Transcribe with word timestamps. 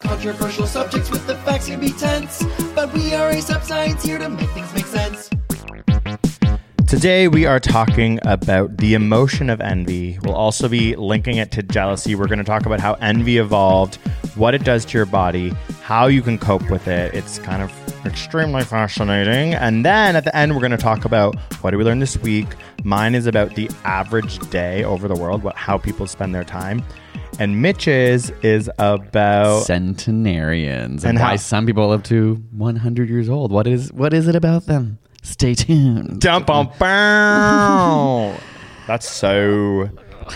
Controversial 0.00 0.66
subjects 0.66 1.10
with 1.10 1.26
the 1.26 1.34
facts 1.38 1.66
can 1.66 1.80
be 1.80 1.90
tense, 1.90 2.44
but 2.72 2.92
we 2.94 3.14
are 3.14 3.30
a 3.30 3.42
sub 3.42 3.64
science 3.64 4.02
here 4.02 4.16
to 4.16 4.28
make 4.28 4.48
things 4.50 4.72
make 4.72 4.86
sense. 4.86 5.28
Today, 6.86 7.26
we 7.26 7.46
are 7.46 7.58
talking 7.58 8.20
about 8.22 8.76
the 8.78 8.94
emotion 8.94 9.50
of 9.50 9.60
envy. 9.60 10.18
We'll 10.22 10.36
also 10.36 10.68
be 10.68 10.94
linking 10.94 11.36
it 11.36 11.50
to 11.52 11.64
jealousy. 11.64 12.14
We're 12.14 12.28
going 12.28 12.38
to 12.38 12.44
talk 12.44 12.64
about 12.64 12.78
how 12.78 12.94
envy 12.94 13.38
evolved, 13.38 13.96
what 14.36 14.54
it 14.54 14.64
does 14.64 14.84
to 14.86 14.96
your 14.96 15.04
body, 15.04 15.50
how 15.82 16.06
you 16.06 16.22
can 16.22 16.38
cope 16.38 16.70
with 16.70 16.86
it. 16.86 17.12
It's 17.12 17.40
kind 17.40 17.62
of 17.62 17.72
extremely 18.06 18.62
fascinating. 18.62 19.54
And 19.54 19.84
then 19.84 20.14
at 20.14 20.24
the 20.24 20.34
end, 20.34 20.54
we're 20.54 20.60
going 20.60 20.70
to 20.70 20.76
talk 20.76 21.04
about 21.04 21.36
what 21.60 21.72
did 21.72 21.76
we 21.76 21.84
learn 21.84 21.98
this 21.98 22.16
week. 22.18 22.46
Mine 22.84 23.16
is 23.16 23.26
about 23.26 23.56
the 23.56 23.68
average 23.84 24.38
day 24.50 24.84
over 24.84 25.08
the 25.08 25.16
world, 25.16 25.42
what 25.42 25.56
how 25.56 25.76
people 25.76 26.06
spend 26.06 26.34
their 26.34 26.44
time. 26.44 26.84
And 27.40 27.62
Mitch's 27.62 28.30
is 28.42 28.68
about 28.78 29.60
centenarians 29.62 31.04
and, 31.04 31.10
And 31.16 31.18
why 31.18 31.30
how- 31.30 31.36
some 31.36 31.66
people 31.66 31.88
live 31.88 32.02
to 32.04 32.34
100 32.50 33.08
years 33.08 33.28
old. 33.28 33.52
What 33.52 33.66
is 33.68 33.92
what 33.92 34.12
is 34.12 34.26
it 34.26 34.34
about 34.34 34.66
them? 34.66 34.98
Stay 35.22 35.54
tuned. 35.54 36.20
dump 36.20 36.50
on 36.50 36.70
bow. 36.78 38.34
That's 38.86 39.08
so 39.08 39.90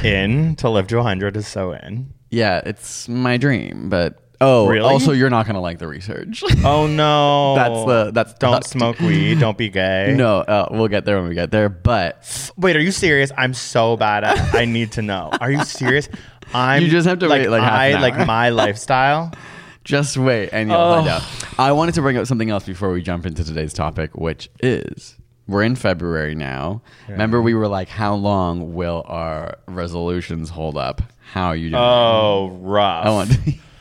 in 0.04 0.54
to 0.56 0.68
live 0.68 0.86
to 0.88 0.96
100 0.96 1.36
is 1.36 1.46
so 1.48 1.72
in. 1.72 2.12
Yeah, 2.30 2.60
it's 2.64 3.08
my 3.08 3.36
dream, 3.36 3.88
but 3.88 4.18
oh, 4.40 4.66
Really? 4.68 4.88
also 4.88 5.12
you're 5.12 5.30
not 5.30 5.46
gonna 5.46 5.60
like 5.60 5.78
the 5.78 5.88
research. 5.88 6.42
Oh 6.64 6.86
no. 6.86 7.54
That's 7.56 7.84
the- 7.84 8.10
that's- 8.12 8.34
don't 8.38 8.64
smoke 8.64 8.98
weed, 9.00 9.40
don't 9.40 9.58
be 9.58 9.70
gay. 9.70 10.14
no, 10.16 10.38
uh, 10.38 10.68
we'll 10.70 10.88
get 10.88 11.04
there 11.04 11.18
when 11.18 11.28
we 11.28 11.34
get 11.34 11.50
there. 11.50 11.68
But 11.68 12.50
Wait, 12.56 12.76
are 12.76 12.80
you 12.80 12.92
serious? 12.92 13.32
I'm 13.36 13.54
so 13.54 13.96
bad 13.96 14.22
at 14.24 14.54
I 14.54 14.66
need 14.66 14.92
to 14.92 15.02
know. 15.02 15.30
Are 15.40 15.50
you 15.50 15.64
serious? 15.64 16.08
I'm 16.54 16.82
You 16.82 16.88
just 16.90 17.06
have 17.06 17.18
to 17.20 17.28
like 17.28 17.42
wait, 17.42 17.48
like, 17.48 17.62
half 17.62 17.72
I 17.72 17.92
like 18.00 18.26
my 18.26 18.50
lifestyle. 18.50 19.32
just 19.84 20.16
wait, 20.16 20.50
and 20.52 20.70
you'll 20.70 20.78
Oh. 20.78 20.94
find 20.96 21.08
out. 21.08 21.22
I 21.58 21.72
wanted 21.72 21.94
to 21.94 22.02
bring 22.02 22.16
up 22.16 22.26
something 22.26 22.50
else 22.50 22.64
before 22.64 22.92
we 22.92 23.02
jump 23.02 23.26
into 23.26 23.44
today's 23.44 23.72
topic, 23.72 24.16
which 24.16 24.48
is 24.60 25.16
we're 25.48 25.62
in 25.64 25.74
February 25.76 26.34
now. 26.34 26.82
Remember, 27.08 27.42
we 27.42 27.54
were 27.54 27.68
like, 27.68 27.88
how 27.88 28.14
long 28.14 28.74
will 28.74 29.04
our 29.06 29.58
resolutions 29.66 30.50
hold 30.50 30.76
up? 30.76 31.02
How 31.32 31.46
are 31.48 31.56
you 31.56 31.70
doing? 31.70 31.82
Oh, 31.82 32.50
rough. 32.60 33.06
I 33.06 33.10
want. 33.10 33.30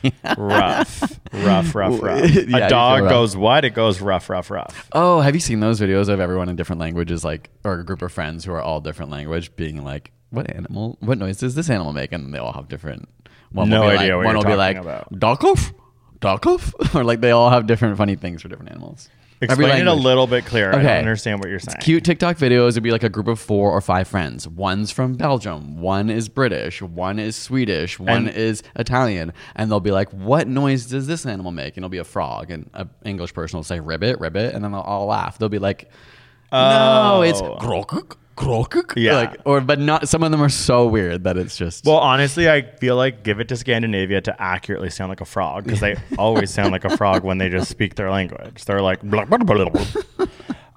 rough. 0.38 1.18
Rough, 1.32 1.74
rough, 1.74 2.02
rough. 2.02 2.30
Yeah, 2.48 2.66
a 2.66 2.68
dog 2.68 3.08
goes 3.08 3.36
what? 3.36 3.64
It 3.64 3.70
goes 3.74 4.00
rough, 4.00 4.28
rough, 4.28 4.50
rough. 4.50 4.88
Oh, 4.92 5.20
have 5.20 5.34
you 5.34 5.40
seen 5.40 5.60
those 5.60 5.80
videos 5.80 6.08
of 6.08 6.18
everyone 6.20 6.48
in 6.48 6.56
different 6.56 6.80
languages, 6.80 7.24
like 7.24 7.50
or 7.64 7.74
a 7.80 7.84
group 7.84 8.02
of 8.02 8.10
friends 8.12 8.44
who 8.44 8.52
are 8.52 8.60
all 8.60 8.80
different 8.80 9.10
language, 9.10 9.54
being 9.56 9.84
like, 9.84 10.10
"What 10.32 10.50
animal? 10.54 10.96
What 11.00 11.18
noise 11.18 11.36
does 11.38 11.54
this 11.54 11.70
animal 11.70 11.92
make?" 11.92 12.12
And 12.12 12.34
they 12.34 12.38
all 12.38 12.52
have 12.52 12.68
different. 12.68 13.08
One 13.52 13.68
No 13.68 13.82
will 13.82 13.90
be 13.90 13.96
idea 13.98 14.16
like, 14.16 14.24
what 14.26 14.34
One 14.34 14.44
will 14.44 14.50
be 14.52 14.56
like, 14.56 14.76
about. 14.78 15.12
"Dakov, 15.12 15.72
Dakov," 16.20 16.94
or 16.94 17.04
like 17.04 17.20
they 17.20 17.30
all 17.30 17.50
have 17.50 17.66
different 17.66 17.96
funny 17.96 18.16
things 18.16 18.42
for 18.42 18.48
different 18.48 18.70
animals. 18.72 19.08
Explain 19.42 19.80
it 19.80 19.86
a 19.88 19.92
little 19.92 20.28
bit 20.28 20.44
clearer. 20.46 20.72
I 20.72 20.76
Okay. 20.78 20.86
don't 20.86 20.98
understand 20.98 21.40
what 21.40 21.48
you're 21.48 21.58
saying. 21.58 21.78
Cute 21.80 22.04
TikTok 22.04 22.36
videos 22.36 22.74
would 22.74 22.84
be 22.84 22.92
like 22.92 23.02
a 23.02 23.08
group 23.08 23.26
of 23.26 23.40
four 23.40 23.72
or 23.72 23.80
five 23.80 24.06
friends. 24.06 24.46
One's 24.46 24.92
from 24.92 25.14
Belgium, 25.14 25.80
one 25.80 26.10
is 26.10 26.28
British, 26.28 26.80
one 26.80 27.18
is 27.18 27.34
Swedish, 27.34 27.98
one 27.98 28.28
And- 28.28 28.36
is 28.36 28.62
Italian, 28.76 29.32
and 29.56 29.68
they'll 29.68 29.80
be 29.80 29.90
like, 29.90 30.10
"What 30.12 30.46
noise 30.46 30.86
does 30.86 31.08
this 31.08 31.26
animal 31.26 31.50
make?" 31.50 31.76
And 31.76 31.78
it'll 31.78 31.90
be 31.90 31.98
a 31.98 32.04
frog, 32.04 32.52
and 32.52 32.70
an 32.72 32.88
English 33.04 33.34
person 33.34 33.56
will 33.58 33.64
say 33.64 33.80
"ribbit, 33.80 34.20
ribbit," 34.20 34.54
and 34.54 34.62
then 34.62 34.70
they'll 34.70 34.80
all 34.80 35.06
laugh. 35.06 35.38
They'll 35.38 35.48
be 35.48 35.58
like, 35.58 35.90
"No, 36.52 37.22
it's 37.22 37.42
Oh. 37.42 37.56
Grokuk." 38.36 38.92
Yeah. 38.96 39.14
like 39.16 39.40
or 39.44 39.60
but 39.60 39.78
not. 39.78 40.08
Some 40.08 40.22
of 40.22 40.30
them 40.30 40.42
are 40.42 40.48
so 40.48 40.86
weird 40.86 41.24
that 41.24 41.36
it's 41.36 41.56
just 41.56 41.84
Well, 41.84 41.98
honestly, 41.98 42.48
I 42.50 42.62
feel 42.62 42.96
like 42.96 43.22
give 43.22 43.40
it 43.40 43.48
to 43.48 43.56
Scandinavia 43.56 44.20
to 44.22 44.42
accurately 44.42 44.90
sound 44.90 45.08
like 45.10 45.20
a 45.20 45.24
frog 45.24 45.64
because 45.64 45.80
they 45.80 45.96
always 46.18 46.50
sound 46.52 46.72
like 46.72 46.84
a 46.84 46.96
frog 46.96 47.24
when 47.24 47.38
they 47.38 47.48
just 47.48 47.70
speak 47.70 47.94
their 47.96 48.10
language. 48.10 48.64
They're 48.64 48.82
like, 48.82 49.02
blah, 49.02 49.24
blah, 49.24 49.38
blah. 49.38 50.26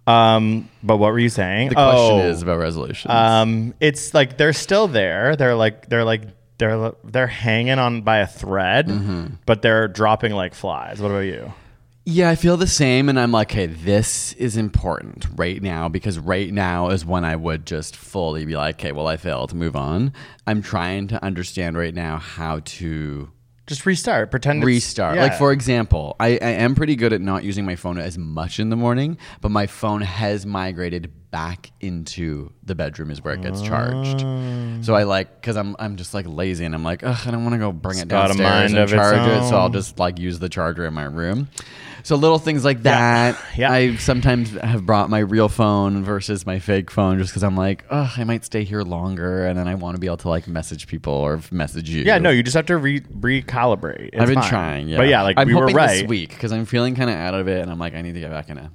um, 0.08 0.70
but 0.84 0.98
what 0.98 1.12
were 1.12 1.20
you 1.20 1.30
saying? 1.30 1.70
the 1.70 1.76
question 1.76 2.20
Oh, 2.20 2.20
is 2.30 2.42
about 2.42 2.60
resolutions. 2.60 3.12
um, 3.12 3.74
it's 3.80 4.14
like 4.14 4.38
they're 4.38 4.54
still 4.54 4.88
there. 4.88 5.36
They're 5.36 5.56
like, 5.56 5.90
they're 5.90 6.06
like, 6.06 6.22
they're 6.58 6.94
they're 7.04 7.28
hanging 7.28 7.80
on 7.80 8.02
by 8.04 8.20
a 8.20 8.28
thread, 8.28 8.88
Mm-hmm. 8.88 9.26
but 9.46 9.62
they're 9.62 9.88
dropping 9.90 10.32
like 10.34 10.54
flies. 10.54 11.02
What 11.02 11.12
about 11.12 11.20
you? 11.26 11.52
Yeah, 12.08 12.30
I 12.30 12.36
feel 12.36 12.56
the 12.56 12.68
same. 12.68 13.10
And 13.10 13.20
I'm 13.20 13.32
like, 13.32 13.52
okay, 13.52 13.66
this 13.66 14.34
is 14.34 14.58
important 14.58 15.26
right 15.36 15.60
now 15.62 15.90
because 15.90 16.20
right 16.20 16.54
now 16.54 16.90
is 16.90 17.04
when 17.04 17.26
I 17.26 17.36
would 17.36 17.66
just 17.66 17.96
fully 17.96 18.46
be 18.46 18.56
like, 18.56 18.76
okay, 18.76 18.92
well, 18.92 19.08
I 19.08 19.18
failed, 19.18 19.54
move 19.56 19.76
on. 19.76 20.14
I'm 20.46 20.62
trying 20.62 21.08
to 21.08 21.24
understand 21.24 21.78
right 21.78 21.96
now 21.96 22.18
how 22.18 22.60
to 22.64 23.32
Just 23.66 23.88
restart. 23.88 24.30
Pretend 24.30 24.58
it's- 24.60 24.68
restart. 24.68 25.16
yeah. 25.16 25.24
Like, 25.24 25.34
for 25.40 25.52
example, 25.52 26.16
I, 26.20 26.34
I 26.40 26.50
am 26.62 26.76
pretty 26.76 26.96
good 26.96 27.12
at 27.12 27.22
not 27.22 27.44
using 27.44 27.66
my 27.66 27.76
phone 27.76 27.98
as 27.98 28.20
much 28.20 28.60
in 28.60 28.70
the 28.70 28.76
morning, 28.76 29.18
but 29.42 29.50
my 29.50 29.66
phone 29.66 30.02
has 30.02 30.46
migrated 30.46 31.12
back 31.32 31.72
into 31.82 32.54
the 32.64 32.76
bedroom 32.76 33.10
is 33.12 33.22
where 33.24 33.34
it 33.34 33.42
gets 33.42 33.62
charged. 33.64 34.22
So 34.86 34.94
I 34.96 35.04
like 35.04 35.42
because 35.42 35.58
I'm 35.58 35.76
I'm 35.80 35.98
just 35.98 36.14
like 36.14 36.26
lazy 36.30 36.64
and 36.64 36.74
I'm 36.74 36.84
like 36.84 37.04
ugh 37.04 37.20
I 37.26 37.32
don't 37.32 37.44
want 37.44 37.54
to 37.56 37.60
go 37.60 37.74
bring 37.74 37.98
it 38.00 38.08
got 38.08 38.26
a 38.32 38.38
downstairs 38.38 38.50
mind 38.50 38.66
and 38.70 38.78
of 38.78 38.84
its 38.84 38.94
charge 38.94 39.28
it. 39.28 39.50
So 39.50 39.58
I'll 39.58 39.68
just 39.70 40.00
like 40.00 40.18
use 40.18 40.40
the 40.40 40.48
charger 40.48 40.86
in 40.86 40.94
my 40.94 41.04
room. 41.04 41.50
So 42.06 42.16
little 42.16 42.38
things 42.38 42.64
like 42.64 42.84
that. 42.84 43.42
Yeah. 43.56 43.72
I 43.72 43.96
sometimes 43.96 44.52
have 44.52 44.86
brought 44.86 45.10
my 45.10 45.20
real 45.20 45.48
phone 45.48 46.04
versus 46.04 46.46
my 46.46 46.60
fake 46.60 46.92
phone 46.92 47.20
just 47.20 47.32
because 47.32 47.42
I'm 47.42 47.56
like 47.56 47.86
ugh 47.90 48.12
I 48.18 48.26
might 48.26 48.44
stay 48.44 48.66
here 48.66 48.82
longer 48.82 49.46
and 49.46 49.58
then 49.58 49.66
I 49.66 49.76
want 49.76 49.96
to 49.96 50.00
be 50.00 50.08
able 50.08 50.18
to 50.18 50.30
like 50.30 50.46
message 50.46 50.88
people 50.88 51.14
or 51.14 51.40
message 51.52 51.90
you. 51.90 52.04
yeah, 52.04 52.18
no, 52.18 52.32
you 52.32 52.44
just 52.44 52.56
have 52.56 52.66
to 52.66 52.76
re- 52.76 53.00
recalibrate. 53.00 54.10
It's 54.12 54.22
I've 54.22 54.28
been 54.28 54.42
fine. 54.42 54.50
trying, 54.50 54.88
yeah. 54.90 54.98
But 54.98 55.08
yeah, 55.08 55.22
like 55.22 55.38
I'm 55.38 55.48
we 55.48 55.56
were 55.56 55.68
right. 55.68 56.02
this 56.02 56.04
week 56.04 56.32
because 56.32 56.52
I'm 56.52 56.66
feeling 56.66 56.96
kind 56.96 57.10
of 57.10 57.16
out 57.16 57.34
of 57.34 57.48
it, 57.48 57.62
and 57.62 57.72
I'm 57.72 57.80
like, 57.80 57.96
I 57.96 58.02
need 58.02 58.14
to 58.16 58.20
get 58.20 58.30
back 58.30 58.50
in 58.50 58.58
a 58.58 58.72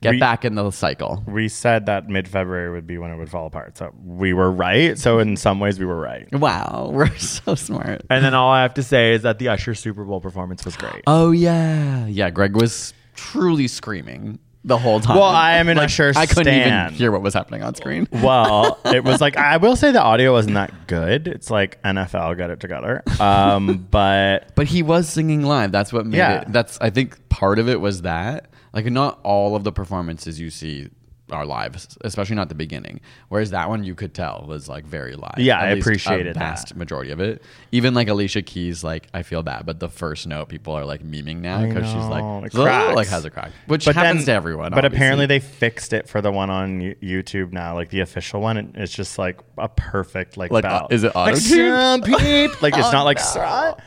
get 0.00 0.10
Re- 0.10 0.18
back 0.20 0.44
in 0.44 0.54
the 0.54 0.70
cycle. 0.70 1.22
we 1.26 1.48
said 1.48 1.86
that 1.86 2.08
mid 2.08 2.28
February 2.28 2.70
would 2.70 2.86
be 2.86 2.98
when 2.98 3.10
it 3.10 3.16
would 3.16 3.30
fall 3.30 3.46
apart. 3.46 3.76
So 3.78 3.92
we 4.04 4.32
were 4.32 4.50
right. 4.50 4.98
So 4.98 5.18
in 5.18 5.36
some 5.36 5.60
ways, 5.60 5.78
we 5.78 5.86
were 5.86 5.98
right. 6.00 6.26
Wow, 6.32 6.90
we're 6.94 7.14
so 7.16 7.54
smart. 7.54 8.02
And 8.10 8.24
then 8.24 8.34
all 8.34 8.50
I 8.50 8.62
have 8.62 8.74
to 8.74 8.82
say 8.82 9.12
is 9.14 9.22
that 9.22 9.38
the 9.38 9.48
Usher 9.48 9.74
Super 9.74 10.04
Bowl 10.04 10.20
performance 10.20 10.64
was 10.64 10.76
great. 10.76 11.02
Oh 11.06 11.30
yeah, 11.30 12.06
yeah. 12.06 12.30
Greg 12.30 12.54
was 12.54 12.92
truly 13.14 13.68
screaming 13.68 14.38
the 14.66 14.78
whole 14.78 14.98
time. 14.98 15.16
Well, 15.16 15.24
I 15.24 15.56
am 15.58 15.68
an 15.68 15.78
Usher 15.78 16.12
I 16.16 16.24
couldn't 16.24 16.44
stan. 16.44 16.86
even 16.86 16.94
hear 16.98 17.12
what 17.12 17.20
was 17.20 17.34
happening 17.34 17.62
on 17.62 17.74
screen. 17.74 18.08
well, 18.12 18.78
it 18.86 19.04
was 19.04 19.20
like 19.20 19.36
I 19.36 19.58
will 19.58 19.76
say 19.76 19.92
the 19.92 20.00
audio 20.02 20.32
wasn't 20.32 20.54
that 20.54 20.86
good. 20.86 21.28
It's 21.28 21.50
like 21.50 21.82
NFL 21.82 22.36
got 22.38 22.48
it 22.50 22.60
together. 22.60 23.02
Um, 23.20 23.86
but 23.90 24.54
But 24.54 24.66
he 24.66 24.82
was 24.82 25.06
singing 25.08 25.42
live. 25.42 25.70
That's 25.70 25.92
what 25.92 26.06
made 26.06 26.16
Yeah. 26.16 26.40
it. 26.40 26.52
That's 26.52 26.78
I 26.80 26.88
think 26.90 27.28
part 27.28 27.58
of 27.58 27.68
it 27.68 27.78
was 27.80 28.02
that. 28.02 28.46
Like 28.74 28.86
not 28.86 29.20
all 29.22 29.56
of 29.56 29.64
the 29.64 29.72
performances 29.72 30.38
you 30.40 30.50
see 30.50 30.90
are 31.30 31.46
live, 31.46 31.74
especially 32.02 32.36
not 32.36 32.50
the 32.50 32.54
beginning. 32.54 33.00
Whereas 33.30 33.50
that 33.52 33.70
one 33.70 33.82
you 33.82 33.94
could 33.94 34.12
tell 34.12 34.44
was 34.46 34.68
like 34.68 34.84
very 34.84 35.16
live. 35.16 35.38
Yeah, 35.38 35.58
At 35.58 35.68
I 35.68 35.74
least 35.74 35.86
appreciated 35.86 36.36
a 36.36 36.38
vast 36.38 36.68
that. 36.68 36.76
majority 36.76 37.12
of 37.12 37.18
it. 37.20 37.42
Even 37.72 37.94
like 37.94 38.08
Alicia 38.08 38.42
Keys, 38.42 38.84
like 38.84 39.06
I 39.14 39.22
feel 39.22 39.42
bad, 39.42 39.64
but 39.64 39.80
the 39.80 39.88
first 39.88 40.26
note 40.26 40.50
people 40.50 40.74
are 40.74 40.84
like 40.84 41.02
memeing 41.02 41.38
now 41.40 41.64
because 41.66 41.86
she's 41.86 41.94
like 41.94 42.22
it 42.44 42.54
"Ugh," 42.58 42.64
cracks. 42.66 42.94
like 42.96 43.08
has 43.08 43.24
a 43.24 43.30
crack, 43.30 43.52
which 43.68 43.86
But 43.86 43.94
happens 43.96 44.26
then- 44.26 44.34
to 44.34 44.36
everyone. 44.36 44.72
But 44.72 44.84
obviously. 44.84 44.96
apparently 44.98 45.26
they 45.26 45.40
fixed 45.40 45.94
it 45.94 46.08
for 46.10 46.20
the 46.20 46.30
one 46.30 46.50
on 46.50 46.80
YouTube 47.02 47.52
now, 47.52 47.74
like 47.74 47.88
the 47.88 48.00
official 48.00 48.42
one. 48.42 48.58
and 48.58 48.76
It's 48.76 48.92
just 48.92 49.18
like 49.18 49.40
a 49.56 49.68
perfect 49.70 50.36
like, 50.36 50.50
Like, 50.50 50.64
bell. 50.64 50.84
uh, 50.84 50.94
is 50.94 51.04
it 51.04 51.14
like, 51.14 51.36
auto-tuned? 51.36 52.04
some 52.04 52.18
peep. 52.20 52.60
like 52.60 52.76
it's 52.76 52.86
Oh, 52.88 52.92
not 52.92 53.04
like. 53.04 53.18
no. 53.34 53.76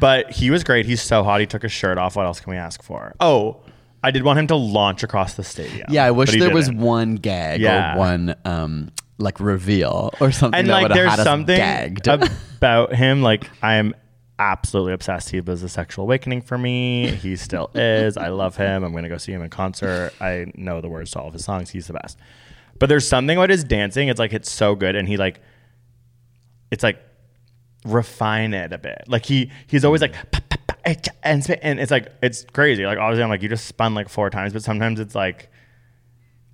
But 0.00 0.30
he 0.30 0.50
was 0.50 0.64
great. 0.64 0.86
He's 0.86 1.02
so 1.02 1.22
hot. 1.22 1.40
He 1.40 1.46
took 1.46 1.62
his 1.62 1.72
shirt 1.72 1.98
off. 1.98 2.16
What 2.16 2.24
else 2.24 2.40
can 2.40 2.50
we 2.52 2.56
ask 2.56 2.82
for? 2.82 3.14
Oh, 3.20 3.60
I 4.02 4.10
did 4.10 4.22
want 4.24 4.38
him 4.38 4.46
to 4.48 4.56
launch 4.56 5.02
across 5.02 5.34
the 5.34 5.44
stadium. 5.44 5.86
yeah, 5.90 6.04
I 6.04 6.10
wish 6.10 6.30
there 6.36 6.52
was 6.52 6.66
didn't. 6.66 6.80
one 6.80 7.14
gag 7.16 7.60
Yeah. 7.60 7.94
or 7.94 7.98
one 7.98 8.34
um 8.44 8.90
like 9.18 9.38
reveal 9.40 10.10
or 10.20 10.32
something 10.32 10.58
and 10.58 10.68
that 10.68 10.82
like 10.82 10.92
there's 10.92 11.10
had 11.10 11.20
something 11.22 11.56
gagged. 11.56 12.08
about 12.08 12.92
him 12.94 13.22
like 13.22 13.48
i 13.62 13.74
am 13.74 13.94
absolutely 14.38 14.92
obsessed. 14.92 15.30
He 15.30 15.40
was 15.40 15.62
a 15.62 15.68
sexual 15.68 16.02
awakening 16.04 16.42
for 16.42 16.58
me. 16.58 17.06
He 17.10 17.36
still 17.36 17.70
is. 17.74 18.16
I 18.16 18.28
love 18.28 18.56
him. 18.56 18.82
I'm 18.82 18.92
gonna 18.92 19.08
go 19.08 19.18
see 19.18 19.30
him 19.30 19.40
in 19.42 19.50
concert. 19.50 20.12
I 20.20 20.46
know 20.56 20.80
the 20.80 20.88
words 20.88 21.12
to 21.12 21.20
all 21.20 21.28
of 21.28 21.32
his 21.34 21.44
songs. 21.44 21.70
He's 21.70 21.86
the 21.86 21.92
best. 21.92 22.18
But 22.80 22.88
there's 22.88 23.06
something 23.06 23.36
about 23.36 23.50
his 23.50 23.62
dancing. 23.62 24.08
It's 24.08 24.18
like 24.18 24.32
it's 24.32 24.50
so 24.50 24.74
good. 24.74 24.96
And 24.96 25.06
he 25.06 25.16
like 25.16 25.38
it's 26.72 26.82
like 26.82 26.98
refine 27.84 28.54
it 28.54 28.72
a 28.72 28.78
bit. 28.78 29.04
Like 29.06 29.26
he 29.26 29.52
he's 29.68 29.84
always 29.84 30.00
like 30.00 30.14
cha, 30.14 30.40
and 30.84 31.48
and 31.62 31.80
it's 31.80 31.90
like 31.90 32.08
it's 32.22 32.44
crazy 32.52 32.84
like 32.84 32.98
obviously 32.98 33.22
i'm 33.22 33.28
like 33.30 33.42
you 33.42 33.48
just 33.48 33.66
spun 33.66 33.94
like 33.94 34.08
four 34.08 34.30
times 34.30 34.52
but 34.52 34.62
sometimes 34.62 34.98
it's 35.00 35.14
like 35.14 35.48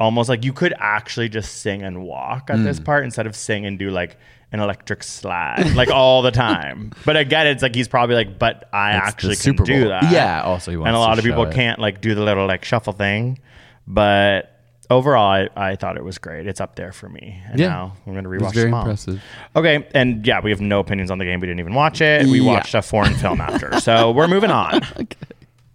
almost 0.01 0.29
like 0.29 0.45
you 0.45 0.53
could 0.53 0.75
actually 0.79 1.29
just 1.29 1.57
sing 1.61 1.83
and 1.83 2.03
walk 2.03 2.51
at 2.51 2.57
Hmm. 2.59 2.65
this 2.65 2.79
part 2.79 3.05
instead 3.05 3.27
of 3.27 3.35
sing 3.35 3.67
and 3.67 3.79
do 3.79 3.91
like 3.91 4.17
an 4.53 4.61
electric 4.61 5.03
slide 5.03 5.75
like 5.75 5.91
all 5.91 6.23
the 6.23 6.31
time. 6.31 6.93
But 7.05 7.17
again, 7.19 7.47
it's 7.49 7.63
like 7.63 7.75
he's 7.75 7.89
probably 7.89 8.15
like, 8.17 8.39
but 8.39 8.69
I 8.73 8.97
It's 8.97 9.09
actually 9.09 9.37
can 9.37 9.57
do 9.57 9.89
that. 9.89 10.11
Yeah, 10.11 10.41
also 10.43 10.71
he 10.71 10.77
and 10.77 10.89
a 10.89 10.99
lot 10.99 11.19
of 11.19 11.25
people 11.25 11.45
it. 11.45 11.53
can't 11.55 11.79
like 11.79 12.01
do 12.01 12.15
the 12.15 12.23
little 12.23 12.47
like 12.47 12.65
shuffle 12.65 12.93
thing. 12.95 13.41
But 13.87 14.58
overall, 14.91 15.31
I, 15.31 15.49
I 15.57 15.77
thought 15.77 15.97
it 15.97 16.05
was 16.05 16.19
great. 16.19 16.47
It's 16.47 16.61
up 16.61 16.77
there 16.77 16.93
for 16.93 17.09
me. 17.09 17.41
And 17.51 17.59
Yeah. 17.61 17.69
now 17.69 17.97
I'm 18.07 18.15
gonna 18.15 18.29
It 18.31 18.41
was 18.41 18.51
rewatch 18.51 18.55
very 18.55 18.67
them 18.67 18.75
all. 18.75 18.81
impressive. 18.83 19.23
Okay, 19.57 19.87
and 19.95 20.27
yeah, 20.27 20.41
we 20.41 20.51
have 20.51 20.61
no 20.61 20.81
opinions 20.81 21.11
on 21.11 21.19
the 21.19 21.25
game. 21.25 21.41
We 21.41 21.47
didn't 21.47 21.61
even 21.61 21.75
watch 21.75 22.01
it. 22.01 22.27
We 22.27 22.41
Yeah. 22.41 22.47
watched 22.53 22.75
a 22.75 22.83
foreign 22.83 23.15
film 23.15 23.41
after, 23.41 23.81
so 23.81 24.11
we're 24.13 24.29
moving 24.29 24.51
on. 24.51 24.81
Okay. 25.01 25.17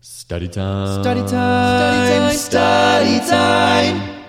Study 0.01 0.48
time. 0.48 1.01
Study 1.04 1.21
time, 1.30 2.31
study 2.33 3.19
time. 3.30 4.24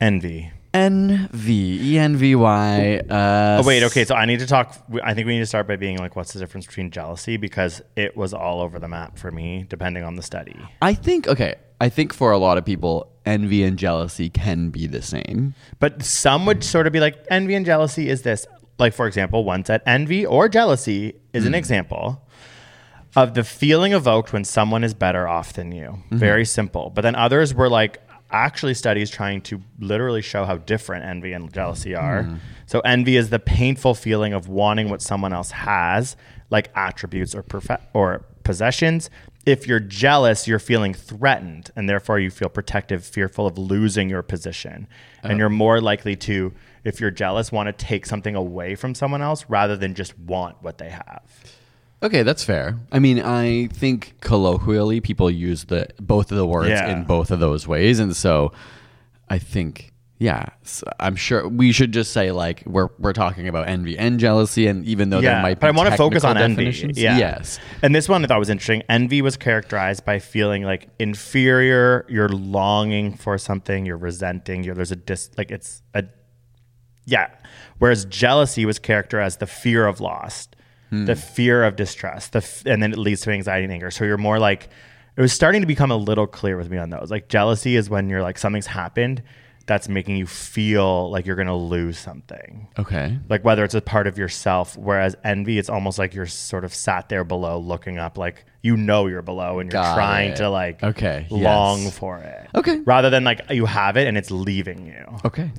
Envy. 0.00 0.50
NV 0.74 1.48
E 1.48 1.98
N 1.98 2.16
V 2.16 2.34
Y. 2.34 2.98
Uh, 3.10 3.58
Oh 3.62 3.66
wait, 3.66 3.82
okay. 3.84 4.04
So 4.06 4.14
I 4.14 4.24
need 4.24 4.38
to 4.40 4.46
talk. 4.46 4.74
I 5.04 5.12
think 5.12 5.26
we 5.26 5.34
need 5.34 5.40
to 5.40 5.46
start 5.46 5.68
by 5.68 5.76
being 5.76 5.98
like, 5.98 6.16
what's 6.16 6.32
the 6.32 6.38
difference 6.38 6.66
between 6.66 6.90
jealousy? 6.90 7.36
Because 7.36 7.82
it 7.94 8.16
was 8.16 8.32
all 8.32 8.62
over 8.62 8.78
the 8.78 8.88
map 8.88 9.18
for 9.18 9.30
me, 9.30 9.66
depending 9.68 10.02
on 10.02 10.16
the 10.16 10.22
study. 10.22 10.56
I 10.80 10.94
think 10.94 11.28
okay. 11.28 11.56
I 11.80 11.90
think 11.90 12.14
for 12.14 12.32
a 12.32 12.38
lot 12.38 12.56
of 12.56 12.64
people, 12.64 13.11
envy 13.24 13.62
and 13.62 13.78
jealousy 13.78 14.28
can 14.30 14.70
be 14.70 14.86
the 14.86 15.02
same. 15.02 15.54
But 15.78 16.02
some 16.02 16.46
would 16.46 16.64
sort 16.64 16.86
of 16.86 16.92
be 16.92 17.00
like, 17.00 17.24
envy 17.30 17.54
and 17.54 17.66
jealousy 17.66 18.08
is 18.08 18.22
this. 18.22 18.46
Like 18.78 18.94
for 18.94 19.06
example, 19.06 19.44
one 19.44 19.64
said 19.64 19.82
envy 19.86 20.26
or 20.26 20.48
jealousy 20.48 21.14
is 21.32 21.46
an 21.46 21.52
hmm. 21.52 21.56
example 21.56 22.26
of 23.14 23.34
the 23.34 23.44
feeling 23.44 23.92
evoked 23.92 24.32
when 24.32 24.44
someone 24.44 24.82
is 24.82 24.94
better 24.94 25.28
off 25.28 25.52
than 25.52 25.70
you. 25.70 25.84
Mm-hmm. 25.84 26.16
Very 26.16 26.44
simple. 26.44 26.90
But 26.90 27.02
then 27.02 27.14
others 27.14 27.54
were 27.54 27.68
like 27.68 27.98
actually 28.30 28.72
studies 28.72 29.10
trying 29.10 29.42
to 29.42 29.60
literally 29.78 30.22
show 30.22 30.46
how 30.46 30.56
different 30.56 31.04
envy 31.04 31.32
and 31.32 31.52
jealousy 31.52 31.92
hmm. 31.92 31.98
are. 31.98 32.38
So 32.66 32.80
envy 32.80 33.16
is 33.16 33.28
the 33.30 33.38
painful 33.38 33.94
feeling 33.94 34.32
of 34.32 34.48
wanting 34.48 34.88
what 34.88 35.02
someone 35.02 35.32
else 35.32 35.50
has, 35.50 36.16
like 36.48 36.70
attributes 36.74 37.34
or 37.34 37.42
perfe- 37.42 37.82
or 37.92 38.24
possessions. 38.42 39.10
If 39.44 39.66
you're 39.66 39.80
jealous, 39.80 40.46
you're 40.46 40.58
feeling 40.58 40.94
threatened 40.94 41.70
and 41.74 41.88
therefore 41.88 42.18
you 42.18 42.30
feel 42.30 42.48
protective, 42.48 43.04
fearful 43.04 43.46
of 43.46 43.58
losing 43.58 44.08
your 44.08 44.22
position. 44.22 44.86
And 45.22 45.32
uh-huh. 45.32 45.38
you're 45.38 45.48
more 45.48 45.80
likely 45.80 46.16
to 46.16 46.52
if 46.84 47.00
you're 47.00 47.10
jealous 47.10 47.52
want 47.52 47.66
to 47.68 47.72
take 47.72 48.06
something 48.06 48.34
away 48.34 48.74
from 48.74 48.94
someone 48.94 49.22
else 49.22 49.44
rather 49.48 49.76
than 49.76 49.94
just 49.94 50.18
want 50.18 50.62
what 50.62 50.78
they 50.78 50.90
have. 50.90 51.22
Okay, 52.02 52.24
that's 52.24 52.42
fair. 52.42 52.78
I 52.90 52.98
mean, 52.98 53.20
I 53.20 53.68
think 53.68 54.14
colloquially 54.20 55.00
people 55.00 55.30
use 55.30 55.64
the 55.64 55.86
both 56.00 56.32
of 56.32 56.36
the 56.36 56.46
words 56.46 56.70
Yeah. 56.70 56.90
in 56.90 57.04
both 57.04 57.30
of 57.30 57.38
those 57.38 57.68
ways, 57.68 58.00
and 58.00 58.16
so 58.16 58.52
I 59.28 59.38
think 59.38 59.91
yeah, 60.18 60.46
I'm 61.00 61.16
sure 61.16 61.48
we 61.48 61.72
should 61.72 61.90
just 61.90 62.12
say 62.12 62.30
like 62.30 62.62
we're 62.64 62.90
we're 62.98 63.12
talking 63.12 63.48
about 63.48 63.68
envy 63.68 63.98
and 63.98 64.20
jealousy, 64.20 64.68
and 64.68 64.84
even 64.84 65.10
though 65.10 65.20
there 65.20 65.42
might 65.42 65.54
be 65.56 65.60
but 65.62 65.68
I 65.68 65.70
want 65.72 65.90
to 65.90 65.96
focus 65.96 66.22
on 66.22 66.36
envy. 66.38 66.66
definitions- 66.66 66.98
Yeah. 66.98 67.18
Yes. 67.18 67.58
And 67.82 67.92
this 67.92 68.08
one 68.08 68.24
I 68.24 68.28
thought 68.28 68.38
was 68.38 68.48
interesting. 68.48 68.84
Envy 68.88 69.20
was 69.20 69.36
characterized 69.36 70.04
by 70.04 70.20
feeling 70.20 70.62
like 70.62 70.88
inferior. 71.00 72.06
You're 72.08 72.28
longing 72.28 73.14
for 73.16 73.36
something. 73.36 73.84
You're 73.84 73.96
resenting. 73.96 74.62
You're 74.62 74.76
there's 74.76 74.92
a 74.92 74.96
dis 74.96 75.30
like 75.36 75.50
it's 75.50 75.82
a 75.92 76.04
yeah. 77.04 77.28
Whereas 77.78 78.04
jealousy 78.04 78.64
was 78.64 78.78
characterized 78.78 79.40
the 79.40 79.48
fear 79.48 79.86
of 79.88 80.00
loss, 80.00 80.46
hmm. 80.90 81.06
the 81.06 81.16
fear 81.16 81.64
of 81.64 81.74
distrust, 81.74 82.30
the 82.32 82.38
f- 82.38 82.62
and 82.64 82.80
then 82.80 82.92
it 82.92 82.98
leads 82.98 83.22
to 83.22 83.32
anxiety 83.32 83.64
and 83.64 83.72
anger. 83.72 83.90
So 83.90 84.04
you're 84.04 84.18
more 84.18 84.38
like 84.38 84.68
it 85.16 85.20
was 85.20 85.32
starting 85.32 85.62
to 85.62 85.66
become 85.66 85.90
a 85.90 85.96
little 85.96 86.28
clear 86.28 86.56
with 86.56 86.70
me 86.70 86.78
on 86.78 86.90
those. 86.90 87.10
Like 87.10 87.28
jealousy 87.28 87.74
is 87.74 87.90
when 87.90 88.08
you're 88.08 88.22
like 88.22 88.38
something's 88.38 88.66
happened 88.68 89.22
that's 89.72 89.88
making 89.88 90.16
you 90.18 90.26
feel 90.26 91.10
like 91.10 91.24
you're 91.24 91.34
gonna 91.36 91.56
lose 91.56 91.98
something 91.98 92.68
Okay. 92.78 93.18
like 93.30 93.42
whether 93.42 93.64
it's 93.64 93.74
a 93.74 93.80
part 93.80 94.06
of 94.06 94.18
yourself 94.18 94.76
whereas 94.76 95.16
envy 95.24 95.58
it's 95.58 95.70
almost 95.70 95.98
like 95.98 96.12
you're 96.14 96.26
sort 96.26 96.64
of 96.66 96.74
sat 96.74 97.08
there 97.08 97.24
below 97.24 97.58
looking 97.58 97.96
up 97.98 98.18
like 98.18 98.44
you 98.62 98.76
know 98.76 99.06
you're 99.06 99.22
below 99.22 99.60
and 99.60 99.72
you're 99.72 99.80
Got 99.82 99.94
trying 99.94 100.32
it. 100.32 100.36
to 100.36 100.50
like 100.50 100.82
Okay, 100.82 101.26
long 101.30 101.82
yes. 101.84 101.98
for 101.98 102.18
it 102.18 102.48
Okay. 102.54 102.80
rather 102.80 103.08
than 103.08 103.24
like 103.24 103.40
you 103.50 103.64
have 103.64 103.96
it 103.96 104.06
and 104.06 104.18
it's 104.18 104.30
leaving 104.30 104.86
you 104.86 105.04
Okay. 105.24 105.50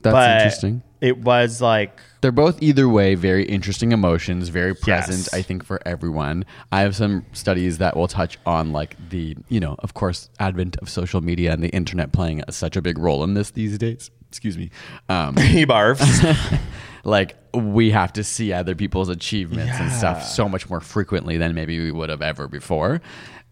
That's 0.00 0.12
but 0.12 0.30
interesting. 0.38 0.82
It 1.02 1.18
was 1.18 1.60
like 1.60 2.00
They're 2.20 2.30
both 2.30 2.62
either 2.62 2.88
way 2.88 3.16
very 3.16 3.44
interesting 3.44 3.90
emotions, 3.90 4.48
very 4.48 4.74
present, 4.74 5.18
Yes. 5.18 5.34
I 5.34 5.42
think, 5.42 5.64
for 5.64 5.80
everyone. 5.84 6.44
I 6.70 6.80
have 6.82 6.94
some 6.94 7.26
studies 7.32 7.78
that 7.78 7.96
will 7.96 8.06
touch 8.06 8.38
on 8.46 8.72
like 8.72 8.96
the, 9.10 9.36
you 9.48 9.58
know, 9.58 9.74
of 9.80 9.94
course, 9.94 10.30
advent 10.38 10.76
of 10.76 10.88
social 10.88 11.20
media 11.20 11.52
and 11.52 11.62
the 11.62 11.70
internet 11.70 12.12
playing 12.12 12.42
such 12.50 12.76
a 12.76 12.80
big 12.80 12.98
role 12.98 13.24
in 13.24 13.34
this 13.34 13.50
these 13.50 13.76
days. 13.76 14.10
Excuse 14.28 14.56
me. 14.56 14.70
Um, 15.08 15.36
he 15.38 15.66
barfs 15.66 16.60
like 17.04 17.36
we 17.52 17.90
have 17.90 18.12
to 18.12 18.22
see 18.22 18.52
other 18.52 18.76
people's 18.76 19.08
achievements 19.08 19.78
and 19.78 19.90
stuff 19.90 20.24
so 20.24 20.48
much 20.48 20.70
more 20.70 20.80
frequently 20.80 21.36
than 21.36 21.52
maybe 21.52 21.80
we 21.80 21.90
would 21.90 22.10
have 22.10 22.22
ever 22.22 22.46
before. 22.46 23.02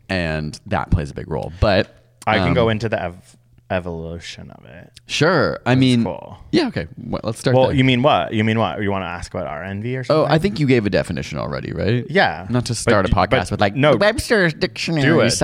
And 0.08 0.58
that 0.67 0.93
plays 0.93 1.11
a 1.11 1.14
big 1.14 1.29
role. 1.29 1.52
But 1.61 1.97
i 2.26 2.37
can 2.38 2.49
um, 2.49 2.55
go 2.55 2.69
into 2.69 2.88
the 2.88 3.02
ev- 3.02 3.37
evolution 3.71 4.51
of 4.51 4.65
it 4.65 4.91
Sure. 5.07 5.59
I 5.67 5.75
mean, 5.75 6.05
cool. 6.05 6.39
yeah, 6.53 6.69
okay. 6.69 6.87
Well, 6.97 7.21
let's 7.25 7.39
start 7.41 7.57
well 7.57 7.67
there. 7.69 7.77
you 7.77 7.85
mean 7.85 8.03
what 8.03 8.33
you 8.33 8.45
mean 8.45 8.59
what 8.59 8.81
you 8.83 8.91
want 8.91 9.03
to 9.03 9.09
ask 9.09 9.33
about 9.35 9.47
our 9.47 9.63
envy 9.65 9.97
or 9.97 10.05
something? 10.05 10.31
Oh, 10.31 10.33
I 10.33 10.39
think 10.39 10.61
you 10.61 10.67
gave 10.67 10.87
a 10.87 10.91
definition 10.91 11.39
already, 11.39 11.73
right? 11.73 12.05
Yeah. 12.09 12.47
Not 12.51 12.67
to 12.67 12.75
start 12.75 13.05
But- 13.05 13.13
a 13.13 13.15
podcast 13.15 13.31
but 13.45 13.51
with 13.53 13.61
like 13.61 13.75
no. 13.75 13.97
Webster's 13.97 14.55
dictionary. 14.55 15.03
do 15.03 15.21
it 15.21 15.35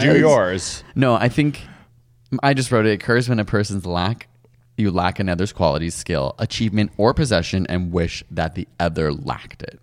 do, 0.00 0.12
do 0.12 0.18
yours 0.18 0.84
No, 0.94 1.14
I 1.14 1.28
think 1.28 1.62
I 2.42 2.54
just 2.54 2.70
wrote 2.72 2.86
it. 2.86 2.90
It 2.90 2.94
occurs 3.02 3.28
when 3.28 3.38
a 3.38 3.44
person's 3.44 3.86
lack 3.86 4.28
you 4.78 4.90
lack 4.90 5.18
another's 5.18 5.52
quality, 5.54 5.88
skill, 5.88 6.34
achievement, 6.38 6.92
or 6.98 7.14
possession, 7.14 7.66
and 7.68 7.90
wish 7.92 8.22
that 8.30 8.54
the 8.56 8.68
other 8.78 9.10
lacked 9.12 9.62
it. 9.62 9.80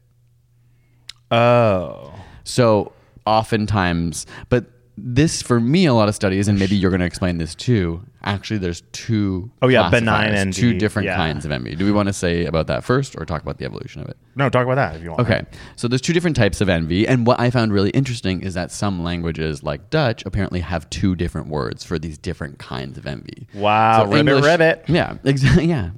oh 1.31 2.13
So 2.43 2.91
oftentimes, 3.25 4.25
but 4.49 4.65
this 4.95 5.41
for 5.41 5.59
me, 5.59 5.85
a 5.85 5.93
lot 5.93 6.07
of 6.07 6.15
studies, 6.15 6.47
and 6.47 6.59
maybe 6.59 6.75
you're 6.75 6.91
going 6.91 6.99
to 6.99 7.05
explain 7.05 7.39
this 7.39 7.55
too. 7.55 8.05
Actually, 8.23 8.59
there's 8.59 8.81
two. 8.91 9.51
Oh, 9.61 9.67
yeah, 9.67 9.89
benign 9.89 10.33
and 10.33 10.53
Two 10.53 10.77
different 10.77 11.07
yeah. 11.07 11.15
kinds 11.15 11.45
of 11.45 11.51
envy. 11.51 11.75
Do 11.75 11.83
we 11.83 11.91
want 11.91 12.07
to 12.07 12.13
say 12.13 12.45
about 12.45 12.67
that 12.67 12.83
first, 12.83 13.15
or 13.17 13.25
talk 13.25 13.41
about 13.41 13.57
the 13.57 13.65
evolution 13.65 14.01
of 14.01 14.09
it? 14.09 14.17
no 14.35 14.49
talk 14.49 14.65
about 14.65 14.75
that 14.75 14.95
if 14.95 15.03
you 15.03 15.09
want 15.11 15.21
Okay, 15.21 15.43
so 15.75 15.87
there's 15.87 16.01
two 16.01 16.13
different 16.13 16.35
types 16.35 16.61
of 16.61 16.69
envy, 16.69 17.07
and 17.07 17.25
what 17.25 17.39
I 17.39 17.49
found 17.49 17.73
really 17.73 17.89
interesting 17.89 18.41
is 18.41 18.53
that 18.53 18.71
some 18.71 19.03
languages, 19.03 19.63
like 19.63 19.89
Dutch, 19.89 20.23
apparently 20.25 20.59
have 20.59 20.89
two 20.89 21.15
different 21.15 21.47
words 21.47 21.83
for 21.83 21.97
these 21.97 22.17
different 22.17 22.59
kinds 22.59 22.97
of 22.97 23.05
envy. 23.05 23.47
Wow, 23.53 24.05
ribbit, 24.05 24.43
ribbit. 24.43 24.85
Yeah, 24.87 25.17
exactly. 25.23 25.65
Yeah, 25.65 25.89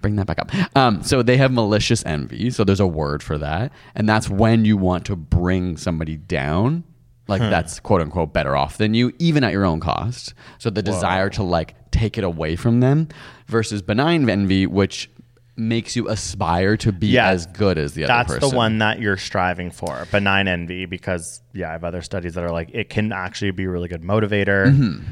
bring 0.00 0.16
that 0.16 0.26
back 0.26 0.38
up. 0.38 0.50
Um, 0.76 1.02
so 1.02 1.22
they 1.22 1.36
have 1.38 1.52
malicious 1.52 2.04
envy. 2.06 2.50
So 2.50 2.64
there's 2.64 2.80
a 2.80 2.86
word 2.86 3.22
for 3.22 3.36
that, 3.38 3.72
and 3.94 4.08
that's 4.08 4.30
when 4.30 4.64
you 4.64 4.76
want 4.76 5.06
to 5.06 5.16
bring 5.16 5.76
somebody 5.76 6.16
down. 6.16 6.84
Like 7.28 7.40
that's 7.40 7.78
quote 7.80 8.00
unquote 8.00 8.32
better 8.32 8.56
off 8.56 8.78
than 8.78 8.94
you, 8.94 9.12
even 9.18 9.44
at 9.44 9.52
your 9.52 9.64
own 9.64 9.80
cost. 9.80 10.34
So 10.58 10.70
the 10.70 10.82
desire 10.82 11.28
to 11.30 11.42
like 11.42 11.90
take 11.90 12.18
it 12.18 12.24
away 12.24 12.56
from 12.56 12.80
them, 12.80 13.08
versus 13.46 13.82
benign 13.82 14.28
envy, 14.28 14.66
which 14.66 15.10
makes 15.56 15.96
you 15.96 16.08
aspire 16.08 16.76
to 16.78 16.92
be 16.92 17.08
Yeah, 17.08 17.28
as 17.30 17.46
good 17.46 17.78
as 17.78 17.92
the 17.94 18.04
other 18.04 18.12
That's 18.12 18.34
person. 18.34 18.50
the 18.50 18.56
one 18.56 18.78
that 18.78 19.00
you're 19.00 19.16
striving 19.16 19.70
for. 19.72 20.06
Benign 20.12 20.46
envy, 20.48 20.86
because 20.86 21.42
yeah, 21.52 21.68
I 21.68 21.72
have 21.72 21.84
other 21.84 22.00
studies 22.00 22.34
that 22.34 22.44
are 22.44 22.50
like 22.52 22.70
it 22.72 22.88
can 22.88 23.12
actually 23.12 23.50
be 23.50 23.64
a 23.64 23.68
really 23.68 23.88
good 23.88 24.02
motivator. 24.02 24.66
Mm-hmm. 24.72 25.02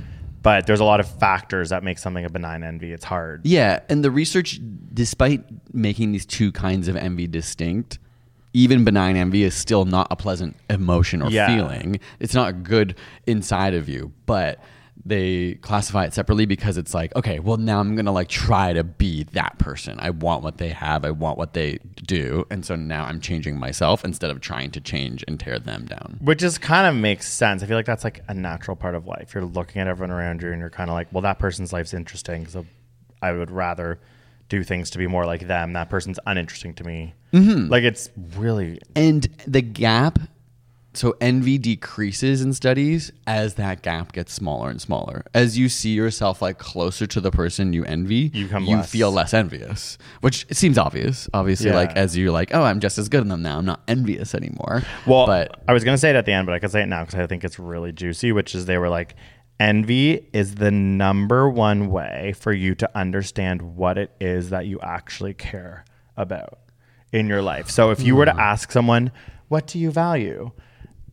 but 0.42 0.66
there's 0.66 0.78
a 0.80 0.84
lot 0.84 1.00
of 1.00 1.18
factors 1.18 1.70
that 1.70 1.82
make 1.82 1.98
something 1.98 2.24
a 2.24 2.30
benign 2.30 2.62
envy. 2.62 2.92
It's 2.92 3.04
hard. 3.04 3.44
Yeah, 3.44 3.80
and 3.88 4.04
the 4.04 4.10
research, 4.12 4.60
despite 4.94 5.42
making 5.74 6.12
these 6.12 6.24
two 6.24 6.52
kinds 6.52 6.86
of 6.86 6.94
envy 6.96 7.26
distinct, 7.26 7.98
even 8.56 8.84
benign 8.84 9.16
envy 9.16 9.42
is 9.42 9.54
still 9.54 9.84
not 9.84 10.06
a 10.10 10.16
pleasant 10.16 10.56
emotion 10.70 11.20
or 11.20 11.28
Yeah. 11.30 11.46
feeling. 11.46 12.00
It's 12.20 12.32
not 12.32 12.62
good 12.62 12.94
inside 13.26 13.74
of 13.74 13.86
you, 13.86 14.12
but 14.24 14.58
they 15.04 15.56
classify 15.60 16.04
it 16.06 16.14
separately 16.14 16.46
because 16.46 16.78
it's 16.78 16.94
like, 16.94 17.14
okay, 17.14 17.38
well 17.38 17.58
now 17.58 17.80
I'm 17.80 17.94
gonna 17.96 18.12
like 18.12 18.28
try 18.28 18.72
to 18.72 18.82
be 18.82 19.24
that 19.34 19.58
person. 19.58 19.96
I 20.00 20.08
want 20.08 20.42
what 20.42 20.56
they 20.56 20.70
have. 20.70 21.04
I 21.04 21.10
want 21.10 21.36
what 21.36 21.52
they 21.52 21.78
do, 22.06 22.46
and 22.50 22.64
so 22.64 22.76
now 22.76 23.04
I'm 23.04 23.20
changing 23.20 23.58
myself 23.58 24.06
instead 24.06 24.30
of 24.30 24.40
trying 24.40 24.70
to 24.70 24.80
change 24.80 25.22
and 25.28 25.38
tear 25.38 25.58
them 25.58 25.84
down. 25.84 26.16
Which 26.22 26.42
is 26.42 26.56
kind 26.56 26.86
of 26.86 26.94
makes 27.00 27.30
sense. 27.30 27.62
I 27.62 27.66
feel 27.66 27.76
like 27.76 27.84
that's 27.84 28.04
like 28.04 28.22
a 28.26 28.32
natural 28.34 28.74
part 28.74 28.94
of 28.94 29.06
life. 29.06 29.34
You're 29.34 29.44
looking 29.44 29.82
at 29.82 29.86
everyone 29.86 30.10
around 30.16 30.40
you 30.40 30.50
and 30.50 30.60
you're 30.60 30.70
kind 30.70 30.88
of 30.88 30.94
like, 30.94 31.08
well, 31.12 31.22
that 31.22 31.38
person's 31.38 31.74
life's 31.74 31.92
interesting. 31.92 32.46
So 32.46 32.64
I 33.20 33.32
would 33.32 33.50
rather 33.50 33.98
do 34.48 34.62
things 34.62 34.90
to 34.90 34.98
be 34.98 35.06
more 35.06 35.26
like 35.26 35.46
them. 35.48 35.72
That 35.72 35.90
person's 35.90 36.18
uninteresting 36.26 36.74
to 36.74 36.84
me. 36.84 37.14
Mm-hmm. 37.32 37.68
Like 37.70 37.82
it's 37.84 38.10
really 38.36 38.80
And 38.94 39.26
the 39.46 39.60
gap, 39.62 40.18
so 40.94 41.14
envy 41.20 41.58
decreases 41.58 42.40
in 42.40 42.54
studies 42.54 43.12
as 43.26 43.54
that 43.54 43.82
gap 43.82 44.12
gets 44.12 44.32
smaller 44.32 44.70
and 44.70 44.80
smaller. 44.80 45.24
As 45.34 45.58
you 45.58 45.68
see 45.68 45.90
yourself 45.90 46.40
like 46.40 46.58
closer 46.58 47.06
to 47.08 47.20
the 47.20 47.30
person 47.30 47.74
you 47.74 47.84
envy, 47.84 48.30
You 48.32 48.46
you 48.46 48.76
less- 48.76 48.90
feel 48.90 49.10
less 49.12 49.34
envious, 49.34 49.98
which 50.22 50.46
it 50.48 50.56
seems 50.56 50.78
obvious. 50.78 51.28
Obviously, 51.34 51.68
Yeah. 51.70 51.74
like 51.76 51.94
as 51.96 52.16
you're 52.16 52.30
like, 52.30 52.54
oh, 52.54 52.62
I'm 52.62 52.80
just 52.80 52.96
as 52.96 53.08
good 53.10 53.22
as 53.24 53.28
them 53.28 53.42
now. 53.42 53.58
I'm 53.58 53.66
not 53.66 53.82
envious 53.88 54.34
anymore. 54.34 54.84
Well, 55.06 55.26
but 55.26 55.60
I 55.68 55.74
was 55.74 55.84
going 55.84 55.94
to 55.94 55.98
say 56.00 56.08
it 56.10 56.16
at 56.16 56.24
the 56.24 56.32
end, 56.32 56.46
but 56.46 56.54
I 56.54 56.60
can 56.60 56.70
say 56.70 56.82
it 56.82 56.86
now 56.86 57.04
because 57.04 57.18
I 57.20 57.26
think 57.26 57.44
it's 57.44 57.58
really 57.58 57.92
juicy, 57.92 58.32
which 58.32 58.54
is 58.54 58.64
they 58.64 58.78
were 58.78 58.88
like, 58.88 59.16
envy 59.58 60.28
is 60.32 60.56
the 60.56 60.70
number 60.70 61.48
one 61.48 61.88
way 61.90 62.34
for 62.38 62.52
you 62.52 62.74
to 62.76 62.98
understand 62.98 63.62
what 63.62 63.98
it 63.98 64.10
is 64.20 64.50
that 64.50 64.66
you 64.66 64.80
actually 64.80 65.34
care 65.34 65.84
about 66.16 66.58
in 67.12 67.26
your 67.26 67.42
life. 67.42 67.70
So 67.70 67.90
if 67.90 68.00
you 68.02 68.16
were 68.16 68.26
to 68.26 68.32
hmm. 68.32 68.40
ask 68.40 68.70
someone, 68.70 69.12
what 69.48 69.66
do 69.66 69.78
you 69.78 69.90
value? 69.90 70.50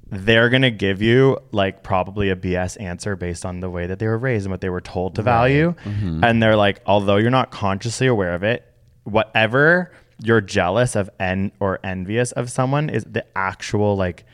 They're 0.10 0.50
going 0.50 0.62
to 0.62 0.72
give 0.72 1.02
you 1.02 1.40
like 1.52 1.82
probably 1.82 2.30
a 2.30 2.36
BS 2.36 2.80
answer 2.80 3.16
based 3.16 3.46
on 3.46 3.62
the 3.62 3.70
way 3.70 3.88
that 3.88 4.00
they 4.00 4.08
were 4.08 4.18
raised 4.18 4.46
and 4.46 4.52
what 4.52 4.62
they 4.62 4.70
were 4.70 4.82
told 4.82 5.16
to 5.16 5.24
value. 5.24 5.74
Mm-hmm. 5.84 6.24
And 6.24 6.44
they're 6.44 6.56
like, 6.56 6.82
although 6.86 7.16
you're 7.16 7.32
not 7.32 7.50
consciously 7.50 8.06
aware 8.06 8.36
of 8.36 8.44
it, 8.44 8.64
whatever 9.06 9.92
you're 10.22 10.42
jealous 10.42 10.96
of 10.96 11.10
en- 11.20 11.52
or 11.60 11.80
envious 11.84 12.32
of 12.34 12.52
someone 12.52 12.90
is 12.90 13.04
the 13.06 13.26
actual 13.36 13.96
like 13.96 14.26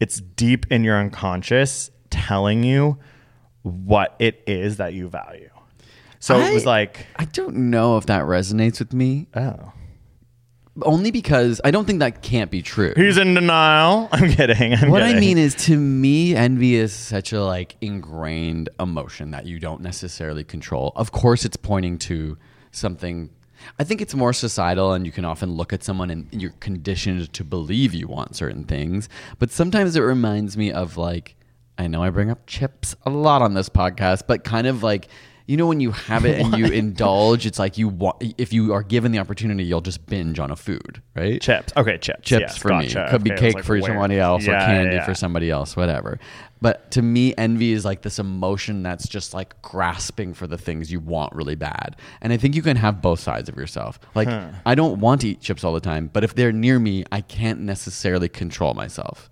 it's 0.00 0.20
deep 0.20 0.66
in 0.70 0.84
your 0.84 0.98
unconscious 0.98 1.90
telling 2.10 2.62
you 2.62 2.98
what 3.64 4.14
it 4.18 4.42
is 4.46 4.76
that 4.76 4.94
you 4.94 5.08
value. 5.08 5.50
So 6.20 6.38
it 6.38 6.54
was 6.54 6.64
like, 6.64 7.06
I 7.16 7.24
don't 7.26 7.70
know 7.70 7.96
if 7.98 8.06
that 8.06 8.22
resonates 8.22 8.78
with 8.78 8.94
me. 8.94 9.26
oh, 9.34 9.72
Only 10.82 11.10
because 11.10 11.60
I 11.64 11.70
don't 11.70 11.84
think 11.86 11.98
that 11.98 12.22
can't 12.22 12.50
be 12.50 12.62
true. 12.62 12.94
he's 12.96 13.18
in 13.18 13.34
denial. 13.34 14.08
I'm 14.12 14.30
kidding. 14.30 14.74
I'm 14.74 14.90
what 14.90 15.02
I 15.02 15.14
mean 15.18 15.36
is 15.38 15.54
to 15.66 15.76
me 15.78 16.34
envy 16.34 16.76
is 16.76 16.92
such 16.94 17.32
a 17.32 17.42
like 17.42 17.76
ingrained 17.80 18.68
emotion 18.80 19.32
that 19.32 19.46
you 19.46 19.58
don't 19.58 19.82
necessarily 19.82 20.44
control. 20.44 20.92
Of 20.96 21.12
course 21.12 21.44
it's 21.44 21.56
pointing 21.56 21.98
to 22.00 22.38
something 22.70 23.30
I 23.78 23.84
think 23.84 24.00
it's 24.02 24.14
more 24.14 24.32
societal 24.32 24.92
and 24.92 25.06
you 25.06 25.12
can 25.12 25.24
often 25.24 25.52
look 25.52 25.72
at 25.72 25.82
someone 25.82 26.10
and 26.10 26.26
you're 26.32 26.52
conditioned 26.60 27.32
to 27.32 27.44
believe 27.44 27.94
you 27.94 28.08
want 28.08 28.36
certain 28.36 28.64
things, 28.64 29.08
but 29.38 29.50
sometimes 29.50 29.94
it 29.96 30.00
reminds 30.00 30.56
me 30.56 30.70
of 30.72 30.96
like 30.98 31.36
I 31.78 31.86
know 31.86 32.02
I 32.02 32.10
bring 32.10 32.30
up 32.30 32.46
chips 32.46 32.94
a 33.04 33.10
lot 33.10 33.42
on 33.42 33.54
this 33.54 33.68
podcast, 33.68 34.22
but 34.26 34.44
kind 34.44 34.66
of 34.66 34.82
like 34.82 35.08
you 35.46 35.58
know 35.58 35.66
when 35.66 35.80
you 35.80 35.90
have 35.90 36.24
it 36.24 36.40
and 36.40 36.56
you 36.56 36.66
indulge, 36.72 37.44
it's 37.44 37.58
like 37.58 37.76
you 37.76 37.88
want 37.88 38.34
if 38.38 38.52
you 38.52 38.72
are 38.72 38.82
given 38.82 39.12
the 39.12 39.18
opportunity, 39.18 39.64
you'll 39.64 39.82
just 39.82 40.06
binge 40.06 40.38
on 40.38 40.50
a 40.50 40.56
food, 40.56 41.02
right? 41.14 41.40
chips. 41.40 41.72
Okay, 41.76 41.98
chips. 41.98 42.22
chips 42.22 42.40
Yes, 42.40 42.56
for 42.56 42.68
gotcha. 42.68 43.04
me. 43.04 43.10
Could 43.10 43.24
be 43.24 43.32
Okay, 43.32 43.40
cake 43.40 43.54
like, 43.56 43.64
for 43.64 43.74
where? 43.74 43.82
somebody 43.82 44.18
else 44.18 44.48
or 44.48 44.52
candy 44.52 44.96
yeah. 44.96 45.04
for 45.04 45.14
somebody 45.14 45.50
else, 45.50 45.76
whatever. 45.76 46.18
But 46.62 46.90
to 46.92 47.02
me, 47.02 47.34
envy 47.36 47.72
is 47.72 47.84
like 47.84 48.00
this 48.00 48.18
emotion 48.18 48.82
that's 48.82 49.06
just 49.06 49.34
like 49.34 49.60
grasping 49.60 50.32
for 50.32 50.46
the 50.46 50.56
things 50.56 50.90
you 50.90 50.98
want 50.98 51.34
really 51.34 51.56
bad. 51.56 51.96
And 52.22 52.32
I 52.32 52.38
think 52.38 52.54
you 52.54 52.62
can 52.62 52.78
have 52.78 53.02
both 53.02 53.20
sides 53.20 53.50
of 53.50 53.56
yourself. 53.56 54.00
Like, 54.14 54.28
hmm. 54.28 54.56
I 54.64 54.74
don't 54.74 54.98
want 54.98 55.20
to 55.22 55.28
eat 55.28 55.42
chips 55.42 55.62
all 55.62 55.74
the 55.74 55.80
time, 55.80 56.08
but 56.10 56.24
if 56.24 56.34
they're 56.34 56.52
near 56.52 56.78
me, 56.78 57.04
I 57.12 57.20
can't 57.20 57.60
necessarily 57.60 58.30
control 58.30 58.72
myself. 58.72 59.28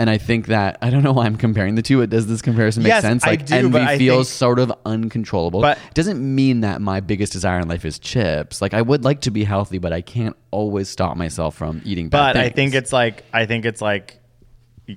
And 0.00 0.08
I 0.08 0.16
think 0.16 0.46
that 0.46 0.78
I 0.80 0.88
don't 0.88 1.02
know 1.02 1.12
why 1.12 1.26
I'm 1.26 1.36
comparing 1.36 1.74
the 1.74 1.82
two. 1.82 2.06
Does 2.06 2.26
this 2.26 2.40
comparison 2.40 2.82
make 2.82 2.88
Yes, 2.88 3.02
sense? 3.02 3.22
I 3.22 3.30
Like 3.30 3.44
do, 3.44 3.54
envy 3.54 3.68
but 3.72 3.82
I 3.82 3.98
feels 3.98 4.28
think- 4.30 4.38
sort 4.38 4.58
of 4.58 4.72
uncontrollable. 4.86 5.60
But- 5.60 5.76
it 5.76 5.94
doesn't 5.94 6.18
mean 6.34 6.60
that 6.60 6.80
my 6.80 7.00
biggest 7.00 7.32
desire 7.34 7.60
in 7.60 7.68
life 7.68 7.84
is 7.84 7.98
chips. 7.98 8.62
Like 8.62 8.72
I 8.72 8.80
would 8.80 9.04
like 9.04 9.20
to 9.22 9.30
be 9.30 9.44
healthy, 9.44 9.76
but 9.76 9.92
I 9.92 10.00
can't 10.00 10.36
always 10.50 10.88
stop 10.88 11.18
myself 11.18 11.54
from 11.54 11.82
eating 11.84 12.08
bad 12.08 12.32
But 12.32 12.36
I 12.38 12.48
think 12.48 12.74
it's 12.74 12.94
like 12.94 13.24
I 13.34 13.44
think 13.44 13.66
it's 13.66 13.82
like 13.82 14.16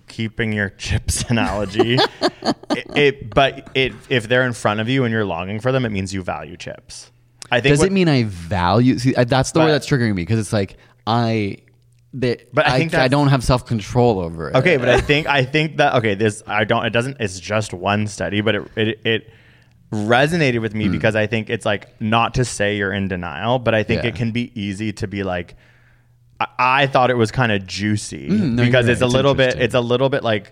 keeping 0.07 0.53
your 0.53 0.69
chips 0.77 1.23
analogy. 1.29 1.97
it, 2.71 2.87
it 2.95 3.29
but 3.35 3.69
it 3.75 3.91
if 4.07 4.29
they're 4.29 4.45
in 4.45 4.53
front 4.53 4.79
of 4.79 4.87
you 4.87 5.03
and 5.03 5.11
you're 5.11 5.25
longing 5.25 5.59
for 5.59 5.73
them, 5.73 5.83
it 5.85 5.89
means 5.89 6.13
you 6.13 6.23
value 6.23 6.55
chips. 6.55 7.11
I 7.51 7.59
think 7.59 7.73
Does 7.73 7.79
what- 7.79 7.87
it 7.89 7.91
mean 7.91 8.07
I 8.07 8.23
value? 8.23 8.97
See, 8.99 9.11
that's 9.11 9.51
the 9.51 9.59
But- 9.59 9.65
word 9.65 9.71
that's 9.73 9.87
triggering 9.89 10.15
me 10.15 10.21
because 10.23 10.39
it's 10.39 10.53
like 10.53 10.77
I, 11.05 11.57
that 12.15 12.53
But 12.53 12.67
I 12.67 12.75
I, 12.75 12.77
think 12.79 12.93
I, 12.93 12.97
that's- 12.97 13.11
don't 13.11 13.27
have 13.29 13.43
self 13.43 13.65
control 13.65 14.19
over 14.19 14.49
it. 14.49 14.55
Okay, 14.55 14.77
but 14.77 14.89
I 14.89 15.01
think 15.01 15.27
I 15.27 15.43
think 15.43 15.77
that 15.77 15.95
okay, 15.95 16.13
this 16.15 16.43
I 16.47 16.63
don't 16.63 16.85
it 16.85 16.91
doesn't 16.91 17.17
it's 17.19 17.39
just 17.39 17.73
one 17.73 18.07
study, 18.07 18.41
but 18.41 18.55
it 18.55 18.71
it, 18.77 19.05
it 19.05 19.29
resonated 19.91 20.61
with 20.61 20.73
me 20.73 20.89
because 20.89 21.15
I 21.15 21.27
think 21.27 21.49
it's 21.49 21.65
like 21.65 21.99
not 22.01 22.33
to 22.35 22.45
say 22.45 22.77
you're 22.77 22.91
in 22.93 23.07
denial, 23.07 23.59
but 23.59 23.75
I 23.75 23.83
think 23.83 24.03
Yeah. 24.03 24.09
it 24.09 24.15
can 24.15 24.31
be 24.31 24.51
easy 24.59 24.91
to 24.93 25.07
be 25.07 25.23
like 25.23 25.55
I, 26.39 26.47
I 26.59 26.87
thought 26.87 27.09
it 27.11 27.17
was 27.17 27.31
kind 27.31 27.51
of 27.51 27.65
juicy 27.67 28.27
Hmm, 28.27 28.55
no, 28.55 28.65
because 28.65 28.85
you're 28.85 28.93
it's 28.93 29.01
a 29.01 29.05
It's 29.05 29.13
little 29.13 29.35
bit 29.35 29.55
it's 29.59 29.75
a 29.75 29.81
little 29.81 30.09
bit 30.09 30.23
like 30.23 30.51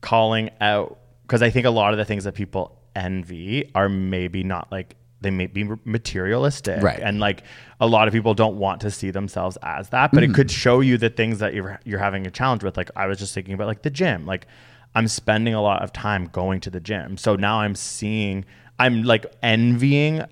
calling 0.00 0.50
out 0.60 0.98
because 1.22 1.42
I 1.42 1.50
think 1.50 1.64
a 1.66 1.70
lot 1.70 1.92
of 1.92 1.98
the 1.98 2.04
things 2.04 2.24
that 2.24 2.34
people 2.34 2.78
envy 2.94 3.70
are 3.74 3.88
maybe 3.88 4.42
not 4.44 4.70
like 4.70 4.96
they 5.22 5.30
may 5.30 5.46
be 5.46 5.64
materialistic. 5.84 6.82
Right. 6.82 7.00
and 7.00 7.20
like 7.20 7.42
a 7.80 7.86
lot 7.86 8.06
of 8.08 8.14
people 8.14 8.34
don't 8.34 8.56
want 8.56 8.80
to 8.82 8.90
see 8.90 9.10
themselves 9.10 9.56
as 9.62 9.88
that 9.90 10.12
but 10.12 10.22
Mm-hmm. 10.22 10.32
it 10.32 10.34
could 10.34 10.50
show 10.50 10.80
you 10.80 10.98
the 10.98 11.10
things 11.10 11.38
that 11.38 11.54
you're 11.54 11.80
you're 11.84 11.98
having 11.98 12.26
a 12.26 12.30
challenge 12.30 12.62
with. 12.64 12.76
Like 12.76 12.90
I 12.96 13.06
was 13.06 13.18
just 13.18 13.34
thinking 13.34 13.54
about 13.54 13.66
like 13.66 13.82
the 13.82 13.90
gym. 13.90 14.26
Like 14.26 14.46
I'm 14.94 15.08
spending 15.08 15.54
a 15.54 15.62
lot 15.62 15.82
of 15.82 15.92
time 15.92 16.26
going 16.26 16.60
to 16.60 16.70
the 16.70 16.80
gym. 16.80 17.16
So 17.16 17.36
now 17.36 17.60
I'm 17.60 17.74
seeing 17.74 18.44
I'm 18.78 19.02
like 19.04 19.26
envying 19.42 20.24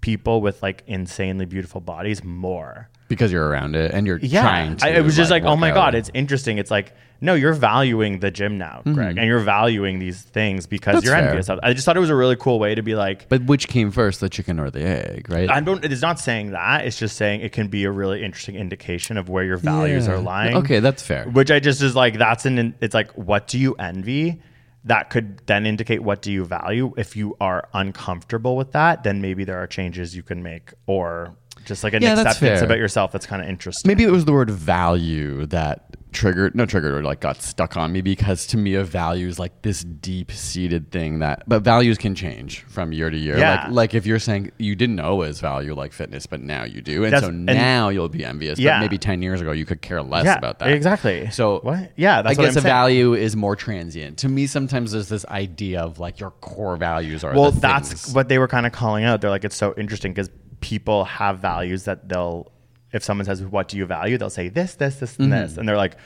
people 0.00 0.40
with 0.40 0.62
like 0.62 0.82
insanely 0.86 1.44
beautiful 1.46 1.80
bodies 1.80 2.22
more 2.24 2.88
because 3.08 3.30
you're 3.32 3.46
around 3.48 3.76
it 3.76 3.92
and 3.92 4.06
you're 4.06 4.18
yeah 4.18 4.42
trying 4.42 4.76
to. 4.76 4.86
I, 4.86 4.90
it 4.90 5.04
was 5.04 5.16
just 5.16 5.30
like, 5.30 5.42
oh 5.44 5.56
my 5.56 5.70
out. 5.70 5.74
god 5.74 5.94
it's 5.94 6.10
interesting 6.14 6.58
it's 6.58 6.70
like 6.70 6.92
no 7.20 7.34
you're 7.34 7.52
valuing 7.52 8.20
the 8.20 8.30
gym 8.30 8.58
now 8.58 8.82
greg 8.84 9.16
and 9.18 9.26
you're 9.26 9.38
valuing 9.40 9.98
these 9.98 10.22
things 10.22 10.66
because 10.66 10.84
Mm-hmm. 10.84 10.94
That's 10.96 11.06
you're 11.06 11.16
envious 11.16 11.48
of 11.48 11.60
i 11.62 11.72
just 11.72 11.84
thought 11.84 11.96
it 11.96 12.00
was 12.00 12.10
a 12.10 12.14
really 12.14 12.36
cool 12.36 12.58
way 12.58 12.74
to 12.74 12.82
be 12.82 12.94
like 12.94 13.28
But 13.28 13.44
which 13.44 13.68
came 13.68 13.90
first, 13.90 14.20
the 14.20 14.28
chicken 14.28 14.58
or 14.58 14.70
the 14.70 14.82
egg, 14.84 15.28
right? 15.30 15.50
I 15.50 15.60
don't. 15.60 15.84
It's 15.84 16.02
not 16.02 16.18
saying 16.20 16.50
that. 16.52 16.86
It's 16.86 16.98
just 16.98 17.16
saying 17.16 17.40
it 17.42 17.52
can 17.52 17.68
be 17.68 17.84
a 17.84 17.90
really 17.90 18.22
interesting 18.24 18.54
indication 18.56 19.16
of 19.16 19.28
where 19.28 19.44
your 19.44 19.56
values 19.56 20.06
Yeah. 20.06 20.14
are 20.14 20.18
lying. 20.20 20.56
Okay, 20.56 20.80
that's 20.80 21.02
fair. 21.02 21.24
Which 21.26 21.50
I 21.50 21.60
just 21.60 21.82
is 21.82 21.94
like 21.96 22.18
that's 22.18 22.44
an. 22.46 22.74
It's 22.80 22.94
like 22.94 23.10
what 23.12 23.46
do 23.48 23.58
you 23.58 23.74
envy? 23.74 24.40
That 24.86 25.08
could 25.08 25.40
then 25.46 25.64
indicate 25.64 26.02
what 26.02 26.20
do 26.20 26.30
you 26.30 26.44
value. 26.44 26.92
If 26.98 27.16
you 27.16 27.36
are 27.40 27.68
uncomfortable 27.72 28.54
with 28.56 28.72
that, 28.72 29.02
then 29.02 29.22
maybe 29.22 29.44
there 29.44 29.56
are 29.62 29.66
changes 29.66 30.14
you 30.14 30.22
can 30.22 30.42
make, 30.42 30.72
or 30.86 31.34
just 31.64 31.84
like 31.84 31.94
an 31.94 32.02
Yeah, 32.02 32.14
that's 32.14 32.36
acceptance 32.36 32.60
fair. 32.60 32.64
about 32.66 32.78
yourself. 32.78 33.12
That's 33.12 33.26
kind 33.26 33.42
of 33.42 33.48
interesting. 33.48 33.88
Maybe 33.88 34.04
it 34.04 34.10
was 34.10 34.24
the 34.24 34.32
word 34.32 34.50
value 34.50 35.46
that 35.46 35.84
triggered, 36.12 36.54
no 36.54 36.64
triggered, 36.64 36.92
or 36.94 37.02
like 37.02 37.18
got 37.18 37.42
stuck 37.42 37.76
on 37.76 37.90
me 37.92 38.00
because 38.00 38.46
to 38.46 38.56
me, 38.56 38.74
a 38.76 38.84
value 38.84 39.26
is 39.26 39.40
like 39.40 39.62
this 39.62 39.82
deep 39.82 40.30
seated 40.30 40.92
thing 40.92 41.18
that, 41.18 41.42
but 41.48 41.62
values 41.62 41.98
can 41.98 42.14
change 42.14 42.60
from 42.68 42.92
year 42.92 43.10
to 43.10 43.16
year. 43.16 43.36
Yeah. 43.36 43.64
Like, 43.64 43.72
like 43.72 43.94
if 43.94 44.06
you're 44.06 44.20
saying 44.20 44.52
you 44.58 44.76
didn't 44.76 45.00
always 45.00 45.40
value 45.40 45.74
like 45.74 45.92
fitness, 45.92 46.26
but 46.26 46.40
now 46.40 46.62
you 46.62 46.82
do. 46.82 47.02
And 47.02 47.12
That's- 47.12 47.22
so 47.28 47.30
and- 47.30 47.44
now 47.46 47.88
you'll 47.88 48.08
be 48.08 48.24
envious. 48.24 48.60
Yeah. 48.60 48.78
But 48.78 48.82
maybe 48.84 48.98
10 48.98 49.22
years 49.22 49.40
ago, 49.40 49.50
you 49.50 49.64
could 49.66 49.82
care 49.82 50.02
less 50.02 50.24
Yeah, 50.24 50.36
about 50.38 50.60
that. 50.60 50.68
exactly. 50.70 51.30
So, 51.30 51.58
What? 51.64 51.90
Yeah, 51.96 52.22
that's 52.22 52.38
I 52.38 52.40
what 52.40 52.46
guess 52.46 52.54
I'm 52.54 52.58
a 52.58 52.62
saying. 52.62 52.72
value 52.72 53.14
is 53.14 53.34
more 53.34 53.56
transient. 53.56 54.18
To 54.18 54.28
me, 54.28 54.46
sometimes 54.46 54.92
there's 54.92 55.08
this 55.08 55.26
idea 55.26 55.80
of 55.80 55.98
like 55.98 56.20
your 56.20 56.30
core 56.30 56.76
values 56.76 57.24
are 57.24 57.34
well 57.34 57.50
the 57.50 57.60
that's 57.60 57.88
things- 57.88 58.14
what 58.14 58.28
they 58.28 58.38
were 58.38 58.46
kind 58.48 58.66
of 58.66 58.72
calling 58.72 59.02
out 59.04 59.20
they're 59.20 59.30
like 59.30 59.44
it's 59.44 59.56
so 59.56 59.74
interesting 59.76 60.12
because 60.12 60.30
people 60.72 61.04
have 61.04 61.38
values 61.38 61.84
that 61.84 62.08
they'll 62.08 62.50
if 62.92 63.02
someone 63.04 63.26
says 63.26 63.42
what 63.42 63.68
do 63.68 63.76
you 63.76 63.84
value 63.86 64.16
they'll 64.18 64.30
say 64.40 64.48
this 64.48 64.74
this 64.76 64.94
this 65.00 65.16
and 65.18 65.30
Mm-hmm. 65.30 65.42
this 65.42 65.56
and 65.58 65.68
they're 65.68 65.76
like 65.86 65.96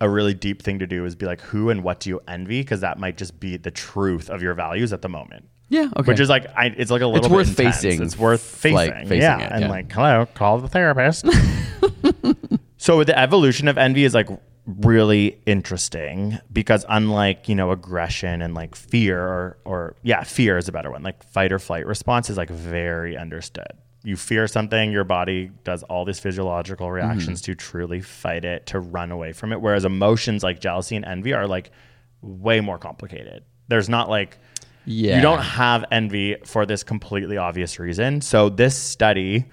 a 0.00 0.08
really 0.08 0.34
deep 0.34 0.60
thing 0.62 0.78
to 0.80 0.86
do 0.88 1.04
is 1.04 1.14
be 1.14 1.26
like 1.26 1.40
who 1.50 1.70
and 1.70 1.84
what 1.84 2.00
do 2.00 2.10
you 2.10 2.18
envy 2.26 2.60
because 2.62 2.80
that 2.80 2.98
might 2.98 3.16
just 3.16 3.38
be 3.38 3.56
the 3.56 3.70
truth 3.70 4.28
of 4.28 4.42
your 4.42 4.54
values 4.54 4.92
at 4.92 5.02
the 5.02 5.08
moment 5.08 5.44
Yeah, 5.68 5.88
okay. 5.96 6.10
which 6.10 6.18
is 6.20 6.28
like 6.28 6.46
I, 6.56 6.66
it's 6.76 6.90
like 6.90 7.02
a 7.02 7.06
little 7.06 7.28
bit 7.28 7.34
worth 7.36 7.50
intense. 7.56 7.76
facing, 7.82 8.02
it's 8.02 8.18
worth 8.18 8.42
facing, 8.42 8.74
like, 8.74 8.94
facing 9.06 9.20
yeah 9.20 9.38
it, 9.38 9.52
and 9.52 9.60
yeah. 9.62 9.70
like 9.76 9.92
hello 9.92 10.26
call 10.34 10.58
the 10.58 10.68
therapist 10.68 11.24
so 12.76 13.04
the 13.04 13.16
evolution 13.18 13.68
of 13.68 13.78
envy 13.78 14.04
is 14.04 14.14
like 14.14 14.28
really 14.66 15.40
interesting 15.46 16.38
because 16.52 16.84
unlike 16.88 17.48
you 17.48 17.54
know 17.54 17.70
aggression 17.72 18.42
and 18.42 18.54
like 18.54 18.74
fear 18.76 19.20
or 19.20 19.58
or 19.64 19.96
yeah 20.02 20.22
fear 20.22 20.56
is 20.56 20.68
a 20.68 20.72
better 20.72 20.90
one 20.90 21.02
like 21.02 21.22
fight 21.24 21.52
or 21.52 21.58
flight 21.58 21.84
response 21.86 22.30
is 22.30 22.36
like 22.36 22.50
very 22.50 23.16
understood 23.16 23.72
you 24.04 24.16
fear 24.16 24.46
something 24.46 24.90
your 24.90 25.04
body 25.04 25.50
does 25.64 25.82
all 25.84 26.04
these 26.04 26.18
physiological 26.18 26.86
mm-hmm. 26.86 26.94
reactions 26.94 27.40
to 27.42 27.54
truly 27.54 28.00
fight 28.00 28.44
it 28.44 28.66
to 28.66 28.80
run 28.80 29.10
away 29.10 29.32
from 29.32 29.52
it 29.52 29.60
whereas 29.60 29.84
emotions 29.84 30.42
like 30.42 30.60
jealousy 30.60 30.96
and 30.96 31.04
envy 31.04 31.32
are 31.32 31.46
like 31.46 31.70
way 32.20 32.60
more 32.60 32.78
complicated 32.78 33.44
there's 33.68 33.88
not 33.88 34.08
like 34.08 34.38
Yeah. 34.84 35.16
you 35.16 35.22
don't 35.22 35.42
have 35.42 35.84
envy 35.90 36.36
for 36.44 36.66
this 36.66 36.82
completely 36.82 37.36
obvious 37.36 37.78
reason 37.78 38.20
so 38.20 38.48
this 38.48 38.76
study 38.76 39.44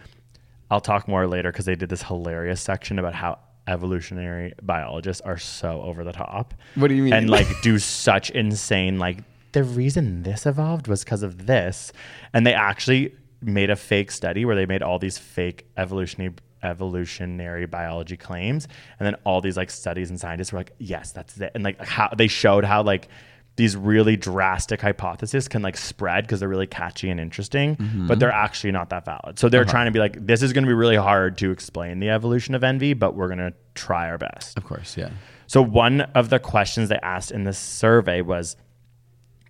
I'll 0.71 0.81
talk 0.81 1.07
more 1.07 1.27
later 1.27 1.51
because 1.51 1.65
they 1.65 1.75
did 1.75 1.89
this 1.89 2.03
hilarious 2.03 2.61
section 2.61 2.99
about 2.99 3.15
how 3.15 3.39
evolutionary 3.67 4.53
biologists 4.61 5.21
are 5.21 5.37
so 5.37 5.81
over 5.81 6.03
the 6.03 6.11
top. 6.11 6.53
What 6.75 6.89
do 6.89 6.93
you 6.95 7.03
mean? 7.03 7.13
And 7.13 7.29
like 7.29 7.47
do 7.61 7.79
such 7.79 8.29
insane 8.31 8.99
like 8.99 9.19
the 9.51 9.63
reason 9.63 10.23
this 10.23 10.45
evolved 10.45 10.87
was 10.87 11.03
because 11.03 11.23
of 11.23 11.47
this, 11.47 11.91
and 12.33 12.45
they 12.45 12.53
actually 12.53 13.15
made 13.41 13.69
a 13.69 13.75
fake 13.75 14.11
study 14.11 14.45
where 14.45 14.55
they 14.55 14.65
made 14.65 14.81
all 14.83 14.99
these 14.99 15.17
fake 15.17 15.65
evolutionary 15.77 16.35
evolutionary 16.61 17.65
biology 17.65 18.17
claims, 18.17 18.67
and 18.99 19.05
then 19.05 19.15
all 19.23 19.39
these 19.41 19.55
like 19.57 19.69
studies 19.69 20.09
and 20.09 20.19
scientists 20.19 20.51
were 20.51 20.59
like, 20.59 20.73
yes, 20.77 21.11
that's 21.11 21.37
it, 21.39 21.51
and 21.55 21.63
like 21.63 21.79
how 21.83 22.09
they 22.17 22.27
showed 22.27 22.63
how 22.65 22.81
like 22.83 23.07
these 23.55 23.75
really 23.75 24.15
drastic 24.15 24.79
hypotheses 24.81 25.47
can 25.49 25.61
like 25.61 25.75
spread 25.75 26.23
because 26.25 26.39
they're 26.39 26.47
really 26.49 26.67
catchy 26.67 27.09
and 27.09 27.19
interesting, 27.19 27.75
Mm-hmm. 27.75 28.07
but 28.07 28.19
they're 28.19 28.31
actually 28.31 28.71
not 28.71 28.89
that 28.89 29.03
valid. 29.05 29.37
So 29.39 29.49
they're 29.49 29.61
Uh-huh. 29.61 29.71
trying 29.71 29.85
to 29.85 29.91
be 29.91 29.99
like, 29.99 30.25
this 30.25 30.41
is 30.41 30.53
going 30.53 30.63
to 30.63 30.67
be 30.69 30.73
really 30.73 30.95
hard 30.95 31.37
to 31.39 31.51
explain 31.51 31.99
the 31.99 32.09
evolution 32.09 32.55
of 32.55 32.63
envy, 32.63 32.93
but 32.93 33.15
we're 33.15 33.27
going 33.27 33.39
to 33.39 33.53
try 33.75 34.09
our 34.09 34.17
best. 34.17 34.57
Of 34.57 34.63
course, 34.65 34.95
yeah. 34.97 35.09
So 35.47 35.61
one 35.61 36.01
of 36.01 36.29
the 36.29 36.39
questions 36.39 36.87
they 36.89 36.99
asked 37.03 37.31
in 37.31 37.43
this 37.43 37.57
survey 37.57 38.21
was 38.21 38.55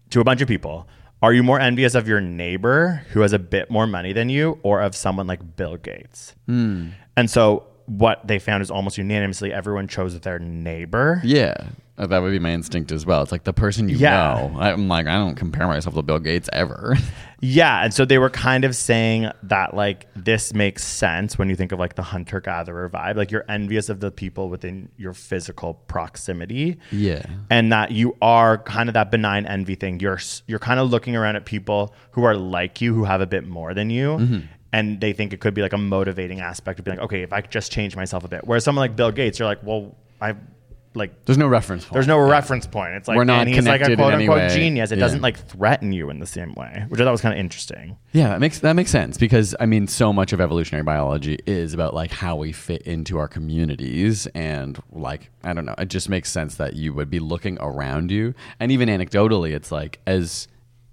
to 0.09 0.19
a 0.21 0.23
bunch 0.23 0.41
of 0.41 0.47
people, 0.47 0.87
are 1.21 1.33
you 1.33 1.43
more 1.43 1.59
envious 1.59 1.95
of 1.95 2.07
your 2.07 2.21
neighbor 2.21 3.03
who 3.11 3.21
has 3.21 3.33
a 3.33 3.39
bit 3.39 3.69
more 3.69 3.85
money 3.85 4.13
than 4.13 4.29
you 4.29 4.59
or 4.63 4.81
of 4.81 4.95
someone 4.95 5.27
like 5.27 5.55
Bill 5.55 5.77
Gates? 5.77 6.35
Hmm. 6.45 6.89
And 7.17 7.29
so 7.29 7.67
what 7.89 8.25
they 8.27 8.39
found 8.39 8.61
is 8.61 8.71
almost 8.71 8.97
unanimously 8.97 9.51
everyone 9.51 9.87
chose 9.87 10.17
their 10.19 10.39
neighbor. 10.39 11.19
Yeah. 11.23 11.55
Uh, 11.97 12.07
That 12.07 12.21
would 12.21 12.31
be 12.31 12.39
my 12.39 12.51
instinct 12.51 12.93
as 12.93 13.05
well. 13.05 13.21
It's 13.23 13.31
like 13.31 13.43
the 13.43 13.51
person 13.51 13.89
you 13.89 13.97
Yeah. 13.97 14.11
know. 14.51 14.59
I'm 14.59 14.87
like, 14.87 15.05
I 15.07 15.15
don't 15.15 15.35
compare 15.35 15.67
myself 15.67 15.95
to 15.95 16.01
Bill 16.01 16.19
Gates 16.19 16.49
ever. 16.53 16.95
Yeah, 17.41 17.85
and 17.85 17.93
so 17.93 18.03
they 18.03 18.17
were 18.17 18.29
kind 18.29 18.65
of 18.65 18.75
saying 18.75 19.31
that 19.43 19.73
like 19.73 20.07
this 20.13 20.53
makes 20.53 20.83
sense 20.83 21.37
when 21.37 21.49
you 21.49 21.55
think 21.55 21.71
of 21.71 21.79
like 21.79 21.95
the 21.95 22.01
hunter 22.01 22.41
gatherer 22.41 22.89
vibe. 22.89 23.15
Like 23.15 23.31
you're 23.31 23.45
envious 23.47 23.87
of 23.87 24.01
the 24.01 24.11
people 24.11 24.49
within 24.49 24.89
your 24.97 25.13
physical 25.13 25.75
proximity. 26.09 26.77
Yeah. 26.91 27.23
And 27.49 27.71
that 27.71 27.91
you 27.91 28.17
are 28.21 28.57
kind 28.57 28.89
of 28.89 28.93
that 28.95 29.09
benign 29.09 29.45
envy 29.45 29.75
thing. 29.75 30.01
You're 30.01 30.19
you're 30.47 30.59
kind 30.59 30.81
of 30.81 30.89
looking 30.89 31.15
around 31.15 31.37
at 31.37 31.45
people 31.45 31.95
who 32.11 32.25
are 32.25 32.35
like 32.35 32.81
you, 32.81 32.93
who 32.93 33.05
have 33.05 33.21
a 33.21 33.25
bit 33.27 33.47
more 33.47 33.73
than 33.73 33.89
you. 33.89 34.17
Mm-hmm. 34.17 34.39
And 34.71 35.01
they 35.01 35.13
think 35.13 35.33
it 35.33 35.39
could 35.39 35.53
be 35.53 35.61
like 35.61 35.73
a 35.73 35.77
motivating 35.77 36.41
aspect 36.41 36.77
of 36.79 36.85
being 36.85 36.97
like, 36.97 37.05
okay, 37.05 37.23
if 37.23 37.33
I 37.33 37.41
could 37.41 37.51
just 37.51 37.71
change 37.71 37.95
myself 37.95 38.23
a 38.23 38.27
bit. 38.27 38.41
Whereas 38.45 38.63
someone 38.63 38.83
like 38.83 38.95
Bill 38.95 39.11
Gates, 39.11 39.39
you're 39.39 39.47
like, 39.47 39.63
well, 39.63 39.95
I 40.21 40.35
like 40.95 41.25
There's 41.25 41.37
no 41.37 41.47
reference 41.47 41.85
point. 41.85 41.93
there's 41.93 42.07
no 42.07 42.17
reference 42.19 42.65
point. 42.65 42.95
It's 42.95 43.07
like 43.07 43.15
We're 43.15 43.23
not 43.23 43.41
and 43.45 43.49
he's 43.55 43.65
like 43.67 43.81
a 43.81 43.95
quote 43.95 44.13
unquote 44.15 44.49
genius. 44.49 44.91
It 44.91 44.97
Yeah. 44.97 45.05
doesn't 45.05 45.21
like 45.21 45.37
threaten 45.37 45.91
you 45.91 46.09
in 46.09 46.19
the 46.19 46.25
same 46.25 46.53
way, 46.55 46.83
which 46.89 46.99
I 46.99 47.03
thought 47.03 47.11
was 47.11 47.21
kind 47.21 47.31
of 47.33 47.39
interesting. 47.39 47.95
Yeah, 48.11 48.29
that 48.29 48.39
makes 48.39 48.57
that 48.59 48.73
makes 48.73 48.89
sense 48.89 49.15
because 49.17 49.55
I 49.59 49.67
mean, 49.67 49.85
so 49.87 50.11
much 50.11 50.33
of 50.33 50.41
evolutionary 50.41 50.83
biology 50.83 51.37
is 51.45 51.75
about 51.75 51.93
like 51.93 52.09
how 52.11 52.35
we 52.37 52.51
fit 52.51 52.81
into 52.83 53.19
our 53.19 53.27
communities, 53.27 54.25
and 54.33 54.81
like 54.91 55.29
I 55.43 55.53
don't 55.53 55.65
know, 55.65 55.75
it 55.77 55.89
just 55.89 56.09
makes 56.09 56.31
sense 56.31 56.55
that 56.55 56.75
you 56.75 56.91
would 56.95 57.09
be 57.11 57.19
looking 57.19 57.59
around 57.61 58.09
you, 58.09 58.33
and 58.59 58.71
even 58.71 58.89
anecdotally, 58.89 59.51
it's 59.55 59.71
like 59.71 59.99
as 60.07 60.47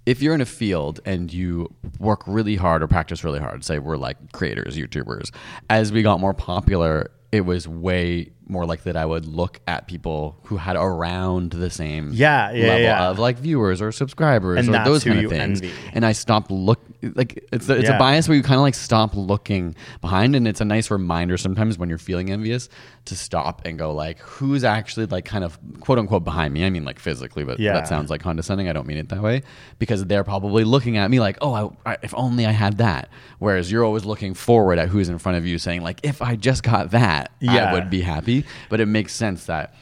if 0.07 0.21
you're 0.21 0.33
in 0.33 0.39
a 0.39 0.45
field 0.45 1.01
and 1.03 1.33
you 1.33 1.67
work 1.99 2.23
really 2.25 2.55
hard 2.55 2.81
or 2.81 2.87
practice 2.87 3.25
really 3.25 3.39
hard, 3.39 3.65
say 3.65 3.77
we're 3.77 3.97
like 3.97 4.31
creators, 4.31 4.77
YouTubers, 4.77 5.31
as 5.69 5.91
we 5.91 6.01
got 6.01 6.21
more 6.21 6.33
popular, 6.33 7.11
it 7.33 7.41
was 7.41 7.67
way 7.67 8.31
more 8.49 8.65
likely 8.65 8.91
that 8.91 8.99
I 9.01 9.05
would 9.05 9.25
look 9.25 9.59
at 9.67 9.87
people 9.87 10.37
who 10.43 10.57
had 10.57 10.75
around 10.75 11.51
the 11.51 11.69
same 11.69 12.11
Yeah, 12.13 12.51
yeah, 12.51 12.67
level 12.67 12.81
yeah. 12.81 13.09
of 13.09 13.19
like 13.19 13.37
viewers 13.37 13.81
or 13.81 13.91
subscribers 13.91 14.59
And 14.67 14.75
or 14.75 14.83
those 14.85 15.03
kind 15.03 15.19
of 15.25 15.29
things. 15.31 15.61
envy. 15.61 15.73
And 15.93 16.05
I 16.05 16.13
stopped 16.13 16.49
look 16.51 16.79
like 17.15 17.45
it's 17.51 17.69
it's 17.69 17.83
Yeah. 17.89 17.95
a 17.95 17.99
bias 17.99 18.27
where 18.27 18.35
you 18.37 18.43
kind 18.43 18.55
of 18.55 18.61
like 18.61 18.73
stop 18.75 19.15
looking 19.15 19.75
behind, 20.01 20.35
and 20.35 20.47
it's 20.47 20.61
a 20.61 20.65
nice 20.65 20.89
reminder 20.89 21.37
sometimes 21.37 21.77
when 21.77 21.89
you're 21.89 21.97
feeling 21.97 22.31
envious 22.31 22.69
to 23.05 23.15
stop 23.15 23.61
and 23.65 23.77
go 23.77 23.93
like, 23.93 24.19
who's 24.19 24.63
actually 24.63 25.05
like 25.05 25.23
kind 25.25 25.43
of 25.43 25.57
quote 25.79 25.99
unquote 25.99 26.23
behind 26.23 26.53
me? 26.53 26.65
I 26.65 26.69
mean 26.69 26.85
like 26.85 26.99
physically, 26.99 27.43
but 27.43 27.59
Yeah. 27.59 27.73
that 27.73 27.87
sounds 27.87 28.09
like 28.09 28.21
condescending. 28.21 28.67
I 28.69 28.73
don't 28.73 28.87
mean 28.87 28.97
it 28.97 29.09
that 29.09 29.21
way 29.21 29.43
because 29.79 30.05
they're 30.05 30.23
probably 30.23 30.63
looking 30.63 30.97
at 30.97 31.09
me 31.11 31.19
like, 31.19 31.37
oh, 31.41 31.53
I, 31.85 31.91
I, 31.93 31.97
if 32.01 32.13
only 32.15 32.45
I 32.45 32.51
had 32.51 32.77
that. 32.77 33.09
Whereas 33.39 33.71
you're 33.71 33.83
always 33.85 34.05
looking 34.05 34.33
forward 34.33 34.79
at 34.79 34.89
who's 34.89 35.09
in 35.09 35.17
front 35.19 35.37
of 35.37 35.45
you, 35.45 35.57
saying 35.59 35.81
like, 35.83 35.99
if 36.03 36.21
I 36.21 36.35
just 36.35 36.63
got 36.63 36.91
that, 36.91 37.31
Yeah. 37.39 37.65
I 37.71 37.73
would 37.73 37.89
be 37.89 38.01
happy. 38.01 38.36
But 38.69 38.79
it 38.79 38.85
makes 38.87 39.13
sense 39.13 39.45
that 39.45 39.73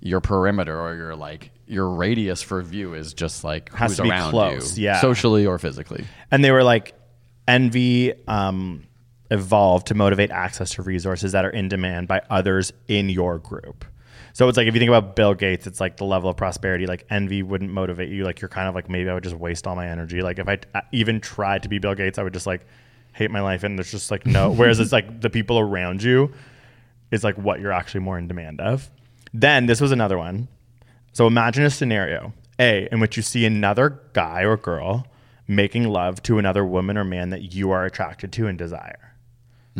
your 0.00 0.20
perimeter 0.20 0.78
or 0.78 0.94
your 0.94 1.16
like 1.16 1.50
your 1.66 1.88
radius 1.88 2.42
for 2.42 2.60
view 2.62 2.92
is 2.94 3.14
just 3.14 3.42
like 3.42 3.72
Has 3.74 3.92
who's 3.92 3.96
to 3.98 4.02
be 4.02 4.10
around 4.10 4.30
close, 4.30 4.76
you, 4.76 4.84
yeah. 4.84 5.00
socially 5.00 5.46
or 5.46 5.58
physically. 5.58 6.04
and 6.30 6.44
they 6.44 6.50
were 6.50 6.62
like 6.62 6.92
envy 7.48 8.12
um, 8.28 8.84
evolved 9.30 9.86
to 9.88 9.94
motivate 9.94 10.30
access 10.30 10.70
to 10.74 10.82
resources 10.82 11.32
that 11.32 11.44
are 11.44 11.50
in 11.50 11.68
demand 11.68 12.08
by 12.08 12.20
others 12.30 12.72
in 12.88 13.08
your 13.08 13.38
group 13.38 13.84
so 14.34 14.48
it's 14.48 14.56
like 14.56 14.66
if 14.66 14.74
you 14.74 14.78
think 14.80 14.88
about 14.90 15.16
bill 15.16 15.32
gates 15.34 15.66
it's 15.66 15.80
like 15.80 15.96
the 15.96 16.04
level 16.04 16.28
of 16.30 16.36
prosperity 16.36 16.86
like 16.86 17.06
envy 17.10 17.42
wouldn't 17.42 17.70
motivate 17.70 18.10
you 18.10 18.24
like 18.24 18.40
you're 18.40 18.48
kind 18.48 18.68
of 18.68 18.74
like 18.74 18.88
maybe 18.90 19.08
i 19.08 19.14
would 19.14 19.22
just 19.24 19.34
waste 19.36 19.66
all 19.66 19.74
my 19.74 19.88
energy 19.88 20.20
like 20.22 20.38
if 20.38 20.48
i 20.48 20.56
t- 20.56 20.68
even 20.92 21.20
tried 21.20 21.62
to 21.62 21.68
be 21.68 21.78
bill 21.78 21.94
gates 21.94 22.18
i 22.18 22.22
would 22.22 22.32
just 22.34 22.46
like 22.46 22.66
hate 23.14 23.30
my 23.30 23.40
life 23.40 23.64
and 23.64 23.78
there's 23.78 23.90
just 23.90 24.10
like 24.10 24.26
no 24.26 24.50
whereas 24.52 24.78
it's 24.80 24.92
like 24.92 25.20
the 25.20 25.30
people 25.30 25.58
around 25.58 26.02
you 26.02 26.30
is 27.14 27.24
like 27.24 27.36
what 27.38 27.60
you're 27.60 27.72
actually 27.72 28.00
more 28.00 28.18
in 28.18 28.28
demand 28.28 28.60
of 28.60 28.90
then 29.32 29.66
this 29.66 29.80
was 29.80 29.92
another 29.92 30.18
one 30.18 30.48
so 31.12 31.26
imagine 31.26 31.64
a 31.64 31.70
scenario 31.70 32.32
A 32.58 32.88
in 32.90 33.00
which 33.00 33.16
you 33.16 33.22
see 33.22 33.46
another 33.46 34.00
guy 34.12 34.42
or 34.42 34.56
girl 34.56 35.06
making 35.46 35.84
love 35.84 36.22
to 36.24 36.38
another 36.38 36.64
woman 36.64 36.96
or 36.96 37.04
man 37.04 37.30
that 37.30 37.54
you 37.54 37.70
are 37.70 37.84
attracted 37.84 38.32
to 38.32 38.46
and 38.46 38.58
desire. 38.58 39.14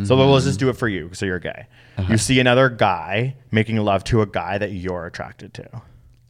So 0.03 0.15
let's 0.15 0.43
mm-hmm. 0.43 0.49
just 0.49 0.59
do 0.59 0.69
it 0.69 0.75
for 0.75 0.89
you. 0.89 1.11
So 1.13 1.25
you're 1.25 1.39
gay. 1.39 1.67
You 1.97 2.03
uh-huh. 2.03 2.17
see 2.17 2.39
another 2.41 2.69
guy 2.69 3.37
making 3.51 3.77
love 3.77 4.03
to 4.05 4.21
a 4.21 4.25
guy 4.25 4.57
that 4.57 4.71
you're 4.71 5.05
attracted 5.05 5.53
to. 5.53 5.81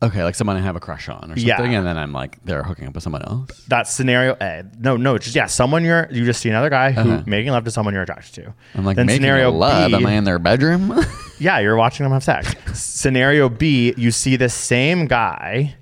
Okay, 0.05 0.23
like 0.23 0.35
someone 0.35 0.55
I 0.57 0.61
have 0.61 0.75
a 0.75 0.79
crush 0.79 1.09
on 1.09 1.31
or 1.31 1.37
something, 1.37 1.45
Yeah. 1.45 1.77
and 1.77 1.87
then 1.87 1.97
I'm 1.97 2.13
like 2.13 2.43
they're 2.45 2.63
hooking 2.63 2.87
up 2.87 2.93
with 2.93 3.03
someone 3.03 3.23
else. 3.23 3.49
That's 3.67 3.91
scenario 3.91 4.37
A. 4.39 4.63
No, 4.79 4.97
no, 4.97 5.15
it's 5.15 5.25
just 5.25 5.35
yeah, 5.35 5.47
someone 5.47 5.83
you're 5.83 6.07
you 6.11 6.25
just 6.25 6.41
see 6.41 6.49
another 6.49 6.69
guy 6.69 6.91
who 6.91 7.01
uh-huh. 7.01 7.23
making 7.25 7.51
love 7.51 7.63
to 7.65 7.71
someone 7.71 7.93
you're 7.93 8.03
attracted 8.03 8.33
to. 8.35 8.53
I'm 8.75 8.85
like 8.85 8.97
making 8.97 9.15
scenario 9.15 9.51
love. 9.51 9.93
Am 9.93 10.05
I 10.05 10.13
in 10.13 10.23
their 10.23 10.39
bedroom? 10.39 10.93
Yeah, 11.37 11.59
you're 11.59 11.75
watching 11.75 12.05
them 12.05 12.13
have 12.13 12.23
sex. 12.23 12.55
Scenario 12.73 13.49
B, 13.49 13.93
you 13.97 14.11
see 14.11 14.37
the 14.37 14.47
same 14.47 15.05
guy 15.05 15.75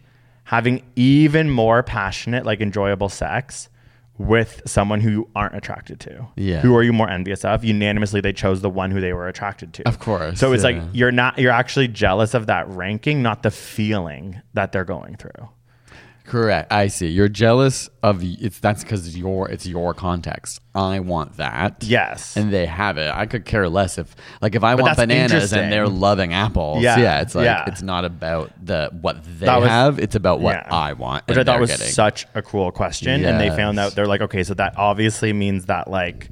having 0.45 0.83
even 0.95 1.51
more 1.51 1.83
passionate, 1.83 2.43
like 2.43 2.59
enjoyable 2.59 3.07
sex 3.07 3.69
with 4.17 4.61
someone 4.65 5.01
who 5.01 5.09
you 5.09 5.29
aren't 5.35 5.55
attracted 5.55 5.99
to. 6.01 6.27
Yeah. 6.35 6.61
Who 6.61 6.75
are 6.75 6.83
you 6.83 6.93
more 6.93 7.09
envious 7.09 7.43
of? 7.43 7.63
Unanimously, 7.63 8.21
they 8.21 8.33
chose 8.33 8.61
the 8.61 8.69
one 8.69 8.91
who 8.91 9.01
they 9.01 9.13
were 9.13 9.27
attracted 9.27 9.73
to. 9.73 9.87
Of 9.87 9.99
course, 9.99 10.39
So 10.39 10.53
it's 10.53 10.63
yeah. 10.63 10.69
like 10.69 10.83
you're 10.93 11.11
not 11.11 11.39
you're 11.39 11.51
actually 11.51 11.87
jealous 11.87 12.33
of 12.33 12.45
that 12.47 12.67
ranking, 12.69 13.21
not 13.23 13.43
the 13.43 13.51
feeling 13.51 14.41
that 14.53 14.71
they're 14.71 14.85
going 14.85 15.15
through. 15.15 15.49
Correct. 16.25 16.71
I 16.71 16.87
see. 16.87 17.07
You're 17.07 17.27
jealous 17.27 17.89
of 18.01 18.21
it's 18.23 18.59
that's 18.59 18.81
because 18.83 19.15
your 19.17 19.49
it's 19.49 19.65
your 19.67 19.93
context. 19.93 20.61
I 20.73 20.99
want 21.01 21.37
that. 21.37 21.83
Yes. 21.83 22.37
And 22.37 22.51
they 22.51 22.65
have 22.65 22.97
it. 22.97 23.11
I 23.13 23.25
could 23.25 23.43
care 23.45 23.67
less 23.67 23.97
if 23.97 24.15
like 24.41 24.55
if 24.55 24.63
I 24.63 24.75
But 24.75 24.83
want 24.83 24.97
bananas 24.97 25.51
and 25.53 25.71
they're 25.71 25.87
loving 25.87 26.33
apples. 26.33 26.81
Yeah. 26.81 26.97
Yeah. 26.97 27.21
it's 27.21 27.35
like 27.35 27.45
Yeah. 27.45 27.65
it's 27.67 27.81
not 27.81 28.05
about 28.05 28.51
the 28.65 28.89
what 29.01 29.17
they 29.39 29.47
was- 29.47 29.67
have. 29.67 29.99
It's 29.99 30.15
about 30.15 30.39
what 30.39 30.55
Yeah. 30.55 30.73
I 30.73 30.93
want. 30.93 31.27
which 31.27 31.37
I 31.37 31.43
thought 31.43 31.59
was 31.59 31.69
getting. 31.71 31.87
such 31.87 32.25
a 32.33 32.41
cool 32.41 32.71
question. 32.71 33.25
And 33.25 33.39
they 33.39 33.49
found 33.49 33.77
out 33.77 33.93
they're 33.93 34.07
like, 34.07 34.21
okay, 34.21 34.43
so 34.43 34.53
that 34.53 34.75
obviously 34.77 35.33
means 35.33 35.65
that 35.65 35.89
like 35.89 36.29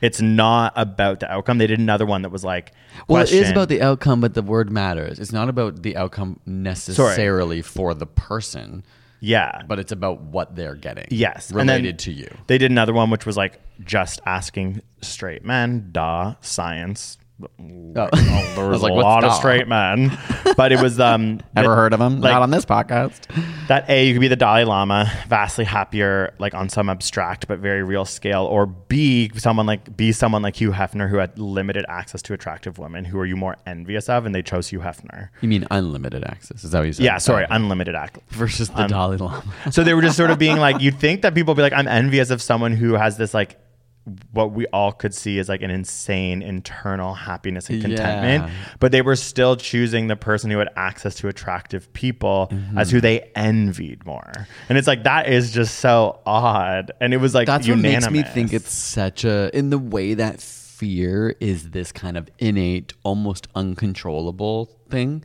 it's 0.00 0.20
not 0.20 0.74
about 0.76 1.20
the 1.20 1.32
outcome. 1.32 1.58
They 1.58 1.66
did 1.66 1.80
another 1.80 2.04
one 2.06 2.22
that 2.22 2.28
was 2.30 2.44
like, 2.44 2.72
Well, 3.08 3.22
it 3.22 3.32
is 3.32 3.50
about 3.50 3.68
the 3.68 3.80
outcome, 3.82 4.20
but 4.20 4.34
the 4.34 4.42
word 4.42 4.70
matters. 4.70 5.18
It's 5.18 5.32
not 5.32 5.48
about 5.48 5.82
the 5.82 5.96
outcome 5.96 6.38
necessarily 6.46 7.62
for 7.62 7.94
the 7.94 8.06
person, 8.06 8.84
yeah, 9.20 9.62
but 9.66 9.78
it's 9.78 9.92
about 9.92 10.20
what 10.20 10.54
they're 10.56 10.74
getting. 10.74 11.06
yes, 11.10 11.52
related 11.52 11.98
to 12.00 12.12
you. 12.12 12.28
They 12.46 12.58
did 12.58 12.70
another 12.70 12.92
one 12.92 13.10
which 13.10 13.26
was 13.26 13.36
like 13.36 13.60
just 13.84 14.20
asking 14.26 14.82
straight 15.00 15.44
men, 15.44 15.88
duh, 15.92 16.34
science, 16.40 17.18
Oh. 17.42 17.46
Oh, 17.96 18.08
there 18.56 18.66
was, 18.68 18.80
was 18.80 18.82
like, 18.82 18.92
a 18.92 18.94
lot 18.94 19.24
of 19.24 19.32
straight 19.34 19.66
men, 19.68 20.16
but 20.56 20.72
it 20.72 20.80
was 20.80 20.98
um. 21.00 21.40
Ever 21.56 21.74
heard 21.74 21.92
of 21.92 22.00
him? 22.00 22.20
like- 22.20 22.32
Not 22.32 22.42
on 22.42 22.50
this 22.50 22.64
podcast. 22.64 23.20
That 23.68 23.88
A, 23.88 24.06
you 24.06 24.12
could 24.12 24.20
be 24.20 24.28
the 24.28 24.36
Dalai 24.36 24.64
Lama, 24.64 25.10
vastly 25.26 25.64
happier, 25.64 26.34
like 26.38 26.52
on 26.52 26.68
some 26.68 26.90
abstract 26.90 27.48
but 27.48 27.60
very 27.60 27.82
real 27.82 28.04
scale, 28.04 28.44
or 28.44 28.66
B, 28.66 29.30
someone 29.36 29.64
like 29.64 29.96
be 29.96 30.12
someone 30.12 30.42
like 30.42 30.60
Hugh 30.60 30.70
Hefner 30.70 31.08
who 31.08 31.16
had 31.16 31.38
limited 31.38 31.86
access 31.88 32.20
to 32.22 32.34
attractive 32.34 32.76
women. 32.76 33.06
Who 33.06 33.18
are 33.18 33.24
you 33.24 33.36
more 33.36 33.56
envious 33.66 34.10
of? 34.10 34.26
And 34.26 34.34
they 34.34 34.42
chose 34.42 34.68
Hugh 34.68 34.80
Hefner. 34.80 35.30
You 35.40 35.48
mean 35.48 35.66
unlimited 35.70 36.24
access? 36.24 36.62
Is 36.62 36.72
that 36.72 36.80
what 36.80 36.86
you 36.88 36.92
said? 36.92 37.06
Yeah, 37.06 37.16
sorry, 37.16 37.46
unlimited 37.48 37.94
access. 37.94 38.22
Versus 38.28 38.68
the 38.68 38.86
Dalai 38.86 39.16
Lama. 39.16 39.42
So 39.70 39.82
they 39.82 39.94
were 39.94 40.02
just 40.02 40.18
sort 40.18 40.30
of 40.30 40.38
being 40.38 40.58
like, 40.58 40.82
you'd 40.82 40.98
think 41.00 41.22
that 41.22 41.34
people 41.34 41.54
would 41.54 41.56
be 41.56 41.62
like, 41.62 41.72
I'm 41.72 41.88
envious 41.88 42.28
of 42.28 42.42
someone 42.42 42.72
who 42.72 42.92
has 42.94 43.16
this 43.16 43.32
like 43.32 43.58
what 44.32 44.52
we 44.52 44.66
all 44.66 44.92
could 44.92 45.14
see 45.14 45.38
as 45.38 45.48
like 45.48 45.62
an 45.62 45.70
insane 45.70 46.42
internal 46.42 47.14
happiness 47.14 47.70
and 47.70 47.80
contentment. 47.80 48.44
Yeah. 48.44 48.54
But 48.78 48.92
they 48.92 49.00
were 49.00 49.16
still 49.16 49.56
choosing 49.56 50.08
the 50.08 50.16
person 50.16 50.50
who 50.50 50.58
had 50.58 50.68
access 50.76 51.14
to 51.16 51.28
attractive 51.28 51.90
people 51.92 52.48
Mm-hmm. 52.52 52.76
as 52.78 52.90
who 52.90 53.00
they 53.00 53.30
envied 53.34 54.04
more. 54.04 54.32
And 54.68 54.76
it's 54.76 54.86
like 54.86 55.04
that 55.04 55.28
is 55.28 55.52
just 55.52 55.78
so 55.78 56.20
odd. 56.26 56.92
And 57.00 57.14
it 57.14 57.18
was 57.18 57.34
like 57.34 57.46
That's 57.46 57.66
unanimous. 57.66 58.04
what 58.04 58.12
makes 58.12 58.28
me 58.28 58.32
think 58.34 58.52
it's 58.52 58.72
such 58.72 59.24
a 59.24 59.50
in 59.56 59.70
the 59.70 59.78
way 59.78 60.14
that 60.14 60.40
fear 60.40 61.34
is 61.40 61.70
this 61.70 61.90
kind 61.92 62.16
of 62.18 62.28
innate, 62.38 62.92
almost 63.04 63.48
uncontrollable 63.54 64.66
thing. 64.90 65.24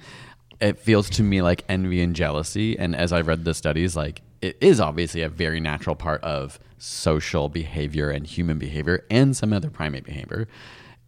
It 0.61 0.79
feels 0.79 1.09
to 1.11 1.23
me 1.23 1.41
like 1.41 1.63
envy 1.69 2.01
and 2.01 2.15
jealousy. 2.15 2.77
And 2.77 2.95
as 2.95 3.11
I've 3.13 3.27
read 3.27 3.43
the 3.45 3.53
studies, 3.53 3.95
like 3.95 4.21
it 4.41 4.57
is 4.61 4.79
obviously 4.79 5.21
a 5.21 5.29
very 5.29 5.59
natural 5.59 5.95
part 5.95 6.23
of 6.23 6.59
social 6.77 7.49
behavior 7.49 8.09
and 8.09 8.25
human 8.25 8.57
behavior 8.57 9.05
and 9.09 9.35
some 9.35 9.51
other 9.53 9.69
primate 9.69 10.03
behavior. 10.05 10.47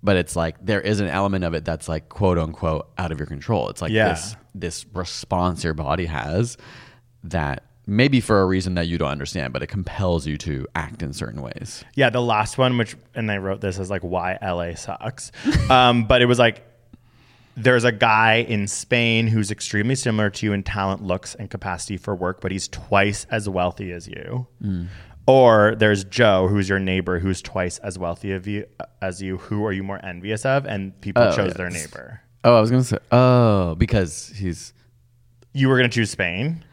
But 0.03 0.17
it's 0.17 0.35
like 0.35 0.57
there 0.65 0.81
is 0.81 0.99
an 0.99 1.07
element 1.07 1.43
of 1.45 1.53
it 1.53 1.63
that's 1.63 1.87
like 1.87 2.09
quote 2.09 2.37
unquote 2.37 2.89
out 2.97 3.11
of 3.11 3.19
your 3.19 3.27
control. 3.27 3.69
It's 3.69 3.81
like 3.81 3.91
Yeah. 3.91 4.09
this 4.09 4.35
this 4.53 4.85
response 4.93 5.63
your 5.63 5.73
body 5.73 6.05
has 6.07 6.57
that 7.23 7.63
maybe 7.87 8.19
for 8.19 8.41
a 8.41 8.45
reason 8.45 8.75
that 8.75 8.87
you 8.87 8.97
don't 8.97 9.09
understand, 9.09 9.53
but 9.53 9.61
it 9.63 9.67
compels 9.67 10.25
you 10.27 10.37
to 10.37 10.67
act 10.75 11.01
in 11.03 11.13
certain 11.13 11.41
ways. 11.41 11.83
Yeah, 11.95 12.09
the 12.09 12.21
last 12.21 12.57
one, 12.57 12.77
which 12.77 12.95
and 13.15 13.31
I 13.31 13.37
wrote 13.37 13.61
this 13.61 13.79
as 13.79 13.89
like 13.89 14.01
why 14.01 14.37
LA 14.41 14.75
sucks, 14.75 15.31
um, 15.69 16.05
but 16.05 16.21
it 16.21 16.25
was 16.25 16.39
like 16.39 16.63
there's 17.63 17.83
a 17.83 17.91
guy 17.91 18.35
in 18.47 18.67
Spain 18.67 19.27
who's 19.27 19.51
extremely 19.51 19.95
similar 19.95 20.29
to 20.29 20.45
you 20.45 20.53
in 20.53 20.63
talent, 20.63 21.03
looks, 21.03 21.35
and 21.35 21.49
capacity 21.49 21.97
for 21.97 22.15
work, 22.15 22.41
but 22.41 22.51
he's 22.51 22.67
twice 22.67 23.25
as 23.31 23.47
wealthy 23.49 23.91
as 23.91 24.07
you. 24.07 24.47
Hmm. 24.61 24.85
Or 25.27 25.75
there's 25.75 26.03
Joe, 26.03 26.47
who's 26.47 26.67
your 26.67 26.79
neighbor, 26.79 27.19
who's 27.19 27.41
twice 27.41 27.77
as 27.79 27.97
wealthy 27.99 28.31
of 28.31 28.47
you 28.47 28.65
as 29.01 29.21
you. 29.21 29.37
Who 29.37 29.65
are 29.65 29.71
you 29.71 29.83
more 29.83 30.03
envious 30.03 30.45
of? 30.45 30.65
And 30.65 30.99
people 31.01 31.23
Oh, 31.23 31.35
chose 31.35 31.53
their 31.53 31.69
neighbor. 31.69 32.21
Oh, 32.43 32.57
I 32.57 32.59
was 32.59 32.71
gonna 32.71 32.83
say 32.83 32.97
oh 33.11 33.75
because 33.75 34.33
he's 34.35 34.73
You 35.53 35.69
were 35.69 35.77
gonna 35.77 35.89
choose 35.89 36.09
Spain. 36.09 36.63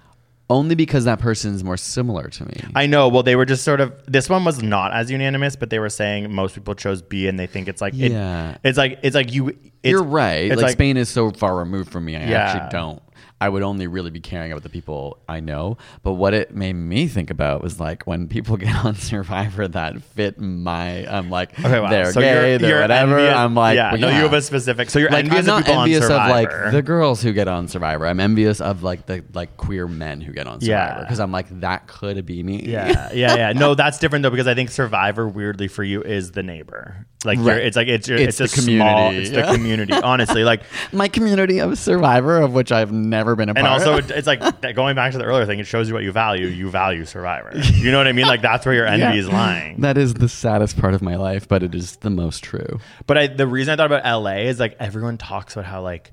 Only 0.50 0.74
because 0.74 1.04
that 1.04 1.18
person 1.18 1.54
is 1.54 1.62
more 1.62 1.76
similar 1.76 2.28
to 2.28 2.44
me. 2.46 2.54
I 2.74 2.86
know. 2.86 3.08
Well, 3.08 3.22
they 3.22 3.36
were 3.36 3.44
just 3.44 3.64
sort 3.64 3.80
of. 3.80 3.92
This 4.06 4.28
one 4.30 4.44
was 4.44 4.62
not 4.62 4.92
as 4.94 5.10
unanimous, 5.10 5.56
but 5.56 5.70
they 5.70 5.78
were 5.78 5.90
saying 5.90 6.32
most 6.32 6.54
people 6.54 6.74
chose 6.74 7.02
B, 7.02 7.28
and 7.28 7.38
they 7.38 7.46
think 7.46 7.68
it's 7.68 7.80
like. 7.80 7.94
it- 7.94 8.12
Yeah. 8.12 8.56
it's 8.64 8.78
like 8.78 8.98
it's 9.02 9.14
like 9.14 9.32
you. 9.32 9.48
It's, 9.82 9.92
You're 9.92 10.02
right. 10.02 10.50
It's 10.50 10.60
Like, 10.60 10.72
Spain 10.72 10.96
is 10.96 11.08
so 11.08 11.30
far 11.30 11.56
removed 11.56 11.90
from 11.92 12.04
me. 12.04 12.16
I 12.16 12.26
Yeah. 12.28 12.38
actually 12.40 12.70
don't. 12.70 13.02
I 13.40 13.48
would 13.48 13.62
only 13.62 13.86
really 13.86 14.10
be 14.10 14.20
caring 14.20 14.50
about 14.52 14.62
the 14.64 14.68
people 14.68 15.18
I 15.28 15.40
know. 15.40 15.78
But 16.02 16.14
what 16.14 16.34
it 16.34 16.54
made 16.54 16.72
me 16.74 17.06
think 17.06 17.30
about 17.30 17.62
was 17.62 17.78
like 17.78 18.04
when 18.06 18.28
people 18.28 18.56
get 18.56 18.84
on 18.84 18.94
Survivor 18.96 19.68
that 19.68 20.02
fit 20.02 20.38
my. 20.40 21.06
I'm 21.06 21.30
like, 21.30 21.58
Okay, 21.58 21.80
wow. 21.80 21.88
they're 21.90 22.12
so 22.12 22.20
gay, 22.20 22.50
you're, 22.50 22.58
they're 22.58 22.70
you're 22.70 22.80
whatever. 22.80 23.18
envious- 23.18 23.36
I'm 23.36 23.54
like, 23.54 23.76
yeah, 23.76 23.92
well, 23.92 24.00
no, 24.00 24.08
you 24.08 24.14
have 24.22 24.32
a 24.32 24.42
specific. 24.42 24.90
So 24.90 24.98
you're 24.98 25.10
like 25.10 25.24
envious 25.26 25.40
I'm 25.48 25.60
not 25.60 25.68
of 25.68 25.76
envious 25.76 26.04
of 26.04 26.10
like 26.10 26.50
the 26.72 26.82
girls 26.82 27.22
who 27.22 27.32
get 27.32 27.48
on 27.48 27.68
Survivor. 27.68 28.06
I'm 28.06 28.20
envious 28.20 28.60
of 28.60 28.82
like 28.82 29.06
the 29.06 29.24
like 29.34 29.56
queer 29.56 29.86
men 29.86 30.20
who 30.20 30.32
get 30.32 30.46
on 30.46 30.60
Survivor 30.60 31.00
because 31.02 31.20
I'm 31.20 31.32
like 31.32 31.60
that 31.60 31.86
could 31.86 32.24
be 32.26 32.42
me. 32.42 32.62
yeah, 32.64 33.10
yeah, 33.12 33.34
yeah. 33.36 33.52
No, 33.52 33.74
that's 33.74 33.98
different 33.98 34.22
though 34.24 34.30
because 34.30 34.46
I 34.48 34.54
think 34.54 34.70
Survivor 34.70 35.28
weirdly 35.28 35.68
for 35.68 35.84
you 35.84 36.02
is 36.02 36.32
the 36.32 36.42
neighbor. 36.42 37.06
Like 37.24 37.38
Right. 37.40 37.62
it's 37.62 37.76
like 37.76 37.88
it's 37.88 38.06
your, 38.06 38.16
It's 38.16 38.40
it's, 38.40 38.52
a 38.56 38.60
small. 38.60 38.64
community, 39.08 39.16
It's 39.18 39.30
yeah. 39.30 39.46
the 39.46 39.52
community. 39.54 39.92
Honestly, 40.04 40.44
like 40.44 40.62
my 40.92 41.08
community 41.08 41.58
of 41.58 41.76
Survivor 41.76 42.38
of 42.38 42.52
which 42.52 42.70
I've 42.70 42.92
never 42.92 43.34
been 43.34 43.48
a 43.48 43.54
part. 43.54 43.58
and 43.64 43.66
also 43.66 43.96
it, 43.96 44.10
it's 44.12 44.26
like 44.28 44.40
going 44.76 44.94
back 44.94 45.10
to 45.12 45.18
the 45.18 45.24
earlier 45.24 45.44
thing. 45.44 45.58
It 45.58 45.66
shows 45.66 45.88
you 45.88 45.94
what 45.94 46.04
you 46.04 46.12
value. 46.12 46.46
You 46.46 46.70
value 46.70 47.04
Survivor. 47.04 47.52
You 47.74 47.90
know 47.90 47.98
what 47.98 48.06
I 48.06 48.12
mean? 48.12 48.26
Like 48.28 48.40
that's 48.42 48.64
where 48.64 48.74
your 48.74 48.86
envy 48.86 49.00
Yeah. 49.00 49.14
is 49.14 49.28
lying. 49.28 49.80
That 49.80 49.98
is 49.98 50.14
the 50.14 50.28
saddest 50.28 50.78
part 50.80 50.94
of 50.94 51.02
my 51.02 51.16
life, 51.16 51.48
but 51.48 51.62
it 51.62 51.74
is 51.74 51.96
the 51.96 52.10
most 52.10 52.44
true. 52.44 52.78
But 53.06 53.18
I, 53.18 53.26
the 53.26 53.46
reason 53.46 53.72
I 53.72 53.76
thought 53.76 53.92
about 53.92 54.04
LA 54.22 54.42
is 54.48 54.60
like 54.60 54.76
everyone 54.78 55.18
talks 55.18 55.54
about 55.54 55.64
how 55.64 55.82
like 55.82 56.12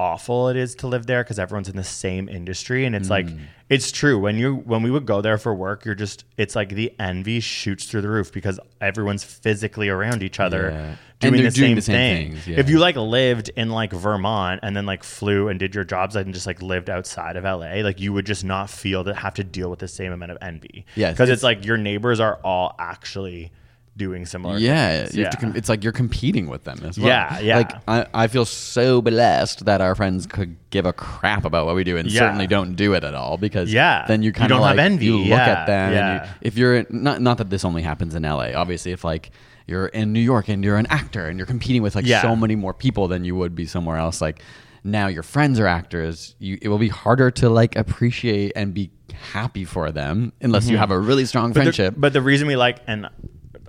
awful 0.00 0.48
it 0.48 0.56
is 0.56 0.74
to 0.76 0.86
live 0.86 1.06
there 1.06 1.22
because 1.22 1.38
everyone's 1.38 1.68
in 1.68 1.76
the 1.76 1.84
same 1.84 2.28
industry, 2.28 2.84
and 2.86 2.96
it's 2.96 3.10
like 3.10 3.26
Mm. 3.26 3.40
it's 3.68 3.92
true 3.92 4.18
when 4.18 4.36
you 4.38 4.56
when 4.56 4.82
we 4.82 4.90
would 4.90 5.04
go 5.06 5.20
there 5.20 5.36
for 5.38 5.54
work, 5.54 5.84
you're 5.84 5.94
just 5.94 6.24
it's 6.38 6.56
like 6.56 6.70
the 6.70 6.92
envy 6.98 7.40
shoots 7.40 7.84
through 7.84 8.00
the 8.00 8.08
roof 8.08 8.32
because 8.32 8.58
everyone's 8.80 9.22
physically 9.24 9.88
around 9.90 10.22
each 10.22 10.40
other. 10.40 10.70
Yeah. 10.70 10.94
Doing, 11.20 11.32
the, 11.44 11.50
doing 11.50 11.52
same 11.52 11.74
the 11.76 11.82
same 11.82 11.94
thing. 11.94 12.32
things, 12.32 12.48
yeah. 12.48 12.58
If 12.60 12.70
you 12.70 12.78
like 12.78 12.96
lived 12.96 13.50
in 13.54 13.68
like 13.68 13.92
Vermont 13.92 14.60
and 14.62 14.74
then 14.74 14.86
like 14.86 15.04
flew 15.04 15.48
and 15.48 15.58
did 15.58 15.74
your 15.74 15.84
jobs 15.84 16.16
and 16.16 16.32
just 16.32 16.46
like 16.46 16.62
lived 16.62 16.88
outside 16.88 17.36
of 17.36 17.44
LA, 17.44 17.82
like 17.82 18.00
you 18.00 18.14
would 18.14 18.24
just 18.24 18.42
not 18.42 18.70
feel 18.70 19.04
to 19.04 19.12
have 19.12 19.34
to 19.34 19.44
deal 19.44 19.68
with 19.68 19.80
the 19.80 19.88
same 19.88 20.12
amount 20.12 20.32
of 20.32 20.38
envy. 20.40 20.86
Yes, 20.96 21.12
because 21.12 21.28
it's- 21.28 21.36
it's 21.40 21.42
like 21.44 21.66
your 21.66 21.76
neighbors 21.76 22.20
are 22.20 22.38
all 22.42 22.74
actually 22.78 23.52
doing 24.00 24.24
similar. 24.26 24.56
Yeah, 24.58 25.02
things. 25.04 25.16
you 25.16 25.24
have 25.24 25.32
to 25.32 25.36
com- 25.42 25.54
it's 25.56 25.68
like 25.68 25.84
you're 25.84 25.92
competing 26.04 26.46
with 26.48 26.64
them 26.64 26.78
as 26.84 26.98
well. 26.98 27.06
Yeah, 27.08 27.38
yeah. 27.40 27.56
Like 27.58 27.72
I, 27.86 28.06
I 28.24 28.26
feel 28.26 28.44
so 28.44 29.00
blessed 29.02 29.64
that 29.66 29.80
our 29.80 29.94
friends 29.94 30.26
could 30.26 30.56
give 30.70 30.86
a 30.86 30.92
crap 30.92 31.44
about 31.44 31.66
what 31.66 31.74
we 31.76 31.84
do, 31.84 31.96
and 31.98 32.10
Yeah. 32.10 32.20
certainly 32.20 32.46
don't 32.46 32.74
do 32.74 32.94
it 32.94 33.04
at 33.04 33.14
all 33.14 33.36
because 33.36 33.72
Yeah. 33.72 34.04
then 34.08 34.22
you 34.22 34.32
kind 34.32 34.50
of 34.50 34.58
don't 34.58 34.66
have 34.66 34.76
like 34.76 34.84
envy. 34.84 35.04
you 35.06 35.18
look 35.18 35.28
Yeah, 35.28 35.46
at 35.60 35.66
them. 35.66 35.86
And 35.92 35.94
yeah. 35.94 36.24
you, 36.24 36.30
if 36.42 36.56
you're 36.58 36.86
not 36.90 37.20
not 37.20 37.38
that 37.38 37.50
this 37.50 37.64
only 37.64 37.82
happens 37.82 38.14
in 38.14 38.24
L.A. 38.24 38.54
Obviously, 38.54 38.92
if 38.92 39.04
like 39.04 39.30
you're 39.66 39.86
in 39.86 40.12
New 40.12 40.20
York 40.32 40.48
and 40.48 40.64
you're 40.64 40.78
an 40.78 40.86
actor 40.88 41.28
and 41.28 41.38
you're 41.38 41.46
competing 41.46 41.82
with 41.82 41.94
like 41.94 42.06
Yeah. 42.06 42.22
so 42.22 42.34
many 42.34 42.56
more 42.56 42.74
people 42.74 43.06
than 43.06 43.24
you 43.24 43.36
would 43.36 43.54
be 43.54 43.66
somewhere 43.66 43.98
else, 43.98 44.20
like 44.20 44.42
now 44.82 45.06
your 45.08 45.22
friends 45.22 45.60
are 45.60 45.66
actors, 45.66 46.34
you, 46.38 46.58
it 46.62 46.68
will 46.68 46.78
be 46.78 46.88
harder 46.88 47.30
to 47.30 47.50
like 47.50 47.76
appreciate 47.76 48.52
and 48.56 48.72
be 48.72 48.90
happy 49.32 49.64
for 49.64 49.90
them 49.92 50.32
unless 50.40 50.68
you 50.70 50.78
have 50.78 50.90
a 50.90 50.98
really 50.98 51.26
strong 51.26 51.50
Mm-hmm. 51.50 51.52
But 51.52 51.64
the- 51.66 51.72
friendship. 51.72 51.94
but 51.98 52.12
the 52.14 52.22
reason 52.22 52.48
we 52.48 52.56
like 52.56 52.78
and 52.86 53.06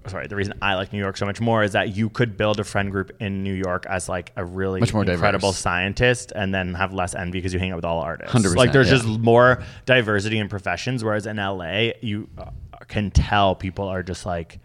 sorry, 0.08 0.28
the 0.28 0.36
reason 0.36 0.54
I 0.62 0.76
like 0.76 0.92
New 0.94 1.00
York 1.00 1.18
so 1.18 1.26
much 1.26 1.40
more 1.40 1.64
is 1.64 1.74
that 1.74 1.96
you 1.96 2.10
could 2.10 2.38
build 2.38 2.60
a 2.60 2.64
friend 2.64 2.92
group 2.92 3.12
in 3.20 3.44
New 3.44 3.54
York 3.54 3.86
as 3.88 4.10
like 4.10 4.32
a 4.36 4.44
really 4.44 4.80
Much 4.80 4.94
more 4.94 5.04
incredible 5.04 5.50
diverse. 5.50 5.60
scientist 5.60 6.32
and 6.36 6.54
then 6.54 6.74
have 6.74 6.94
less 6.94 7.14
envy 7.16 7.40
because 7.40 7.54
you 7.54 7.60
hang 7.60 7.72
out 7.72 7.76
with 7.76 7.86
all 7.86 8.00
artists. 8.00 8.34
100%, 8.34 8.56
like 8.56 8.72
there's 8.72 8.92
yeah. 8.92 8.98
just 8.98 9.08
more 9.20 9.64
diversity 9.86 10.38
in 10.38 10.50
professions 10.50 11.04
whereas 11.04 11.26
in 11.26 11.38
LA 11.38 11.92
you 12.02 12.28
uh, 12.38 12.46
can 12.88 13.12
tell 13.12 13.56
people 13.56 13.88
are 13.88 14.04
just 14.04 14.26
like 14.26 14.60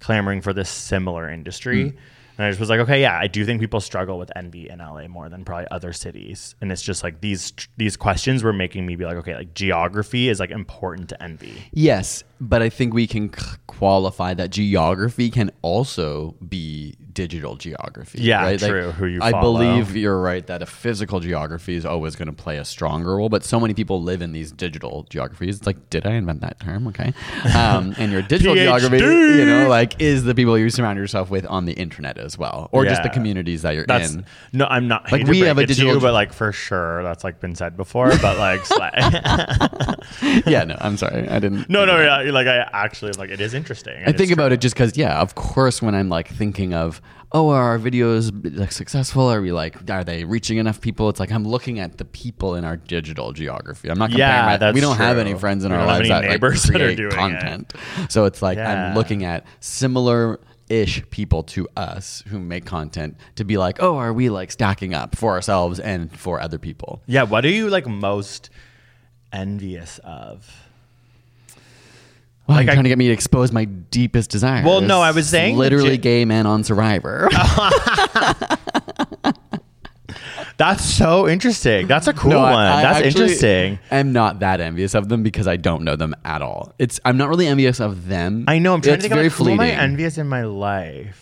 clamoring 0.00 0.40
for 0.40 0.52
this 0.52 0.68
similar 0.68 1.30
industry. 1.30 1.84
Mm. 1.92 1.96
And 2.42 2.48
I 2.48 2.50
just 2.50 2.58
was 2.58 2.70
like, 2.70 2.80
okay, 2.80 3.00
yeah, 3.00 3.16
I 3.16 3.28
do 3.28 3.44
think 3.44 3.60
people 3.60 3.80
struggle 3.80 4.18
with 4.18 4.32
envy 4.34 4.68
in 4.68 4.80
LA 4.80 5.06
more 5.06 5.28
than 5.28 5.44
probably 5.44 5.68
other 5.70 5.92
cities. 5.92 6.56
And 6.60 6.72
it's 6.72 6.82
just 6.82 7.04
like 7.04 7.20
these 7.20 7.52
these 7.76 7.96
questions 7.96 8.42
were 8.42 8.52
making 8.52 8.84
me 8.84 8.96
be 8.96 9.04
like, 9.04 9.14
okay, 9.18 9.36
like 9.36 9.54
geography 9.54 10.28
is 10.28 10.40
like 10.40 10.50
important 10.50 11.08
to 11.10 11.22
envy. 11.22 11.54
Yes, 11.70 12.24
but 12.40 12.60
I 12.60 12.68
think 12.68 12.94
we 12.94 13.06
can 13.06 13.28
qualify 13.68 14.34
that 14.34 14.50
geography 14.50 15.30
can 15.30 15.52
also 15.62 16.34
be 16.48 16.96
digital 17.14 17.56
geography. 17.56 18.20
Yeah, 18.22 18.42
right? 18.42 18.58
true, 18.58 18.92
who 18.92 19.06
you 19.06 19.20
I 19.22 19.32
believe 19.32 19.96
you're 19.96 20.20
right 20.20 20.46
that 20.46 20.62
a 20.62 20.66
physical 20.66 21.20
geography 21.20 21.74
is 21.74 21.84
always 21.84 22.16
going 22.16 22.26
to 22.26 22.32
play 22.32 22.58
a 22.58 22.64
stronger 22.64 23.16
role, 23.16 23.28
but 23.28 23.44
so 23.44 23.60
many 23.60 23.74
people 23.74 24.02
live 24.02 24.22
in 24.22 24.32
these 24.32 24.52
digital 24.52 25.06
geographies. 25.10 25.58
It's 25.58 25.66
like, 25.66 25.90
did 25.90 26.06
I 26.06 26.12
invent 26.12 26.40
that 26.40 26.60
term? 26.60 26.86
Okay, 26.88 27.12
um, 27.54 27.94
and 27.98 28.12
your 28.12 28.22
digital 28.22 28.54
geography, 28.64 28.98
you 28.98 29.44
know, 29.44 29.68
like 29.68 30.00
is 30.00 30.24
the 30.24 30.34
people 30.34 30.58
you 30.58 30.70
surround 30.70 30.98
yourself 30.98 31.30
with 31.30 31.46
on 31.46 31.64
the 31.64 31.72
internet 31.72 32.18
as 32.18 32.38
well, 32.38 32.68
or 32.72 32.84
just 32.84 33.02
the 33.02 33.10
communities 33.10 33.62
that 33.62 33.74
you're 33.74 33.86
That's 33.86 34.14
in. 34.14 34.24
no, 34.52 34.66
I'm 34.66 34.88
not. 34.88 35.10
Like, 35.10 35.26
we 35.26 35.40
have 35.40 35.58
a 35.58 35.66
digital- 35.66 35.94
you, 35.94 36.00
but 36.00 36.12
like 36.12 36.32
for 36.32 36.52
sure, 36.52 37.02
that's 37.02 37.24
like 37.24 37.40
been 37.40 37.54
said 37.54 37.76
before. 37.76 38.10
But 38.20 38.38
like, 38.38 38.60
yeah, 40.46 40.64
no, 40.64 40.76
I'm 40.80 40.96
sorry, 40.96 41.28
I 41.28 41.38
didn't. 41.38 41.68
no, 41.68 41.84
no, 41.84 42.00
yeah, 42.00 42.30
like 42.30 42.46
I 42.46 42.68
actually 42.72 43.12
like 43.12 43.30
it 43.30 43.40
is 43.40 43.54
interesting. 43.54 44.02
I 44.06 44.12
think 44.12 44.30
about 44.30 44.52
it 44.52 44.60
just 44.60 44.74
because, 44.74 44.96
yeah, 44.96 45.20
of 45.20 45.34
course, 45.34 45.82
when 45.82 45.94
I'm 45.94 46.08
like 46.08 46.28
thinking 46.28 46.74
of, 46.74 47.00
oh, 47.34 47.48
are 47.50 47.62
our 47.62 47.78
videos 47.78 48.30
like 48.56 48.72
successful? 48.72 49.22
Are 49.30 49.40
we 49.40 49.52
like, 49.52 49.88
are 49.90 50.04
they 50.04 50.24
reaching 50.24 50.58
enough 50.58 50.80
people? 50.80 51.08
It's 51.08 51.18
like 51.20 51.32
I'm 51.32 51.44
looking 51.46 51.78
at 51.78 51.98
the 51.98 52.04
people 52.04 52.54
in 52.54 52.64
our 52.64 52.76
digital 52.76 53.32
geography. 53.32 53.88
I'm 53.90 53.98
not 53.98 54.10
comparing. 54.10 54.30
Yeah, 54.34 54.46
my- 54.46 54.56
that's 54.58 54.74
we 54.74 54.80
don't 54.80 54.96
have 54.98 55.18
any 55.18 55.34
friends 55.34 55.64
in 55.64 55.72
We 55.72 55.78
our 55.78 55.86
lives 55.86 56.08
that 56.08 56.22
like, 56.22 56.30
neighbors 56.30 56.62
that 56.64 56.76
are 56.76 56.78
create 56.84 56.96
doing 56.96 57.10
it. 57.12 57.14
content. 57.16 57.72
So 58.08 58.24
it's 58.26 58.42
like 58.42 58.58
Yeah. 58.58 58.88
I'm 58.90 58.94
looking 58.94 59.24
at 59.24 59.46
similar. 59.60 60.40
Ish 60.68 61.02
people 61.10 61.42
to 61.42 61.68
us 61.76 62.22
who 62.28 62.38
make 62.38 62.64
content 62.64 63.18
to 63.34 63.44
be 63.44 63.58
like, 63.58 63.82
oh, 63.82 63.96
are 63.98 64.10
we 64.12 64.30
like 64.30 64.50
stacking 64.50 64.94
up 64.94 65.16
for 65.16 65.32
ourselves 65.32 65.78
and 65.78 66.10
for 66.18 66.40
other 66.40 66.58
people? 66.58 67.02
Yeah, 67.06 67.24
what 67.24 67.44
are 67.44 67.50
you 67.50 67.68
like 67.68 67.86
most 67.86 68.48
envious 69.32 69.98
of? 70.02 70.61
Like, 72.48 72.64
you're 72.64 72.72
I- 72.72 72.74
trying 72.74 72.84
to 72.84 72.88
get 72.90 72.98
me 72.98 73.06
to 73.08 73.12
expose 73.12 73.52
my 73.52 73.64
deepest 73.64 74.30
desires. 74.30 74.64
Well, 74.66 74.80
no, 74.80 75.00
I 75.00 75.12
was 75.12 75.28
saying 75.28 75.56
literally 75.56 75.90
legit- 75.90 76.02
gay 76.02 76.24
men 76.24 76.46
on 76.46 76.64
Survivor. 76.64 77.28
That's 80.58 80.84
so 80.84 81.28
interesting. 81.28 81.86
That's 81.86 82.06
a 82.06 82.12
cool 82.12 82.30
No, 82.32 82.40
one. 82.40 82.54
I 82.54 82.82
That's 82.82 83.06
interesting. 83.06 83.78
I'm 83.90 84.12
not 84.12 84.40
that 84.40 84.60
envious 84.60 84.94
of 84.94 85.08
them 85.08 85.22
because 85.22 85.48
I 85.48 85.56
don't 85.56 85.82
know 85.82 85.96
them 85.96 86.14
at 86.24 86.42
all. 86.42 86.74
It's 86.78 87.00
I'm 87.04 87.16
not 87.16 87.28
really 87.30 87.46
envious 87.46 87.80
of 87.80 88.06
them. 88.06 88.44
I 88.46 88.58
know. 88.58 88.74
I'm 88.74 88.80
trying 88.80 88.96
it's 88.96 89.04
to 89.04 89.08
think 89.08 89.14
very 89.14 89.26
of 89.28 89.40
like, 89.40 89.46
who 89.46 89.52
am 89.54 89.60
I 89.60 89.70
envious 89.70 90.18
in 90.18 90.28
my 90.28 90.42
life. 90.44 91.21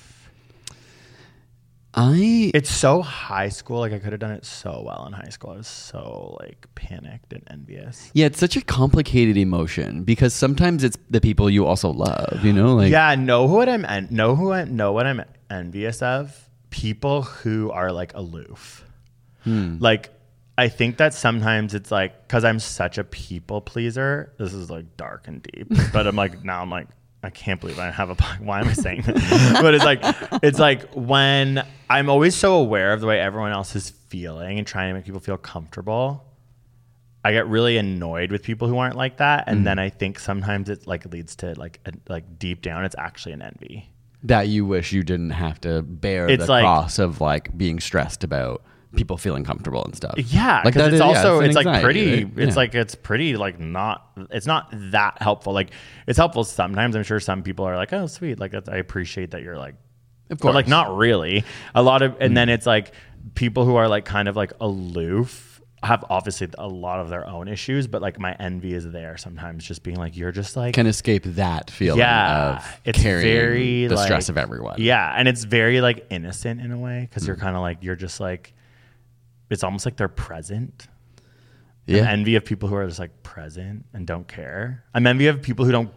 I 1.95 2.51
It's 2.55 2.71
so 2.71 3.03
high 3.03 3.49
school. 3.49 3.81
Like 3.81 3.93
I 3.93 3.99
could 3.99 4.13
have 4.13 4.21
done 4.21 4.31
it 4.31 4.45
so 4.45 4.83
well 4.87 5.07
in 5.07 5.13
high 5.13 5.29
school. 5.31 5.51
I 5.51 5.57
was 5.57 5.67
so 5.67 6.37
like 6.41 6.67
panicked 6.75 7.33
and 7.33 7.43
envious. 7.51 8.11
yeah, 8.15 8.27
it's 8.27 8.39
such 8.39 8.57
a 8.57 8.61
complicated 8.63 9.37
emotion 9.37 10.05
because 10.05 10.33
sometimes 10.33 10.85
it's 10.85 10.97
the 11.09 11.21
people 11.21 11.51
you 11.51 11.67
also 11.67 11.91
love. 11.91 12.45
You 12.45 12.53
know, 12.53 12.75
like 12.77 12.93
yeah, 12.93 13.15
know 13.17 13.45
what 13.45 13.69
I'm 13.69 13.85
en- 13.85 14.09
know 14.11 14.37
who 14.37 14.53
I 14.53 14.65
know 14.65 14.93
what 14.93 15.07
I'm 15.07 15.23
envious 15.51 16.01
of. 16.03 16.49
People 16.71 17.23
who 17.23 17.71
are 17.73 17.91
like 17.91 18.15
aloof. 18.15 18.85
Hmm. 19.43 19.79
Like 19.81 20.11
I 20.57 20.69
think 20.69 20.99
that 20.99 21.15
sometimes 21.15 21.75
it's 21.75 21.91
like 21.91 22.29
because 22.29 22.45
I'm 22.45 22.61
such 22.61 22.99
a 22.99 23.05
people 23.05 23.61
pleaser. 23.61 24.33
This 24.39 24.53
is 24.53 24.71
like 24.71 24.97
dark 24.97 25.27
and 25.27 25.43
deep, 25.43 25.67
but 25.93 26.07
I'm 26.07 26.15
like 26.15 26.45
now 26.45 26.63
I'm 26.63 26.71
like 26.71 26.87
I 27.23 27.31
can't 27.31 27.61
believe 27.61 27.79
I 27.79 27.91
have 27.91 28.09
a. 28.11 28.15
po- 28.15 28.43
Why 28.45 28.61
am 28.61 28.69
I 28.69 28.73
saying 28.73 29.03
that? 29.03 29.59
but 29.63 29.75
it's 29.75 29.85
like 29.85 30.01
it's 30.43 30.59
like 30.59 30.91
when 30.95 31.65
I'm 31.89 32.09
always 32.09 32.35
so 32.35 32.55
aware 32.55 32.93
of 32.93 33.01
the 33.01 33.07
way 33.07 33.21
everyone 33.21 33.53
else 33.53 33.77
is 33.77 33.91
feeling 33.91 34.59
and 34.59 34.67
trying 34.67 34.91
to 34.91 34.95
make 34.95 35.05
people 35.05 35.21
feel 35.21 35.37
comfortable. 35.37 36.25
I 37.23 37.33
get 37.33 37.47
really 37.49 37.77
annoyed 37.77 38.33
with 38.33 38.43
people 38.43 38.67
who 38.67 38.79
aren't 38.79 38.97
like 38.97 39.19
that, 39.19 39.45
and 39.47 39.61
mm. 39.61 39.65
then 39.65 39.79
I 39.79 39.91
think 39.91 40.19
sometimes 40.19 40.71
it 40.71 40.87
like 40.87 41.05
leads 41.13 41.37
to 41.37 41.53
like 41.59 41.79
a, 41.85 41.93
like 42.09 42.39
deep 42.39 42.63
down, 42.63 42.85
it's 42.87 42.97
actually 42.97 43.33
an 43.33 43.43
envy. 43.43 43.91
that 44.23 44.49
you 44.49 44.65
wish 44.65 44.93
you 44.93 45.03
didn't 45.03 45.31
have 45.31 45.61
to 45.63 45.83
bear 45.83 46.29
It's 46.31 46.47
the 46.47 46.51
like- 46.51 46.63
cross 46.63 46.99
of 46.99 47.21
like 47.21 47.57
being 47.59 47.79
stressed 47.81 48.25
about 48.25 48.63
people 48.97 49.17
feeling 49.17 49.45
comfortable 49.45 49.85
and 49.85 49.95
stuff. 49.95 50.15
Yeah, 50.17 50.63
like 50.65 50.75
because 50.75 50.83
that 50.83 50.87
it's 50.89 50.95
is- 50.97 51.01
also 51.01 51.41
an 51.41 51.47
it's 51.47 51.57
like 51.57 51.67
anxiety, 51.67 51.85
pretty. 51.85 52.25
right? 52.25 52.39
It's 52.39 52.51
Yeah. 52.55 52.57
like 52.57 52.75
it's 52.75 52.95
pretty 52.95 53.37
like 53.37 53.59
not. 53.61 54.07
It's 54.31 54.47
not 54.47 54.69
that 54.91 55.21
helpful. 55.23 55.53
Like 55.53 55.71
it's 56.07 56.19
helpful 56.19 56.45
sometimes. 56.45 56.97
I'm 56.97 57.03
sure 57.05 57.21
some 57.21 57.43
people 57.43 57.65
are 57.67 57.77
like, 57.77 57.93
oh 57.93 58.07
sweet, 58.07 58.41
like 58.41 58.51
that's, 58.53 58.69
I 58.69 58.77
appreciate 58.77 59.31
that 59.33 59.43
you're 59.43 59.59
like. 59.59 59.75
Of 60.31 60.39
But 60.39 60.55
like 60.55 60.69
not 60.69 60.97
really. 60.97 61.45
A 61.75 61.83
lot 61.83 62.03
of 62.03 62.17
and 62.21 62.37
then 62.37 62.49
it's 62.49 62.67
like 62.67 62.93
people 63.35 63.65
who 63.65 63.75
are 63.77 63.89
like 63.89 64.05
kind 64.05 64.29
of 64.29 64.37
like 64.37 64.53
aloof 64.61 65.61
have 65.83 66.05
obviously 66.11 66.47
a 66.59 66.69
lot 66.69 67.01
of 67.01 67.09
their 67.09 67.27
own 67.27 67.49
issues, 67.49 67.87
but 67.87 68.03
like 68.03 68.19
my 68.21 68.37
envy 68.39 68.75
is 68.75 68.91
there 68.91 69.17
sometimes, 69.17 69.65
just 69.65 69.83
being 69.83 69.97
like 69.97 70.17
you're 70.17 70.31
just 70.31 70.55
like 70.57 70.75
can 70.75 70.87
escape 70.87 71.23
that 71.25 71.71
feeling 71.71 71.99
yeah, 72.01 72.57
of 72.59 72.81
it's 72.85 72.99
very 73.01 73.87
the 73.87 73.95
like- 73.95 74.05
stress 74.05 74.29
of 74.29 74.37
everyone. 74.37 74.77
Yeah, 74.79 75.15
and 75.17 75.27
it's 75.27 75.45
very 75.45 75.81
like 75.81 76.07
innocent 76.11 76.61
in 76.61 76.71
a 76.71 76.79
way 76.79 77.07
because 77.09 77.23
Mm. 77.25 77.29
you're 77.29 77.37
kind 77.37 77.57
of 77.57 77.63
like 77.63 77.79
you're 77.83 77.97
just 77.97 78.21
like 78.21 78.53
it's 79.51 79.63
almost 79.65 79.85
like 79.85 79.97
they're 79.97 80.09
present. 80.09 80.89
yeah. 81.87 82.03
I'm 82.03 82.07
envy 82.21 82.37
of 82.37 82.45
people 82.45 82.69
who 82.69 82.77
are 82.77 82.87
just 82.87 82.99
like 83.01 83.23
present 83.23 83.85
and 83.93 84.07
don't 84.07 84.27
care. 84.29 84.85
I'm 84.95 85.07
envy 85.07 85.27
of 85.27 85.43
people 85.43 85.65
who 85.65 85.73
don't 85.73 85.91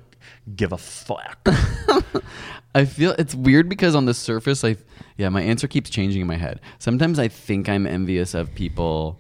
give 0.56 0.72
a 0.72 0.78
fuck. 0.78 1.40
I 2.76 2.86
feel 2.86 3.12
it's 3.20 3.36
weird 3.36 3.70
because 3.70 3.94
on 3.96 4.06
the 4.06 4.14
surface, 4.14 4.64
I 4.64 4.78
yeah, 5.18 5.30
my 5.30 5.42
answer 5.42 5.68
keeps 5.68 5.90
changing 5.90 6.22
in 6.22 6.28
my 6.28 6.38
head. 6.38 6.60
Sometimes 6.80 7.20
I 7.20 7.28
think 7.28 7.70
I'm 7.70 7.86
envious 7.86 8.34
of 8.34 8.54
people. 8.56 9.20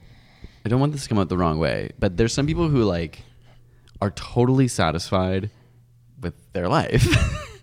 I 0.65 0.69
don't 0.69 0.79
want 0.79 0.91
this 0.93 1.03
to 1.03 1.09
come 1.09 1.19
out 1.19 1.29
the 1.29 1.37
wrong 1.37 1.59
way, 1.59 1.91
but 1.99 2.17
there's 2.17 2.33
some 2.33 2.47
people 2.47 2.67
who 2.69 2.83
like 2.83 3.21
are 4.01 4.11
totally 4.11 4.67
satisfied 4.67 5.51
with 6.19 6.33
their 6.53 6.67
life 6.67 7.05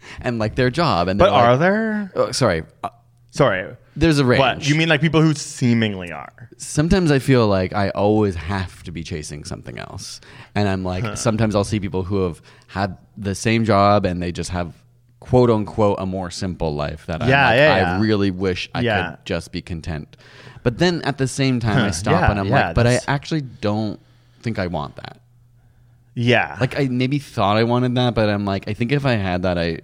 and 0.21 0.39
like 0.39 0.55
their 0.55 0.71
job. 0.71 1.09
And 1.09 1.19
but 1.19 1.33
like- 1.33 1.43
are 1.43 1.57
there? 1.57 2.13
Oh, 2.15 2.31
sorry, 2.31 2.63
Sorry. 3.31 3.77
there's 3.97 4.19
a 4.19 4.25
range. 4.25 4.41
What? 4.41 4.69
You 4.69 4.75
mean 4.75 4.89
like 4.89 5.01
people 5.01 5.21
who 5.23 5.35
seemingly 5.35 6.11
are? 6.13 6.49
sometimes 6.57 7.11
I 7.11 7.19
feel 7.21 7.47
like 7.49 7.73
I 7.73 7.89
always 7.91 8.35
have 8.35 8.83
to 8.83 8.93
be 8.93 9.03
chasing 9.03 9.45
something 9.45 9.79
else. 9.79 10.21
And 10.55 10.69
I'm 10.69 10.85
like, 10.85 11.17
sometimes 11.17 11.55
I'll 11.57 11.65
see 11.65 11.81
people 11.81 12.03
who 12.03 12.23
have 12.25 12.43
had 12.67 12.99
the 13.17 13.35
same 13.35 13.65
job 13.65 14.05
and 14.05 14.21
they 14.23 14.31
just 14.31 14.51
have 14.51 14.75
quote 15.21 15.49
unquote 15.49 15.97
a 16.01 16.05
more 16.07 16.31
simple 16.31 16.75
life 16.75 17.07
that 17.07 17.21
Yeah, 17.21 17.27
like, 17.49 17.57
yeah, 17.57 17.75
I 17.75 17.79
yeah. 17.79 18.01
really 18.01 18.31
wish 18.31 18.69
I 18.75 18.81
Yeah. 18.83 19.11
could 19.17 19.25
just 19.25 19.53
be 19.53 19.63
content. 19.63 20.17
But 20.63 20.77
then 20.79 21.01
at 21.03 21.17
the 21.17 21.27
same 21.29 21.61
time, 21.61 21.79
I 21.79 21.91
stop 21.93 22.21
yeah, 22.21 22.31
and 22.31 22.39
I'm 22.41 22.51
like, 22.51 22.75
but 22.75 22.87
I 22.87 23.01
actually 23.09 23.41
don't 23.43 23.99
think 24.43 24.59
I 24.59 24.67
want 24.67 24.97
that. 24.97 25.19
Yeah. 26.15 26.57
Like 26.61 26.79
I 26.79 26.89
maybe 26.89 27.19
thought 27.19 27.57
I 27.57 27.65
wanted 27.65 27.95
that, 27.95 28.15
but 28.15 28.29
I'm 28.29 28.45
like, 28.45 28.69
I 28.69 28.75
think 28.75 28.93
if 28.93 29.07
I 29.07 29.13
had 29.13 29.43
that, 29.45 29.57
I 29.57 29.79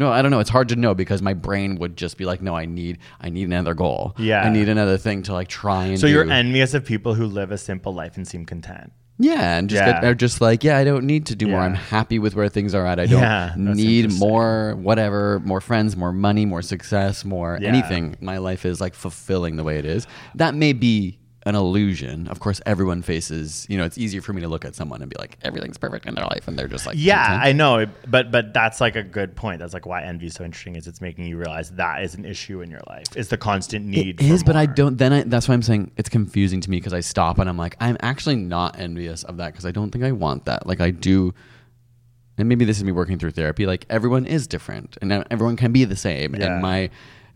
no, 0.00 0.10
I 0.10 0.22
don't 0.22 0.30
know. 0.32 0.40
It's 0.40 0.50
hard 0.50 0.68
to 0.70 0.76
know 0.76 0.94
because 0.94 1.20
my 1.22 1.34
brain 1.34 1.76
would 1.76 1.96
just 1.96 2.16
be 2.16 2.24
like, 2.24 2.40
no, 2.42 2.56
I 2.56 2.64
need, 2.64 2.98
I 3.20 3.28
need 3.28 3.44
another 3.46 3.74
goal. 3.74 4.14
Yeah. 4.18 4.42
I 4.42 4.48
need 4.48 4.68
another 4.68 4.96
thing 4.98 5.22
to 5.24 5.32
like 5.34 5.48
try 5.48 5.84
and. 5.84 6.00
so 6.00 6.06
you're 6.08 6.28
envious 6.28 6.74
of 6.74 6.84
people 6.84 7.14
who 7.14 7.26
live 7.26 7.52
a 7.52 7.58
simple 7.58 7.92
life 7.94 8.16
and 8.16 8.26
seem 8.26 8.44
content. 8.46 8.92
Yeah, 9.22 9.58
and 9.58 9.68
just 9.68 9.84
Yeah. 9.84 10.00
get, 10.00 10.16
just 10.16 10.40
like, 10.40 10.64
yeah, 10.64 10.78
I 10.78 10.84
don't 10.84 11.04
need 11.04 11.26
to 11.26 11.36
do 11.36 11.46
more. 11.48 11.60
I'm 11.60 11.74
happy 11.74 12.18
with 12.18 12.34
where 12.34 12.48
things 12.48 12.74
are 12.74 12.86
at. 12.86 12.98
I 12.98 13.04
don't 13.04 13.20
Yeah, 13.20 13.52
need 13.56 14.12
more, 14.18 14.74
whatever, 14.76 15.40
more 15.44 15.60
friends, 15.60 15.94
more 15.94 16.10
money, 16.12 16.46
more 16.46 16.62
success, 16.62 17.22
more 17.22 17.58
Yeah. 17.60 17.68
anything. 17.68 18.16
My 18.22 18.38
life 18.38 18.64
is 18.64 18.80
like 18.80 18.94
fulfilling 18.94 19.56
the 19.56 19.62
way 19.64 19.78
it 19.78 19.84
is. 19.84 20.06
That 20.36 20.54
may 20.54 20.72
be 20.72 21.18
an 21.44 21.54
illusion. 21.54 22.28
Of 22.28 22.40
course, 22.40 22.60
everyone 22.66 23.02
faces. 23.02 23.66
You 23.70 23.78
know, 23.78 23.84
it's 23.84 23.96
easier 23.96 24.20
for 24.20 24.32
me 24.32 24.42
to 24.42 24.48
look 24.48 24.64
at 24.64 24.74
someone 24.74 25.00
and 25.00 25.10
be 25.10 25.16
like, 25.18 25.38
everything's 25.42 25.78
perfect 25.78 26.06
in 26.06 26.14
their 26.14 26.26
life, 26.26 26.46
and 26.46 26.58
they're 26.58 26.68
just 26.68 26.86
like, 26.86 26.96
Yeah, 26.98 27.26
content. 27.26 27.44
I 27.44 27.52
know, 27.52 27.86
but 28.06 28.30
but 28.30 28.52
that's 28.52 28.80
like 28.80 28.96
a 28.96 29.02
good 29.02 29.34
point. 29.36 29.60
That's 29.60 29.72
like 29.72 29.86
why 29.86 30.02
envy 30.02 30.26
is 30.26 30.34
so 30.34 30.44
interesting. 30.44 30.76
Is 30.76 30.86
it's 30.86 31.00
making 31.00 31.26
you 31.26 31.38
realize 31.38 31.70
that 31.72 32.02
is 32.02 32.14
an 32.14 32.24
issue 32.24 32.60
in 32.60 32.70
your 32.70 32.82
life. 32.88 33.06
It's 33.16 33.30
the 33.30 33.38
constant 33.38 33.86
need. 33.86 34.20
It 34.20 34.26
is, 34.26 34.44
but 34.44 34.56
I 34.56 34.66
don't. 34.66 34.98
Then 34.98 35.12
I, 35.12 35.22
that's 35.22 35.48
why 35.48 35.54
I'm 35.54 35.62
saying 35.62 35.92
it's 35.96 36.10
confusing 36.10 36.60
to 36.60 36.70
me 36.70 36.76
because 36.76 36.92
I 36.92 37.00
stop 37.00 37.38
and 37.38 37.48
I'm 37.48 37.56
like, 37.56 37.76
I'm 37.80 37.96
actually 38.00 38.36
not 38.36 38.78
envious 38.78 39.22
of 39.24 39.38
that 39.38 39.52
because 39.52 39.64
I 39.64 39.70
don't 39.70 39.90
think 39.90 40.04
I 40.04 40.12
want 40.12 40.44
that. 40.44 40.66
Like 40.66 40.80
I 40.80 40.90
do, 40.90 41.32
and 42.36 42.48
maybe 42.48 42.66
this 42.66 42.76
is 42.76 42.84
me 42.84 42.92
working 42.92 43.18
through 43.18 43.30
therapy. 43.30 43.64
Like 43.64 43.86
everyone 43.88 44.26
is 44.26 44.46
different, 44.46 44.98
and 45.00 45.24
everyone 45.30 45.56
can 45.56 45.72
be 45.72 45.86
the 45.86 45.96
same. 45.96 46.34
Yeah. 46.34 46.46
And 46.46 46.62
my 46.62 46.90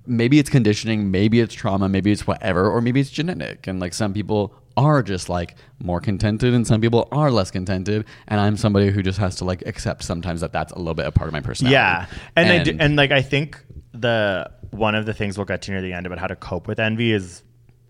maybe 0.06 0.38
it's 0.38 0.50
conditioning, 0.50 1.10
maybe 1.10 1.40
it's 1.40 1.54
trauma, 1.54 1.88
maybe 1.88 2.12
it's 2.12 2.26
whatever, 2.26 2.70
or 2.70 2.80
maybe 2.80 3.00
it's 3.00 3.10
genetic. 3.10 3.66
And 3.66 3.80
like 3.80 3.94
some 3.94 4.12
people 4.12 4.54
are 4.76 5.02
just 5.02 5.28
like 5.28 5.56
more 5.78 6.00
contented, 6.00 6.52
and 6.52 6.66
some 6.66 6.80
people 6.80 7.08
are 7.12 7.30
less 7.30 7.50
contented. 7.50 8.04
And 8.28 8.40
I'm 8.40 8.56
somebody 8.56 8.90
who 8.90 9.02
just 9.02 9.18
has 9.18 9.36
to 9.36 9.44
like 9.44 9.62
accept 9.66 10.02
sometimes 10.02 10.40
that 10.40 10.52
that's 10.52 10.72
a 10.72 10.78
little 10.78 10.94
bit 10.94 11.06
a 11.06 11.12
part 11.12 11.28
of 11.28 11.32
my 11.32 11.40
personality. 11.40 11.74
Yeah, 11.74 12.06
and 12.36 12.48
I 12.50 12.62
do, 12.62 12.76
and 12.78 12.96
like 12.96 13.12
I 13.12 13.22
think 13.22 13.62
the 13.92 14.50
one 14.70 14.94
of 14.94 15.06
the 15.06 15.14
things 15.14 15.38
we'll 15.38 15.44
get 15.44 15.62
to 15.62 15.70
near 15.70 15.80
the 15.80 15.92
end 15.92 16.06
about 16.06 16.18
how 16.18 16.26
to 16.26 16.36
cope 16.36 16.66
with 16.66 16.80
envy 16.80 17.12
is 17.12 17.42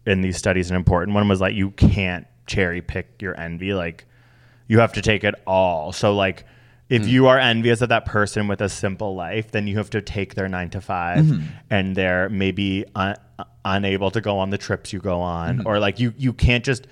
in 0.06 0.20
these 0.20 0.36
studies 0.36 0.70
an 0.70 0.76
important 0.76 1.14
one 1.14 1.26
was 1.28 1.40
like 1.40 1.54
you 1.54 1.70
can't 1.70 2.26
cherry 2.46 2.82
pick 2.82 3.22
your 3.22 3.38
envy 3.40 3.72
like 3.72 4.04
you 4.68 4.78
have 4.78 4.92
to 4.92 5.00
take 5.00 5.24
it 5.24 5.34
all 5.46 5.92
so 5.92 6.14
like 6.14 6.44
if 6.90 7.06
you 7.08 7.26
are 7.26 7.38
envious 7.38 7.80
of 7.80 7.88
that 7.88 8.04
person 8.04 8.46
with 8.46 8.60
a 8.60 8.68
simple 8.68 9.14
life 9.14 9.50
then 9.52 9.66
you 9.66 9.76
have 9.78 9.90
to 9.90 10.02
take 10.02 10.34
their 10.34 10.48
9 10.48 10.70
to 10.70 10.80
5 10.80 11.40
and 11.70 11.96
they're 11.96 12.28
maybe 12.28 12.84
un- 12.94 13.16
uh, 13.38 13.44
unable 13.64 14.10
to 14.10 14.20
go 14.20 14.38
on 14.38 14.50
the 14.50 14.58
trips 14.58 14.92
you 14.92 14.98
go 15.00 15.20
on 15.20 15.66
or 15.66 15.78
like 15.78 15.98
you 15.98 16.12
you 16.18 16.32
can't 16.32 16.64
just 16.64 16.86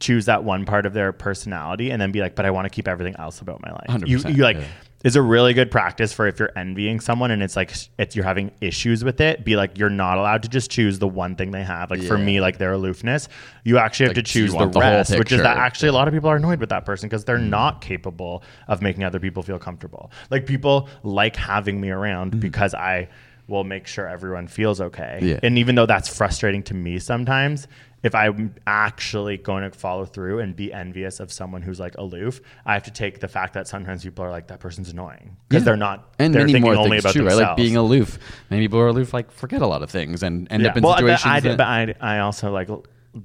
choose 0.00 0.26
that 0.26 0.44
one 0.44 0.64
part 0.64 0.86
of 0.86 0.92
their 0.92 1.12
personality 1.12 1.90
and 1.90 2.00
then 2.00 2.12
be 2.12 2.20
like 2.20 2.34
but 2.34 2.44
I 2.46 2.50
want 2.50 2.66
to 2.66 2.70
keep 2.70 2.86
everything 2.88 3.16
else 3.18 3.40
about 3.40 3.60
my 3.62 3.70
life. 3.72 4.02
You 4.06 4.18
100%, 4.18 4.36
you 4.36 4.42
like 4.42 4.56
yeah. 4.56 4.64
Is 5.04 5.16
a 5.16 5.22
really 5.22 5.52
good 5.52 5.70
practice 5.70 6.12
for 6.14 6.26
if 6.26 6.38
you're 6.38 6.50
envying 6.56 6.98
someone 6.98 7.30
and 7.30 7.42
it's 7.42 7.56
like 7.56 7.72
it's 7.98 8.16
you're 8.16 8.24
having 8.24 8.50
issues 8.62 9.04
with 9.04 9.20
it 9.20 9.44
be 9.44 9.54
like 9.54 9.78
you're 9.78 9.90
not 9.90 10.16
allowed 10.16 10.42
to 10.42 10.48
just 10.48 10.70
choose 10.70 10.98
the 10.98 11.06
one 11.06 11.36
thing 11.36 11.50
they 11.50 11.62
have. 11.62 11.90
Like 11.90 12.02
for 12.02 12.18
me 12.18 12.40
like 12.40 12.58
their 12.58 12.72
aloofness 12.72 13.28
you 13.64 13.78
actually 13.78 14.06
have 14.06 14.16
Like, 14.16 14.24
to 14.24 14.32
choose 14.32 14.52
the 14.52 14.66
the 14.66 14.80
rest 14.80 15.16
which 15.18 15.30
is 15.30 15.42
that 15.42 15.58
actually 15.58 15.90
a 15.90 15.92
lot 15.92 16.08
of 16.08 16.14
people 16.14 16.30
are 16.30 16.36
annoyed 16.36 16.58
with 16.58 16.70
that 16.70 16.86
person 16.86 17.08
because 17.08 17.24
they're 17.24 17.38
not 17.38 17.82
capable 17.82 18.42
of 18.66 18.80
making 18.82 19.04
other 19.04 19.20
people 19.20 19.42
feel 19.42 19.58
comfortable. 19.58 20.10
Like 20.30 20.46
people 20.46 20.88
like 21.02 21.36
having 21.36 21.80
me 21.80 21.90
around 21.90 22.40
because 22.40 22.74
i 22.74 23.08
will 23.46 23.64
make 23.64 23.86
sure 23.86 24.08
everyone 24.08 24.46
feels 24.46 24.80
okay. 24.80 25.18
Yeah. 25.20 25.40
and 25.42 25.58
even 25.58 25.74
though 25.74 25.84
that's 25.84 26.08
frustrating 26.08 26.62
to 26.64 26.74
me 26.74 26.98
sometimes 26.98 27.68
if 28.04 28.14
I'm 28.14 28.54
actually 28.66 29.38
going 29.38 29.68
to 29.68 29.76
follow 29.76 30.04
through 30.04 30.38
and 30.40 30.54
be 30.54 30.72
envious 30.72 31.18
of 31.20 31.32
someone 31.32 31.62
who's 31.62 31.80
like 31.80 31.96
aloof, 31.96 32.40
I 32.64 32.74
have 32.74 32.84
to 32.84 32.90
take 32.92 33.18
the 33.20 33.28
fact 33.28 33.54
that 33.54 33.66
sometimes 33.66 34.04
people 34.04 34.24
are 34.24 34.30
like 34.30 34.46
that 34.48 34.60
person's 34.60 34.90
annoying 34.90 35.36
because 35.48 35.62
Yeah. 35.62 35.64
they're 35.64 35.76
not 35.76 36.14
and 36.18 36.32
they're 36.34 36.42
many 36.42 36.52
thinking 36.52 36.72
more 36.72 36.80
only 36.80 37.00
things 37.00 37.04
about 37.04 37.14
too, 37.14 37.24
right? 37.26 37.48
Like 37.48 37.56
being 37.56 37.76
aloof. 37.76 38.18
Many 38.50 38.62
people 38.64 38.78
are 38.78 38.88
aloof, 38.88 39.12
like 39.14 39.30
forget 39.32 39.62
a 39.62 39.66
lot 39.66 39.82
of 39.82 39.90
things 39.90 40.22
and 40.22 40.46
end 40.52 40.66
up 40.66 40.76
in 40.76 40.82
well, 40.84 40.96
situations. 40.96 41.26
I, 41.26 41.36
I, 41.36 41.40
that, 41.40 41.56
but 41.58 41.66
I, 41.66 41.94
I 42.00 42.18
also 42.20 42.52
like 42.52 42.68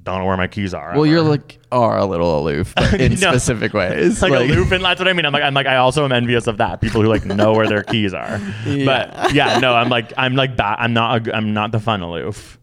don't 0.03 0.19
know 0.19 0.25
where 0.25 0.37
my 0.37 0.45
keys 0.47 0.73
are. 0.75 0.93
well, 0.95 1.05
you're 1.05 1.19
ever. 1.21 1.29
like 1.29 1.57
are 1.71 1.97
a 1.97 2.05
little 2.05 2.39
aloof 2.39 2.75
in 2.93 3.11
No. 3.13 3.15
specific 3.31 3.73
ways. 3.81 4.21
like, 4.21 4.31
aloof, 4.31 4.71
and 4.71 4.83
that's 4.85 4.99
what 4.99 5.07
I 5.07 5.13
mean. 5.13 5.25
I'm 5.25 5.33
like, 5.33 5.41
I'm 5.41 5.55
like, 5.55 5.65
I 5.65 5.77
also 5.77 6.05
am 6.05 6.11
envious 6.11 6.45
of 6.45 6.57
that. 6.57 6.79
People 6.79 7.01
who 7.01 7.07
like 7.07 7.25
know 7.25 7.53
where 7.53 7.67
their 7.67 7.81
keys 7.83 8.13
are. 8.13 8.39
But 8.65 9.33
yeah, 9.33 9.57
no, 9.59 9.73
I'm 9.73 9.89
like, 9.89 10.13
I'm 10.15 10.35
like 10.35 10.57
that. 10.57 10.79
I'm 10.79 10.93
not. 10.93 11.27
A, 11.27 11.35
I'm 11.35 11.53
not 11.53 11.71
the 11.71 11.79
fun 11.79 12.01
aloof. 12.01 12.58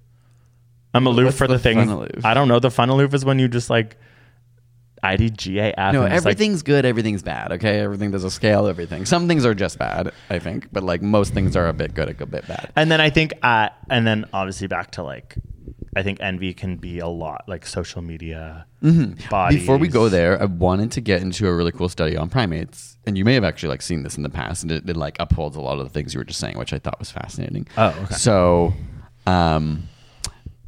I'm 0.96 1.06
aloof 1.06 1.26
What's 1.26 1.38
for 1.38 1.46
the, 1.46 1.54
the 1.54 1.59
things. 1.61 2.24
I 2.24 2.35
don't 2.35 2.48
know. 2.48 2.59
The 2.59 2.70
fun 2.70 2.88
aloof 2.88 3.14
is 3.14 3.24
when 3.24 3.38
you 3.38 3.48
just 3.48 3.70
like. 3.70 3.96
IDGAF. 5.04 5.92
No, 5.92 6.02
it's 6.02 6.11
like- 6.11 6.12
everything's 6.32 6.62
good, 6.62 6.85
everything's 6.85 7.22
bad. 7.22 7.52
Okay, 7.52 7.78
everything 7.80 8.11
there's 8.11 8.24
a 8.24 8.30
scale. 8.30 8.66
Everything. 8.66 9.04
Some 9.04 9.28
things 9.28 9.44
are 9.44 9.54
just 9.54 9.78
bad, 9.78 10.11
I 10.30 10.38
think, 10.40 10.68
but 10.72 10.82
like 10.82 11.02
most 11.02 11.32
things 11.32 11.54
are 11.54 11.68
a 11.68 11.72
bit 11.72 11.94
good, 11.94 12.09
a 12.20 12.26
bit 12.26 12.48
bad. 12.48 12.72
and 12.74 12.90
then 12.90 13.00
I 13.00 13.11
think, 13.11 13.35
uh, 13.42 13.68
and 13.88 14.06
then 14.06 14.24
obviously 14.32 14.66
back 14.66 14.92
to 14.92 15.04
like, 15.04 15.37
I 15.94 16.02
think 16.02 16.18
envy 16.20 16.52
can 16.54 16.76
be 16.76 16.98
a 16.98 17.06
lot 17.06 17.44
like 17.46 17.66
social 17.66 18.02
media. 18.02 18.66
Mm-hmm. 18.82 19.28
Bodies. 19.28 19.61
Before 19.61 19.76
we 19.76 19.87
go 19.88 20.09
there, 20.09 20.40
I 20.40 20.46
wanted 20.46 20.90
to 20.92 21.00
get 21.00 21.22
into 21.22 21.46
a 21.46 21.54
really 21.54 21.72
cool 21.72 21.88
study 21.88 22.16
on 22.16 22.28
primates, 22.28 22.96
and 23.06 23.16
you 23.16 23.24
may 23.24 23.35
have 23.35 23.44
actually 23.44 23.68
like 23.68 23.82
seen 23.82 24.02
this 24.02 24.16
in 24.16 24.22
the 24.24 24.28
past, 24.30 24.62
and 24.62 24.72
it, 24.72 24.88
it 24.90 24.96
like 24.96 25.16
upholds 25.20 25.56
a 25.56 25.61
lot 25.61 25.78
of 25.78 25.85
the 25.85 25.90
things 25.90 26.14
you 26.14 26.20
were 26.20 26.24
just 26.24 26.40
saying, 26.40 26.59
which 26.59 26.72
I 26.72 26.78
thought 26.78 26.98
was 26.98 27.11
fascinating. 27.11 27.68
Oh, 27.76 27.96
okay. 28.04 28.14
So, 28.14 28.72
um, 29.26 29.88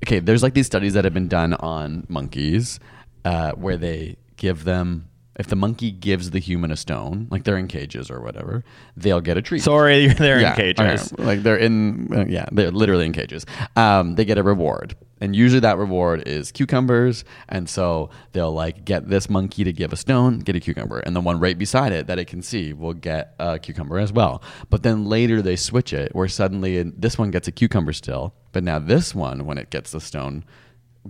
okay, 0.05 0.19
there's 0.21 0.43
like 0.43 0.55
these 0.55 0.67
studies 0.67 0.95
that 0.95 1.05
have 1.05 1.15
been 1.15 1.29
done 1.29 1.55
on 1.55 2.07
monkeys, 2.09 2.81
uh, 3.25 3.53
where 3.53 3.77
they 3.77 4.17
give 4.37 4.65
them. 4.65 5.09
If 5.39 5.47
the 5.47 5.55
monkey 5.57 5.93
gives 5.93 6.31
the 6.33 6.41
human 6.41 6.73
a 6.73 6.77
stone, 6.77 7.29
like 7.31 7.45
they're 7.45 7.57
in 7.59 7.69
cages 7.69 8.11
or 8.11 8.21
whatever, 8.21 8.65
they'll 8.97 9.21
get 9.21 9.37
a 9.37 9.43
treat. 9.43 9.63
Sorry, 9.63 10.09
they're 10.09 10.41
Yeah, 10.41 10.51
in 10.51 10.57
cages. 10.75 11.13
okay. 11.13 11.23
Like 11.23 11.43
they're 11.45 11.57
in, 11.57 12.13
uh, 12.13 12.25
yeah, 12.29 12.47
they're 12.51 12.73
literally 12.73 13.07
in 13.07 13.13
cages. 13.13 13.47
Um, 13.77 14.17
they 14.17 14.25
get 14.25 14.37
a 14.37 14.43
reward, 14.43 14.97
and 15.21 15.35
usually 15.35 15.61
that 15.61 15.79
reward 15.79 16.27
is 16.27 16.53
cucumbers. 16.53 17.25
And 17.49 17.69
so 17.69 18.11
they'll 18.33 18.53
like 18.53 18.85
get 18.85 19.09
this 19.09 19.29
monkey 19.29 19.65
to 19.65 19.73
give 19.73 19.93
a 19.93 19.97
stone, 19.97 20.41
get 20.41 20.57
a 20.57 20.61
cucumber, 20.61 21.01
and 21.01 21.15
the 21.15 21.21
one 21.21 21.41
right 21.41 21.59
beside 21.59 21.93
it 21.93 22.07
that 22.07 22.19
it 22.19 22.27
can 22.27 22.43
see 22.43 22.73
will 22.73 22.95
get 22.95 23.35
a 23.39 23.59
cucumber 23.59 23.99
as 23.99 24.13
well. 24.13 24.43
But 24.71 24.83
then 24.83 25.07
later 25.07 25.43
they 25.43 25.57
switch 25.57 25.93
it, 25.93 26.15
where 26.15 26.29
suddenly 26.29 26.83
this 26.83 27.19
one 27.19 27.31
gets 27.31 27.49
a 27.49 27.53
cucumber 27.53 27.93
still, 27.93 28.35
but 28.53 28.65
now 28.65 28.79
this 28.79 29.15
one, 29.15 29.47
when 29.47 29.59
it 29.59 29.71
gets 29.71 29.93
the 29.93 30.01
stone, 30.01 30.45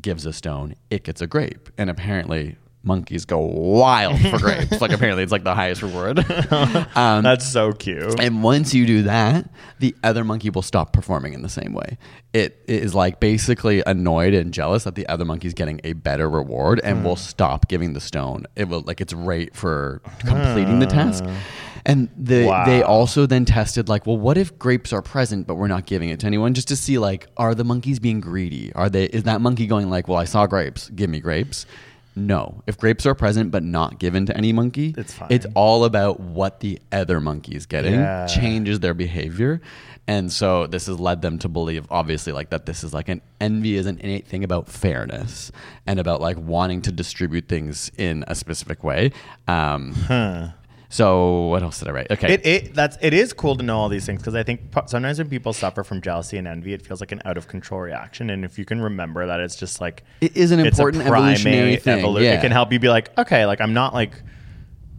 gives 0.01 0.27
a 0.27 0.33
stone, 0.33 0.75
it 0.91 1.05
gets 1.05 1.21
a 1.21 1.27
grape, 1.27 1.71
and 1.77 1.91
apparently. 1.91 2.57
Monkeys 2.85 3.25
go 3.25 3.41
wild 3.41 4.19
for 4.21 4.39
grapes. 4.39 4.81
like 4.81 4.93
apparently, 4.93 5.23
it's 5.23 5.33
like 5.33 5.45
the 5.45 5.55
highest 5.55 5.83
reward. 5.83 6.19
um, 6.97 7.23
That's 7.25 7.47
so 7.51 7.73
cute. 7.73 8.19
and 8.21 8.43
once 8.43 8.73
you 8.73 8.87
do 8.87 9.03
that, 9.03 9.51
the 9.81 9.95
other 10.05 10.25
monkey 10.25 10.49
will 10.51 10.63
stop 10.63 10.93
performing 10.93 11.35
in 11.35 11.43
the 11.43 11.49
same 11.49 11.75
way. 11.75 11.99
It 12.33 12.63
is 12.69 12.95
like 12.95 13.19
basically 13.21 13.83
annoyed 13.85 14.33
and 14.33 14.55
jealous 14.55 14.85
that 14.85 14.95
the 14.95 15.07
other 15.09 15.25
monkey's 15.25 15.55
getting 15.55 15.81
a 15.85 15.95
better 15.95 16.31
reward 16.31 16.81
and 16.85 17.05
will 17.05 17.17
stop 17.17 17.69
giving 17.69 17.95
the 17.95 18.01
stone. 18.01 18.47
It 18.55 18.69
will 18.69 18.83
like 18.83 19.01
it's 19.01 19.13
right 19.13 19.55
for 19.55 20.01
completing 20.21 20.79
the 20.79 20.87
task. 20.87 21.25
And 21.87 22.09
the, 22.19 22.45
Wow. 22.45 22.65
they 22.67 22.83
also 22.83 23.25
then 23.25 23.45
tested 23.47 23.89
like, 23.89 24.07
well, 24.07 24.19
what 24.19 24.37
if 24.37 24.59
grapes 24.59 24.93
are 24.93 25.01
present 25.03 25.47
but 25.47 25.55
we're 25.55 25.69
not 25.69 25.87
giving 25.87 26.11
it 26.11 26.21
to 26.21 26.27
anyone? 26.27 26.53
Just 26.55 26.69
to 26.69 26.77
see 26.77 26.99
like, 26.99 27.27
are 27.37 27.55
the 27.55 27.65
monkeys 27.65 27.99
being 27.99 28.21
greedy? 28.21 28.73
Are 28.75 28.89
they? 28.91 29.05
Is 29.07 29.23
that 29.25 29.41
monkey 29.41 29.67
going 29.67 29.89
like, 29.91 30.07
well, 30.07 30.19
I 30.19 30.25
saw 30.25 30.47
grapes, 30.47 30.91
give 30.91 31.09
me 31.11 31.19
grapes? 31.21 31.67
No. 32.17 32.63
If 32.67 32.77
grapes 32.79 33.07
are 33.07 33.15
present 33.15 33.51
but 33.51 33.63
not 33.63 33.99
given 34.01 34.27
to 34.27 34.37
any 34.37 34.53
monkey, 34.53 34.95
It's 34.97 35.13
fine. 35.15 35.29
It's 35.31 35.47
all 35.55 35.85
about 35.85 36.19
what 36.19 36.61
the 36.61 36.81
other 36.91 37.21
monkey 37.21 37.55
is 37.55 37.67
getting 37.67 37.95
Yeah. 37.95 38.27
changes 38.27 38.81
their 38.81 38.95
behavior 38.95 39.61
and 40.09 40.33
so 40.33 40.67
this 40.67 40.87
has 40.87 40.99
led 40.99 41.21
them 41.21 41.39
to 41.39 41.49
believe 41.51 41.87
obviously 41.91 42.33
like 42.33 42.49
that 42.51 42.65
this 42.65 42.83
is 42.83 42.95
like 42.95 43.09
an 43.11 43.21
envy 43.43 43.77
is 43.77 43.85
an 43.87 43.99
innate 44.01 44.27
thing 44.27 44.43
about 44.43 44.67
fairness 44.67 45.53
and 45.87 46.01
about 46.01 46.21
like 46.23 46.39
wanting 46.39 46.81
to 46.83 46.91
distribute 46.91 47.47
things 47.47 47.91
in 47.99 48.25
a 48.27 48.35
specific 48.35 48.83
way 48.83 49.13
um 49.47 49.93
so 50.91 51.47
what 51.49 51.63
else 51.63 51.79
did 51.81 51.89
i 51.89 51.91
write 51.91 52.11
okay 52.11 52.35
It, 52.35 52.47
it 52.47 52.75
that's 52.75 52.97
it 53.03 53.13
is 53.13 53.33
cool 53.35 53.57
to 53.57 53.63
know 53.63 53.77
all 53.79 53.89
these 53.91 54.07
things 54.07 54.21
because 54.23 54.35
I 54.35 54.43
think 54.43 54.61
sometimes 54.87 55.19
when 55.19 55.29
people 55.29 55.53
suffer 55.53 55.85
from 55.85 56.01
jealousy 56.01 56.39
and 56.39 56.47
envy, 56.49 56.73
it 56.73 56.85
feels 56.87 57.01
like 57.01 57.13
an 57.13 57.21
out 57.27 57.37
of 57.37 57.47
control 57.47 57.81
reaction. 57.81 58.31
And 58.31 58.45
if 58.45 58.59
you 58.59 58.65
can 58.65 58.81
remember 58.81 59.27
that, 59.27 59.39
it's 59.41 59.57
just 59.57 59.81
like 59.81 60.03
It 60.21 60.37
is 60.37 60.51
an 60.51 60.61
it's 60.61 60.79
a 60.79 60.83
important 60.83 61.05
evolutionary 61.07 61.77
thing, 61.77 62.05
evolu- 62.05 62.23
yeah. 62.23 62.35
It 62.35 62.41
can 62.41 62.53
help 62.53 62.73
you 62.73 62.79
be 62.79 62.89
like, 62.89 63.17
okay, 63.19 63.45
like 63.47 63.61
I'm 63.61 63.75
not 63.75 63.93
like. 63.95 64.13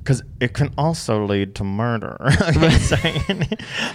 Because 0.04 0.24
it 0.40 0.54
can 0.54 0.74
also 0.78 1.26
lead 1.26 1.56
to 1.56 1.64
murder. 1.64 2.18
I'm 2.22 2.72
saying. 2.80 3.48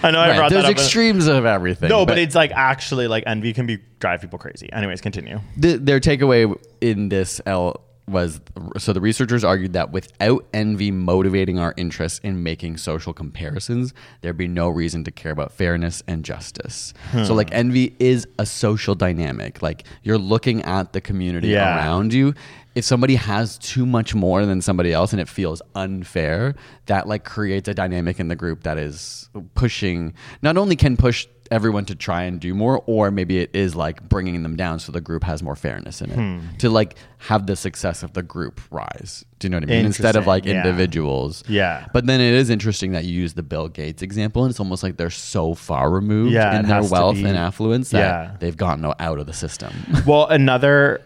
I 0.03 0.11
know 0.11 0.19
I 0.19 0.29
Right, 0.29 0.35
brought 0.37 0.49
there's 0.51 0.63
that 0.63 0.65
up. 0.65 0.65
in- 0.65 0.71
extremes 0.71 1.27
of 1.27 1.45
everything 1.45 1.89
No, 1.89 2.05
but, 2.05 2.17
it's 2.17 2.35
like 2.35 2.51
actually 2.51 3.07
like 3.07 3.23
envy 3.25 3.53
can 3.53 3.65
be 3.65 3.79
drive 3.99 4.21
people 4.21 4.37
crazy. 4.39 4.71
Anyways, 4.71 5.01
continue. 5.01 5.39
the, 5.57 5.77
their 5.77 5.99
takeaway 5.99 6.53
in 6.81 7.09
this 7.09 7.41
L 7.45 7.81
was 8.07 8.39
so 8.77 8.93
the 8.93 9.01
researchers 9.01 9.43
argued 9.43 9.73
that 9.73 9.91
without 9.91 10.45
envy 10.53 10.91
motivating 10.91 11.57
our 11.57 11.73
interest 11.75 12.23
in 12.23 12.43
making 12.43 12.77
social 12.77 13.13
comparisons, 13.13 13.93
there'd 14.21 14.37
be 14.37 14.47
no 14.47 14.69
reason 14.69 15.03
to 15.05 15.11
care 15.11 15.31
about 15.31 15.51
fairness 15.51 16.03
and 16.07 16.23
justice. 16.23 16.93
So, 17.11 17.33
like, 17.33 17.49
hmm. 17.49 17.55
envy 17.55 17.95
is 17.99 18.27
a 18.37 18.45
social 18.45 18.93
dynamic. 18.93 19.61
Like, 19.61 19.85
you're 20.03 20.17
looking 20.19 20.61
at 20.63 20.93
the 20.93 21.01
community 21.01 21.49
Yeah. 21.49 21.75
around 21.77 22.13
you. 22.13 22.33
If 22.75 22.83
somebody 22.83 23.15
has 23.15 23.57
too 23.57 23.85
much 23.85 24.13
more 24.13 24.45
than 24.45 24.61
somebody 24.61 24.91
else 24.91 25.13
and 25.13 25.21
it 25.21 25.29
feels 25.29 25.61
unfair, 25.75 26.55
that 26.87 27.07
like 27.07 27.23
creates 27.23 27.69
a 27.69 27.73
dynamic 27.73 28.19
in 28.19 28.27
the 28.27 28.35
group 28.35 28.63
that 28.63 28.77
is 28.77 29.29
pushing, 29.55 30.13
not 30.41 30.57
only 30.57 30.75
can 30.75 30.97
push 30.97 31.25
everyone 31.51 31.85
to 31.85 31.95
try 31.95 32.23
and 32.23 32.39
do 32.39 32.53
more, 32.53 32.83
or 32.87 33.11
maybe 33.11 33.39
it 33.39 33.51
is 33.55 33.75
like 33.75 34.07
bringing 34.09 34.41
them 34.43 34.55
down 34.55 34.79
so 34.79 34.91
the 34.91 35.01
group 35.01 35.23
has 35.23 35.43
more 35.43 35.55
fairness 35.55 36.01
in 36.01 36.09
it 36.11 36.15
Hmm. 36.15 36.39
to 36.57 36.69
like 36.69 36.95
have 37.19 37.45
the 37.47 37.55
success 37.55 38.03
of 38.03 38.13
the 38.13 38.23
group 38.23 38.59
rise. 38.71 39.23
Do 39.39 39.45
you 39.45 39.49
know 39.51 39.57
what 39.57 39.63
I 39.63 39.67
mean? 39.67 39.85
Instead 39.85 40.15
of 40.15 40.25
like 40.27 40.45
yeah. 40.45 40.53
individuals. 40.65 41.43
Yeah. 41.47 41.85
But 41.93 42.05
then 42.07 42.19
it 42.21 42.33
is 42.33 42.49
interesting 42.49 42.91
that 42.93 43.05
you 43.05 43.13
use 43.13 43.33
the 43.33 43.43
Bill 43.43 43.67
Gates 43.67 44.01
example, 44.01 44.43
and 44.43 44.49
it's 44.51 44.59
almost 44.59 44.83
like 44.83 44.97
they're 44.97 45.09
so 45.09 45.53
far 45.53 45.89
removed 45.89 46.31
Yeah, 46.33 46.59
in 46.59 46.67
their 46.67 46.83
wealth 46.83 47.17
and 47.17 47.37
affluence 47.37 47.89
that 47.91 47.99
Yeah. 47.99 48.35
they've 48.39 48.57
gotten 48.57 48.85
out 48.85 49.19
of 49.19 49.25
the 49.25 49.33
system. 49.33 49.71
well, 50.05 50.27
another. 50.29 51.01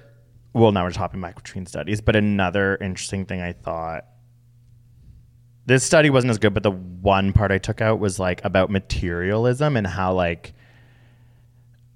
Well, 0.53 0.71
now 0.71 0.83
we're 0.83 0.91
talking 0.91 1.19
microtrain 1.21 1.67
studies, 1.67 2.01
but 2.01 2.15
another 2.15 2.75
interesting 2.81 3.25
thing 3.25 3.39
I 3.41 3.53
thought. 3.53 4.05
This 5.69 5.83
study 5.83 6.09
wasn't 6.09 6.31
as 6.31 6.39
good, 6.39 6.55
but 6.55 6.63
the 6.63 6.71
one 6.71 7.31
part 7.31 7.51
I 7.51 7.59
took 7.59 7.79
out 7.79 7.99
was 7.99 8.17
like 8.17 8.43
about 8.43 8.71
materialism 8.71 9.77
and 9.77 9.85
how 9.85 10.15
like 10.15 10.55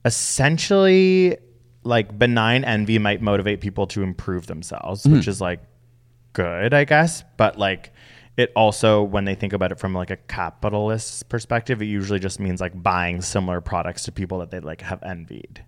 essentially 0.05 1.39
like 1.83 2.19
benign 2.19 2.65
envy 2.65 2.99
might 2.99 3.19
motivate 3.19 3.61
people 3.61 3.87
to 3.87 4.03
improve 4.03 4.45
themselves, 4.45 5.05
hmm. 5.05 5.13
which 5.13 5.27
is 5.27 5.41
like 5.41 5.59
good, 6.33 6.75
I 6.75 6.83
guess. 6.83 7.23
But 7.35 7.57
like 7.57 7.91
it 8.37 8.51
also, 8.55 9.01
when 9.01 9.25
they 9.25 9.33
think 9.33 9.53
about 9.53 9.71
it 9.71 9.79
from 9.79 9.95
like 9.95 10.11
a 10.11 10.17
capitalist 10.17 11.27
perspective, 11.27 11.81
it 11.81 11.85
usually 11.85 12.19
just 12.19 12.39
means 12.39 12.61
like 12.61 12.79
buying 12.79 13.23
similar 13.23 13.59
products 13.59 14.03
to 14.03 14.11
people 14.11 14.37
that 14.37 14.51
they 14.51 14.59
like 14.59 14.81
have 14.81 15.01
envied. 15.01 15.65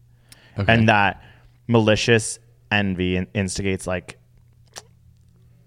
And 0.67 0.89
that 0.89 1.23
malicious 1.67 2.37
envy 2.69 3.17
instigates 3.33 3.87
like 3.87 4.19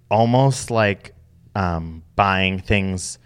almost 0.09 0.71
like 0.71 1.17
um, 1.59 2.03
buying 2.15 2.61
things 2.61 3.19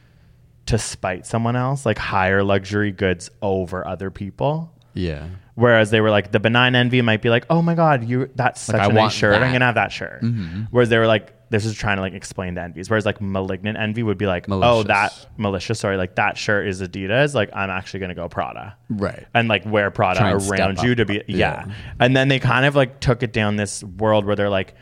to 0.66 0.78
spite 0.78 1.26
someone 1.26 1.56
else, 1.56 1.84
like 1.84 1.98
higher 1.98 2.42
luxury 2.42 2.92
goods 2.92 3.30
over 3.42 3.86
other 3.86 4.10
people. 4.10 4.72
yeah. 4.94 5.26
Whereas 5.54 5.90
they 5.90 6.00
were 6.00 6.08
like 6.08 6.32
the 6.32 6.40
benign 6.40 6.74
envy 6.74 7.02
might 7.02 7.20
be 7.20 7.28
like, 7.28 7.44
oh 7.50 7.60
my 7.60 7.74
god, 7.74 8.04
you 8.08 8.30
that's 8.34 8.58
such 8.58 8.80
I 8.80 8.86
a 8.86 8.88
nice 8.88 8.96
want 8.96 9.12
shirt. 9.12 9.32
that. 9.32 9.42
I'm 9.42 9.52
gonna 9.52 9.66
have 9.66 9.74
that 9.74 9.92
shirt. 9.92 10.24
Whereas 10.70 10.88
they 10.88 10.96
were 10.96 11.06
like, 11.06 11.34
this 11.50 11.66
is 11.66 11.74
trying 11.74 11.96
to 11.96 12.00
like 12.00 12.14
explain 12.14 12.54
the 12.54 12.62
envies. 12.62 12.88
Whereas 12.88 13.04
like 13.04 13.20
malignant 13.20 13.76
envy 13.76 14.02
would 14.02 14.16
be 14.16 14.26
like, 14.26 14.46
oh 14.48 14.82
that 14.84 15.26
malicious. 15.36 15.78
Sorry, 15.78 15.98
like 15.98 16.14
that 16.14 16.38
shirt 16.38 16.66
is 16.68 16.80
Adidas. 16.80 17.34
Like 17.34 17.50
I'm 17.54 17.68
actually 17.68 18.00
gonna 18.00 18.14
go 18.14 18.30
Prada. 18.30 18.78
Right. 18.88 19.26
And 19.34 19.46
like 19.46 19.66
wear 19.66 19.90
Prada 19.90 20.20
Try 20.20 20.30
and 20.30 20.42
step 20.42 20.58
around 20.58 20.78
you 20.82 20.94
to 20.94 21.04
be 21.04 21.16
yeah. 21.28 21.66
Yeah. 21.66 21.74
And 22.00 22.16
then 22.16 22.28
they 22.28 22.38
kind 22.38 22.64
of 22.64 22.74
like 22.74 23.00
took 23.00 23.22
it 23.22 23.34
down 23.34 23.56
this 23.56 23.84
world 23.84 24.24
where 24.24 24.36
they're 24.36 24.48
like 24.48 24.74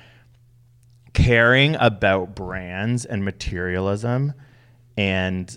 caring 1.13 1.77
about 1.77 2.35
brands 2.35 3.05
and 3.05 3.25
materialism 3.25 4.35
and 4.97 5.57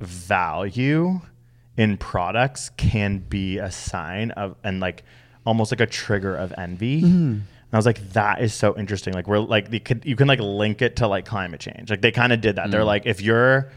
value 0.00 1.20
in 1.76 1.96
products 1.96 2.70
can 2.76 3.18
be 3.18 3.58
a 3.58 3.70
sign 3.70 4.30
of 4.32 4.56
and 4.62 4.80
like 4.80 5.02
almost 5.44 5.72
like 5.72 5.80
a 5.80 5.86
trigger 5.86 6.36
of 6.36 6.54
envy. 6.56 7.02
Mm-hmm. 7.02 7.32
And 7.34 7.44
I 7.72 7.76
was 7.76 7.86
like, 7.86 8.12
that 8.12 8.40
is 8.40 8.54
so 8.54 8.76
interesting. 8.76 9.12
Like 9.14 9.26
we're 9.26 9.40
like 9.40 9.72
you 9.72 9.80
could 9.80 10.04
you 10.04 10.16
can 10.16 10.28
like 10.28 10.40
link 10.40 10.82
it 10.82 10.96
to 10.96 11.08
like 11.08 11.26
climate 11.26 11.60
change. 11.60 11.90
Like 11.90 12.00
they 12.00 12.12
kind 12.12 12.32
of 12.32 12.40
did 12.40 12.56
that. 12.56 12.70
They're 12.70 12.82
mm. 12.82 12.86
like, 12.86 13.06
if 13.06 13.20
you're 13.20 13.70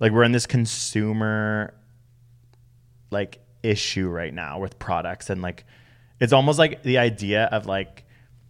like 0.00 0.12
we're 0.12 0.24
in 0.24 0.32
this 0.32 0.46
consumer 0.46 1.74
like 3.10 3.40
issue 3.62 4.08
right 4.08 4.32
now 4.32 4.58
with 4.58 4.78
products 4.78 5.30
and 5.30 5.42
like 5.42 5.64
it's 6.18 6.32
almost 6.32 6.58
like 6.58 6.82
the 6.82 6.98
idea 6.98 7.44
of 7.46 7.66
like 7.66 8.04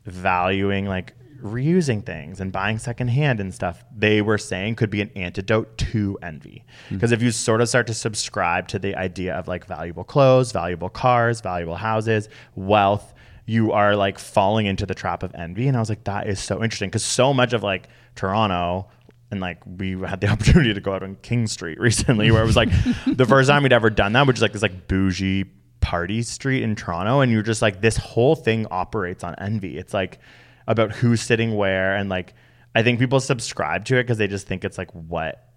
valuing 0.05 0.87
like 0.87 1.15
reusing 1.43 2.05
things 2.05 2.41
and 2.41 2.53
buying 2.53 2.79
secondhand 2.79 3.41
and 3.41 3.53
stuff 3.53 3.85
they 3.95 4.23
were 4.23 4.39
saying 4.39 4.77
could 4.77 4.91
be 4.91 5.01
an 5.01 5.11
antidote 5.17 5.77
to 5.79 6.19
envy. 6.23 6.65
Hmm. 6.89 6.97
Because 6.97 7.13
if 7.13 7.23
you 7.23 7.31
sort 7.31 7.61
of 7.61 7.69
start 7.69 7.87
to 7.89 7.95
subscribe 7.95 8.69
to 8.69 8.79
the 8.79 8.97
idea 8.97 9.35
of 9.35 9.49
like 9.49 9.67
valuable 9.67 10.05
clothes 10.05 10.53
valuable 10.53 10.89
cars 10.89 11.41
valuable 11.41 11.77
houses 11.77 12.29
wealth 12.55 13.15
you 13.45 13.73
are 13.73 13.97
like 13.97 14.19
falling 14.19 14.67
into 14.67 14.87
the 14.87 14.95
trap 14.95 15.23
of 15.23 15.35
envy. 15.35 15.67
And 15.67 15.77
i 15.77 15.81
was 15.81 15.89
like 15.89 16.05
that 16.05 16.29
is 16.29 16.41
so 16.41 16.63
interesting. 16.63 16.89
Because 16.89 17.05
so 17.05 17.35
much 17.35 17.53
of 17.53 17.63
like 17.63 17.89
toronto 18.15 18.89
and 19.33 19.41
like 19.41 19.59
we 19.67 19.99
had 20.01 20.21
the 20.21 20.29
opportunity 20.33 20.73
to 20.73 20.81
go 20.81 20.93
out 20.93 21.03
on 21.03 21.17
King 21.23 21.47
Street 21.49 21.81
recently, 21.81 22.31
where 22.31 22.43
it 22.43 22.47
was 22.47 22.57
like 22.57 22.69
the 23.07 23.27
first 23.27 23.49
time 23.49 23.65
we'd 23.65 23.73
ever 23.73 23.91
done 23.91 24.13
that, 24.13 24.27
which 24.27 24.37
is 24.37 24.43
like 24.43 24.53
this 24.53 24.63
like 24.63 24.87
bougie 24.87 25.47
party 25.81 26.23
street 26.23 26.63
in 26.63 26.77
Toronto, 26.77 27.21
and 27.21 27.33
you're 27.33 27.43
just 27.43 27.63
like 27.63 27.81
this 27.81 27.97
whole 27.97 28.37
thing 28.37 28.67
operates 28.71 29.25
on 29.25 29.35
envy. 29.39 29.77
It's 29.77 29.93
like 29.93 30.21
about 30.67 30.93
who's 30.93 31.21
sitting 31.21 31.55
where, 31.57 31.97
and 31.97 32.09
like 32.09 32.35
I 32.75 32.83
think 32.83 32.99
people 32.99 33.21
subscribe 33.21 33.85
to 33.87 33.97
it 33.97 34.05
because 34.05 34.19
they 34.19 34.29
just 34.29 34.47
think 34.47 34.65
it's 34.65 34.79
like 34.79 34.91
what 34.93 35.49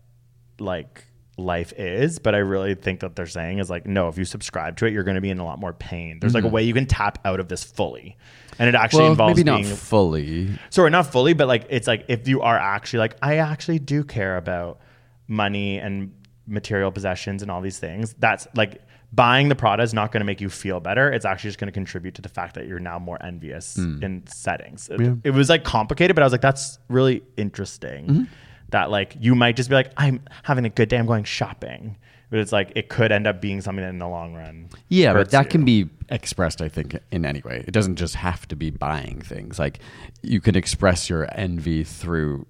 like 0.59 1.03
life 1.37 1.73
is. 1.77 2.19
But 2.19 2.35
I 2.35 2.39
really 2.39 2.75
think 2.75 3.01
that 3.01 3.15
they're 3.15 3.25
saying 3.25 3.59
is 3.59 3.69
like, 3.69 3.85
no, 3.85 4.07
if 4.07 4.17
you 4.17 4.25
subscribe 4.25 4.77
to 4.77 4.85
it, 4.85 4.93
you're 4.93 5.03
going 5.03 5.15
to 5.15 5.21
be 5.21 5.29
in 5.29 5.39
a 5.39 5.45
lot 5.45 5.59
more 5.59 5.73
pain. 5.73 6.19
There's 6.19 6.33
like 6.33 6.43
a 6.43 6.49
way 6.49 6.63
you 6.63 6.73
can 6.73 6.85
tap 6.85 7.19
out 7.25 7.39
of 7.39 7.47
this 7.47 7.63
fully, 7.63 8.17
and 8.59 8.69
it 8.69 8.75
actually 8.75 9.03
Mm-hmm. 9.03 9.19
Well, 9.19 9.29
involves 9.29 9.43
maybe 9.43 9.63
not 9.63 9.77
fully. 9.77 10.59
sorry, 10.69 10.89
not 10.89 11.11
fully, 11.11 11.33
but 11.33 11.47
like 11.47 11.65
it's 11.69 11.87
like 11.87 12.05
if 12.07 12.27
you 12.27 12.41
are 12.41 12.57
actually 12.57 12.99
like, 12.99 13.15
I 13.21 13.37
actually 13.37 13.79
do 13.79 14.03
care 14.03 14.37
about 14.37 14.79
money 15.27 15.77
and 15.77 16.13
material 16.47 16.91
possessions 16.91 17.41
and 17.41 17.49
all 17.51 17.61
these 17.61 17.79
things. 17.79 18.15
That's 18.19 18.47
like 18.55 18.81
buying 19.15 19.49
the 19.49 19.55
Prada 19.55 19.81
is 19.81 19.93
not 19.93 20.11
going 20.11 20.21
to 20.21 20.25
make 20.25 20.41
you 20.41 20.49
feel 20.49 20.79
better. 20.79 21.11
It's 21.11 21.25
actually 21.25 21.49
just 21.49 21.59
going 21.59 21.67
to 21.67 21.73
contribute 21.73 22.15
to 22.15 22.21
the 22.21 22.29
fact 22.29 22.55
that 22.55 22.67
you're 22.67 22.79
now 22.79 22.99
more 22.99 23.23
envious 23.23 23.77
mm. 23.77 24.03
in 24.03 24.27
settings. 24.27 24.89
It, 24.89 25.19
it 25.23 25.31
was 25.31 25.49
like 25.49 25.63
complicated, 25.63 26.15
but 26.15 26.21
I 26.21 26.25
was 26.25 26.33
like, 26.33 26.41
that's 26.41 26.79
really 26.89 27.23
interesting. 27.37 28.07
Mm-hmm. 28.07 28.23
That 28.69 28.91
like 28.91 29.15
you 29.19 29.35
might 29.35 29.55
just 29.55 29.69
be 29.69 29.75
like, 29.75 29.91
I'm 29.95 30.21
having 30.43 30.65
a 30.65 30.69
good 30.69 30.89
day. 30.89 30.97
I'm 30.97 31.05
going 31.05 31.23
shopping. 31.23 31.97
But 32.31 32.39
it's 32.39 32.51
like 32.51 32.71
it 32.75 32.89
could 32.89 33.11
end 33.11 33.27
up 33.27 33.39
being 33.39 33.61
something 33.61 33.83
that 33.83 33.89
in 33.89 33.99
the 33.99 34.07
long 34.07 34.33
run. 34.33 34.69
Yeah, 34.89 35.13
but 35.13 35.29
that 35.31 35.45
you. 35.45 35.51
can 35.51 35.65
be 35.65 35.89
expressed, 36.09 36.61
I 36.61 36.67
think, 36.67 36.97
in 37.11 37.23
any 37.23 37.41
way. 37.41 37.63
It 37.67 37.71
doesn't 37.71 37.95
just 37.95 38.15
have 38.15 38.47
to 38.47 38.55
be 38.55 38.71
buying 38.71 39.21
things. 39.21 39.59
Like 39.59 39.79
you 40.23 40.41
can 40.41 40.55
express 40.55 41.09
your 41.09 41.27
envy 41.31 41.83
through. 41.83 42.47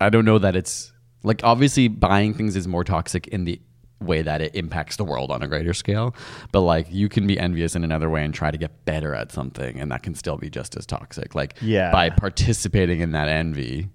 I 0.00 0.08
don't 0.10 0.24
know 0.24 0.38
that 0.38 0.54
it's 0.54 0.92
like 1.24 1.42
obviously 1.42 1.88
buying 1.88 2.34
things 2.34 2.54
is 2.54 2.68
more 2.68 2.84
toxic 2.84 3.26
in 3.28 3.44
the 3.44 3.60
way 4.00 4.22
that 4.22 4.40
it 4.42 4.54
impacts 4.54 4.96
the 4.96 5.04
world 5.04 5.30
on 5.30 5.42
a 5.42 5.48
greater 5.48 5.72
scale. 5.72 6.14
But 6.52 6.60
like 6.60 6.86
you 6.90 7.08
can 7.08 7.26
be 7.26 7.38
envious 7.38 7.74
in 7.74 7.84
another 7.84 8.10
way 8.10 8.24
and 8.24 8.34
try 8.34 8.50
to 8.50 8.58
get 8.58 8.84
better 8.84 9.14
at 9.14 9.32
something, 9.32 9.80
and 9.80 9.90
that 9.92 10.02
can 10.02 10.14
still 10.14 10.36
be 10.36 10.50
just 10.50 10.76
as 10.76 10.84
toxic. 10.86 11.34
Like 11.34 11.54
Yeah. 11.62 11.90
by 11.92 12.10
participating 12.10 13.00
in 13.00 13.12
that 13.12 13.28
envy, 13.28 13.88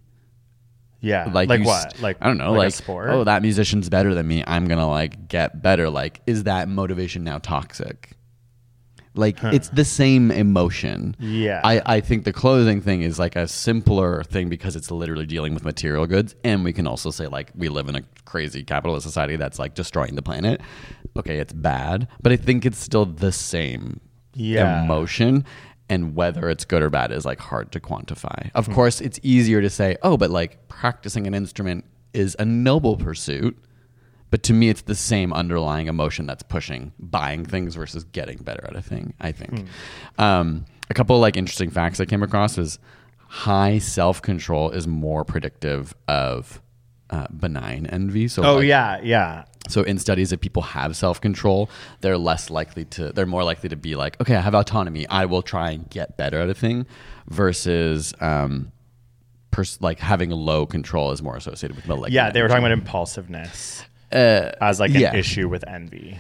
yeah. 1.01 1.29
like 1.33 1.49
like 1.49 1.63
what? 1.63 1.91
st- 1.91 2.01
Like 2.01 2.17
I 2.21 2.27
don't 2.27 2.37
know, 2.37 2.53
like, 2.53 2.87
like, 2.87 2.89
oh 2.89 3.23
that 3.23 3.41
musician's 3.41 3.89
better 3.89 4.13
than 4.15 4.27
me, 4.27 4.43
I'm 4.47 4.67
gonna 4.67 4.89
like 4.89 5.27
get 5.27 5.61
better. 5.61 5.89
Like, 5.89 6.21
is 6.25 6.43
that 6.43 6.67
motivation 6.69 7.23
now 7.23 7.37
toxic? 7.37 8.11
Like 9.15 9.43
it's 9.43 9.69
the 9.69 9.83
same 9.85 10.31
emotion. 10.31 11.15
Yeah. 11.19 11.61
I, 11.63 11.81
I 11.97 11.99
think 11.99 12.23
the 12.25 12.31
clothing 12.33 12.79
thing 12.79 13.01
is 13.01 13.17
like 13.19 13.35
a 13.35 13.47
simpler 13.47 14.23
thing 14.23 14.49
because 14.49 14.75
it's 14.75 14.91
literally 14.91 15.25
dealing 15.25 15.53
with 15.53 15.65
material 15.65 16.05
goods. 16.07 16.35
And 16.43 16.63
we 16.63 16.73
can 16.73 16.85
also 16.87 17.09
say 17.11 17.27
like 17.27 17.51
we 17.55 17.69
live 17.69 17.89
in 17.89 17.95
a 17.95 18.03
crazy 18.25 18.63
capitalist 18.63 19.05
society 19.05 19.35
that's 19.35 19.57
like 19.59 19.73
destroying 19.73 20.15
the 20.15 20.21
planet. 20.21 20.61
Okay, 21.17 21.37
it's 21.39 21.53
bad, 21.53 22.07
but 22.21 22.31
I 22.31 22.35
think 22.37 22.65
it's 22.65 22.77
still 22.77 23.05
the 23.05 23.31
same 23.31 23.99
Yeah. 24.35 24.83
emotion 24.83 25.43
and 25.89 26.15
whether 26.15 26.47
it's 26.49 26.63
good 26.65 26.83
or 26.83 26.91
bad 26.91 27.11
is 27.11 27.25
like 27.25 27.39
hard 27.39 27.71
to 27.71 27.79
quantify. 27.79 28.43
Hmm. 28.51 28.57
Of 28.57 28.69
course, 28.69 29.01
it's 29.01 29.19
easier 29.23 29.59
to 29.59 29.71
say, 29.71 29.97
"Oh, 30.03 30.17
but 30.17 30.29
like 30.29 30.67
practicing 30.67 31.25
an 31.25 31.33
instrument 31.33 31.83
is 32.13 32.35
a 32.37 32.45
noble 32.45 32.95
pursuit." 32.95 33.57
But 34.31 34.43
to 34.43 34.53
me, 34.53 34.69
it's 34.69 34.81
the 34.81 34.95
same 34.95 35.33
underlying 35.33 35.87
emotion 35.87 36.25
that's 36.25 36.43
pushing 36.43 36.93
buying 36.99 37.45
things 37.45 37.75
versus 37.75 38.03
getting 38.03 38.37
better 38.37 38.65
at 38.67 38.75
a 38.75 38.81
thing. 38.81 39.13
I 39.19 39.31
think. 39.31 39.67
Hmm. 40.17 40.21
Um, 40.21 40.65
a 40.89 40.93
couple 40.93 41.15
of 41.15 41.21
like 41.21 41.37
interesting 41.37 41.69
facts 41.69 41.99
I 41.99 42.05
came 42.05 42.23
across 42.23 42.57
is 42.57 42.79
high 43.27 43.77
self 43.77 44.21
control 44.21 44.71
is 44.71 44.87
more 44.87 45.23
predictive 45.23 45.95
of 46.07 46.61
uh, 47.09 47.27
benign 47.31 47.85
envy. 47.87 48.27
So 48.27 48.43
oh 48.43 48.55
like, 48.57 48.67
yeah, 48.67 48.99
yeah. 49.01 49.45
so 49.67 49.83
in 49.83 49.97
studies, 49.97 50.31
if 50.31 50.41
people 50.41 50.63
have 50.63 50.95
self 50.95 51.21
control, 51.21 51.69
they're 52.01 52.17
less 52.17 52.49
likely 52.49 52.85
to. 52.85 53.11
They're 53.11 53.25
more 53.25 53.43
likely 53.43 53.69
to 53.69 53.75
be 53.75 53.95
like, 53.95 54.19
okay, 54.21 54.35
I 54.35 54.41
have 54.41 54.55
autonomy. 54.55 55.07
I 55.07 55.25
will 55.25 55.41
try 55.41 55.71
and 55.71 55.89
get 55.89 56.17
better 56.17 56.39
at 56.39 56.49
a 56.49 56.53
thing, 56.53 56.85
versus 57.27 58.13
um, 58.19 58.71
pers- 59.51 59.81
like 59.81 59.99
having 59.99 60.31
low 60.31 60.65
control 60.65 61.11
is 61.11 61.21
more 61.21 61.35
associated 61.35 61.75
with 61.75 61.87
like 61.87 62.11
Yeah, 62.11 62.31
they 62.31 62.41
were 62.41 62.47
talking 62.47 62.63
about 62.63 62.71
impulsiveness 62.71 63.85
Uh, 64.11 64.51
as 64.61 64.79
like 64.79 64.91
yeah. 64.91 65.09
an 65.09 65.15
issue 65.15 65.47
with 65.47 65.63
envy. 65.67 66.17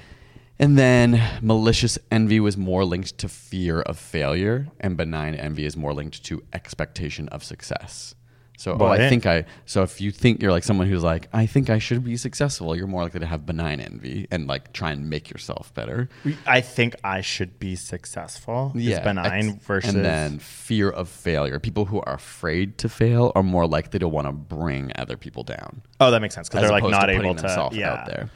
And 0.61 0.77
then 0.77 1.21
malicious 1.41 1.97
envy 2.11 2.39
was 2.41 2.57
more 2.57 2.83
linked 2.83 3.17
to 3.19 3.29
fear 3.29 3.81
of 3.81 3.97
failure, 3.97 4.67
and 4.79 4.97
benign 4.97 5.33
envy 5.33 5.65
is 5.65 5.77
more 5.77 5.93
linked 5.93 6.23
to 6.25 6.43
expectation 6.51 7.29
of 7.29 7.43
success. 7.43 8.13
So, 8.59 8.75
oh? 8.77 8.85
I 8.87 8.97
eh. 8.97 9.09
think 9.09 9.25
I. 9.25 9.45
So, 9.65 9.83
if 9.83 10.01
you 10.01 10.11
think 10.11 10.41
you're 10.41 10.51
like 10.51 10.65
someone 10.65 10.87
who's 10.87 11.01
like, 11.01 11.29
I 11.31 11.45
think 11.45 11.69
I 11.69 11.79
should 11.79 12.03
be 12.03 12.17
successful, 12.17 12.75
you're 12.75 12.87
more 12.87 13.03
likely 13.03 13.21
to 13.21 13.25
have 13.25 13.45
benign 13.45 13.79
envy 13.79 14.27
and 14.31 14.47
like 14.47 14.73
try 14.73 14.91
and 14.91 15.09
make 15.09 15.29
yourself 15.29 15.73
better. 15.73 16.09
I 16.45 16.59
think 16.59 16.97
I 17.01 17.21
should 17.21 17.57
be 17.57 17.77
successful. 17.77 18.73
Yeah, 18.75 19.01
benign 19.01 19.51
ex- 19.51 19.65
versus 19.65 19.95
and 19.95 20.03
then 20.03 20.39
fear 20.39 20.89
of 20.89 21.07
failure. 21.07 21.57
People 21.57 21.85
who 21.85 22.01
are 22.01 22.15
afraid 22.15 22.77
to 22.79 22.89
fail 22.89 23.31
are 23.33 23.43
more 23.43 23.65
likely 23.65 23.97
to 23.99 24.09
want 24.09 24.27
to 24.27 24.33
bring 24.33 24.91
other 24.97 25.15
people 25.15 25.43
down. 25.43 25.81
oh, 26.01 26.11
that 26.11 26.21
makes 26.21 26.35
sense 26.35 26.49
because 26.49 26.63
they're 26.63 26.81
like 26.81 26.83
not 26.83 27.05
to 27.05 27.13
able 27.13 27.35
to. 27.35 27.41
themselves 27.41 27.77
Yeah, 27.77 27.93
out 27.93 28.07
there. 28.07 28.29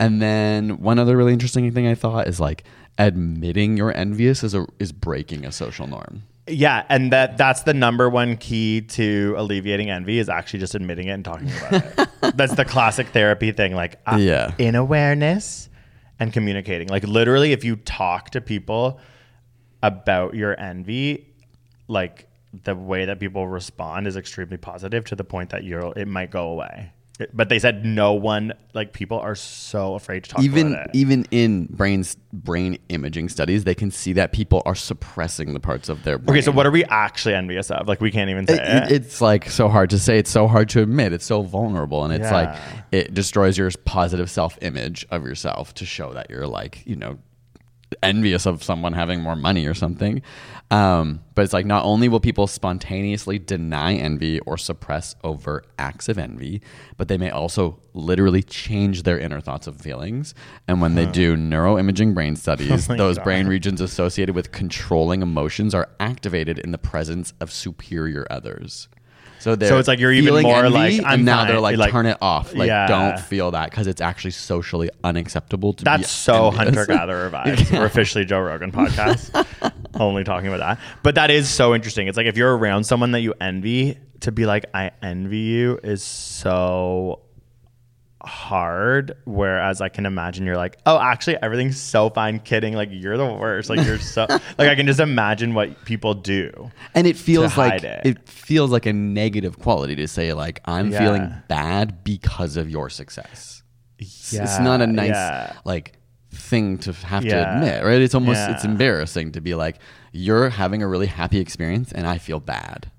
And 0.00 0.20
then 0.20 0.80
one 0.80 0.98
other 0.98 1.16
really 1.16 1.32
interesting 1.32 1.70
thing 1.72 1.86
I 1.86 1.94
thought 1.94 2.26
is 2.26 2.40
like 2.40 2.64
admitting 2.98 3.76
you're 3.76 3.96
envious 3.96 4.42
is 4.42 4.54
a 4.54 4.66
is 4.80 4.90
breaking 4.90 5.46
a 5.46 5.52
social 5.52 5.86
norm. 5.86 6.24
Yeah, 6.50 6.84
and 6.88 7.12
that 7.12 7.36
that's 7.36 7.62
the 7.62 7.74
number 7.74 8.08
one 8.08 8.36
key 8.36 8.80
to 8.82 9.34
alleviating 9.36 9.90
envy 9.90 10.18
is 10.18 10.28
actually 10.28 10.60
just 10.60 10.74
admitting 10.74 11.08
it 11.08 11.12
and 11.12 11.24
talking 11.24 11.50
about 11.50 11.72
it. 11.98 12.08
That's 12.36 12.54
the 12.54 12.64
classic 12.64 13.08
therapy 13.08 13.52
thing, 13.52 13.74
like 13.74 14.00
uh, 14.06 14.16
Yeah. 14.20 14.52
in 14.58 14.74
awareness 14.74 15.68
and 16.20 16.32
communicating. 16.32 16.88
Like 16.88 17.04
literally, 17.04 17.52
if 17.52 17.64
you 17.64 17.76
talk 17.76 18.30
to 18.30 18.40
people 18.40 19.00
about 19.82 20.34
your 20.34 20.58
envy, 20.60 21.26
like 21.86 22.28
the 22.64 22.74
way 22.74 23.04
that 23.04 23.20
people 23.20 23.46
respond 23.46 24.06
is 24.06 24.16
extremely 24.16 24.56
positive 24.56 25.04
to 25.06 25.14
the 25.16 25.24
point 25.24 25.50
that 25.50 25.64
you're 25.64 25.92
it 25.96 26.08
might 26.08 26.30
go 26.30 26.48
away. 26.48 26.92
But 27.32 27.48
they 27.48 27.58
said 27.58 27.84
no 27.84 28.12
one 28.12 28.52
like 28.74 28.92
people 28.92 29.18
are 29.18 29.34
so 29.34 29.94
afraid 29.94 30.22
to 30.24 30.30
talk 30.30 30.42
Even 30.42 30.72
about 30.72 30.86
it. 30.86 30.90
even 30.94 31.26
in 31.32 31.66
brains 31.66 32.16
brain 32.32 32.78
imaging 32.90 33.28
studies, 33.28 33.64
they 33.64 33.74
can 33.74 33.90
see 33.90 34.12
that 34.12 34.32
people 34.32 34.62
are 34.66 34.76
suppressing 34.76 35.52
the 35.52 35.58
parts 35.58 35.88
of 35.88 36.04
their 36.04 36.16
brain. 36.18 36.36
Okay, 36.38 36.42
so 36.44 36.52
what 36.52 36.64
are 36.66 36.70
we 36.70 36.84
actually 36.84 37.34
envious 37.34 37.70
of? 37.72 37.88
Like 37.88 38.00
we 38.00 38.10
can't 38.12 38.30
even 38.30 38.46
say 38.46 38.54
It- 38.54 38.60
it. 38.60 38.82
it- 38.84 38.92
it's 39.02 39.20
like 39.20 39.50
so 39.50 39.68
hard 39.68 39.90
to 39.90 39.98
say. 39.98 40.18
It's 40.18 40.30
so 40.30 40.46
hard 40.46 40.68
to 40.70 40.82
admit. 40.82 41.12
It's 41.12 41.24
so 41.26 41.42
vulnerable, 41.42 42.04
and 42.04 42.14
it's 42.14 42.30
like 42.30 42.54
it 42.92 43.14
destroys 43.14 43.58
your 43.58 43.70
positive 43.84 44.30
self 44.30 44.56
image 44.62 45.04
of 45.10 45.24
yourself 45.24 45.74
to 45.74 45.84
show 45.86 46.12
that 46.14 46.30
you're 46.30 46.46
like 46.46 46.82
you 46.86 46.94
know 46.96 47.18
envious 48.02 48.46
of 48.46 48.62
someone 48.62 48.92
having 48.92 49.22
more 49.22 49.36
money 49.36 49.66
or 49.66 49.74
something. 49.74 50.22
Um, 50.70 51.20
but 51.34 51.42
it's 51.44 51.54
like 51.54 51.64
not 51.64 51.84
only 51.84 52.08
will 52.08 52.20
people 52.20 52.46
spontaneously 52.46 53.38
deny 53.38 53.94
envy 53.94 54.38
or 54.40 54.58
suppress 54.58 55.14
overt 55.24 55.66
acts 55.78 56.08
of 56.08 56.18
envy, 56.18 56.60
but 56.98 57.08
they 57.08 57.16
may 57.16 57.30
also 57.30 57.80
literally 57.94 58.42
change 58.42 59.04
their 59.04 59.18
inner 59.18 59.40
thoughts 59.40 59.66
of 59.66 59.80
feelings. 59.80 60.34
And 60.66 60.80
when 60.82 60.94
they 60.94 61.06
do 61.06 61.36
neuroimaging 61.36 62.12
brain 62.12 62.36
studies, 62.44 62.90
Oh 62.90 62.96
those 62.96 63.16
God. 63.16 63.24
brain 63.24 63.46
regions 63.46 63.80
associated 63.80 64.34
with 64.34 64.52
controlling 64.52 65.22
emotions 65.22 65.74
are 65.74 65.88
activated 65.98 66.58
in 66.58 66.72
the 66.72 66.78
presence 66.78 67.32
of 67.40 67.50
superior 67.50 68.26
others. 68.30 68.88
So, 69.38 69.56
So 69.58 69.78
it's 69.78 69.88
like 69.88 69.98
you're 69.98 70.12
even 70.12 70.42
more 70.42 70.64
envy, 70.64 70.70
like, 70.72 70.92
and 70.98 71.06
I'm 71.06 71.24
now 71.24 71.38
fine. 71.38 71.48
they're 71.48 71.60
like, 71.60 71.76
Like, 71.76 71.92
turn 71.92 72.06
it 72.06 72.18
off. 72.20 72.54
Like, 72.54 72.66
yeah. 72.68 72.86
don't 72.86 73.20
feel 73.20 73.52
that 73.52 73.70
because 73.70 73.86
it's 73.86 74.00
actually 74.00 74.32
socially 74.32 74.90
unacceptable 75.04 75.72
to 75.74 75.84
be 75.84 75.84
That's 75.84 76.10
so 76.10 76.50
hunter 76.50 76.86
gatherer 76.86 77.30
vibes. 77.32 77.70
We're 77.72 77.86
officially 77.86 78.24
Joe 78.24 78.40
Rogan 78.40 78.72
podcast, 78.72 79.72
only 79.94 80.24
talking 80.24 80.48
about 80.48 80.60
that. 80.60 80.80
But 81.02 81.14
that 81.14 81.30
is 81.30 81.48
so 81.48 81.74
interesting. 81.74 82.08
It's 82.08 82.16
like 82.16 82.26
if 82.26 82.36
you're 82.36 82.56
around 82.56 82.84
someone 82.84 83.12
that 83.12 83.20
you 83.20 83.34
envy, 83.40 83.98
to 84.20 84.32
be 84.32 84.46
like, 84.46 84.64
I 84.74 84.90
envy 85.02 85.38
you 85.38 85.78
is 85.84 86.02
so 86.02 87.20
hard. 88.28 89.16
Whereas 89.24 89.80
I 89.80 89.88
can 89.88 90.06
imagine 90.06 90.44
you're 90.46 90.56
like, 90.56 90.78
oh, 90.86 90.98
actually, 91.00 91.36
everything's 91.42 91.80
so 91.80 92.10
fine. 92.10 92.38
Kidding. 92.40 92.74
Like, 92.74 92.90
you're 92.92 93.16
the 93.16 93.26
worst. 93.26 93.70
Like, 93.70 93.84
you're 93.84 93.98
so, 93.98 94.26
like, 94.28 94.68
I 94.68 94.74
can 94.76 94.86
just 94.86 95.00
imagine 95.00 95.54
what 95.54 95.84
people 95.84 96.14
do. 96.14 96.70
and 96.94 97.06
it 97.06 97.16
feels 97.16 97.56
like 97.56 97.82
it. 97.82 98.06
it. 98.06 98.28
feels 98.28 98.70
like 98.70 98.86
a 98.86 98.92
negative 98.92 99.58
quality 99.58 99.94
to 99.96 100.06
say 100.06 100.32
like 100.32 100.60
I'm 100.64 100.90
Yeah. 100.90 100.98
feeling 100.98 101.32
bad 101.48 102.04
because 102.04 102.56
of 102.56 102.70
your 102.70 102.88
success. 102.90 103.62
It's- 103.98 104.32
it's 104.32 104.58
not 104.60 104.80
a 104.80 104.86
nice 104.86 105.08
yeah. 105.10 105.54
like 105.64 105.94
thing 106.32 106.78
to 106.78 106.92
have 106.92 107.24
to 107.24 107.30
admit, 107.56 107.82
right? 107.84 108.00
It's 108.00 108.14
almost 108.14 108.40
it's 108.50 108.64
embarrassing 108.64 109.32
to 109.32 109.40
be 109.40 109.54
like 109.54 109.78
you're 110.12 110.50
having 110.50 110.82
a 110.82 110.88
really 110.88 111.06
happy 111.06 111.38
experience 111.40 111.90
and 111.92 112.06
I 112.06 112.18
feel 112.18 112.38
bad. 112.40 112.90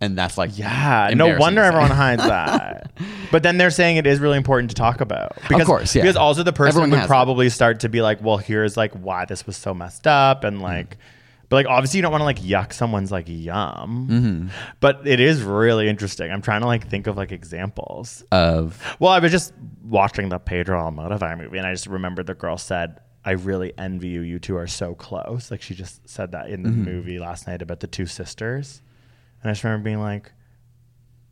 And 0.00 0.18
that's 0.18 0.36
like 0.36 0.58
Yeah, 0.58 1.10
no 1.14 1.38
wonder 1.38 1.62
everyone 1.62 1.90
hides 2.04 2.22
that. 2.22 2.92
but 3.30 3.42
then 3.42 3.56
they're 3.58 3.70
saying 3.70 3.96
it 3.96 4.06
is 4.06 4.20
really 4.20 4.36
important 4.36 4.70
to 4.70 4.74
talk 4.74 5.00
about. 5.00 5.32
Because, 5.48 5.66
course, 5.66 5.94
yeah. 5.94 6.02
Because 6.02 6.16
also 6.16 6.42
the 6.42 6.52
person 6.52 6.68
Everyone 6.82 6.90
would 6.90 6.96
has 6.98 7.06
it. 7.06 7.08
probably 7.08 7.48
start 7.48 7.80
to 7.80 7.88
be 7.88 8.02
like, 8.02 8.22
well, 8.22 8.36
here's 8.36 8.76
like 8.76 8.92
why 8.92 9.24
this 9.24 9.46
was 9.46 9.56
so 9.56 9.72
messed 9.72 10.06
up, 10.06 10.44
and 10.44 10.60
like, 10.60 10.98
but 11.48 11.56
like 11.56 11.66
obviously 11.66 11.98
you 11.98 12.02
don't 12.02 12.10
want 12.12 12.20
to 12.22 12.24
like 12.26 12.40
yuck 12.40 12.72
someone's 12.72 13.12
like 13.12 13.26
yum. 13.28 14.08
Mm-hmm. 14.10 14.48
But 14.80 15.06
it 15.06 15.20
is 15.20 15.42
really 15.42 15.88
interesting. 15.88 16.30
I'm 16.30 16.42
trying 16.42 16.62
to 16.62 16.66
like 16.66 16.88
think 16.88 17.06
of 17.06 17.16
like 17.16 17.32
examples. 17.32 18.24
of 18.32 18.82
Well, 18.98 19.12
I 19.12 19.20
was 19.20 19.30
just 19.32 19.52
watching 19.84 20.28
the 20.28 20.38
Pedro 20.38 20.78
Almodovar 20.90 21.38
movie, 21.38 21.56
and 21.58 21.66
I 21.66 21.72
just 21.72 21.86
remember 21.86 22.22
the 22.22 22.34
girl 22.34 22.58
said, 22.58 22.98
"I 23.24 23.32
really 23.32 23.72
envy 23.78 24.08
you. 24.08 24.20
You 24.22 24.38
two 24.38 24.56
are 24.56 24.66
so 24.66 24.94
close." 24.94 25.50
Like 25.50 25.62
she 25.62 25.74
just 25.74 26.06
said 26.08 26.32
that 26.32 26.50
in 26.50 26.62
the 26.62 26.68
Mm-hmm. 26.70 26.84
movie 26.84 27.18
last 27.18 27.46
night 27.46 27.62
about 27.62 27.80
the 27.80 27.86
two 27.86 28.06
sisters, 28.06 28.82
and 29.44 29.50
I 29.50 29.52
just 29.52 29.62
remember 29.62 29.84
being 29.84 30.00
like, 30.00 30.32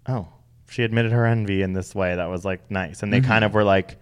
oh, 0.06 0.28
she 0.70 0.82
admitted 0.84 1.10
her 1.12 1.26
envy 1.26 1.62
in 1.62 1.72
this 1.72 1.94
way 1.94 2.14
that 2.16 2.26
was 2.30 2.44
like 2.44 2.70
nice, 2.70 3.02
and 3.02 3.12
they 3.12 3.18
Mm-hmm. 3.20 3.28
kind 3.28 3.44
of 3.44 3.54
were 3.54 3.64
like, 3.64 3.96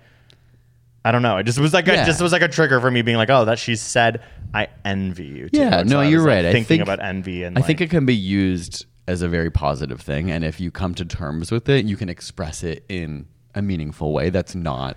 I 1.05 1.13
don't 1.13 1.23
know. 1.23 1.39
It 1.39 1.45
just 1.45 1.59
was 1.59 1.73
like 1.73 1.89
a, 1.89 2.05
just 2.05 2.21
was 2.21 2.33
like 2.33 2.43
a 2.43 2.49
trigger 2.49 2.79
for 2.81 2.91
me 2.91 3.01
being 3.03 3.17
like, 3.17 3.31
oh, 3.31 3.47
that 3.47 3.59
she 3.59 3.75
said 3.77 4.23
I 4.53 4.69
envy 4.85 5.25
you. 5.25 5.49
Too. 5.49 5.59
Yeah, 5.59 5.79
So 5.79 5.85
no, 5.85 6.01
you're 6.03 6.21
like, 6.21 6.27
right. 6.29 6.45
I 6.47 6.63
think- 6.63 6.83
about 6.83 7.01
envy 7.03 7.43
and 7.45 7.57
I 7.59 7.63
think 7.63 7.81
it 7.81 7.89
can 7.91 8.05
be 8.05 8.15
used 8.15 8.85
as 9.09 9.23
a 9.23 9.29
very 9.29 9.51
positive 9.51 10.01
thing, 10.01 10.31
and 10.31 10.45
if 10.45 10.61
you 10.61 10.71
come 10.71 10.95
to 10.97 11.05
terms 11.05 11.51
with 11.51 11.69
it, 11.69 11.85
you 11.87 11.97
can 11.97 12.09
express 12.09 12.63
it 12.63 12.85
in 12.89 13.27
a 13.55 13.63
meaningful 13.63 14.13
way 14.13 14.31
that's 14.31 14.55
not 14.55 14.97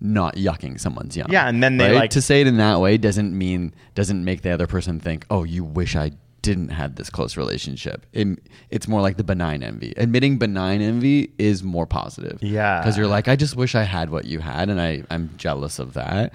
not 0.00 0.34
yucking 0.36 0.78
someone's 0.78 1.16
yum. 1.16 1.28
Yeah, 1.30 1.48
and 1.48 1.62
then 1.62 1.78
they, 1.78 1.86
right? 1.92 1.94
like- 1.94 2.10
to 2.10 2.20
say 2.20 2.42
it 2.42 2.46
in 2.46 2.58
that 2.58 2.80
way 2.80 2.98
doesn't 2.98 3.36
mean 3.36 3.72
doesn't 3.94 4.22
make 4.22 4.42
the 4.42 4.50
other 4.50 4.66
person 4.66 5.00
think, 5.00 5.24
oh, 5.30 5.44
you 5.44 5.64
wish 5.64 5.96
I 5.96 6.10
didn't 6.44 6.68
have 6.68 6.96
this 6.96 7.08
close 7.08 7.38
relationship. 7.38 8.04
It, 8.12 8.28
it's 8.68 8.86
more 8.86 9.00
like 9.00 9.16
the 9.16 9.24
benign 9.24 9.62
envy. 9.62 9.94
Admitting 9.96 10.36
benign 10.36 10.82
envy 10.82 11.32
is 11.38 11.62
more 11.62 11.86
positive. 11.86 12.38
Yeah. 12.42 12.80
because 12.80 12.98
you're 12.98 13.06
like, 13.06 13.28
I 13.28 13.34
just 13.34 13.56
wish 13.56 13.74
I 13.74 13.82
had 13.82 14.10
what 14.10 14.26
you 14.26 14.40
had, 14.40 14.68
and 14.68 14.78
I 14.78 15.02
I'm 15.10 15.30
jealous 15.38 15.78
of 15.78 15.94
that. 15.94 16.34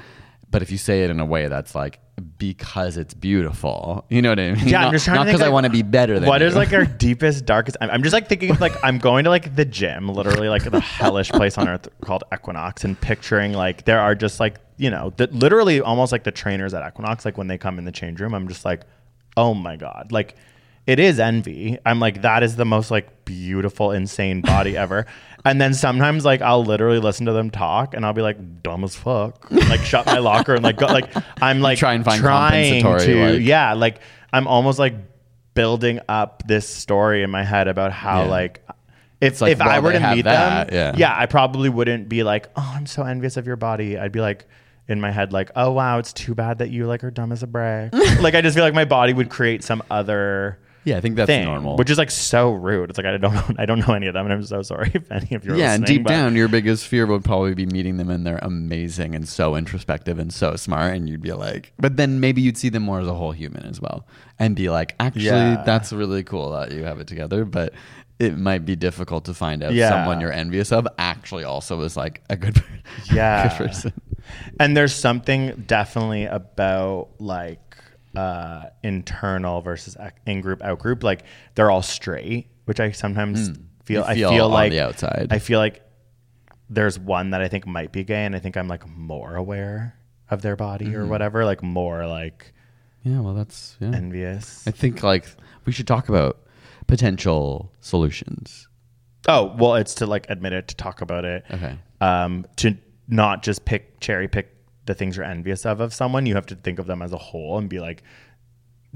But 0.51 0.63
if 0.63 0.71
you 0.71 0.79
say 0.79 1.03
it 1.03 1.11
in 1.11 1.19
a 1.19 1.25
way 1.25 1.47
that's 1.47 1.75
like 1.75 1.99
because 2.39 2.97
it's 2.97 3.13
beautiful, 3.13 4.03
you 4.09 4.23
know 4.23 4.29
what 4.29 4.39
I 4.39 4.51
mean? 4.53 4.67
Yeah, 4.67 4.79
not, 4.79 4.87
I'm 4.87 4.93
just 4.93 5.05
trying 5.05 5.15
not 5.17 5.25
because 5.27 5.43
I 5.43 5.49
want 5.49 5.65
to 5.65 5.69
be 5.69 5.83
better 5.83 6.19
than 6.19 6.27
What 6.27 6.41
you. 6.41 6.47
is 6.47 6.55
like 6.55 6.73
our 6.73 6.85
deepest, 7.05 7.45
darkest? 7.45 7.77
I'm, 7.79 7.91
I'm 7.91 8.01
just 8.01 8.13
like 8.13 8.27
thinking 8.27 8.49
of 8.49 8.59
like 8.59 8.73
I'm 8.83 8.97
going 8.97 9.25
to 9.25 9.29
like 9.29 9.55
the 9.55 9.63
gym, 9.65 10.09
literally 10.09 10.49
like 10.49 10.63
the 10.63 10.79
hellish 10.79 11.29
place 11.29 11.55
on 11.59 11.69
earth 11.69 11.87
called 12.01 12.23
Equinox, 12.33 12.83
and 12.83 12.99
picturing 12.99 13.53
like 13.53 13.85
there 13.85 13.99
are 13.99 14.15
just 14.15 14.39
like 14.39 14.57
you 14.77 14.89
know, 14.89 15.13
the, 15.17 15.27
literally 15.27 15.81
almost 15.81 16.11
like 16.11 16.23
the 16.23 16.31
trainers 16.31 16.73
at 16.73 16.87
Equinox, 16.87 17.25
like 17.25 17.37
when 17.37 17.47
they 17.47 17.57
come 17.59 17.77
in 17.77 17.85
the 17.85 17.91
change 17.91 18.19
room, 18.21 18.33
I'm 18.33 18.47
just 18.47 18.63
like, 18.63 18.83
oh 19.39 19.53
my 19.53 19.75
god, 19.77 20.11
like 20.11 20.35
it 20.85 20.99
is 20.99 21.19
envy. 21.19 21.77
I'm 21.85 21.99
like 21.99 22.21
that 22.23 22.43
is 22.43 22.55
the 22.55 22.65
most 22.65 22.91
like 22.91 23.23
beautiful, 23.25 23.91
insane 23.91 24.41
body 24.41 24.75
ever. 24.85 25.05
And 25.45 25.61
then 25.61 25.73
sometimes 25.73 26.25
like 26.25 26.41
I'll 26.41 26.65
literally 26.65 26.99
listen 26.99 27.25
to 27.27 27.31
them 27.31 27.49
talk, 27.49 27.93
and 27.93 28.05
I'll 28.05 28.13
be 28.13 28.21
like 28.21 28.61
dumb 28.63 28.83
as 28.83 28.95
fuck, 28.95 29.49
like 29.51 29.79
shut 29.81 30.05
my 30.05 30.17
locker 30.19 30.53
and 30.55 30.63
like 30.63 30.77
go 30.77 30.87
like 30.87 31.13
I'm 31.41 31.61
like 31.61 31.77
Try 31.79 31.93
and 31.93 32.03
find 32.03 32.19
trying 32.21 32.83
to 32.83 33.31
like- 33.33 33.41
yeah, 33.41 33.73
like 33.73 33.99
I'm 34.33 34.47
almost 34.47 34.79
like 34.79 34.95
building 35.53 35.99
up 36.09 36.43
this 36.47 36.67
story 36.67 37.23
in 37.23 37.29
my 37.29 37.43
head 37.43 37.67
about 37.67 37.91
how 37.91 38.23
Yeah. 38.23 38.29
like 38.29 38.63
if 39.21 39.41
like, 39.41 39.51
if 39.53 39.61
I 39.61 39.79
were 39.79 39.91
to 39.93 40.15
meet 40.15 40.23
that, 40.23 40.69
them, 40.69 40.95
yeah. 40.97 41.13
I 41.17 41.25
probably 41.25 41.69
wouldn't 41.69 42.07
be 42.09 42.23
like, 42.23 42.47
oh, 42.55 42.73
I'm 42.75 42.85
so 42.85 43.03
envious 43.03 43.35
of 43.37 43.45
your 43.47 43.57
body. 43.57 43.97
I'd 43.97 44.11
be 44.11 44.21
like. 44.21 44.45
In 44.89 44.99
my 44.99 45.11
head, 45.11 45.31
like, 45.31 45.51
oh 45.55 45.71
wow, 45.71 45.99
it's 45.99 46.11
too 46.11 46.33
bad 46.35 46.57
that 46.57 46.71
you 46.71 46.87
like 46.87 47.03
are 47.03 47.11
dumb 47.11 47.31
as 47.31 47.43
a 47.43 47.47
brick. 47.47 47.93
like, 48.21 48.33
I 48.35 48.41
just 48.41 48.55
feel 48.55 48.63
like 48.65 48.73
my 48.73 48.85
body 48.85 49.13
would 49.13 49.29
create 49.29 49.63
some 49.63 49.83
other 49.91 50.57
Yeah, 50.83 50.97
I 50.97 51.01
think 51.01 51.15
that's 51.15 51.27
thing, 51.27 51.45
normal. 51.45 51.77
which 51.77 51.91
is 51.91 51.99
like 51.99 52.09
so 52.09 52.51
rude. 52.53 52.89
It's 52.89 52.97
like 52.97 53.05
I 53.05 53.15
don't 53.17 53.33
know, 53.35 53.43
I 53.59 53.67
don't 53.67 53.87
know 53.87 53.93
any 53.93 54.07
of 54.07 54.15
them, 54.15 54.25
and 54.25 54.33
I'm 54.33 54.43
so 54.43 54.63
sorry 54.63 54.89
if 54.95 55.11
any 55.11 55.35
of 55.35 55.45
you. 55.45 55.55
Yeah, 55.55 55.73
and 55.75 55.85
deep 55.85 56.03
but- 56.05 56.09
down, 56.09 56.35
your 56.35 56.47
biggest 56.47 56.87
fear 56.87 57.05
would 57.05 57.23
probably 57.23 57.53
be 57.53 57.67
meeting 57.67 57.97
them 57.97 58.09
and 58.09 58.25
they're 58.25 58.39
amazing 58.41 59.13
and 59.13 59.29
so 59.29 59.55
introspective 59.55 60.17
and 60.17 60.33
so 60.33 60.55
smart, 60.55 60.95
and 60.95 61.07
you'd 61.07 61.21
be 61.21 61.33
like, 61.33 61.71
but 61.77 61.95
then 61.95 62.19
maybe 62.19 62.41
you'd 62.41 62.57
see 62.57 62.69
them 62.69 62.81
more 62.83 62.99
as 62.99 63.07
a 63.07 63.13
whole 63.13 63.31
human 63.31 63.65
as 63.67 63.79
well, 63.79 64.07
and 64.39 64.55
be 64.55 64.69
like, 64.71 64.95
actually, 64.99 65.25
Yeah. 65.25 65.61
that's 65.65 65.93
really 65.93 66.23
cool 66.23 66.49
that 66.53 66.71
you 66.71 66.83
have 66.83 66.99
it 66.99 67.05
together, 67.05 67.45
but 67.45 67.73
it 68.17 68.37
might 68.39 68.65
be 68.65 68.75
difficult 68.75 69.25
to 69.25 69.33
find 69.35 69.61
out 69.63 69.73
Yeah. 69.73 69.89
someone 69.91 70.19
you're 70.19 70.33
envious 70.33 70.71
of 70.71 70.87
actually 70.97 71.43
also 71.43 71.79
is 71.81 71.95
like 71.95 72.21
a 72.29 72.35
good, 72.35 72.55
person 72.55 73.15
Yeah. 73.15 73.47
good 73.49 73.67
person. 73.67 73.93
And 74.59 74.75
there's 74.75 74.93
something 74.95 75.63
definitely 75.67 76.25
about 76.25 77.09
like 77.19 77.75
uh 78.15 78.63
internal 78.83 79.61
versus 79.61 79.95
in 80.25 80.41
group 80.41 80.61
out 80.63 80.79
group 80.79 81.03
like 81.03 81.23
they're 81.55 81.69
all 81.71 81.81
straight 81.83 82.47
which 82.65 82.79
i 82.79 82.91
sometimes 82.91 83.49
feel, 83.83 84.03
Hmm. 84.03 84.09
You 84.11 84.15
feel 84.15 84.29
i 84.31 84.33
feel 84.35 84.45
on 84.45 84.51
like 84.51 84.71
the 84.71 84.79
outside. 84.81 85.27
i 85.31 85.39
feel 85.39 85.59
like 85.59 85.81
there's 86.69 86.97
one 86.99 87.31
that 87.31 87.41
i 87.41 87.47
think 87.47 87.65
might 87.67 87.91
be 87.91 88.03
gay 88.03 88.25
and 88.25 88.35
i 88.35 88.39
think 88.39 88.57
i'm 88.57 88.67
like 88.67 88.87
more 88.87 89.35
aware 89.35 89.95
of 90.29 90.41
their 90.41 90.55
body 90.55 90.95
or 90.95 91.01
Mm-hmm. 91.01 91.09
whatever 91.09 91.45
like 91.45 91.61
more 91.63 92.05
like 92.07 92.53
Yeah, 93.03 93.19
well, 93.21 93.33
that's 93.33 93.77
yeah. 93.79 93.91
envious 93.95 94.67
I 94.67 94.71
think 94.71 95.01
like 95.03 95.25
we 95.65 95.71
should 95.71 95.87
talk 95.87 96.09
about 96.09 96.37
potential 96.87 97.71
solutions. 97.81 98.67
oh 99.27 99.55
well 99.57 99.75
it's 99.75 99.93
to 99.95 100.05
like 100.07 100.25
admit 100.29 100.53
it 100.53 100.67
to 100.69 100.75
talk 100.75 101.01
about 101.01 101.25
it 101.25 101.45
Okay. 101.51 101.77
um, 102.01 102.45
to 102.57 102.75
not 103.09 103.43
just 103.43 103.65
pick 103.65 103.99
cherry 103.99 104.27
pick 104.29 104.55
the 104.85 104.93
things 104.93 105.17
you're 105.17 105.25
envious 105.25 105.65
of 105.65 105.81
of 105.81 105.93
someone. 105.93 106.25
You 106.25 106.35
have 106.35 106.45
to 106.47 106.55
think 106.55 106.79
of 106.79 106.87
them 106.87 107.01
as 107.01 107.11
a 107.11 107.17
whole 107.17 107.57
and 107.57 107.67
be 107.67 107.79
like, 107.79 108.03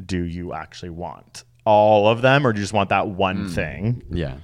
do 0.03 0.23
you 0.23 0.53
actually 0.53 0.89
want 0.91 1.43
all 1.65 2.07
of 2.07 2.21
them, 2.21 2.45
or 2.45 2.51
do 2.53 2.59
you 2.59 2.63
just 2.63 2.73
want 2.73 2.89
that 2.89 3.07
one 3.09 3.45
Hmm. 3.45 3.47
thing? 3.49 4.03
Yeah. 4.11 4.37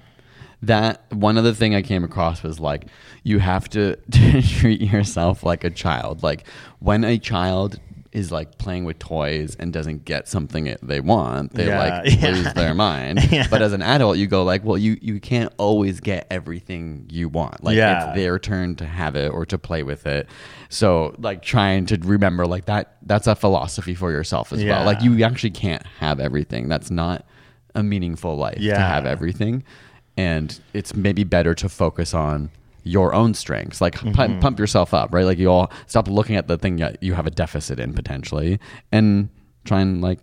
That 0.62 1.04
one 1.14 1.38
other 1.38 1.54
thing 1.54 1.74
I 1.74 1.82
came 1.82 2.04
across 2.04 2.44
was 2.44 2.60
like 2.60 2.88
you 3.24 3.40
have 3.40 3.70
to 3.70 3.96
treat 4.60 4.82
yourself 4.82 5.44
like 5.44 5.64
a 5.64 5.70
child. 5.70 6.22
Like 6.22 6.46
when 6.80 7.04
a 7.06 7.18
child 7.18 7.80
is 8.12 8.32
like 8.32 8.58
playing 8.58 8.86
with 8.86 8.98
toys 8.98 9.56
and 9.60 9.72
doesn't 9.72 10.04
get 10.04 10.28
something 10.28 10.76
they 10.82 11.00
want, 11.00 11.54
they 11.54 11.68
Yeah, 11.68 12.02
like 12.04 12.16
yeah. 12.22 12.30
lose 12.30 12.54
their 12.54 12.74
mind. 12.74 13.20
But 13.52 13.62
as 13.62 13.72
an 13.74 13.82
adult, 13.84 14.18
you 14.18 14.26
go 14.26 14.44
like, 14.44 14.64
well, 14.64 14.78
you 14.78 14.98
you 15.02 15.20
can't 15.20 15.54
always 15.58 16.00
get 16.00 16.26
everything 16.32 17.06
you 17.12 17.30
want. 17.30 17.64
Like 17.64 17.76
Yeah. 17.78 18.08
it's 18.10 18.16
their 18.16 18.40
turn 18.40 18.76
to 18.78 18.86
have 18.86 19.16
it 19.16 19.32
or 19.32 19.46
to 19.46 19.58
play 19.60 19.84
with 19.84 20.08
it. 20.08 20.28
So 20.70 21.16
like 21.20 21.44
trying 21.44 21.86
to 21.88 21.98
remember 22.04 22.48
like 22.48 22.66
that 22.66 22.98
that's 23.04 23.28
a 23.28 23.36
philosophy 23.36 23.94
for 23.94 24.12
yourself 24.12 24.52
as 24.54 24.64
Yeah. 24.64 24.78
well. 24.78 24.86
Like 24.86 25.02
you 25.04 25.24
actually 25.24 25.52
can't 25.52 25.86
have 26.00 26.20
everything. 26.20 26.68
That's 26.68 26.90
not 26.90 27.26
a 27.76 27.84
meaningful 27.84 28.36
life 28.36 28.58
to 28.58 28.76
have 28.80 29.06
everything 29.06 29.64
and 30.18 30.60
it's 30.74 30.96
maybe 30.96 31.24
better 31.24 31.54
to 31.54 31.70
focus 31.70 32.14
on 32.16 32.50
your 32.84 33.14
own 33.14 33.34
strengths 33.34 33.82
like 33.82 33.96
Mm-hmm. 33.96 34.40
pump 34.40 34.60
yourself 34.60 34.94
up 34.94 35.14
right 35.14 35.26
like 35.26 35.38
you 35.38 35.50
all 35.52 35.72
stop 35.88 36.08
looking 36.08 36.36
at 36.36 36.48
the 36.48 36.58
thing 36.58 36.78
that 36.78 37.02
you 37.02 37.14
have 37.14 37.28
a 37.28 37.32
deficit 37.32 37.80
in 37.80 37.94
potentially 37.94 38.60
and 38.92 39.30
try 39.66 39.82
and 39.82 40.02
like 40.02 40.20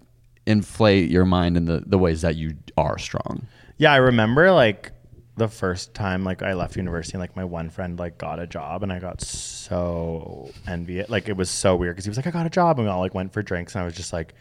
inflate 0.46 1.10
your 1.10 1.24
mind 1.24 1.56
in 1.56 1.64
the, 1.66 1.82
the 1.86 1.98
ways 1.98 2.22
that 2.22 2.36
you 2.36 2.54
are 2.76 2.98
strong 2.98 3.46
Yeah, 3.78 3.92
I 3.92 3.96
remember 3.96 4.52
like 4.52 4.92
the 5.36 5.48
first 5.48 5.92
time 5.92 6.24
like 6.24 6.42
I 6.42 6.54
left 6.54 6.76
university 6.76 7.14
and 7.14 7.20
like 7.20 7.36
my 7.36 7.44
one 7.44 7.68
friend 7.68 7.98
like 7.98 8.16
got 8.16 8.38
a 8.38 8.46
job 8.46 8.82
and 8.82 8.90
I 8.92 8.98
got 9.00 9.20
so 9.20 10.50
envious. 10.66 11.08
Like 11.10 11.28
it 11.28 11.36
was 11.36 11.50
so 11.50 11.76
weird 11.76 11.94
because 11.94 12.04
he 12.06 12.08
was 12.08 12.16
like, 12.16 12.26
I 12.26 12.30
got 12.30 12.46
a 12.46 12.50
job 12.50 12.78
and 12.78 12.86
we 12.86 12.90
all 12.90 13.00
like 13.00 13.14
went 13.14 13.32
for 13.34 13.42
drinks 13.42 13.74
and 13.74 13.82
I 13.82 13.84
was 13.84 13.94
just 13.94 14.12
like, 14.14 14.34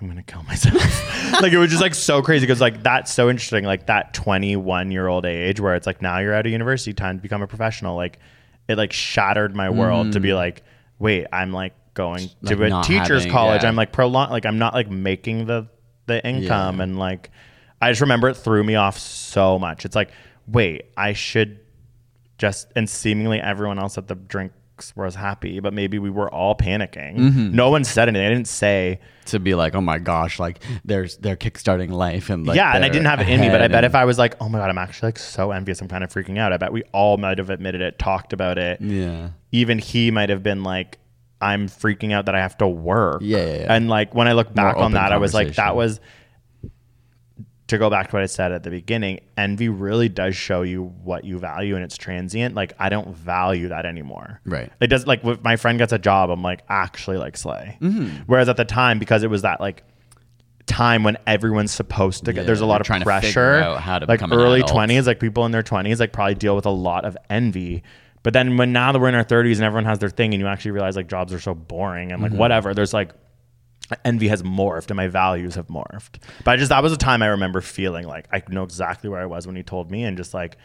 I'm 0.00 0.08
gonna 0.08 0.22
kill 0.22 0.42
myself. 0.42 0.74
like 1.40 1.52
it 1.52 1.58
was 1.58 1.70
just 1.70 1.82
like 1.82 1.94
so 1.94 2.20
crazy 2.20 2.46
because 2.46 2.60
like 2.60 2.82
that's 2.82 3.12
so 3.12 3.30
interesting. 3.30 3.64
Like 3.64 3.86
that 3.86 4.12
21 4.14 4.90
year 4.90 5.06
old 5.06 5.24
age 5.24 5.60
where 5.60 5.74
it's 5.74 5.86
like 5.86 6.02
now 6.02 6.18
you're 6.18 6.34
out 6.34 6.46
of 6.46 6.52
university, 6.52 6.92
time 6.92 7.18
to 7.18 7.22
become 7.22 7.42
a 7.42 7.46
professional. 7.46 7.96
Like 7.96 8.18
it 8.68 8.76
like 8.76 8.92
shattered 8.92 9.54
my 9.54 9.70
world 9.70 10.12
to 10.12 10.20
be 10.20 10.30
mm. 10.30 10.36
like, 10.36 10.62
wait, 10.98 11.26
I'm 11.32 11.52
like 11.52 11.74
going 11.94 12.28
Like 12.42 12.56
to 12.58 12.64
a 12.64 12.82
teacher's 12.82 13.22
having- 13.22 13.32
college. 13.32 13.62
yeah. 13.62 13.68
I'm 13.68 13.76
like 13.76 13.92
prolong 13.92 14.30
like 14.30 14.46
I'm 14.46 14.58
not 14.58 14.74
like 14.74 14.90
making 14.90 15.46
the 15.46 15.68
the 16.06 16.26
income 16.26 16.78
Yeah. 16.78 16.82
and 16.82 16.98
like 16.98 17.30
I 17.80 17.90
just 17.90 18.00
remember 18.00 18.28
it 18.28 18.34
threw 18.34 18.64
me 18.64 18.74
off 18.74 18.98
so 18.98 19.58
much. 19.58 19.84
It's 19.84 19.96
like, 19.96 20.10
wait, 20.46 20.86
I 20.96 21.12
should 21.12 21.60
just 22.38 22.66
and 22.74 22.88
seemingly 22.90 23.40
everyone 23.40 23.78
else 23.78 23.96
at 23.96 24.08
the 24.08 24.14
drinks 24.16 24.54
was 24.96 25.14
happy, 25.14 25.60
but 25.60 25.72
maybe 25.72 25.98
we 25.98 26.10
were 26.10 26.30
all 26.30 26.54
panicking. 26.54 27.16
Mm-hmm. 27.16 27.54
No 27.54 27.70
one 27.70 27.84
said 27.84 28.08
anything. 28.08 28.26
I 28.26 28.30
didn't 28.30 28.48
say 28.48 29.00
to 29.26 29.38
be 29.38 29.54
like 29.54 29.74
oh 29.74 29.80
my 29.80 29.98
gosh 29.98 30.38
like 30.38 30.62
there's 30.84 31.16
they're 31.16 31.36
kickstarting 31.36 31.90
life 31.90 32.28
and 32.28 32.46
like 32.46 32.56
yeah, 32.56 32.74
and 32.74 32.84
I 32.84 32.88
didn't 32.88 33.06
have 33.06 33.20
it 33.20 33.28
in 33.28 33.40
me, 33.40 33.48
but 33.48 33.62
I 33.62 33.68
bet 33.68 33.84
if 33.84 33.94
I 33.94 34.04
was 34.04 34.18
like, 34.18 34.36
oh 34.40 34.48
my 34.48 34.58
god, 34.58 34.70
I'm 34.70 34.78
actually 34.78 35.08
like 35.08 35.18
so 35.18 35.50
envious, 35.50 35.80
I'm 35.80 35.88
kind 35.88 36.04
of 36.04 36.12
freaking 36.12 36.38
out. 36.38 36.52
I 36.52 36.56
bet 36.56 36.72
we 36.72 36.82
all 36.92 37.16
might 37.16 37.38
have 37.38 37.50
admitted 37.50 37.80
it, 37.80 37.98
talked 37.98 38.32
about 38.32 38.58
it. 38.58 38.80
yeah 38.80 39.30
Even 39.52 39.78
he 39.78 40.10
might 40.10 40.28
have 40.28 40.42
been 40.42 40.62
like, 40.62 40.98
I'm 41.40 41.68
freaking 41.68 42.12
out 42.12 42.26
that 42.26 42.34
I 42.34 42.40
have 42.40 42.56
to 42.58 42.68
work. 42.68 43.20
Yeah, 43.22 43.38
yeah, 43.38 43.56
yeah. 43.60 43.74
And 43.74 43.88
like 43.88 44.14
when 44.14 44.28
I 44.28 44.32
look 44.32 44.52
back 44.54 44.76
on 44.76 44.92
that, 44.92 45.12
I 45.12 45.18
was 45.18 45.34
like, 45.34 45.54
that 45.54 45.76
was 45.76 46.00
to 47.68 47.78
go 47.78 47.88
back 47.88 48.10
to 48.10 48.16
what 48.16 48.22
I 48.22 48.26
said 48.26 48.52
at 48.52 48.62
the 48.62 48.70
beginning. 48.70 49.20
Envy 49.38 49.68
really 49.70 50.08
does 50.10 50.36
show 50.36 50.62
you 50.62 50.82
what 51.02 51.24
you 51.24 51.38
value, 51.38 51.74
and 51.76 51.84
it's 51.84 51.96
transient. 51.96 52.54
Like 52.54 52.74
I 52.78 52.88
don't 52.90 53.16
value 53.16 53.68
that 53.68 53.86
anymore. 53.86 54.40
Right. 54.44 54.70
It 54.80 54.88
does 54.88 55.06
like 55.06 55.24
if 55.24 55.42
my 55.42 55.56
friend 55.56 55.78
gets 55.78 55.92
a 55.92 55.98
job, 55.98 56.30
I'm 56.30 56.42
like 56.42 56.62
actually 56.68 57.16
like 57.16 57.36
slay. 57.36 57.78
Mm-hmm. 57.80 58.24
Whereas 58.26 58.48
at 58.48 58.56
the 58.58 58.64
time, 58.66 58.98
because 58.98 59.22
it 59.22 59.30
was 59.30 59.42
that 59.42 59.60
like 59.60 59.82
time 60.66 61.02
when 61.04 61.16
everyone's 61.26 61.72
supposed 61.72 62.24
to 62.24 62.32
get 62.32 62.40
Yeah, 62.42 62.46
there's 62.46 62.60
a 62.62 62.66
lot 62.66 62.80
of 62.80 62.86
pressure 63.02 63.62
how 63.78 63.98
to 63.98 64.06
like 64.06 64.22
early 64.32 64.62
20s 64.62 65.06
like 65.06 65.20
people 65.20 65.44
in 65.44 65.52
their 65.52 65.62
20s 65.62 66.00
like 66.00 66.10
probably 66.10 66.34
deal 66.34 66.56
with 66.56 66.64
a 66.64 66.70
lot 66.70 67.04
of 67.04 67.18
envy 67.28 67.82
but 68.22 68.32
then 68.32 68.56
when 68.56 68.72
now 68.72 68.90
that 68.90 68.98
we're 68.98 69.10
in 69.10 69.14
our 69.14 69.26
30s 69.26 69.56
and 69.56 69.64
everyone 69.64 69.84
has 69.84 69.98
their 69.98 70.08
thing 70.08 70.32
and 70.32 70.40
you 70.40 70.46
actually 70.46 70.70
realize 70.70 70.96
like 70.96 71.06
jobs 71.06 71.34
are 71.34 71.38
so 71.38 71.52
boring 71.54 72.12
and 72.12 72.22
like 72.22 72.30
Mm-hmm. 72.30 72.38
whatever 72.40 72.72
there's 72.72 72.94
like 72.94 73.12
envy 74.04 74.28
has 74.28 74.42
morphed 74.42 74.88
and 74.90 74.96
my 74.96 75.08
values 75.08 75.54
have 75.54 75.68
morphed. 75.68 76.20
But 76.44 76.52
i 76.52 76.56
just 76.56 76.70
that 76.70 76.82
was 76.82 76.92
a 76.92 76.96
time 76.96 77.22
i 77.22 77.26
remember 77.26 77.60
feeling 77.60 78.06
like 78.06 78.26
i 78.32 78.42
know 78.48 78.62
exactly 78.62 79.08
where 79.10 79.20
i 79.20 79.26
was 79.26 79.46
when 79.46 79.56
he 79.56 79.62
told 79.62 79.90
me 79.90 80.04
and 80.04 80.16
just 80.16 80.34
like 80.34 80.56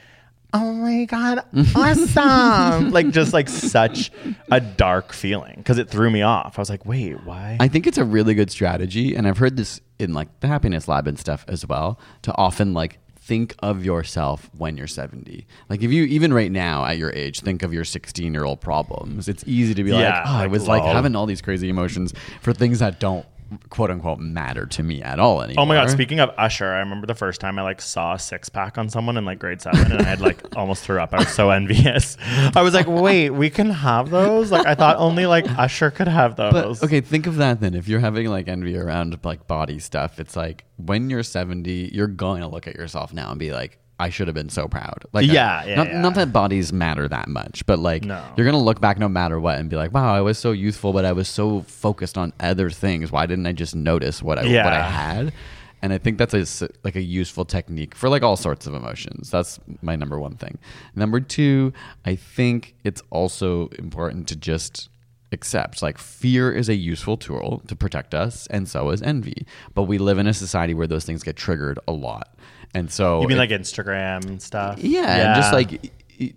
oh 0.53 0.74
my 0.74 1.05
god 1.05 1.43
awesome. 1.76 2.89
Like 2.91 3.11
just 3.11 3.34
like 3.34 3.49
such 3.49 4.11
a 4.51 4.59
dark 4.59 5.13
feeling 5.13 5.55
because 5.57 5.78
it 5.78 5.89
threw 5.89 6.09
me 6.09 6.22
off. 6.24 6.57
I 6.57 6.61
was 6.61 6.70
like 6.70 6.86
wait 6.86 7.24
why? 7.24 7.57
I 7.59 7.67
think 7.67 7.86
it's 7.88 7.97
a 7.97 8.03
really 8.05 8.34
good 8.34 8.49
strategy, 8.49 9.15
and 9.15 9.28
I've 9.28 9.38
heard 9.38 9.57
this 9.57 9.80
in 9.99 10.13
like 10.13 10.39
the 10.39 10.47
happiness 10.47 10.88
lab 10.88 11.07
and 11.07 11.20
stuff 11.20 11.45
as 11.47 11.67
well. 11.67 11.99
To 12.24 12.36
often 12.36 12.74
like 12.74 12.99
think 13.30 13.55
of 13.59 13.86
yourself 13.86 14.49
when 14.57 14.75
you're 14.75 14.88
70. 14.88 15.45
Like 15.69 15.84
if 15.84 15.91
you 15.91 16.03
even 16.05 16.34
right 16.34 16.51
now 16.51 16.84
at 16.84 16.97
your 16.97 17.11
age 17.11 17.41
think 17.41 17.61
of 17.61 17.71
your 17.71 17.86
16 17.86 18.34
year 18.34 18.43
old 18.43 18.59
problems, 18.59 19.30
it's 19.30 19.43
easy 19.45 19.75
to 19.75 19.84
be 19.84 19.91
like, 19.91 20.01
Yeah, 20.01 20.23
oh, 20.25 20.32
I 20.32 20.39
like, 20.41 20.51
was 20.51 20.67
like 20.67 20.82
having 20.82 21.15
all 21.15 21.27
these 21.27 21.39
crazy 21.39 21.69
emotions 21.69 22.11
for 22.41 22.53
things 22.53 22.80
that 22.80 22.99
don't 22.99 23.27
quote 23.70 23.91
unquote 23.91 24.20
matter 24.20 24.66
to 24.66 24.84
me 24.84 25.02
at 25.02 25.20
all 25.20 25.41
anymore. 25.41 25.64
Oh 25.64 25.66
my 25.66 25.76
god! 25.76 25.89
Speaking 25.89 26.20
of 26.20 26.32
Usher, 26.38 26.68
I 26.68 26.80
remember 26.80 27.08
the 27.08 27.16
first 27.16 27.41
time 27.41 27.60
I 27.60 27.62
like 27.64 27.82
saw 27.82 28.14
a 28.14 28.20
six 28.20 28.50
pack 28.50 28.78
on 28.78 28.89
someone 28.89 29.18
in 29.18 29.26
like 29.26 29.39
grade 29.39 29.62
seven, 29.62 29.91
and 29.91 30.02
I 30.02 30.04
had 30.04 30.22
like 30.22 30.43
almost 30.56 30.84
threw 30.84 31.00
up. 31.00 31.14
I 31.14 31.20
was 31.20 31.30
so 31.30 31.50
envious. 31.50 32.18
I 32.56 32.62
was 32.62 32.74
like, 32.74 32.88
"Wait, 32.88 33.30
we 33.32 33.50
can 33.50 33.70
have 33.70 34.10
those?" 34.10 34.52
Like 34.52 34.66
I 34.66 34.76
thought 34.76 34.97
only 34.97 35.26
like 35.26 35.50
Usher 35.58 35.91
could 35.91 36.08
have 36.08 36.36
those. 36.36 36.80
But 36.80 36.86
okay, 36.86 37.02
think 37.02 37.28
of 37.28 37.38
that 37.38 37.60
then. 37.60 37.74
If 37.74 37.88
you're 37.88 38.00
having 38.00 38.28
like 38.28 38.47
envy 38.47 38.78
around 38.78 39.18
like 39.24 39.47
body 39.47 39.80
stuff, 39.80 40.20
it's 40.20 40.36
like 40.36 40.66
when 40.78 41.10
you're 41.10 41.24
70, 41.24 41.91
you're 41.93 42.08
going 42.08 42.41
to 42.41 42.47
look 42.47 42.68
at 42.68 42.76
yourself 42.76 43.14
now 43.14 43.32
and 43.32 43.39
be 43.39 43.52
like, 43.52 43.80
I 44.00 44.10
should 44.10 44.28
have 44.28 44.36
been 44.36 44.50
so 44.50 44.68
proud. 44.68 45.04
Like, 45.14 45.28
Yeah, 45.28 45.66
yeah, 45.66 45.76
not, 45.76 45.88
yeah. 45.88 46.02
not 46.02 46.16
that 46.16 46.32
bodies 46.32 46.72
matter 46.72 47.08
that 47.08 47.28
much, 47.28 47.66
but 47.66 47.80
like 47.80 48.06
No. 48.06 48.24
you're 48.38 48.45
gonna 48.45 48.58
look 48.64 48.80
back 48.80 48.97
no 48.97 49.10
matter 49.10 49.39
what 49.39 49.60
and 49.60 49.70
be 49.70 49.76
like, 49.76 49.93
wow, 49.93 50.14
I 50.14 50.22
was 50.22 50.38
so 50.38 50.52
youthful, 50.52 50.93
but 50.93 51.06
I 51.06 51.12
was 51.12 51.28
so 51.28 51.62
focused 51.64 52.18
on 52.18 52.32
other 52.39 52.70
things. 52.70 53.12
Why 53.12 53.26
didn't 53.26 53.45
I 53.45 53.52
just 53.52 53.76
notice 53.76 54.24
what 54.24 54.39
I 54.39 54.43
what 54.43 54.74
I 54.74 54.82
had? 54.89 55.34
And 55.82 55.93
I 55.93 55.97
think 55.97 56.18
that's 56.18 56.34
a 56.62 56.70
like 56.84 56.95
a 56.95 57.02
useful 57.02 57.45
technique 57.45 57.95
for 57.95 58.10
like 58.10 58.22
all 58.24 58.36
sorts 58.36 58.68
of 58.68 58.74
emotions. 58.74 59.30
That's 59.32 59.60
my 59.82 59.95
number 59.95 60.20
one 60.20 60.36
thing. 60.36 60.58
Number 60.95 61.20
two, 61.22 61.72
I 62.06 62.16
think 62.16 62.76
it's 62.84 63.02
also 63.12 63.68
important 63.80 64.28
to 64.30 64.36
just 64.36 64.89
accept 65.32 65.82
like 65.84 65.97
fear 66.00 66.52
is 66.52 66.70
a 66.70 66.76
useful 66.76 67.16
tool 67.16 67.62
to 67.68 67.76
protect 67.76 68.16
us 68.16 68.47
and 68.47 68.68
so 68.68 68.89
is 68.89 69.00
envy 69.04 69.45
but 69.76 69.84
we 69.84 70.00
live 70.00 70.18
in 70.18 70.26
a 70.26 70.34
society 70.34 70.74
where 70.74 70.88
those 70.88 71.06
things 71.06 71.22
get 71.22 71.36
triggered 71.36 71.78
a 71.88 71.91
lot 71.91 72.34
and 72.74 72.91
so 72.91 73.22
you 73.22 73.28
mean 73.28 73.38
it- 73.38 73.39
like 73.39 73.49
Instagram 73.49 74.26
and 74.26 74.41
stuff? 74.41 74.80
yeah, 74.80 75.28
and 75.28 75.36
just 75.36 75.53
like 75.53 75.91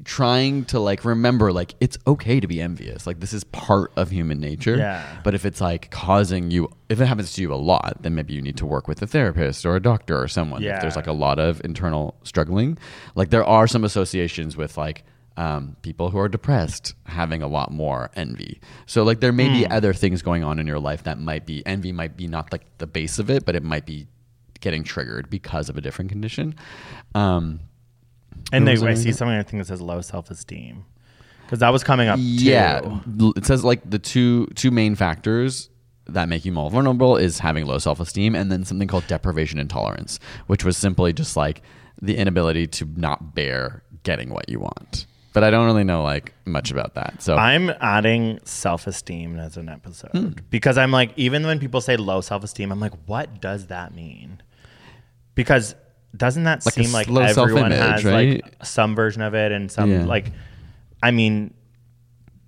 trying 0.05 0.65
to 0.67 0.79
like 0.79 1.05
remember 1.05 1.53
like 1.53 1.75
it's 1.81 1.99
okay 2.07 2.39
to 2.39 2.47
be 2.47 2.61
envious 2.61 3.05
like 3.05 3.19
this 3.19 3.33
is 3.33 3.43
part 3.43 3.91
of 3.97 4.11
human 4.11 4.39
nature 4.39 4.77
Yeah. 4.77 5.05
but 5.25 5.35
if 5.35 5.45
it's 5.45 5.61
like 5.61 5.91
causing 5.91 6.53
you 6.53 6.71
if 6.89 7.01
it 7.01 7.07
happens 7.07 7.33
to 7.33 7.43
you 7.43 7.53
a 7.53 7.57
lot 7.57 7.97
then 8.01 8.15
maybe 8.15 8.33
you 8.33 8.41
need 8.41 8.57
to 8.59 8.67
work 8.67 8.87
with 8.87 9.03
a 9.03 9.09
therapist 9.09 9.67
or 9.67 9.75
a 9.75 9.81
doctor 9.83 10.17
or 10.23 10.29
someone 10.29 10.63
Yeah. 10.63 10.77
if 10.77 10.83
there's 10.83 10.95
like 10.95 11.09
a 11.09 11.13
lot 11.13 11.41
of 11.41 11.61
internal 11.65 12.15
struggling 12.23 12.79
like 13.17 13.31
there 13.31 13.45
are 13.45 13.67
some 13.67 13.83
associations 13.83 14.57
with 14.57 14.77
like 14.79 15.03
um, 15.37 15.77
people 15.83 16.11
who 16.11 16.19
are 16.19 16.29
depressed 16.29 16.95
having 17.07 17.43
a 17.43 17.49
lot 17.49 17.73
more 17.73 18.11
envy 18.15 18.61
so 18.87 19.03
like 19.03 19.19
there 19.21 19.33
may 19.33 19.49
be 19.49 19.65
Hmm. 19.65 19.73
other 19.73 19.93
things 19.95 20.23
going 20.23 20.45
on 20.45 20.61
in 20.61 20.67
your 20.69 20.79
life 20.79 21.03
that 21.05 21.19
might 21.19 21.45
be 21.45 21.67
envy 21.67 21.91
might 21.91 22.17
be 22.17 22.29
not 22.29 22.53
like 22.53 22.63
the 22.79 22.87
base 22.87 23.19
of 23.19 23.31
it 23.31 23.45
but 23.45 23.57
it 23.57 23.65
might 23.65 23.85
be 23.87 24.07
getting 24.63 24.83
triggered 24.83 25.29
because 25.29 25.69
of 25.69 25.77
a 25.77 25.83
different 25.83 26.11
condition 26.11 26.55
um, 27.15 27.61
and 28.53 28.67
they, 28.67 28.77
I 28.77 28.95
see 28.95 29.13
something 29.13 29.37
I 29.37 29.43
think 29.43 29.63
that 29.63 29.67
says 29.69 29.81
low 29.81 30.01
self 30.01 30.31
esteem 30.31 30.85
because 31.43 31.61
that 31.61 31.71
was 31.71 31.85
coming 31.85 32.09
up. 32.09 32.19
Yeah, 32.21 32.81
too. 32.81 33.35
It 33.37 33.45
says 33.45 33.63
like 33.63 33.89
the 33.89 33.99
two 33.99 34.47
two 34.55 34.71
main 34.71 34.95
factors 34.95 35.69
that 36.07 36.29
make 36.29 36.45
you 36.47 36.53
more 36.53 36.71
vulnerable 36.71 37.17
is 37.19 37.39
having 37.39 37.67
low 37.67 37.79
self 37.79 38.01
esteem 38.01 38.35
and 38.35 38.51
then 38.51 38.65
something 38.65 38.89
called 38.89 39.07
deprivation 39.07 39.59
intolerance, 39.59 40.19
which 40.47 40.65
was 40.65 40.77
simply 40.79 41.13
just 41.13 41.37
like 41.37 41.61
the 42.01 42.17
inability 42.17 42.67
to 42.69 42.89
not 42.97 43.35
bear 43.35 43.83
getting 44.03 44.31
what 44.31 44.49
you 44.49 44.61
want. 44.61 45.07
But 45.35 45.45
I 45.45 45.51
don't 45.51 45.67
really 45.67 45.85
know 45.85 46.03
like 46.03 46.35
much 46.47 46.71
about 46.71 46.95
that. 46.95 47.23
So 47.23 47.37
I'm 47.37 47.71
adding 47.81 48.39
self 48.45 48.87
esteem 48.87 49.39
as 49.39 49.57
an 49.59 49.69
episode 49.69 50.11
Hmm. 50.13 50.29
because 50.51 50.79
I'm 50.79 50.91
like, 50.91 51.13
even 51.17 51.45
when 51.45 51.59
people 51.59 51.81
say 51.83 51.97
low 51.97 52.23
self 52.23 52.45
esteem, 52.45 52.73
I'm 52.73 52.81
like, 52.81 52.95
what 53.07 53.41
does 53.41 53.67
that 53.67 53.95
mean? 53.95 54.43
Because 55.35 55.75
doesn't 56.17 56.45
that 56.45 56.65
Like 56.67 56.75
seem 56.75 56.93
like 56.93 57.09
everyone 57.09 57.71
has 57.71 58.05
right? 58.05 58.43
like 58.45 58.55
some 58.65 58.95
version 58.95 59.23
of 59.23 59.35
it 59.35 59.51
and 59.53 59.71
some 59.71 59.91
Yeah. 59.91 60.05
like, 60.05 60.31
I 61.03 61.11
mean, 61.11 61.55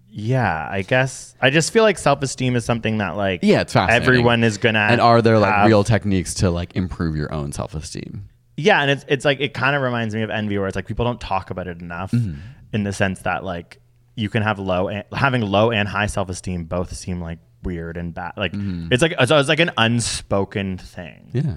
yeah, 0.09 0.69
I 0.71 0.83
guess 0.83 1.35
I 1.41 1.51
just 1.51 1.73
feel 1.73 1.83
like 1.83 1.99
self 1.99 2.23
esteem 2.23 2.55
is 2.57 2.65
something 2.65 2.99
that 2.99 3.17
like 3.17 3.41
yeah, 3.43 3.63
it's 3.63 3.73
fascinating. 3.73 4.07
everyone 4.07 4.45
is 4.45 4.59
gonna 4.59 4.79
And 4.79 5.01
are 5.01 5.21
there 5.23 5.39
like 5.39 5.53
have- 5.53 5.67
real 5.67 5.83
techniques 5.83 6.35
to 6.35 6.51
like 6.51 6.77
improve 6.77 7.17
your 7.17 7.33
own 7.33 7.53
self 7.53 7.75
esteem? 7.75 8.29
Yeah, 8.57 8.81
and 8.83 8.91
it's 8.91 9.05
it's 9.09 9.25
like 9.25 9.41
it 9.41 9.55
kind 9.55 9.75
of 9.75 9.83
reminds 9.83 10.15
me 10.15 10.23
of 10.23 10.31
envy, 10.31 10.57
where 10.59 10.69
it's 10.69 10.77
like 10.77 10.87
people 10.87 11.05
don't 11.05 11.21
talk 11.21 11.51
about 11.51 11.67
it 11.67 11.81
enough, 11.83 12.13
Mm-hmm. 12.13 12.39
in 12.73 12.85
the 12.85 12.93
sense 12.93 13.21
that 13.23 13.43
like 13.45 13.81
you 14.15 14.29
can 14.29 14.45
have 14.45 14.61
low 14.61 14.87
and, 14.89 15.03
having 15.13 15.43
low 15.43 15.73
and 15.73 15.89
high 15.89 16.07
self 16.07 16.29
esteem 16.29 16.65
both 16.65 16.95
seem 16.95 17.21
like 17.21 17.41
weird 17.65 17.97
and 17.97 18.15
bad. 18.15 18.35
Like 18.37 18.53
it's 18.55 19.03
like 19.03 19.15
it's, 19.19 19.33
it's 19.33 19.49
like 19.49 19.59
an 19.59 19.73
unspoken 19.77 20.79
thing. 20.79 21.31
Mm-hmm. 21.35 21.49
Yeah. 21.49 21.55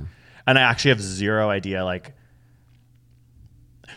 And 0.47 0.57
I 0.57 0.61
actually 0.61 0.89
have 0.89 1.01
zero 1.01 1.49
idea 1.49 1.85
like. 1.85 2.13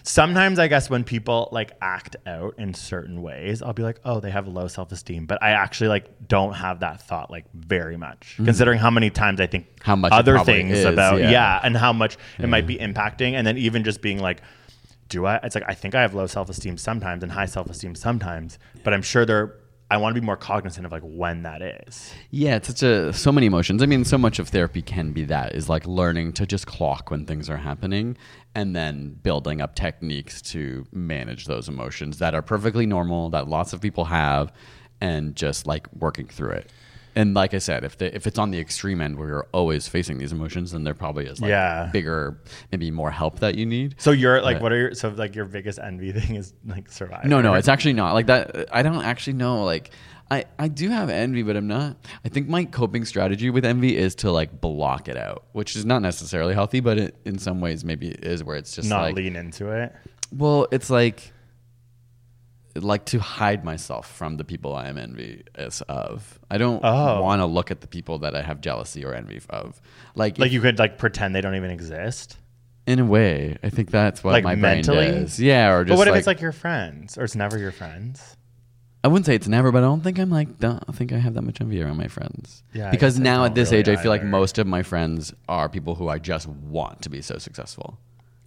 Sometimes 0.02 0.58
I 0.58 0.66
guess 0.68 0.88
when 0.88 1.04
people 1.04 1.50
like 1.52 1.72
act 1.82 2.16
out 2.26 2.54
in 2.56 2.72
certain 2.72 3.20
ways, 3.20 3.60
I'll 3.60 3.74
be 3.74 3.82
like, 3.82 4.00
"Oh, 4.02 4.18
they 4.18 4.30
have 4.30 4.48
low 4.48 4.66
self-esteem," 4.66 5.26
but 5.26 5.42
I 5.42 5.50
actually 5.50 5.88
like 5.88 6.26
don't 6.26 6.54
have 6.54 6.80
that 6.80 7.02
thought 7.02 7.30
like 7.30 7.44
very 7.52 7.98
much, 7.98 8.36
considering 8.42 8.78
how 8.78 8.90
many 8.90 9.10
times 9.10 9.40
I 9.40 9.46
think 9.46 9.66
Mm-hmm. 9.80 9.84
How 9.86 9.96
much 9.96 10.12
other 10.12 10.38
things 10.40 10.72
is, 10.72 10.84
about 10.84 11.20
yeah. 11.20 11.30
yeah, 11.30 11.60
and 11.62 11.76
how 11.76 11.92
much 11.92 12.16
it 12.38 12.48
might 12.48 12.66
be 12.66 12.76
impacting 12.76 13.32
and 13.32 13.46
then 13.46 13.56
even 13.56 13.82
just 13.84 14.02
being 14.02 14.18
like 14.18 14.42
do 15.08 15.26
i 15.26 15.36
it's 15.42 15.54
like 15.54 15.64
i 15.66 15.74
think 15.74 15.94
i 15.94 16.02
have 16.02 16.14
low 16.14 16.26
self-esteem 16.26 16.78
sometimes 16.78 17.22
and 17.22 17.32
high 17.32 17.46
self-esteem 17.46 17.94
sometimes 17.94 18.58
but 18.84 18.94
i'm 18.94 19.02
sure 19.02 19.26
there 19.26 19.56
i 19.90 19.96
want 19.96 20.14
to 20.14 20.20
be 20.20 20.24
more 20.24 20.36
cognizant 20.36 20.86
of 20.86 20.92
like 20.92 21.02
when 21.04 21.42
that 21.42 21.62
is 21.62 22.14
Yeah, 22.30 22.56
it's 22.56 22.68
such 22.68 22.82
a 22.82 23.12
so 23.12 23.32
many 23.32 23.46
emotions. 23.46 23.82
I 23.82 23.86
mean, 23.86 24.04
so 24.04 24.16
much 24.16 24.38
of 24.38 24.48
therapy 24.48 24.82
can 24.82 25.12
be 25.12 25.24
that 25.24 25.54
is 25.54 25.68
like 25.68 25.86
learning 25.86 26.32
to 26.34 26.46
just 26.46 26.66
clock 26.66 27.10
when 27.10 27.26
things 27.26 27.50
are 27.50 27.56
happening 27.56 28.16
and 28.54 28.74
then 28.74 29.18
building 29.22 29.60
up 29.60 29.74
techniques 29.74 30.40
to 30.52 30.86
manage 30.92 31.46
those 31.46 31.68
emotions 31.68 32.18
that 32.18 32.34
are 32.34 32.42
perfectly 32.42 32.86
normal 32.86 33.30
that 33.30 33.48
lots 33.48 33.72
of 33.72 33.80
people 33.80 34.04
have 34.06 34.52
and 35.00 35.34
just 35.36 35.66
like 35.66 35.86
working 35.92 36.26
through 36.26 36.50
it. 36.52 36.70
And 37.16 37.34
like 37.34 37.54
I 37.54 37.58
said, 37.58 37.84
if 37.84 37.98
the, 37.98 38.14
if 38.14 38.26
it's 38.26 38.38
on 38.38 38.50
the 38.50 38.58
extreme 38.60 39.00
end 39.00 39.18
where 39.18 39.28
you're 39.28 39.46
always 39.52 39.88
facing 39.88 40.18
these 40.18 40.32
emotions, 40.32 40.72
then 40.72 40.84
there 40.84 40.94
probably 40.94 41.26
is 41.26 41.40
like 41.40 41.48
Yeah. 41.50 41.90
bigger, 41.92 42.38
maybe 42.70 42.90
more 42.90 43.10
help 43.10 43.40
that 43.40 43.54
you 43.56 43.66
need. 43.66 43.96
so 43.98 44.10
you're 44.12 44.40
like 44.42 44.56
But- 44.56 44.62
what 44.62 44.72
are 44.72 44.78
your 44.78 44.94
so 44.94 45.08
like 45.10 45.34
your 45.34 45.44
biggest 45.46 45.78
envy 45.78 46.12
thing 46.18 46.36
is 46.36 46.54
like 46.66 46.90
survive 46.90 47.24
No, 47.24 47.40
no, 47.40 47.54
it's 47.54 47.68
actually 47.68 47.94
not 47.94 48.14
like 48.14 48.26
that. 48.26 48.68
I 48.72 48.82
don't 48.82 49.04
actually 49.04 49.34
know. 49.34 49.64
Like, 49.64 49.90
I 50.30 50.44
I 50.58 50.68
do 50.68 50.88
have 50.90 51.10
envy, 51.10 51.42
but 51.42 51.56
I'm 51.56 51.66
not. 51.66 51.96
I 52.24 52.28
think 52.28 52.48
my 52.48 52.64
coping 52.64 53.04
strategy 53.04 53.50
with 53.50 53.64
envy 53.64 53.96
is 53.96 54.14
to 54.16 54.30
like 54.30 54.60
block 54.60 55.08
it 55.08 55.16
out, 55.16 55.46
which 55.52 55.74
is 55.74 55.84
not 55.84 56.02
necessarily 56.02 56.54
healthy, 56.54 56.78
but 56.78 56.98
it, 56.98 57.16
in 57.24 57.38
some 57.38 57.60
ways 57.60 57.84
maybe 57.84 58.08
it 58.10 58.24
is 58.24 58.44
where 58.44 58.56
it's 58.56 58.74
just 58.76 58.88
not 58.88 59.02
like, 59.02 59.16
lean 59.16 59.34
into 59.36 59.70
it 59.72 59.92
well, 60.32 60.68
it's 60.70 60.90
like 60.90 61.32
like 62.76 63.04
to 63.06 63.18
hide 63.18 63.64
myself 63.64 64.10
from 64.10 64.36
the 64.36 64.44
people 64.44 64.74
I 64.74 64.88
am 64.88 64.96
envious 64.98 65.80
of. 65.88 66.38
I 66.50 66.58
don't 66.58 66.80
Oh. 66.84 67.20
want 67.22 67.40
to 67.40 67.46
look 67.46 67.70
at 67.70 67.80
the 67.80 67.86
people 67.88 68.18
that 68.20 68.34
I 68.36 68.42
have 68.42 68.60
jealousy 68.60 69.04
or 69.04 69.14
envy 69.14 69.40
of. 69.50 69.80
Like, 70.14 70.38
like 70.38 70.48
if- 70.48 70.52
you 70.52 70.60
could 70.60 70.78
like 70.78 70.98
pretend 70.98 71.34
they 71.34 71.40
don't 71.40 71.56
even 71.56 71.70
exist 71.70 72.36
in 72.86 72.98
a 72.98 73.04
way, 73.04 73.56
I 73.62 73.70
think 73.70 73.90
that's 73.90 74.22
what 74.24 74.32
Like 74.32 74.44
my 74.44 74.54
mentally? 74.54 75.08
brain 75.10 75.22
does. 75.22 75.38
Yeah, 75.40 75.70
or 75.72 75.84
just 75.84 75.90
but 75.90 75.98
what 75.98 76.08
if 76.08 76.14
it's 76.14 76.26
like 76.26 76.40
your 76.40 76.52
friends 76.52 77.18
or 77.18 77.24
it's 77.24 77.34
never 77.36 77.58
your 77.58 77.72
friends 77.72 78.36
I 79.02 79.08
wouldn't 79.08 79.24
say 79.24 79.34
it's 79.34 79.48
never, 79.48 79.72
but 79.72 79.78
I 79.78 79.86
don't 79.86 80.02
think 80.02 80.18
I'm 80.18 80.28
like 80.30 80.58
don't 80.58 80.94
think 80.94 81.10
I 81.12 81.18
have 81.18 81.32
that 81.34 81.40
much 81.42 81.60
envy 81.62 81.80
around 81.82 81.96
my 81.96 82.08
friends. 82.08 82.62
Yeah, 82.74 82.90
because 82.90 83.18
now 83.18 83.44
at 83.46 83.54
this 83.54 83.70
really 83.70 83.80
age, 83.80 83.88
I 83.88 83.96
feel 83.96 84.10
like 84.10 84.22
most 84.22 84.58
of 84.58 84.66
my 84.66 84.82
friends 84.82 85.32
are 85.48 85.70
people 85.70 85.94
who 85.94 86.08
I 86.08 86.18
just 86.18 86.46
want 86.46 87.00
to 87.02 87.08
be 87.08 87.22
so 87.22 87.38
successful. 87.38 87.98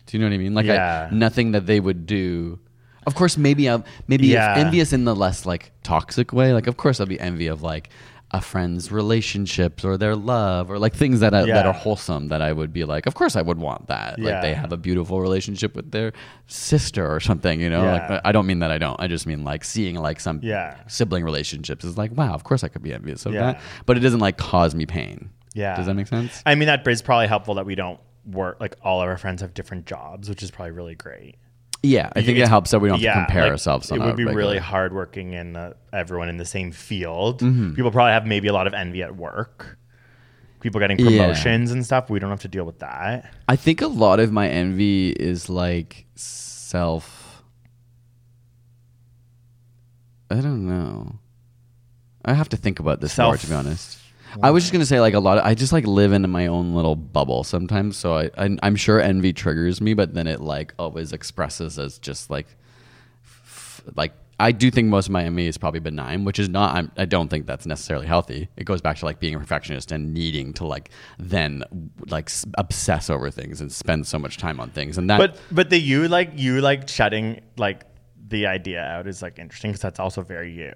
Do 0.05 0.15
you 0.15 0.21
know 0.23 0.29
what 0.29 0.35
I 0.35 0.37
mean? 0.37 0.53
Like, 0.53 0.67
Yeah. 0.67 1.09
I, 1.11 1.13
nothing 1.15 1.53
that 1.53 1.65
they 1.65 1.79
would 1.79 2.05
do. 2.05 2.59
Of 3.05 3.15
course, 3.15 3.37
maybe 3.37 3.67
I'm 3.69 3.83
maybe 4.07 4.27
Yeah. 4.27 4.55
envious 4.57 4.93
in 4.93 5.03
the 5.05 5.15
less 5.15 5.45
like 5.45 5.71
toxic 5.83 6.33
way. 6.33 6.53
Like, 6.53 6.67
of 6.67 6.77
course, 6.77 6.99
I'll 6.99 7.05
be 7.07 7.19
envy 7.19 7.47
of 7.47 7.61
like 7.61 7.89
a 8.35 8.41
friend's 8.41 8.91
relationships 8.91 9.85
or 9.85 9.95
their 9.95 10.15
love 10.15 10.71
or 10.71 10.79
like 10.79 10.95
things 10.95 11.19
that 11.19 11.35
I, 11.35 11.45
that 11.45 11.67
are 11.67 11.73
wholesome 11.73 12.29
that 12.29 12.41
I 12.41 12.51
would 12.51 12.73
be 12.73 12.83
like, 12.83 13.05
of 13.05 13.13
course, 13.13 13.35
I 13.35 13.43
would 13.43 13.59
want 13.59 13.87
that. 13.89 14.17
Like, 14.19 14.41
they 14.41 14.55
have 14.55 14.71
a 14.71 14.77
beautiful 14.77 15.21
relationship 15.21 15.75
with 15.75 15.91
their 15.91 16.13
sister 16.47 17.07
or 17.07 17.19
something. 17.19 17.61
You 17.61 17.69
know, 17.69 17.83
Yeah. 17.83 18.07
like 18.09 18.21
I 18.25 18.31
don't 18.31 18.47
mean 18.47 18.59
that 18.59 18.71
I 18.71 18.77
don't. 18.79 18.99
I 18.99 19.07
just 19.07 19.27
mean 19.27 19.43
like 19.43 19.63
seeing 19.63 19.95
like 19.97 20.19
some 20.19 20.39
Yeah. 20.41 20.75
sibling 20.87 21.23
relationships 21.23 21.85
is 21.85 21.95
like, 21.97 22.11
wow, 22.17 22.33
of 22.33 22.43
course 22.43 22.63
I 22.63 22.69
could 22.69 22.81
be 22.81 22.93
envious 22.93 23.25
of 23.27 23.33
Yeah. 23.33 23.53
that. 23.53 23.61
But 23.85 23.97
it 23.97 23.99
doesn't 23.99 24.19
like 24.19 24.37
cause 24.37 24.73
me 24.73 24.85
pain. 24.85 25.29
yeah 25.55 25.75
Does 25.75 25.85
that 25.85 25.93
make 25.93 26.07
sense? 26.07 26.41
i 26.47 26.55
mean 26.55 26.65
that 26.65 26.87
is 26.87 27.03
probably 27.03 27.27
helpful 27.27 27.53
that 27.53 27.65
we 27.67 27.75
don't 27.75 27.99
work 28.25 28.57
like 28.59 28.75
all 28.81 29.03
of 29.03 29.07
our 29.07 29.17
friends 29.17 29.43
have 29.43 29.53
different 29.53 29.85
jobs 29.85 30.27
which 30.27 30.41
is 30.41 30.49
probably 30.49 30.71
really 30.71 30.95
great 30.95 31.35
Yeah, 31.85 32.09
I 32.15 32.21
think 32.21 32.37
it 32.37 32.47
helps 32.47 32.71
that 32.71 32.79
we 32.79 32.87
don't 32.87 32.97
have 32.97 33.03
yeah, 33.03 33.13
to 33.13 33.25
compare 33.25 33.41
like, 33.43 33.51
ourselves. 33.51 33.91
On 33.91 34.01
It 34.01 34.05
would 34.05 34.15
be 34.15 34.23
regular- 34.23 34.37
really 34.37 34.57
hard 34.57 34.93
working 34.93 35.33
in 35.33 35.57
uh, 35.57 35.73
everyone 35.91 36.29
in 36.29 36.37
the 36.37 36.45
same 36.45 36.71
field. 36.71 37.41
Mm-hmm. 37.41 37.73
People 37.73 37.91
probably 37.91 38.13
have 38.13 38.25
maybe 38.25 38.47
a 38.47 38.53
lot 38.53 38.67
of 38.67 38.73
envy 38.73 39.03
at 39.03 39.17
work. 39.17 39.77
People 40.61 40.79
getting 40.79 40.97
Yeah. 40.97 41.09
promotions 41.25 41.71
and 41.71 41.85
stuff. 41.85 42.09
We 42.09 42.19
don't 42.19 42.29
have 42.29 42.39
to 42.41 42.47
deal 42.47 42.63
with 42.63 42.79
that. 42.79 43.33
I 43.49 43.57
think 43.57 43.81
a 43.81 43.87
lot 43.87 44.21
of 44.21 44.31
my 44.31 44.47
envy 44.47 45.09
is 45.09 45.49
like 45.49 46.05
self. 46.15 47.43
I 50.31 50.35
don't 50.35 50.65
know. 50.65 51.19
I 52.23 52.33
have 52.33 52.47
to 52.49 52.57
think 52.57 52.79
about 52.79 53.01
this 53.01 53.17
more, 53.17 53.35
to 53.35 53.47
be 53.47 53.53
honest. 53.53 53.99
I 54.41 54.51
was 54.51 54.63
just 54.63 54.73
gonna 54.73 54.85
say 54.85 54.99
like 54.99 55.13
a 55.13 55.19
lot. 55.19 55.37
Of, 55.37 55.45
I 55.45 55.53
just 55.53 55.73
like 55.73 55.85
live 55.85 56.13
in 56.13 56.29
my 56.29 56.47
own 56.47 56.73
little 56.73 56.95
bubble 56.95 57.43
sometimes. 57.43 57.97
So 57.97 58.17
I, 58.17 58.29
I 58.37 58.57
I'm 58.63 58.75
sure 58.75 58.99
envy 58.99 59.33
triggers 59.33 59.81
me, 59.81 59.93
but 59.93 60.13
then 60.13 60.27
it 60.27 60.41
like 60.41 60.73
always 60.79 61.13
expresses 61.13 61.77
as 61.77 61.99
just 61.99 62.29
like 62.29 62.47
f- 63.23 63.81
like 63.95 64.13
I 64.39 64.51
do 64.51 64.71
think 64.71 64.87
most 64.89 65.05
of 65.05 65.11
my 65.11 65.23
envy 65.23 65.47
is 65.47 65.57
probably 65.57 65.79
benign, 65.79 66.25
which 66.25 66.39
is 66.39 66.49
not. 66.49 66.75
I'm, 66.75 66.91
I 66.97 67.05
don't 67.05 67.29
think 67.29 67.45
that's 67.45 67.65
necessarily 67.65 68.07
healthy. 68.07 68.49
It 68.57 68.63
goes 68.65 68.81
back 68.81 68.97
to 68.97 69.05
like 69.05 69.19
being 69.19 69.35
a 69.35 69.39
perfectionist 69.39 69.91
and 69.91 70.13
needing 70.13 70.53
to 70.53 70.65
like 70.65 70.89
then 71.19 71.63
like 72.07 72.25
s- 72.29 72.45
obsess 72.57 73.09
over 73.09 73.29
things 73.29 73.61
and 73.61 73.71
spend 73.71 74.07
so 74.07 74.17
much 74.17 74.37
time 74.37 74.59
on 74.59 74.71
things. 74.71 74.97
And 74.97 75.09
that 75.09 75.17
But 75.19 75.37
but 75.51 75.69
the 75.69 75.77
you 75.77 76.07
like 76.07 76.31
you 76.35 76.61
like 76.61 76.89
shutting 76.89 77.41
like 77.57 77.85
the 78.25 78.47
idea 78.47 78.81
out 78.81 79.05
is 79.07 79.21
like 79.21 79.37
interesting 79.37 79.71
because 79.71 79.81
that's 79.81 79.99
also 79.99 80.21
very 80.21 80.51
you. 80.51 80.71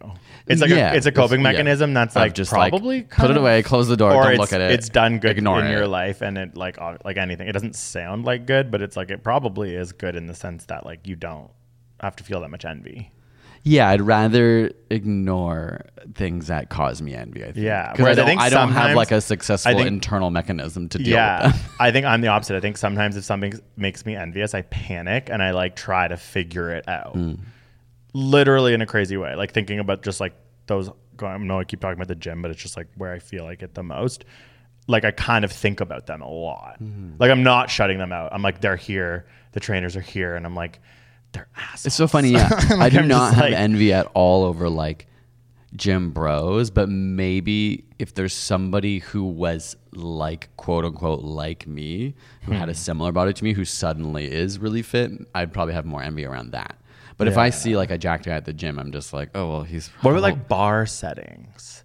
It's 0.47 0.61
like 0.61 0.69
Yeah, 0.69 0.91
a, 0.91 0.95
it's 0.95 1.05
a 1.05 1.11
coping 1.11 1.39
yeah. 1.39 1.51
mechanism 1.51 1.93
that's 1.93 2.15
like 2.15 2.33
just, 2.33 2.51
like, 2.51 2.71
probably 2.71 3.03
put 3.03 3.09
kind 3.11 3.31
it 3.31 3.37
away, 3.37 3.63
close 3.63 3.87
the 3.87 3.95
door, 3.97 4.13
or 4.13 4.23
don't 4.23 4.37
look 4.37 4.53
at 4.53 4.61
it, 4.61 4.71
It's 4.71 4.89
done 4.89 5.19
good 5.19 5.31
ignore 5.37 5.61
in 5.61 5.67
it. 5.67 5.71
your 5.71 5.87
life, 5.87 6.21
and 6.21 6.37
it 6.37 6.57
like 6.57 6.77
like 7.05 7.17
anything. 7.17 7.47
It 7.47 7.53
doesn't 7.53 7.75
sound 7.75 8.25
like 8.25 8.45
good, 8.45 8.69
but 8.69 8.81
it's 8.81 8.97
like 8.97 9.09
it 9.11 9.23
probably 9.23 9.75
is 9.75 9.93
good 9.93 10.15
in 10.15 10.27
the 10.27 10.35
sense 10.35 10.65
that 10.65 10.85
like 10.85 11.07
you 11.07 11.15
don't 11.15 11.49
have 12.01 12.15
to 12.17 12.23
feel 12.23 12.41
that 12.41 12.49
much 12.49 12.65
envy. 12.65 13.11
Yeah, 13.67 13.89
I'd 13.89 14.01
rather 14.01 14.71
ignore 14.89 15.85
things 16.15 16.47
that 16.47 16.69
cause 16.69 17.01
me 17.01 17.13
envy. 17.13 17.43
I 17.43 17.51
think. 17.51 17.57
Yeah, 17.57 17.91
because 17.91 18.07
I 18.07 18.13
don't, 18.13 18.25
think 18.25 18.41
I 18.41 18.49
don't 18.49 18.71
have 18.71 18.95
like 18.95 19.11
a 19.11 19.19
successful 19.21 19.73
think- 19.73 19.87
internal 19.87 20.29
mechanism 20.31 20.87
to 20.89 20.97
deal 20.97 21.07
yeah, 21.13 21.47
with 21.47 21.55
them. 21.55 21.71
I 21.79 21.91
think 21.91 22.05
I'm 22.05 22.21
the 22.21 22.29
opposite. 22.29 22.55
I 22.55 22.59
think 22.59 22.77
sometimes 22.77 23.17
if 23.17 23.23
something 23.25 23.53
makes 23.75 24.05
me 24.05 24.15
envious, 24.15 24.53
I 24.53 24.61
panic 24.63 25.29
and 25.29 25.43
I 25.43 25.51
like 25.51 25.75
try 25.75 26.07
to 26.07 26.17
figure 26.17 26.71
it 26.71 26.87
out, 26.87 27.13
Hmm. 27.13 27.33
literally 28.13 28.73
in 28.73 28.81
a 28.81 28.85
crazy 28.85 29.17
way. 29.17 29.35
Like 29.35 29.53
thinking 29.53 29.79
about 29.79 30.03
just 30.03 30.19
like 30.19 30.33
those. 30.67 30.89
I 31.21 31.37
know 31.37 31.59
I 31.59 31.63
keep 31.63 31.79
talking 31.79 31.97
about 31.97 32.07
the 32.07 32.15
gym, 32.15 32.41
but 32.41 32.51
it's 32.51 32.61
just 32.61 32.77
like 32.77 32.87
where 32.95 33.11
I 33.11 33.19
feel 33.19 33.43
like 33.43 33.63
it 33.63 33.73
the 33.73 33.83
most. 33.83 34.23
Like 34.87 35.03
I 35.03 35.11
kind 35.11 35.43
of 35.43 35.51
think 35.51 35.81
about 35.81 36.05
them 36.05 36.21
a 36.21 36.29
lot. 36.29 36.77
Hmm. 36.77 37.13
Like 37.19 37.31
I'm 37.31 37.43
not 37.43 37.69
shutting 37.69 37.97
them 37.97 38.11
out. 38.11 38.31
I'm 38.33 38.41
like 38.41 38.61
they're 38.61 38.75
here. 38.75 39.25
The 39.51 39.59
trainers 39.59 39.95
are 39.95 40.01
here, 40.01 40.35
and 40.35 40.45
I'm 40.45 40.55
like 40.55 40.79
they're 41.37 41.47
assholes. 41.55 41.85
It's 41.87 41.95
so 41.95 42.07
funny. 42.07 42.31
Yeah, 42.37 42.49
I 42.79 42.89
do 42.89 42.99
I'm 42.99 43.07
not 43.07 43.33
have 43.33 43.43
like- 43.45 43.53
envy 43.53 43.93
at 43.93 44.07
all 44.13 44.43
over 44.43 44.69
like 44.69 45.07
gym 45.75 46.11
bros, 46.11 46.69
but 46.71 46.89
maybe 46.89 47.83
if 47.99 48.13
there's 48.13 48.33
somebody 48.33 48.99
who 48.99 49.23
was 49.23 49.75
like 49.93 50.49
quote 50.57 50.85
unquote 50.85 51.23
like 51.23 51.67
me, 51.67 52.15
who 52.43 52.51
had 52.53 52.69
a 52.69 52.73
Hmm. 52.73 52.77
similar 52.77 53.11
body 53.11 53.33
to 53.33 53.43
me, 53.43 53.53
who 53.53 53.65
suddenly 53.65 54.25
is 54.31 54.59
really 54.59 54.81
fit, 54.81 55.11
I'd 55.35 55.51
probably 55.53 55.73
have 55.73 55.85
more 55.85 56.01
envy 56.01 56.25
around 56.25 56.51
that. 56.51 56.77
But 57.17 57.27
if 57.27 57.37
I 57.37 57.49
see 57.49 57.75
like 57.75 57.89
a 57.91 57.97
jacked 57.97 58.25
guy 58.25 58.33
at 58.33 58.45
the 58.45 58.53
gym, 58.53 58.77
I'm 58.79 58.91
just 58.91 59.11
like, 59.11 59.29
oh 59.35 59.49
well, 59.49 59.63
he's 59.63 59.87
What 60.01 60.11
about 60.11 60.21
like 60.21 60.47
bar 60.47 60.85
settings? 60.85 61.83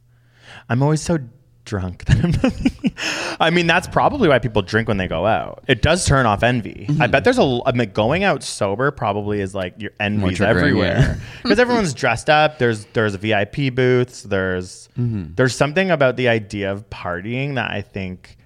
I'm 0.68 0.82
always 0.82 1.00
so 1.00 1.18
drunk. 1.64 2.04
I 3.40 3.50
mean, 3.50 3.66
that's 3.66 3.86
probably 3.86 4.28
why 4.28 4.38
people 4.38 4.62
drink 4.62 4.88
when 4.88 4.96
they 4.96 5.08
go 5.08 5.26
out. 5.26 5.64
It 5.68 5.82
does 5.82 6.06
turn 6.06 6.26
off 6.26 6.42
envy. 6.42 6.88
I 7.00 7.06
bet 7.06 7.24
there's 7.24 7.38
a. 7.38 7.60
I 7.66 7.72
mean, 7.72 7.92
going 7.92 8.24
out 8.24 8.42
sober 8.42 8.90
probably 8.90 9.40
is 9.40 9.54
like 9.54 9.80
your 9.80 9.92
envy's 10.00 10.40
yeah. 10.40 10.48
everywhere 10.50 11.20
because 11.42 11.58
everyone's 11.58 11.94
dressed 11.94 12.30
up. 12.30 12.58
There's 12.58 12.84
there's 12.86 13.14
VIP 13.14 13.74
booths. 13.74 14.22
There's 14.22 14.88
there's 14.96 15.54
something 15.54 15.90
about 15.90 16.16
the 16.16 16.28
idea 16.28 16.70
of 16.72 16.88
partying 16.90 17.54
that 17.56 17.70
I 17.70 17.82
think, 17.82 18.36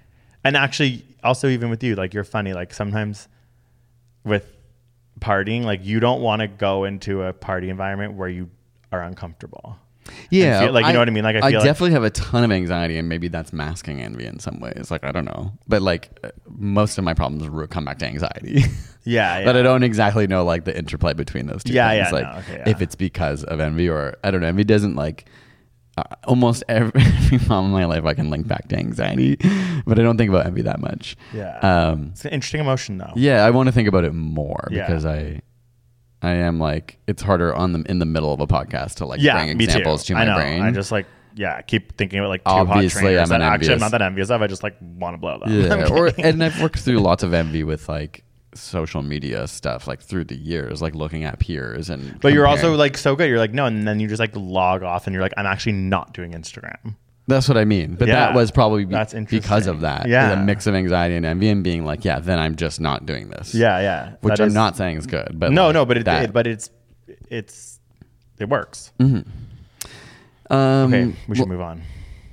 and 0.43 0.55
actually 0.55 1.03
also 1.23 1.47
even 1.47 1.69
with 1.69 1.83
you, 1.83 1.95
like 1.95 2.13
you're 2.13 2.23
funny. 2.23 2.53
Like 2.53 2.73
sometimes 2.73 3.27
with 4.23 4.45
partying, 5.19 5.63
like 5.63 5.83
you 5.83 5.99
don't 5.99 6.21
want 6.21 6.41
to 6.41 6.47
go 6.47 6.83
into 6.83 7.23
a 7.23 7.33
party 7.33 7.69
environment 7.69 8.13
where 8.13 8.29
you 8.29 8.49
are 8.91 9.01
uncomfortable. 9.01 9.77
Yeah, 10.29 10.61
feel- 10.61 10.71
like, 10.73 10.85
you 10.87 10.93
know 10.93 10.99
what 10.99 11.07
I 11.07 11.11
mean? 11.11 11.23
Like, 11.23 11.35
I 11.37 11.39
I 11.39 11.41
like- 11.51 11.63
definitely 11.63 11.91
have 11.91 12.03
a 12.03 12.09
ton 12.09 12.43
of 12.43 12.51
anxiety, 12.51 12.97
and 12.97 13.07
maybe 13.09 13.27
that's 13.27 13.53
masking 13.53 14.01
envy 14.01 14.25
in 14.25 14.39
some 14.39 14.59
ways. 14.59 14.89
Like 14.91 15.03
I 15.03 15.11
don't 15.11 15.25
know, 15.25 15.53
but 15.67 15.81
like 15.81 16.09
most 16.49 16.97
of 16.97 17.03
my 17.03 17.13
problems 17.13 17.47
ro- 17.47 17.67
come 17.67 17.85
back 17.85 17.99
to 17.99 18.05
anxiety. 18.05 18.61
Yeah, 19.03 19.39
yeah. 19.39 19.45
but 19.45 19.55
I 19.55 19.61
don't 19.61 19.83
exactly 19.83 20.27
know 20.27 20.43
like 20.43 20.65
the 20.65 20.77
interplay 20.77 21.13
between 21.13 21.47
those 21.47 21.63
two. 21.63 21.73
Yeah, 21.73 21.89
things. 21.89 22.07
yeah, 22.07 22.11
Like 22.11 22.33
no, 22.33 22.39
okay, 22.39 22.57
yeah. 22.65 22.69
if 22.69 22.81
it's 22.81 22.95
because 22.95 23.43
of 23.43 23.59
envy 23.59 23.89
or 23.89 24.15
I 24.23 24.31
don't 24.31 24.41
know. 24.41 24.47
Envy 24.47 24.63
doesn't 24.63 24.95
like. 24.95 25.25
Uh, 25.99 26.03
almost 26.25 26.63
every, 26.69 27.01
every 27.01 27.39
problem 27.39 27.65
in 27.67 27.71
my 27.71 27.85
life 27.85 28.05
I 28.05 28.13
can 28.13 28.29
link 28.29 28.47
back 28.47 28.67
to 28.67 28.77
anxiety, 28.77 29.35
but 29.83 29.97
I 29.97 30.03
don't 30.03 30.15
think 30.15 30.29
about 30.29 30.45
envy 30.45 30.61
that 30.61 30.79
much. 30.79 31.17
Yeah. 31.33 31.57
Um, 31.57 32.09
It's 32.11 32.23
an 32.23 32.29
interesting 32.33 32.61
emotion 32.61 32.99
though. 32.99 33.13
yeah, 33.15 33.43
I 33.43 33.49
want 33.49 33.65
to 33.65 33.71
think 33.71 33.87
about 33.87 34.03
it 34.03 34.13
more 34.13 34.67
Yeah. 34.69 34.85
because 34.85 35.07
I, 35.07 35.41
I 36.27 36.35
am 36.35 36.59
like 36.59 36.97
it's 37.07 37.21
harder 37.21 37.53
on 37.55 37.71
the 37.73 37.81
in 37.89 37.99
the 37.99 38.05
middle 38.05 38.33
of 38.33 38.39
a 38.39 38.47
podcast 38.47 38.95
to 38.95 39.05
like 39.05 39.21
Yeah, 39.21 39.43
bring 39.45 39.59
examples 39.61 40.03
too. 40.03 40.13
to 40.13 40.19
my 40.19 40.21
I 40.21 40.25
know. 40.25 40.35
brain. 40.35 40.61
I 40.61 40.71
just 40.71 40.91
like 40.91 41.05
yeah, 41.35 41.61
keep 41.61 41.95
thinking 41.97 42.17
about 42.19 42.29
like 42.29 42.43
two 42.43 42.49
Obviously, 42.51 43.01
hot 43.01 43.07
trainers 43.09 43.21
I'm 43.31 43.39
that 43.39 43.45
an 43.47 43.53
actually 43.53 43.73
I'm 43.75 43.79
not 43.79 43.91
that 43.91 44.01
envious 44.01 44.29
of. 44.31 44.41
I 44.41 44.47
just 44.47 44.63
like 44.63 44.75
want 44.81 45.13
to 45.13 45.17
blow 45.19 45.39
them. 45.39 45.49
Yeah, 45.51 45.87
or 45.91 46.11
and 46.17 46.43
I've 46.43 46.59
worked 46.61 46.79
through 46.79 46.97
lots 46.99 47.21
of 47.23 47.33
envy 47.33 47.63
with 47.63 47.87
like 47.87 48.23
social 48.55 49.03
media 49.03 49.47
stuff, 49.47 49.87
like 49.87 50.01
through 50.01 50.23
the 50.23 50.35
years, 50.35 50.81
like 50.81 50.95
looking 50.95 51.23
at 51.25 51.37
peers 51.37 51.91
and. 51.91 52.19
but 52.21 52.33
you're 52.33 52.47
also 52.47 52.73
like 52.75 52.97
so 52.97 53.15
good. 53.15 53.29
You're 53.29 53.37
like 53.37 53.53
no, 53.53 53.65
and 53.67 53.87
then 53.87 53.99
you 53.99 54.07
just 54.07 54.19
like 54.19 54.35
log 54.35 54.81
off, 54.83 55.05
and 55.05 55.13
you're 55.13 55.21
like 55.21 55.33
I'm 55.37 55.45
actually 55.45 55.73
not 55.73 56.13
doing 56.13 56.31
Instagram. 56.31 56.95
That's 57.27 57.47
what 57.49 57.57
I 57.57 57.65
mean. 57.65 57.95
But 57.95 58.07
Yeah, 58.07 58.15
that 58.27 58.35
was 58.35 58.51
probably 58.51 58.85
be- 58.85 58.93
that's 58.93 59.13
because 59.13 59.67
of 59.67 59.81
that. 59.81 60.07
Yeah. 60.07 60.33
the 60.35 60.41
mix 60.43 60.65
of 60.65 60.75
anxiety 60.75 61.15
and 61.15 61.25
envy, 61.25 61.49
and 61.49 61.63
being 61.63 61.83
like, 61.83 62.05
yeah, 62.05 62.19
then 62.19 62.39
I'm 62.39 62.55
just 62.55 62.79
not 62.79 63.05
doing 63.05 63.27
this. 63.29 63.53
Yeah, 63.53 63.79
yeah. 63.81 64.11
which 64.21 64.35
That 64.37 64.43
I'm 64.43 64.47
is- 64.47 64.53
not 64.53 64.77
saying 64.77 64.97
is 64.97 65.07
good. 65.07 65.31
But 65.39 65.51
No, 65.51 65.65
like, 65.65 65.73
no, 65.73 65.85
but 65.85 65.97
it, 65.97 66.05
that- 66.05 66.23
it 66.25 66.33
but 66.33 66.47
it's 66.47 66.69
it's 67.29 67.79
it 68.39 68.47
works. 68.49 68.91
um, 68.99 69.25
Okay, 70.49 71.13
we 71.27 71.35
should 71.35 71.49
well, 71.49 71.57
move 71.57 71.61
on. 71.61 71.81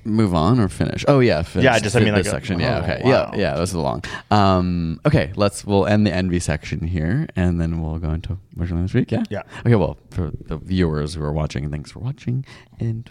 move 0.04 0.34
on 0.34 0.60
or 0.60 0.68
finish. 0.68 1.04
Oh 1.08 1.18
yeah, 1.20 1.42
finish. 1.42 1.64
Yeah, 1.64 1.78
just, 1.78 1.96
I 1.96 2.00
mean, 2.00 2.14
this 2.14 2.26
like, 2.26 2.34
section. 2.34 2.60
oh, 2.60 2.64
yeah, 2.64 2.78
okay, 2.80 3.00
wow. 3.04 3.10
yeah, 3.34 3.38
yeah. 3.40 3.54
This 3.56 3.70
is 3.70 3.76
long. 3.76 4.02
Um, 4.30 5.00
okay, 5.06 5.32
let's 5.34 5.64
we'll 5.64 5.86
end 5.86 6.06
the 6.06 6.12
envy 6.14 6.38
section 6.38 6.80
here, 6.86 7.26
and 7.34 7.60
then 7.60 7.80
we'll 7.82 7.98
go 7.98 8.10
into 8.10 8.38
your 8.56 8.66
this 8.66 8.94
week. 8.94 9.10
Yeah, 9.10 9.24
Yeah. 9.30 9.42
Okay, 9.60 9.74
well, 9.74 9.96
for 10.10 10.30
the 10.46 10.56
viewers 10.58 11.14
who 11.14 11.22
are 11.24 11.32
watching, 11.32 11.68
thanks 11.70 11.90
for 11.90 11.98
watching, 12.00 12.44
and 12.78 13.10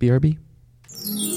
BRB. 0.00 0.38
Thank 1.06 1.20
you. 1.20 1.36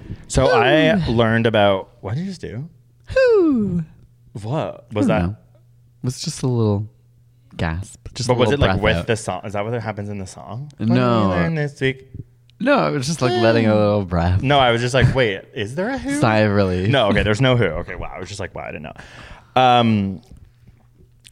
So 0.31 0.47
I 0.47 0.93
learned 1.07 1.45
about 1.45 1.89
what 1.99 2.15
did 2.15 2.21
you 2.21 2.27
just 2.27 2.39
do? 2.39 2.69
Who? 3.09 3.83
What 4.31 4.91
was 4.93 5.07
that? 5.07 5.23
know. 5.23 5.29
It 5.31 6.05
was 6.05 6.21
just 6.21 6.41
a 6.41 6.47
little 6.47 6.87
gasp. 7.57 8.07
Just 8.13 8.29
But 8.29 8.35
a 8.35 8.39
was 8.39 8.51
it 8.53 8.59
like 8.59 8.81
with 8.81 8.95
out. 8.95 9.07
the 9.07 9.17
song? 9.17 9.41
Is 9.45 9.53
that 9.53 9.65
what 9.65 9.73
happens 9.81 10.07
in 10.07 10.19
the 10.19 10.25
song? 10.25 10.71
What 10.77 10.87
No. 10.87 10.95
did 10.95 11.27
we 11.27 11.35
learn 11.35 11.55
this 11.55 11.81
week. 11.81 12.07
No, 12.61 12.87
it 12.87 12.91
was 12.97 13.07
just 13.07 13.21
like 13.21 13.31
letting 13.41 13.65
a 13.67 13.75
little 13.75 14.05
breath. 14.05 14.41
No, 14.41 14.57
I 14.57 14.71
was 14.71 14.79
just 14.79 14.93
like, 14.93 15.13
wait, 15.13 15.41
is 15.53 15.75
there 15.75 15.89
a 15.89 15.97
who? 15.97 16.15
Sigh 16.21 16.37
of 16.39 16.53
relief. 16.53 16.89
No, 16.89 17.09
okay, 17.09 17.23
there's 17.23 17.41
no 17.41 17.57
who. 17.57 17.65
Okay, 17.65 17.95
wow. 17.95 18.13
I 18.15 18.19
was 18.19 18.29
just 18.29 18.39
like, 18.39 18.55
wow, 18.55 18.63
I 18.63 18.71
didn't 18.71 18.83
know. 18.83 18.93
Um, 19.61 20.21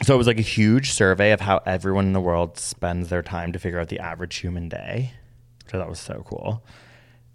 so 0.04 0.14
it 0.14 0.18
was 0.18 0.28
like 0.28 0.40
a 0.40 0.42
huge 0.42 0.92
survey 0.92 1.32
of 1.32 1.40
how 1.40 1.62
everyone 1.66 2.06
in 2.08 2.14
the 2.14 2.20
world 2.22 2.58
spends 2.58 3.08
their 3.10 3.22
time 3.22 3.54
to 3.54 3.60
figure 3.60 3.80
out 3.80 3.88
the 3.88 4.00
average 4.00 4.36
human 4.38 4.68
day, 4.68 5.14
which 5.64 5.74
I 5.74 5.78
thought 5.78 5.90
was 5.90 6.00
so 6.00 6.24
cool. 6.28 6.64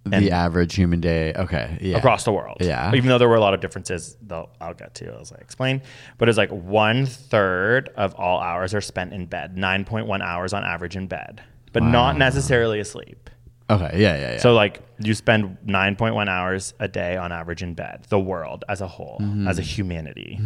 The 0.04 0.30
average 0.30 0.74
human 0.74 1.00
day. 1.00 1.32
Okay, 1.34 1.78
yeah, 1.80 1.96
across 1.96 2.24
the 2.24 2.32
world. 2.32 2.58
Yeah. 2.60 2.94
Even 2.94 3.08
though 3.08 3.18
there 3.18 3.28
were 3.28 3.36
a 3.36 3.40
lot 3.40 3.54
of 3.54 3.60
differences, 3.60 4.16
though 4.22 4.50
I'll 4.60 4.74
get 4.74 4.94
to 4.96 5.18
as 5.20 5.32
I 5.32 5.36
explain. 5.36 5.80
But 6.18 6.28
it's 6.28 6.38
like 6.38 6.50
one 6.50 7.06
third 7.06 7.88
of 7.96 8.14
all 8.16 8.40
hours 8.40 8.74
are 8.74 8.80
spent 8.80 9.12
in 9.12 9.26
bed, 9.26 9.56
9.1 9.56 10.20
hours 10.22 10.52
on 10.52 10.62
average 10.64 10.96
in 10.96 11.06
bed, 11.06 11.42
but 11.72 11.82
not 11.82 12.18
necessarily 12.18 12.80
asleep. 12.80 13.30
Okay, 13.70 13.92
yeah, 13.94 14.16
yeah, 14.16 14.32
yeah. 14.32 14.38
So 14.40 14.52
like 14.52 14.82
you 14.98 15.14
spend 15.14 15.56
9.1 15.66 16.28
hours 16.28 16.74
a 16.80 16.86
day 16.86 17.16
on 17.16 17.32
average 17.32 17.62
in 17.62 17.72
bed, 17.72 18.04
the 18.10 18.18
world 18.20 18.62
as 18.68 18.82
a 18.82 18.86
whole, 18.86 19.16
Mm-hmm. 19.22 19.48
as 19.48 19.58
a 19.58 19.62
humanity. 19.62 20.38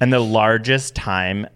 And 0.00 0.12
the 0.12 0.18
largest 0.18 0.96
time 0.96 1.46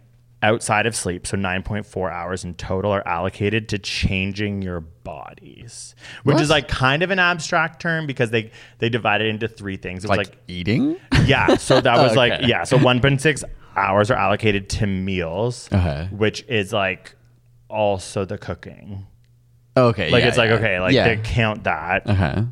outside 0.43 0.87
of 0.87 0.95
sleep, 0.95 1.27
so 1.27 1.37
9.4 1.37 2.13
hours 2.13 2.45
in 2.45 2.55
total 2.55 2.93
are 2.93 3.07
allocated 3.09 3.69
to 3.71 3.79
changing 3.79 4.63
your 4.63 4.81
bodies, 4.81 5.95
which 6.25 6.35
What? 6.35 6.43
is 6.43 6.51
like 6.51 6.69
kind 6.69 7.03
of 7.03 7.11
an 7.11 7.19
abstract 7.19 7.81
term 7.81 8.07
because 8.07 8.31
they 8.31 8.51
they 8.79 8.89
divide 8.89 9.21
it 9.23 9.29
into 9.29 9.49
three 9.49 9.77
things. 9.77 10.05
It 10.05 10.09
was 10.11 10.19
like, 10.19 10.29
like, 10.29 10.39
eating. 10.49 10.97
yeah, 11.25 11.57
so 11.57 11.81
that 11.81 11.97
was 11.99 12.17
like 12.17 12.47
yeah, 12.47 12.65
so 12.65 12.79
1.6 12.79 13.45
hours 13.77 14.11
are 14.11 14.17
allocated 14.17 14.69
to 14.71 14.87
meals, 14.87 15.69
Okay. 15.73 16.09
which 16.13 16.45
is 16.49 16.73
like 16.73 17.15
also 17.69 18.25
the 18.25 18.39
cooking. 18.39 19.07
Okay, 19.77 20.11
Like 20.11 20.23
yeah, 20.23 20.29
it's 20.29 20.39
like 20.39 20.51
okay, 20.51 20.81
like 20.81 20.95
yeah. 20.95 21.09
they 21.15 21.21
count 21.23 21.65
that. 21.65 22.07
Okay. 22.09 22.45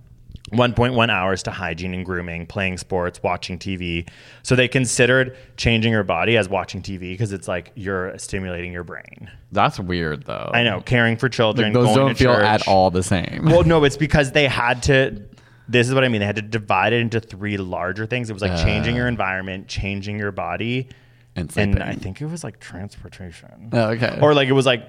1.1 0.54 1.10
hours 1.10 1.42
to 1.44 1.50
hygiene 1.50 1.94
and 1.94 2.04
grooming, 2.04 2.46
playing 2.46 2.78
sports, 2.78 3.22
watching 3.22 3.58
TV. 3.58 4.08
So 4.42 4.56
they 4.56 4.68
considered 4.68 5.36
changing 5.56 5.92
your 5.92 6.04
body 6.04 6.36
as 6.36 6.48
watching 6.48 6.82
TV 6.82 7.12
because 7.12 7.32
it's 7.32 7.48
like 7.48 7.72
you're 7.74 8.16
stimulating 8.18 8.72
your 8.72 8.84
brain. 8.84 9.30
That's 9.52 9.78
weird 9.78 10.24
though. 10.24 10.50
I 10.52 10.62
know, 10.62 10.80
caring 10.80 11.16
for 11.16 11.28
children, 11.28 11.68
Like, 11.72 11.74
those 11.74 11.86
going 11.86 11.96
don't 11.98 12.08
to 12.10 12.14
feel 12.14 12.34
church. 12.34 12.44
at 12.44 12.68
all 12.68 12.90
the 12.90 13.02
same. 13.02 13.42
Well, 13.44 13.64
no, 13.64 13.84
it's 13.84 13.96
because 13.96 14.32
they 14.32 14.46
had 14.48 14.82
to. 14.84 15.22
This 15.66 15.88
is 15.88 15.94
what 15.94 16.04
I 16.04 16.08
mean. 16.08 16.20
They 16.20 16.26
had 16.26 16.36
to 16.36 16.42
divide 16.42 16.92
it 16.92 17.00
into 17.00 17.20
three 17.20 17.56
larger 17.56 18.04
things. 18.06 18.28
It 18.28 18.34
was 18.34 18.42
like 18.42 18.56
changing 18.62 18.96
your 18.96 19.06
uh. 19.06 19.08
environment, 19.08 19.66
changing 19.68 20.18
your 20.18 20.32
body, 20.32 20.88
And 21.36 21.50
and. 21.56 21.82
I 21.82 21.94
think 21.94 22.20
it 22.20 22.26
was 22.26 22.44
like 22.44 22.60
transportation. 22.60 23.70
Oh, 23.72 23.90
okay. 23.90 24.18
Or 24.20 24.34
like 24.34 24.48
it 24.48 24.52
was 24.52 24.66
like 24.66 24.88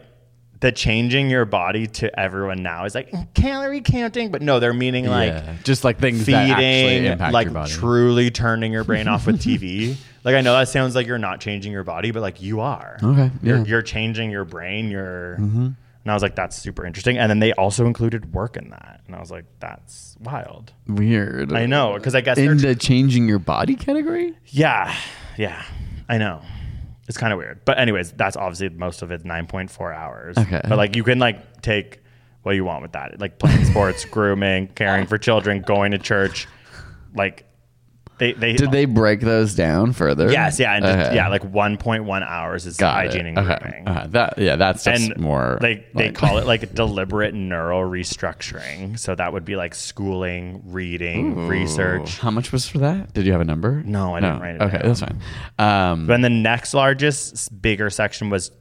the 0.66 0.72
changing 0.72 1.30
your 1.30 1.46
body 1.46 1.86
to 1.86 2.20
everyone 2.20 2.64
now 2.64 2.86
is 2.86 2.96
like 2.96 3.14
calorie 3.36 3.82
counting, 3.82 4.32
but 4.32 4.42
no, 4.42 4.60
they're 4.60 4.74
meaning 4.74 5.06
like 5.06 5.30
yeah. 5.30 5.58
just 5.64 5.84
like 5.84 6.00
things 6.00 6.26
that 6.26 6.50
actually 6.50 7.02
feeding, 7.02 7.32
like 7.32 7.46
your 7.46 7.54
body. 7.54 7.72
truly 7.72 8.32
turning 8.32 8.72
your 8.72 8.84
brain 8.84 9.08
off 9.08 9.28
with 9.28 9.40
TV. 9.44 9.96
like 10.24 10.34
I 10.34 10.42
know 10.42 10.54
that 10.54 10.68
sounds 10.68 10.96
like 10.96 11.06
you're 11.06 11.20
not 11.20 11.40
changing 11.40 11.72
your 11.72 11.84
body, 11.84 12.10
but 12.10 12.22
like 12.22 12.42
you 12.42 12.62
are. 12.62 12.98
Okay, 13.04 13.06
you're 13.44 13.58
yeah. 13.58 13.62
Mm-hmm. 13.62 13.70
you're 13.70 13.84
changing 13.84 14.32
your 14.32 14.44
brain. 14.44 14.90
You're. 14.90 15.36
And 15.36 16.12
I 16.12 16.14
was 16.16 16.24
like, 16.24 16.36
that's 16.36 16.56
super 16.56 16.84
interesting. 16.84 17.18
And 17.18 17.30
then 17.32 17.40
they 17.40 17.52
also 17.54 17.86
included 17.86 18.34
work 18.34 18.58
in 18.58 18.72
that, 18.72 19.02
and 19.06 19.16
I 19.16 19.20
was 19.20 19.30
like, 19.30 19.46
that's 19.60 20.18
wild. 20.20 20.74
Weird. 20.88 21.54
I 21.54 21.68
know 21.68 21.94
because 21.94 22.16
I 22.16 22.22
guess 22.22 22.40
In 22.40 22.58
the 22.58 22.74
changing 22.74 23.28
your 23.28 23.40
body 23.40 23.76
category. 23.76 24.36
yeah, 24.48 24.96
yeah, 25.38 25.64
I 26.10 26.18
know. 26.18 26.42
It's 27.08 27.18
kind 27.18 27.32
of 27.32 27.38
weird, 27.38 27.64
but 27.66 27.78
anyways, 27.78 28.14
that's 28.14 28.36
obviously 28.36 28.70
most 28.70 29.02
of 29.02 29.12
it's 29.12 29.24
nine 29.24 29.46
point 29.46 29.70
four 29.70 29.94
hours. 29.94 30.38
Okay. 30.38 30.62
but 30.68 30.78
like 30.78 30.96
you 30.96 31.04
can 31.04 31.20
like 31.20 31.62
take 31.62 32.02
what 32.44 32.56
you 32.56 32.64
want 32.64 32.82
with 32.82 32.94
that, 32.94 33.20
like 33.20 33.40
playing 33.40 33.66
sports, 33.66 34.06
grooming, 34.12 34.68
caring 34.70 35.08
for 35.08 35.18
children, 35.18 35.62
going 35.62 35.92
to 35.92 35.98
church, 35.98 36.48
like 37.14 37.45
they 38.18 38.32
they 38.34 38.54
Did 38.54 38.72
they 38.72 38.86
break 38.86 39.20
those 39.22 39.56
down 39.56 39.92
further? 39.94 40.32
Yes, 40.32 40.60
yeah, 40.60 40.76
and 40.76 40.86
just- 40.86 41.08
Okay. 41.08 41.16
yeah, 41.16 41.28
like 41.28 41.44
1.1 41.44 42.24
hours 42.24 42.66
is 42.66 42.78
Got 42.78 42.94
hygiene 42.94 43.26
it. 43.26 43.30
and 43.30 43.40
okay. 43.40 43.58
grooming. 43.62 43.88
Uh-huh. 43.88 44.08
That 44.10 44.38
yeah, 44.38 44.56
that's 44.56 44.84
just 44.86 45.10
and 45.12 45.20
more. 45.20 45.58
they 45.62 45.86
they 45.94 46.12
call 46.12 46.38
it 46.38 46.46
like 46.48 46.74
deliberate 46.76 47.34
neural 47.34 47.82
restructuring. 47.82 48.98
So 48.98 49.16
that 49.16 49.34
would 49.34 49.44
be 49.46 49.56
like 49.56 49.76
schooling, 49.76 50.62
reading, 50.66 51.48
research. 51.48 52.18
How 52.20 52.32
much 52.32 52.52
was 52.52 52.68
for 52.68 52.78
that? 52.80 53.14
Did 53.14 53.26
you 53.26 53.32
have 53.34 53.42
a 53.42 53.46
number? 53.46 53.84
No, 53.86 54.16
I 54.16 54.22
didn't 54.22 54.40
write 54.40 54.56
it 54.56 54.62
Okay, 54.62 54.78
down. 54.80 54.88
that's 54.88 55.00
fine. 55.02 55.20
Um, 55.60 56.08
Then 56.08 56.22
the 56.22 56.30
next 56.30 56.74
largest 56.74 57.62
bigger 57.62 57.90
section 57.90 58.30
was 58.30 58.52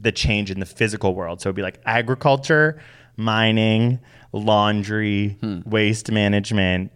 the 0.00 0.12
change 0.12 0.50
in 0.50 0.60
the 0.60 0.66
physical 0.66 1.14
world. 1.14 1.40
So 1.40 1.48
it'd 1.48 1.56
be 1.56 1.62
like 1.62 1.80
agriculture, 1.86 2.78
mining, 3.16 4.00
laundry, 4.32 5.36
Hmm. 5.40 5.60
waste 5.64 6.10
management. 6.10 6.90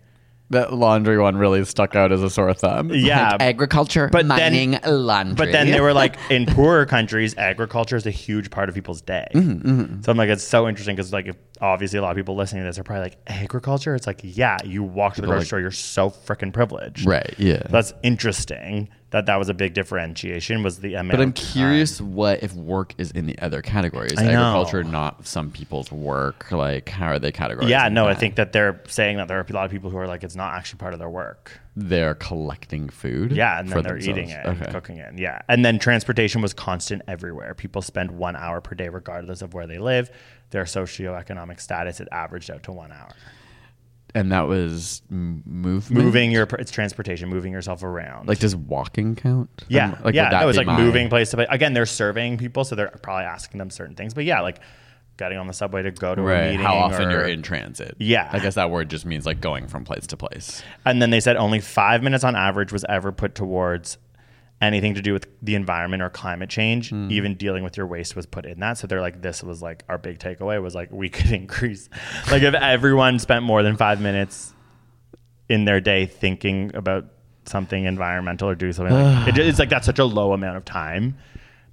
That 0.51 0.73
laundry 0.73 1.19
one 1.19 1.37
really 1.37 1.65
stuck 1.65 1.95
out 1.95 2.11
as 2.11 2.23
a 2.23 2.31
sore 2.31 2.55
thumb. 2.55 2.91
Yeah. 2.93 3.33
Like 3.39 3.43
agriculture, 3.43 4.09
But 4.11 4.27
then- 4.29 4.39
mining, 4.53 4.79
laundry. 4.87 5.35
But 5.35 5.53
then 5.53 5.71
they 5.71 5.81
were 5.81 5.93
like, 5.93 6.17
in 6.31 6.47
poorer 6.55 6.87
countries, 6.87 7.37
agriculture 7.37 7.97
is 7.97 8.07
a 8.07 8.11
huge 8.11 8.51
part 8.51 8.69
of 8.69 8.75
people's 8.75 9.03
day. 9.03 9.27
Mm-hmm, 9.35 10.03
So 10.03 10.11
I'm 10.13 10.17
like, 10.17 10.31
it's 10.31 10.43
so 10.45 10.67
interesting 10.69 10.97
because 10.97 11.13
like, 11.13 11.27
if, 11.27 11.37
obviously 11.61 11.99
a 11.99 12.03
lot 12.03 12.11
of 12.13 12.17
people 12.17 12.35
listening 12.37 12.63
to 12.63 12.69
this 12.69 12.79
are 12.79 12.85
probably 12.85 13.03
like, 13.05 13.19
agriculture. 13.27 13.95
It's 13.95 14.07
like, 14.07 14.21
yeah, 14.23 14.57
you 14.65 14.83
walk 14.83 15.15
to 15.17 15.21
the 15.21 15.27
grocery 15.27 15.45
store, 15.47 15.61
you're 15.61 15.71
so 15.71 16.09
freaking 16.11 16.53
privileged. 16.53 17.07
right, 17.07 17.35
yeah. 17.39 17.63
That's 17.69 17.93
interesting. 18.03 18.89
That 19.11 19.25
that 19.25 19.37
was 19.39 19.49
a 19.49 19.55
big 19.55 19.73
differentiation. 19.73 20.63
Was 20.63 20.81
the 20.81 20.93
amount. 20.95 21.13
But 21.13 21.21
I'm 21.23 21.33
curious 21.33 21.99
what 21.99 22.43
if 22.43 22.53
work 22.53 22.95
is 22.99 23.11
in 23.11 23.25
the 23.25 23.39
other 23.39 23.63
categories. 23.63 24.13
I 24.19 24.25
know. 24.25 24.29
Agriculture, 24.33 24.85
not 24.85 25.27
some 25.27 25.51
people's 25.51 25.91
work. 25.91 26.53
Like, 26.53 26.91
how 26.91 27.07
are 27.07 27.19
they 27.19 27.33
categorized? 27.33 27.71
Yeah, 27.71 27.89
no, 27.89 28.07
I 28.07 28.15
think 28.15 28.35
that 28.37 28.53
they're 28.53 28.83
saying 28.87 29.17
that 29.17 29.27
there 29.29 29.39
are 29.39 29.47
a 29.49 29.53
lot 29.55 29.65
of 29.65 29.71
people 29.71 29.89
who 29.89 29.97
are 29.97 30.07
like, 30.07 30.25
it's 30.25 30.37
not 30.37 30.53
actually 30.53 30.79
part 30.79 30.93
of 30.93 30.99
their 30.99 31.09
work. 31.09 31.59
they're 31.75 32.17
collecting 32.17 32.89
food. 32.91 33.33
Yeah, 33.33 33.61
and 33.61 33.69
then 33.69 33.83
they're 33.83 33.93
themselves. 33.95 34.09
eating 34.19 34.29
it, 34.31 34.45
Okay. 34.45 34.65
and 34.65 34.75
cooking 34.75 34.97
it. 34.99 35.17
Yeah, 35.17 35.41
and 35.49 35.65
then 35.65 35.79
transportation 35.79 36.43
was 36.43 36.53
constant 36.53 37.01
everywhere. 37.09 37.55
People 37.55 37.81
spend 37.83 38.11
one 38.11 38.37
hour 38.37 38.61
per 38.61 38.75
day, 38.75 38.89
regardless 38.91 39.41
of 39.43 39.55
where 39.55 39.67
they 39.67 39.79
live. 39.79 40.11
Their 40.51 40.65
socioeconomic 40.65 41.61
status, 41.61 42.01
it 42.01 42.09
averaged 42.13 42.51
out 42.51 42.63
to 42.65 42.73
one 42.73 42.91
hour. 42.93 43.09
And 44.15 44.33
that 44.33 44.49
was 44.49 45.03
m- 45.11 45.43
movement. 45.45 46.05
Moving 46.05 46.31
your, 46.31 46.45
it's 46.59 46.71
transportation, 46.71 47.29
moving 47.29 47.53
yourself 47.53 47.83
around. 47.83 48.27
Like, 48.29 48.39
does 48.39 48.57
walking 48.57 49.15
count? 49.15 49.51
yeah, 49.69 49.93
Um, 49.93 49.99
like, 50.05 50.15
yeah, 50.15 50.25
would 50.25 50.33
that 50.33 50.49
it's 50.49 50.59
be 50.59 50.65
like 50.65 50.67
my- 50.79 50.81
moving 50.83 51.09
place 51.09 51.31
to 51.31 51.37
place. 51.37 51.49
Again, 51.51 51.75
they're 51.75 51.85
surveying 51.87 52.39
people, 52.39 52.65
so 52.65 52.75
they're 52.75 52.89
probably 53.03 53.25
asking 53.25 53.59
them 53.59 53.71
certain 53.71 53.95
things. 53.95 54.15
But 54.15 54.25
yeah, 54.25 54.41
like 54.41 54.61
getting 55.19 55.37
on 55.37 55.47
the 55.47 55.53
subway 55.53 55.83
to 55.83 55.91
go 55.91 56.15
to 56.15 56.23
a 56.23 56.25
Right. 56.25 56.51
meeting. 56.53 56.61
How 56.65 56.75
often 56.77 57.09
or- 57.09 57.11
you're 57.11 57.25
in 57.27 57.43
transit? 57.43 57.97
Yeah. 57.99 58.29
I 58.33 58.39
guess 58.39 58.55
that 58.55 58.71
word 58.71 58.89
just 58.89 59.05
means 59.05 59.27
like 59.27 59.41
going 59.41 59.67
from 59.69 59.85
place 59.85 60.07
to 60.09 60.17
place. 60.17 60.63
And 60.85 61.03
then 61.03 61.11
they 61.11 61.21
said 61.21 61.37
only 61.37 61.61
five 61.61 62.03
minutes 62.03 62.25
on 62.25 62.35
average 62.37 62.73
was 62.73 62.85
ever 62.89 63.11
put 63.13 63.35
towards 63.35 63.99
anything 64.61 64.95
to 64.95 65.03
do 65.03 65.13
with 65.13 65.27
the 65.41 65.55
environment 65.55 66.03
or 66.03 66.11
climate 66.11 66.51
change. 66.51 66.91
Hmm. 66.91 67.11
Even 67.11 67.35
dealing 67.37 67.63
with 67.63 67.77
your 67.77 67.87
waste 67.87 68.17
was 68.17 68.27
put 68.27 68.45
in 68.45 68.59
that. 68.61 68.79
So 68.79 68.87
they're 68.87 69.01
like, 69.01 69.23
this 69.23 69.43
was 69.43 69.63
like 69.63 69.85
our 69.89 69.99
big 69.99 70.19
takeaway 70.19 70.61
was 70.63 70.75
like 70.75 70.91
we 70.91 71.09
could 71.17 71.31
increase, 71.31 71.89
like 72.31 72.43
if 72.43 72.55
everyone 72.55 73.19
spent 73.19 73.45
more 73.45 73.63
than 73.63 73.77
five 73.77 74.01
minutes 74.01 74.53
in 75.49 75.65
their 75.65 75.81
day 75.81 76.07
thinking 76.07 76.71
about 76.75 77.07
something 77.45 77.85
environmental 77.85 78.49
or 78.49 78.55
do 78.55 78.73
something, 78.73 78.95
like, 78.95 79.29
it, 79.29 79.39
it's 79.39 79.59
like 79.59 79.71
that's 79.71 79.87
such 79.87 79.99
a 79.99 80.05
low 80.05 80.33
amount 80.33 80.57
of 80.57 80.65
time. 80.65 81.17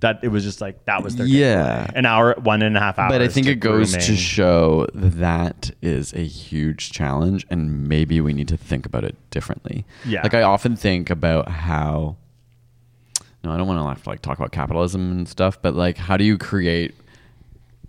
That 0.02 0.20
it 0.24 0.28
was 0.28 0.44
just 0.44 0.62
like 0.62 0.86
that 0.86 1.04
was 1.04 1.16
their 1.16 1.26
Yeah. 1.26 1.88
takeaway. 1.88 1.92
an 1.96 2.06
hour 2.06 2.36
one 2.44 2.62
and 2.62 2.78
a 2.78 2.80
half 2.80 3.00
hours. 3.00 3.12
But 3.14 3.22
I 3.22 3.28
think 3.30 3.48
it 3.48 3.56
goes 3.62 3.94
to 3.94 4.16
show 4.16 4.88
that 4.94 5.72
is 5.82 6.14
a 6.14 6.20
huge 6.24 6.92
challenge, 6.92 7.48
and 7.50 7.88
maybe 7.88 8.20
we 8.22 8.34
need 8.34 8.50
to 8.50 8.58
think 8.58 8.86
about 8.86 9.04
it 9.06 9.16
differently. 9.32 9.86
Yeah. 10.06 10.22
Like 10.22 10.34
I 10.36 10.44
often 10.44 10.76
think 10.76 11.10
about 11.10 11.50
how. 11.50 12.18
No, 13.46 13.52
I 13.52 13.58
don't 13.58 13.68
want 13.68 13.80
to 13.80 13.88
have 13.88 14.04
to 14.04 14.10
like 14.10 14.24
talk 14.24 14.40
about 14.40 14.52
capitalism 14.52 15.12
and 15.12 15.30
stuff, 15.30 15.62
but 15.62 15.76
like, 15.76 15.98
how 15.98 16.18
do 16.18 16.24
you 16.24 16.36
create 16.38 16.96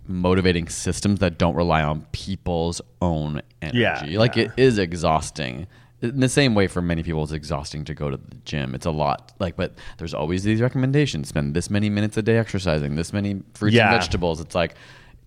motivating 0.07 0.69
systems 0.69 1.19
that 1.19 1.39
don't 1.39 1.55
rely 1.55 1.81
on 1.81 2.05
people's 2.11 2.79
own 3.01 3.41
energy? 3.61 3.79
Yeah, 3.79 4.19
like 4.19 4.35
yeah. 4.35 4.43
it 4.43 4.51
is 4.55 4.77
exhausting. 4.77 5.65
In 6.03 6.19
the 6.19 6.29
same 6.29 6.53
way, 6.53 6.67
for 6.67 6.79
many 6.79 7.01
people, 7.01 7.23
it's 7.23 7.31
exhausting 7.31 7.83
to 7.85 7.95
go 7.95 8.11
to 8.11 8.17
the 8.17 8.35
gym. 8.45 8.75
It's 8.75 8.85
a 8.85 8.91
lot. 8.91 9.33
Like, 9.39 9.55
but 9.55 9.73
there's 9.97 10.13
always 10.13 10.43
these 10.43 10.61
recommendations: 10.61 11.27
spend 11.29 11.55
this 11.55 11.71
many 11.71 11.89
minutes 11.89 12.17
a 12.17 12.21
day 12.21 12.37
exercising, 12.37 12.95
this 12.95 13.11
many 13.11 13.41
fruits 13.55 13.75
Yeah. 13.75 13.91
and 13.91 13.99
vegetables. 13.99 14.39
It's 14.39 14.53
like 14.53 14.75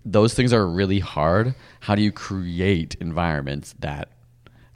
those 0.05 0.33
things 0.33 0.53
are 0.53 0.65
really 0.65 1.01
hard. 1.01 1.57
How 1.81 1.97
do 1.97 2.03
you 2.03 2.13
create 2.13 2.95
environments 3.01 3.75
that 3.81 4.11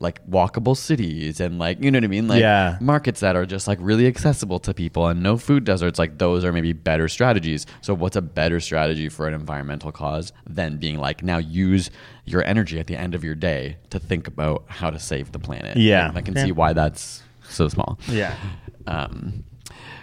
like 0.01 0.27
walkable 0.27 0.77
cities 0.77 1.41
and 1.41 1.59
like 1.59 1.83
you 1.83 1.91
know 1.91 1.97
what 1.99 2.05
I 2.05 2.09
mean? 2.09 2.29
Like 2.29 2.41
Yeah. 2.41 2.77
markets 2.81 3.21
that 3.21 3.37
are 3.37 3.47
just 3.47 3.67
like 3.69 3.79
really 3.81 4.07
accessible 4.07 4.59
to 4.61 4.75
people 4.75 5.07
and 5.07 5.23
no 5.23 5.37
food 5.39 5.65
deserts. 5.65 5.99
Like 5.99 6.19
those 6.19 6.45
are 6.45 6.53
maybe 6.53 6.73
better 6.73 7.09
strategies. 7.09 7.65
So 7.81 7.95
what's 7.95 8.17
a 8.17 8.23
better 8.23 8.61
strategy 8.61 9.09
for 9.09 9.29
an 9.29 9.35
environmental 9.35 9.93
cause 9.93 10.33
than 10.47 10.77
being 10.79 10.99
like 10.99 11.23
now 11.23 11.39
use 11.39 11.91
your 12.25 12.45
energy 12.45 12.79
at 12.81 12.87
the 12.87 12.97
end 12.97 13.15
of 13.15 13.23
your 13.25 13.35
day 13.37 13.77
to 13.91 13.99
think 13.99 14.27
about 14.27 14.65
how 14.67 14.91
to 14.91 14.99
save 14.99 15.33
the 15.33 15.39
planet? 15.39 15.77
Yeah. 15.77 16.11
I 16.15 16.21
can 16.23 16.35
Yeah. 16.35 16.45
see 16.45 16.53
why 16.53 16.73
that's 16.73 17.23
so 17.49 17.69
small. 17.69 17.99
Yeah. 18.09 18.35
Um, 18.87 19.45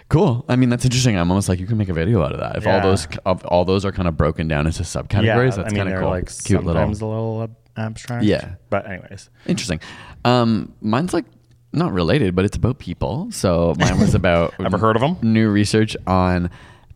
cool. 0.08 0.44
I 0.48 0.56
mean, 0.56 0.68
that's 0.70 0.84
interesting. 0.84 1.16
I'm 1.18 1.30
almost 1.30 1.48
like 1.48 1.60
you 1.60 1.66
can 1.66 1.76
make 1.78 1.88
a 1.88 1.94
video 1.94 2.22
out 2.22 2.32
of 2.32 2.40
that. 2.40 2.56
If 2.56 2.66
all 2.66 2.80
those 2.80 3.06
all 3.44 3.64
those 3.64 3.84
are 3.84 3.92
kind 3.92 4.08
of 4.08 4.16
broken 4.16 4.48
down 4.48 4.66
into 4.66 4.82
subcategories, 4.82 5.56
that's 5.56 5.72
I 5.72 5.74
mean, 5.74 5.84
kind 5.84 5.92
of 5.94 6.00
cool. 6.00 6.10
like 6.10 6.26
Cute 6.44 6.64
little. 6.64 6.80
sometimes 6.80 7.00
a 7.00 7.06
little 7.06 7.42
ab- 7.44 7.56
abstract. 7.76 8.24
Yeah. 8.24 8.54
but 8.70 8.86
anyways, 8.86 9.30
Interesting. 9.46 9.80
Um, 10.24 10.72
mine's 10.80 11.12
like 11.12 11.24
not 11.72 11.92
related, 11.92 12.34
but 12.34 12.44
it's 12.44 12.56
about 12.56 12.78
people. 12.78 13.30
So 13.32 13.74
mine 13.78 13.98
was 13.98 14.14
about 14.14 14.54
Ever 14.60 14.78
heard 14.78 14.96
of 14.96 15.02
them? 15.02 15.16
New 15.22 15.48
research 15.48 15.96
on 16.06 16.50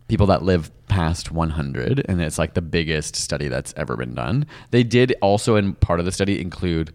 people 0.09 0.27
that 0.27 0.43
live 0.43 0.71
past 0.89 1.33
100, 1.33 2.05
and 2.09 2.21
it's 2.21 2.39
like 2.39 2.55
the 2.55 2.63
biggest 2.63 3.17
study 3.17 3.49
that's 3.49 3.75
ever 3.77 3.97
been 3.97 4.15
done. 4.15 4.47
They 4.71 4.85
did 4.85 5.15
also 5.21 5.57
in 5.57 5.75
part 5.75 5.99
of 5.99 6.07
the 6.07 6.13
study 6.13 6.41
include 6.41 6.95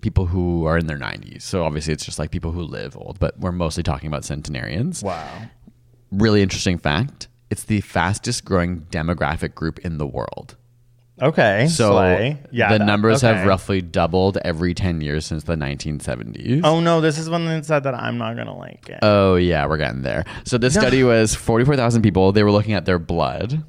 people 0.00 0.26
who 0.26 0.64
are 0.64 0.78
in 0.78 0.86
their 0.86 0.98
90s. 0.98 1.42
So 1.42 1.64
obviously 1.64 1.92
it's 1.92 2.04
just 2.04 2.18
like 2.18 2.30
people 2.30 2.52
who 2.52 2.62
live 2.62 2.96
old, 2.96 3.18
but 3.18 3.38
we're 3.38 3.52
mostly 3.52 3.82
talking 3.82 4.06
about 4.06 4.24
centenarians. 4.24 5.02
Wow. 5.02 5.42
Really 6.10 6.40
interesting 6.42 6.78
fact. 6.78 7.28
It's 7.50 7.64
the 7.64 7.80
fastest 7.80 8.44
growing 8.44 8.82
demographic 8.90 9.54
group 9.54 9.78
in 9.80 9.98
the 9.98 10.06
world. 10.06 10.56
Okay. 11.20 11.66
So 11.68 11.92
slay. 11.92 12.38
yeah, 12.50 12.72
the 12.72 12.78
that- 12.78 12.84
numbers 12.84 13.20
have 13.22 13.46
roughly 13.46 13.80
doubled 13.82 14.38
every 14.44 14.74
10 14.74 15.00
years 15.00 15.26
since 15.26 15.44
the 15.44 15.54
1970s. 15.56 16.60
Oh 16.64 16.80
no, 16.80 17.00
this 17.00 17.18
is 17.18 17.28
one 17.28 17.44
that 17.46 17.64
said 17.66 17.84
that 17.84 17.94
I'm 17.94 18.18
not 18.18 18.36
gonna 18.36 18.56
like 18.56 18.88
it. 18.88 18.98
Oh 19.02 19.34
yeah, 19.36 19.66
we're 19.66 19.78
getting 19.78 20.02
there. 20.02 20.24
So 20.44 20.58
this 20.58 20.74
study 20.74 21.02
was 21.04 21.34
44,000 21.34 22.02
people. 22.02 22.32
They 22.32 22.42
were 22.42 22.52
looking 22.52 22.74
at 22.74 22.84
their 22.84 22.98
blood 22.98 23.64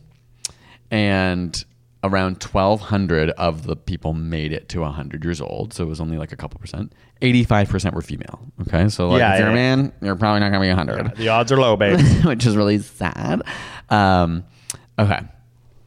and 0.92 1.64
around 2.04 2.42
1200 2.42 3.30
of 3.32 3.66
the 3.66 3.76
people 3.76 4.14
made 4.14 4.54
it 4.54 4.70
to 4.70 4.80
100 4.82 5.24
years 5.24 5.42
old. 5.42 5.74
So 5.74 5.84
it 5.84 5.88
was 5.88 6.00
only 6.00 6.18
like 6.18 6.32
a 6.32 6.38
couple 6.38 6.58
percent. 6.60 6.94
85% 7.22 7.94
were 7.94 8.02
female. 8.02 8.40
Okay? 8.62 8.88
So 8.88 9.10
like 9.10 9.20
Yeah, 9.20 9.34
if 9.34 9.40
you're 9.40 9.48
yeah. 9.50 9.54
a 9.54 9.56
man, 9.78 9.94
you're 10.02 10.16
probably 10.16 10.40
not 10.40 10.52
going 10.52 10.62
to 10.62 10.66
be 10.66 10.94
100. 10.94 11.18
the 11.18 11.28
odds 11.28 11.52
are 11.52 11.58
low, 11.60 11.76
babe. 11.76 12.00
which 12.26 12.46
is 12.46 12.56
really 12.56 12.80
sad. 12.80 13.42
Um, 13.90 14.46
okay. 14.98 15.20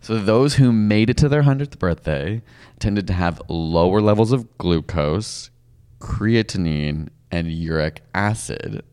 So 0.03 0.18
those 0.18 0.57
who 0.57 0.72
made 0.72 1.09
it 1.11 1.16
to 1.18 1.28
their 1.28 1.42
100th 1.44 1.78
birthday 1.78 2.42
tended 2.80 3.07
to 3.07 3.12
have 3.12 3.40
lower 3.48 4.00
levels 4.00 4.32
of 4.32 4.59
glucose, 4.59 5.50
creatinine, 6.00 7.09
and 7.30 7.50
uric 7.50 8.03
acid 8.14 8.84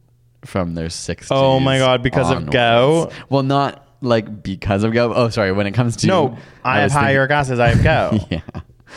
from 0.45 0.75
their 0.75 0.87
60s. 0.87 1.27
Oh 1.31 1.59
my 1.59 1.79
God, 1.79 2.01
because 2.03 2.29
of 2.29 2.37
onwards. 2.37 2.53
gout? 2.53 3.11
Well, 3.29 3.43
not 3.43 3.85
like 4.01 4.41
because 4.43 4.83
of 4.83 4.93
gout. 4.93 5.11
Oh, 5.15 5.29
sorry. 5.29 5.51
When 5.51 5.67
it 5.67 5.73
comes 5.73 5.97
to 5.97 6.07
no, 6.07 6.37
I, 6.63 6.81
have 6.81 6.91
high 6.91 6.99
thinking- 6.99 7.15
uric 7.15 7.31
acid. 7.31 7.59
I 7.59 7.69
have 7.73 7.83
go. 7.83 8.19
Yeah. 8.29 8.41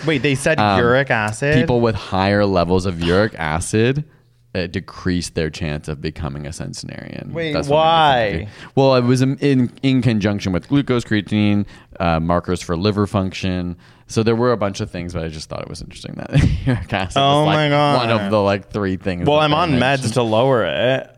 Wait, 0.07 0.19
they 0.23 0.35
said 0.35 0.59
Um, 0.59 0.79
uric 0.79 1.11
acid. 1.11 1.55
People 1.55 1.81
with 1.81 1.95
higher 1.95 2.47
levels 2.47 2.87
of 2.87 3.01
uric 3.01 3.35
acid 3.39 4.05
uh, 4.55 4.67
decrease 4.67 5.31
their 5.31 5.49
chance 5.51 5.89
of 5.89 6.01
becoming 6.01 6.47
a 6.47 6.53
centenarian. 6.53 7.33
Wait, 7.33 7.55
what 7.55 7.67
why? 7.67 8.19
it. 8.25 8.49
Well, 8.75 8.95
it 8.97 9.03
was 9.05 9.23
in 9.23 9.37
in, 9.39 9.73
in 9.83 10.03
conjunction 10.03 10.53
with 10.53 10.69
glucose, 10.69 11.05
creatine, 11.05 11.65
uh, 12.01 12.21
markers 12.21 12.61
for 12.63 12.77
liver 12.77 13.07
function. 13.07 13.77
So 14.09 14.23
there 14.23 14.37
were 14.37 14.53
a 14.53 14.59
bunch 14.59 14.81
of 14.81 14.91
things, 14.91 15.15
but 15.15 15.23
I 15.25 15.29
just 15.29 15.49
thought 15.49 15.63
it 15.63 15.69
was 15.69 15.81
interesting 15.81 16.15
that 16.17 16.31
acid 16.93 17.17
Oh 17.23 17.47
my 17.47 17.55
like 17.65 17.71
God. 17.71 17.97
one 18.09 18.11
of 18.25 18.31
the 18.31 18.43
like 18.43 18.71
three 18.71 18.97
things. 18.97 19.27
well, 19.27 19.39
that 19.39 19.45
I'm 19.45 19.51
they 19.53 19.57
on 19.57 19.71
meds 19.71 19.79
mentioned. 19.81 20.13
to 20.15 20.23
lower 20.23 20.65
it. 20.67 21.09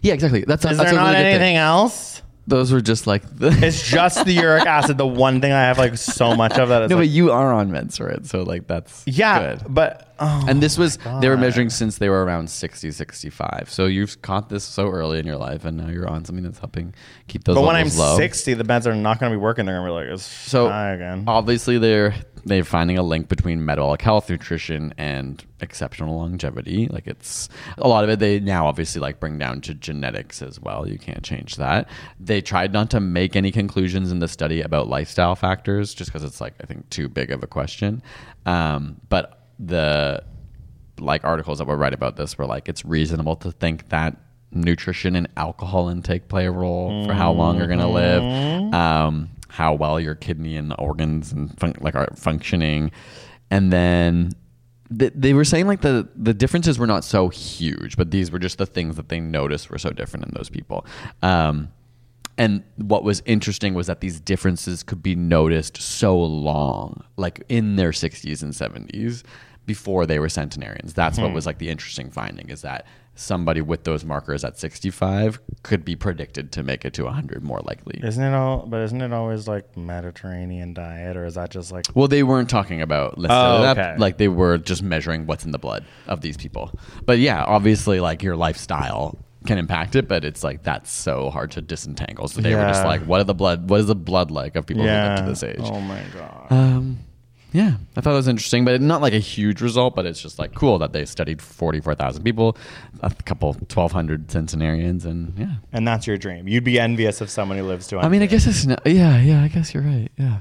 Yeah, 0.00 0.14
exactly. 0.14 0.44
That's 0.46 0.64
Is 0.64 0.78
that's 0.78 0.90
there 0.90 0.98
a 0.98 1.02
not 1.02 1.10
really 1.10 1.16
good 1.16 1.22
thing. 1.24 1.34
anything 1.34 1.56
else? 1.56 2.21
Those 2.46 2.72
were 2.72 2.80
just 2.80 3.06
like 3.06 3.22
the. 3.38 3.50
It's 3.62 3.88
just 3.88 4.24
the 4.24 4.32
uric 4.32 4.66
acid, 4.66 4.98
the 4.98 5.06
one 5.06 5.40
thing 5.40 5.52
I 5.52 5.60
have 5.60 5.78
like 5.78 5.96
so 5.96 6.34
much 6.34 6.58
of 6.58 6.70
that. 6.70 6.82
Is 6.82 6.90
no, 6.90 6.96
like, 6.96 7.02
but 7.02 7.08
you 7.08 7.30
are 7.30 7.52
on 7.52 7.70
meds 7.70 7.96
for 7.96 8.08
it, 8.08 8.26
so 8.26 8.42
like 8.42 8.66
that's 8.66 9.04
yeah, 9.06 9.54
good. 9.56 9.62
but 9.68 10.12
oh, 10.18 10.44
and 10.48 10.60
this 10.62 10.76
was 10.76 10.98
they 11.20 11.28
were 11.28 11.36
measuring 11.36 11.70
since 11.70 11.98
they 11.98 12.08
were 12.08 12.24
around 12.24 12.48
60 12.48 12.90
65 12.90 13.68
so 13.68 13.86
you've 13.86 14.20
caught 14.22 14.48
this 14.48 14.64
so 14.64 14.88
early 14.88 15.18
in 15.18 15.26
your 15.26 15.36
life 15.36 15.64
and 15.64 15.76
now 15.76 15.88
you're 15.88 16.08
on 16.08 16.24
something 16.24 16.44
that's 16.44 16.58
helping 16.58 16.94
keep 17.28 17.44
those 17.44 17.56
but 17.56 17.62
when 17.62 17.76
I'm 17.76 17.88
low 17.96 18.16
60, 18.16 18.54
the 18.54 18.64
meds 18.64 18.86
are 18.86 18.94
not 18.94 19.20
going 19.20 19.30
to 19.30 19.38
be 19.38 19.40
working. 19.40 19.66
They're 19.66 19.76
going 19.76 19.86
to 19.86 19.92
be 19.92 20.06
like, 20.06 20.14
it's 20.14 20.24
so 20.24 20.68
high 20.68 20.92
again. 20.92 21.24
obviously 21.26 21.78
they're 21.78 22.14
they're 22.44 22.64
finding 22.64 22.98
a 22.98 23.02
link 23.02 23.28
between 23.28 23.64
metabolic 23.64 24.02
health 24.02 24.28
nutrition 24.28 24.92
and 24.98 25.44
exceptional 25.60 26.16
longevity. 26.16 26.88
Like 26.88 27.06
it's 27.06 27.48
a 27.78 27.88
lot 27.88 28.04
of 28.04 28.10
it 28.10 28.18
they 28.18 28.40
now 28.40 28.66
obviously 28.66 29.00
like 29.00 29.20
bring 29.20 29.38
down 29.38 29.60
to 29.62 29.74
genetics 29.74 30.42
as 30.42 30.60
well. 30.60 30.88
You 30.88 30.98
can't 30.98 31.22
change 31.22 31.56
that. 31.56 31.88
They 32.18 32.40
tried 32.40 32.72
not 32.72 32.90
to 32.90 33.00
make 33.00 33.36
any 33.36 33.52
conclusions 33.52 34.10
in 34.10 34.18
the 34.18 34.28
study 34.28 34.60
about 34.60 34.88
lifestyle 34.88 35.36
factors 35.36 35.94
just 35.94 36.10
because 36.10 36.24
it's 36.24 36.40
like 36.40 36.54
i 36.62 36.66
think 36.66 36.88
too 36.90 37.08
big 37.08 37.30
of 37.30 37.42
a 37.42 37.46
question. 37.46 38.02
Um, 38.46 39.00
but 39.08 39.46
the 39.58 40.24
like 40.98 41.24
articles 41.24 41.58
that 41.58 41.66
were 41.66 41.76
right 41.76 41.94
about 41.94 42.16
this 42.16 42.36
were 42.38 42.46
like 42.46 42.68
it's 42.68 42.84
reasonable 42.84 43.36
to 43.36 43.50
think 43.52 43.88
that 43.88 44.16
nutrition 44.52 45.16
and 45.16 45.28
alcohol 45.36 45.88
intake 45.88 46.28
play 46.28 46.46
a 46.46 46.50
role 46.50 47.06
for 47.06 47.14
how 47.14 47.32
long 47.32 47.56
you're 47.56 47.66
going 47.66 47.78
to 47.78 47.86
live 47.86 48.22
um, 48.74 49.30
how 49.52 49.74
well 49.74 50.00
your 50.00 50.14
kidney 50.14 50.56
and 50.56 50.74
organs 50.78 51.30
and 51.30 51.58
fun- 51.60 51.76
like 51.80 51.94
are 51.94 52.08
functioning. 52.16 52.90
And 53.50 53.70
then 53.70 54.32
th- 54.98 55.12
they 55.14 55.34
were 55.34 55.44
saying 55.44 55.66
like 55.66 55.82
the 55.82 56.08
the 56.16 56.32
differences 56.32 56.78
were 56.78 56.86
not 56.86 57.04
so 57.04 57.28
huge 57.28 57.98
but 57.98 58.10
these 58.10 58.30
were 58.30 58.38
just 58.38 58.56
the 58.56 58.64
things 58.64 58.96
that 58.96 59.10
they 59.10 59.20
noticed 59.20 59.70
were 59.70 59.78
so 59.78 59.90
different 59.90 60.24
in 60.24 60.32
those 60.34 60.48
people. 60.48 60.86
Um, 61.22 61.68
and 62.38 62.62
what 62.76 63.04
was 63.04 63.22
interesting 63.26 63.74
was 63.74 63.88
that 63.88 64.00
these 64.00 64.18
differences 64.18 64.82
could 64.82 65.02
be 65.02 65.14
noticed 65.14 65.76
so 65.76 66.18
long, 66.18 67.04
like 67.18 67.44
in 67.50 67.76
their 67.76 67.90
60s 67.90 68.42
and 68.42 68.54
70s, 68.54 69.22
before 69.66 70.06
they 70.06 70.18
were 70.18 70.30
centenarians. 70.30 70.94
That's 70.94 71.18
what 71.18 71.34
was 71.34 71.44
like 71.44 71.58
the 71.58 71.68
interesting 71.68 72.10
finding 72.10 72.48
is 72.48 72.62
that 72.62 72.86
somebody 73.14 73.60
with 73.60 73.84
those 73.84 74.04
markers 74.04 74.42
at 74.44 74.58
65 74.58 75.38
could 75.62 75.84
be 75.84 75.94
predicted 75.94 76.50
to 76.52 76.62
make 76.62 76.84
it 76.84 76.94
to 76.94 77.04
100 77.04 77.42
more 77.42 77.60
likely. 77.64 78.00
Isn't 78.02 78.24
it 78.24 78.34
all? 78.34 78.64
But 78.66 78.80
isn't 78.82 79.00
it 79.02 79.12
always 79.12 79.46
like 79.46 79.76
Mediterranean 79.76 80.72
diet, 80.74 81.16
or 81.16 81.24
is 81.26 81.34
that 81.34 81.50
just 81.50 81.70
like? 81.72 81.86
Well, 81.94 82.08
they 82.08 82.22
weren't 82.22 82.48
talking 82.50 82.80
about 82.82 83.14
Oh, 83.18 83.66
okay. 83.68 83.94
Like 83.98 84.18
they 84.18 84.28
were 84.28 84.58
just 84.58 84.82
measuring 84.82 85.26
what's 85.26 85.44
in 85.44 85.50
the 85.52 85.58
blood 85.58 85.84
of 86.06 86.20
these 86.22 86.36
people. 86.36 86.72
But 87.04 87.18
yeah, 87.18 87.44
obviously, 87.44 88.00
like 88.00 88.22
your 88.22 88.36
lifestyle 88.36 89.18
can 89.46 89.58
impact 89.58 89.96
it, 89.96 90.06
but 90.08 90.24
it's 90.24 90.42
like 90.44 90.62
that's 90.62 90.90
so 90.90 91.28
hard 91.28 91.50
to 91.52 91.60
disentangle. 91.60 92.28
So 92.28 92.40
they 92.40 92.54
were 92.54 92.62
just 92.64 92.84
like, 92.84 93.02
what 93.02 93.20
are 93.20 93.24
the 93.24 93.34
blood? 93.34 93.68
What 93.68 93.80
is 93.80 93.86
the 93.86 93.94
blood 93.96 94.30
like 94.30 94.56
of 94.56 94.66
people 94.66 94.84
who 94.84 94.88
Yeah. 94.88 95.08
live 95.16 95.24
to 95.24 95.30
this 95.30 95.42
age? 95.42 95.58
Oh 95.60 95.80
my 95.80 96.02
god. 96.14 96.46
Um, 96.50 96.98
yeah, 97.52 97.76
I 97.96 98.00
thought 98.00 98.12
it 98.12 98.16
was 98.16 98.28
interesting, 98.28 98.64
but 98.64 98.80
not 98.80 99.02
like 99.02 99.12
a 99.12 99.18
huge 99.18 99.60
result. 99.60 99.94
But 99.94 100.06
it's 100.06 100.20
just 100.20 100.38
like 100.38 100.54
cool 100.54 100.78
that 100.78 100.92
they 100.92 101.04
studied 101.04 101.42
forty 101.42 101.80
four 101.80 101.94
thousand 101.94 102.24
people, 102.24 102.56
a 103.00 103.10
couple 103.10 103.54
twelve 103.68 103.92
hundred 103.92 104.30
centenarians, 104.30 105.04
and 105.04 105.38
yeah. 105.38 105.54
and 105.72 105.86
that's 105.86 106.06
your 106.06 106.16
dream. 106.16 106.48
You'd 106.48 106.64
be 106.64 106.80
envious 106.80 107.20
if 107.20 107.28
someone 107.28 107.58
who 107.58 107.64
lives 107.64 107.86
to. 107.88 107.98
I 107.98 108.08
mean, 108.08 108.22
I 108.22 108.26
guess 108.26 108.46
it's 108.46 108.64
not, 108.64 108.80
yeah, 108.86 109.20
yeah. 109.20 109.42
I 109.42 109.48
guess 109.48 109.74
you're 109.74 109.82
right. 109.82 110.08
Yeah, 110.16 110.38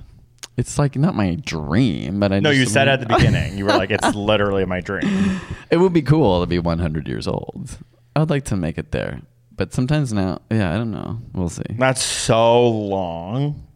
it's 0.57 0.79
like 0.79 0.95
not 0.95 1.15
my 1.15 1.35
dream, 1.35 2.19
but 2.19 2.31
I 2.31 2.39
No, 2.39 2.49
you 2.49 2.65
said 2.65 2.87
at 2.87 3.01
the 3.01 3.05
beginning. 3.17 3.57
You 3.57 3.65
were 3.65 3.71
like, 3.71 3.91
"It's 3.91 4.15
literally 4.15 4.65
my 4.65 4.79
dream." 4.79 5.39
It 5.69 5.77
would 5.77 5.93
be 5.93 6.01
cool 6.01 6.41
to 6.41 6.47
be 6.47 6.59
100 6.59 7.07
years 7.07 7.27
old. 7.27 7.77
I'd 8.15 8.29
like 8.29 8.45
to 8.45 8.57
make 8.57 8.77
it 8.77 8.91
there. 8.91 9.21
But 9.55 9.73
sometimes 9.73 10.11
now, 10.11 10.39
yeah, 10.49 10.73
I 10.73 10.77
don't 10.77 10.91
know. 10.91 11.19
We'll 11.33 11.49
see. 11.49 11.63
That's 11.77 12.01
so 12.01 12.67
long. 12.67 13.67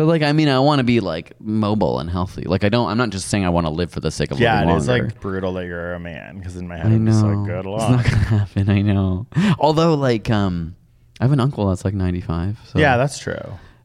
But 0.00 0.06
like, 0.06 0.22
I 0.22 0.32
mean, 0.32 0.48
I 0.48 0.58
want 0.60 0.78
to 0.78 0.82
be 0.84 1.00
like 1.00 1.38
mobile 1.42 1.98
and 1.98 2.08
healthy. 2.08 2.44
Like, 2.44 2.64
I 2.64 2.70
don't. 2.70 2.88
I'm 2.88 2.96
not 2.96 3.10
just 3.10 3.28
saying 3.28 3.44
I 3.44 3.50
want 3.50 3.66
to 3.66 3.70
live 3.70 3.90
for 3.90 4.00
the 4.00 4.10
sake 4.10 4.30
of 4.30 4.40
Yeah, 4.40 4.60
living 4.60 4.74
it 4.74 4.78
is 4.78 4.88
longer. 4.88 5.04
like 5.04 5.20
brutal 5.20 5.52
that 5.52 5.66
you're 5.66 5.92
a 5.92 6.00
man. 6.00 6.38
Because 6.38 6.56
in 6.56 6.66
my 6.66 6.78
head, 6.78 6.86
I 6.86 6.94
I'm 6.94 7.04
just 7.04 7.22
know. 7.22 7.34
like, 7.34 7.46
"Good 7.46 7.66
it's 7.66 7.90
not 7.90 8.04
gonna 8.04 8.16
happen. 8.38 8.70
I 8.70 8.80
know. 8.80 9.26
Although, 9.58 9.92
like, 9.96 10.30
um, 10.30 10.74
I 11.20 11.24
have 11.24 11.32
an 11.32 11.40
uncle 11.40 11.68
that's 11.68 11.84
like 11.84 11.92
95. 11.92 12.58
So. 12.72 12.78
Yeah, 12.78 12.96
that's 12.96 13.18
true. 13.18 13.36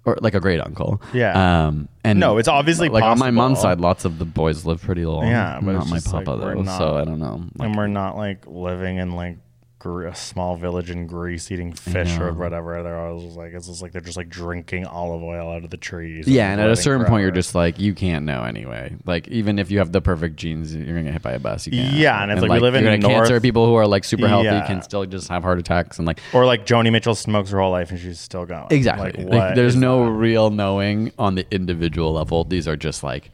or 0.05 0.17
like 0.21 0.35
a 0.35 0.39
great 0.39 0.61
uncle. 0.61 1.01
Yeah. 1.13 1.65
Um, 1.67 1.89
and 2.05 2.17
No, 2.17 2.37
it's 2.37 2.47
obviously 2.47 2.87
like 2.87 3.03
on 3.03 3.19
my 3.19 3.31
mom's 3.31 3.59
side, 3.59 3.81
lots 3.81 4.05
of 4.05 4.17
the 4.17 4.23
boys 4.25 4.65
live 4.65 4.81
pretty 4.81 5.05
long. 5.05 5.27
Yeah, 5.27 5.59
but 5.61 5.73
not 5.73 5.81
it's 5.81 5.91
my 5.91 5.97
like 6.19 6.25
papa 6.25 6.39
we're 6.41 6.55
though. 6.55 6.61
not- 6.61 6.77
so 6.77 6.95
I 6.95 7.03
don't 7.03 7.19
know. 7.19 7.43
Like, 7.57 7.67
and 7.67 7.75
we're 7.75 7.87
not 7.87 8.15
like 8.15 8.45
living 8.47 8.97
in 8.97 9.11
like 9.17 9.37
a 9.85 10.15
small 10.15 10.55
village 10.57 10.89
in 10.89 11.07
Greece 11.07 11.51
eating 11.51 11.71
fish 11.73 12.17
or 12.17 12.33
whatever. 12.33 12.81
They're 12.83 12.99
always 12.99 13.35
like 13.35 13.53
it's 13.53 13.67
just 13.67 13.81
like 13.81 13.91
they're 13.91 14.01
just 14.01 14.17
like 14.17 14.29
drinking 14.29 14.85
olive 14.85 15.21
oil 15.23 15.51
out 15.51 15.63
of 15.63 15.69
the 15.69 15.77
trees. 15.77 16.27
Yeah, 16.27 16.51
and 16.51 16.59
at 16.59 16.69
a 16.69 16.75
certain 16.75 17.05
point, 17.05 17.21
you're 17.21 17.31
just 17.31 17.55
like, 17.55 17.79
you 17.79 17.93
can't 17.93 18.25
know 18.25 18.43
anyway. 18.43 18.95
Like, 19.05 19.27
even 19.29 19.59
if 19.59 19.71
you 19.71 19.77
have 19.79 19.91
the 19.91 20.01
perfect 20.01 20.35
genes, 20.37 20.75
you're 20.75 20.85
gonna 20.85 21.03
get 21.03 21.13
hit 21.13 21.21
by 21.21 21.31
a 21.33 21.39
bus. 21.39 21.65
You 21.67 21.73
can't. 21.73 21.93
Yeah, 21.95 22.21
and 22.21 22.31
it's 22.31 22.41
like 22.41 22.51
we 22.51 22.59
live 22.59 22.75
in 22.75 22.83
gonna 22.83 22.99
cancer 22.99 23.39
people 23.39 23.65
who 23.65 23.75
are 23.75 23.87
like 23.87 24.03
super 24.03 24.27
healthy 24.27 24.45
Yeah. 24.47 24.65
can 24.67 24.81
still 24.81 25.05
just 25.05 25.29
have 25.29 25.43
heart 25.43 25.59
attacks 25.59 25.97
and 25.99 26.07
like 26.07 26.19
or 26.33 26.45
like 26.45 26.65
Joni 26.65 26.91
Mitchell 26.91 27.15
smokes 27.15 27.49
her 27.51 27.59
whole 27.59 27.71
life 27.71 27.91
and 27.91 27.99
she's 27.99 28.19
still 28.19 28.45
going. 28.45 28.67
exactly. 28.71 29.23
Like, 29.23 29.33
Like, 29.33 29.55
there's 29.55 29.75
no 29.75 30.05
that? 30.05 30.11
real 30.11 30.49
knowing 30.49 31.11
on 31.19 31.35
the 31.35 31.45
individual 31.51 32.13
level. 32.13 32.43
These 32.43 32.67
are 32.67 32.75
just 32.75 33.03
like 33.03 33.31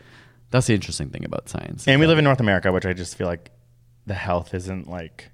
that's 0.49 0.67
the 0.67 0.73
interesting 0.73 1.09
thing 1.09 1.23
about 1.23 1.47
science. 1.47 1.87
And 1.87 1.99
we 2.01 2.07
live 2.07 2.17
in 2.17 2.25
North 2.25 2.41
America, 2.41 2.71
which 2.73 2.85
I 2.85 2.91
just 2.91 3.15
feel 3.15 3.27
like 3.27 3.51
the 4.05 4.13
health 4.13 4.53
isn't 4.53 4.89
like. 4.89 5.31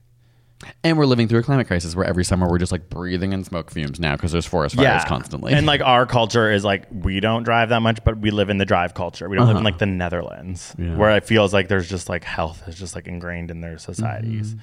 And 0.83 0.97
we're 0.97 1.05
living 1.05 1.27
through 1.27 1.39
a 1.39 1.43
climate 1.43 1.67
crisis 1.67 1.95
where 1.95 2.05
every 2.05 2.23
summer 2.25 2.49
we're 2.49 2.57
just 2.57 2.71
like 2.71 2.89
breathing 2.89 3.31
in 3.31 3.43
smoke 3.43 3.69
fumes 3.69 3.99
now 3.99 4.15
because 4.15 4.31
there's 4.31 4.45
forest 4.45 4.75
fires 4.75 5.03
constantly. 5.05 5.53
And 5.53 5.65
like 5.67 5.81
our 5.81 6.05
culture 6.05 6.51
is 6.51 6.63
like 6.65 6.85
we 6.91 7.19
don't 7.19 7.43
drive 7.43 7.69
that 7.69 7.81
much, 7.81 8.03
but 8.03 8.17
we 8.17 8.31
live 8.31 8.49
in 8.49 8.57
the 8.57 8.65
drive 8.65 8.93
culture. 8.95 9.29
We 9.29 9.37
don't 9.37 9.47
live 9.47 9.57
in 9.57 9.63
like 9.63 9.77
the 9.77 9.85
Netherlands, 9.85 10.73
Uh-huh. 10.79 10.89
Yeah. 10.89 10.97
where 10.97 11.15
it 11.15 11.25
feels 11.25 11.53
like 11.53 11.67
there's 11.67 11.87
just 11.89 12.09
like 12.09 12.23
health 12.23 12.63
is 12.67 12.75
just 12.77 12.95
like 12.95 13.07
ingrained 13.07 13.51
in 13.51 13.61
their 13.61 13.77
societies. 13.77 14.49
Mm-hmm. 14.55 14.59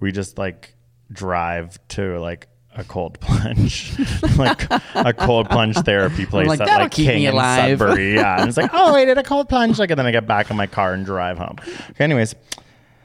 We 0.00 0.12
just 0.12 0.36
like 0.38 0.74
drive 1.10 1.78
to 1.88 2.18
like 2.20 2.48
a 2.76 2.84
cold 2.84 3.18
plunge, 3.20 3.92
like 4.38 4.66
a 4.94 5.12
cold 5.12 5.48
plunge 5.50 5.76
therapy 5.78 6.24
place 6.24 6.46
like, 6.48 6.60
at 6.60 6.66
"That'll 6.66 6.84
like 6.84 6.92
keep 6.92 7.06
King 7.06 7.16
me 7.16 7.26
and 7.26 7.34
alive." 7.34 7.78
Sudbury. 7.78 8.14
Yeah, 8.14 8.40
and 8.40 8.48
it's 8.48 8.56
like, 8.56 8.70
oh, 8.72 8.94
I 8.94 9.04
did 9.04 9.18
a 9.18 9.22
cold 9.24 9.48
plunge. 9.48 9.78
Like, 9.78 9.90
and 9.90 9.98
then 9.98 10.06
I 10.06 10.10
get 10.12 10.26
back 10.26 10.50
in 10.50 10.56
my 10.56 10.66
car 10.68 10.92
and 10.92 11.04
drive 11.04 11.36
home. 11.38 11.56
Okay, 11.90 12.04
anyways, 12.04 12.34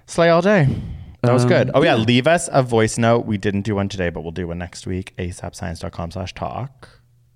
slay 0.05 0.29
all 0.29 0.41
day. 0.43 0.67
That 1.21 1.33
was 1.33 1.43
Um, 1.43 1.49
good. 1.49 1.71
Oh 1.73 1.83
yeah, 1.83 1.95
leave 1.95 2.27
us 2.27 2.49
a 2.51 2.61
voice 2.63 2.97
note. 2.97 3.25
We 3.25 3.37
didn't 3.37 3.61
do 3.61 3.75
one 3.75 3.89
today, 3.89 4.09
but 4.09 4.21
we'll 4.21 4.31
do 4.31 4.47
one 4.47 4.57
next 4.57 4.85
week. 4.87 5.13
asapscience.com 5.17 6.11
slash 6.11 6.33
talk. 6.33 6.89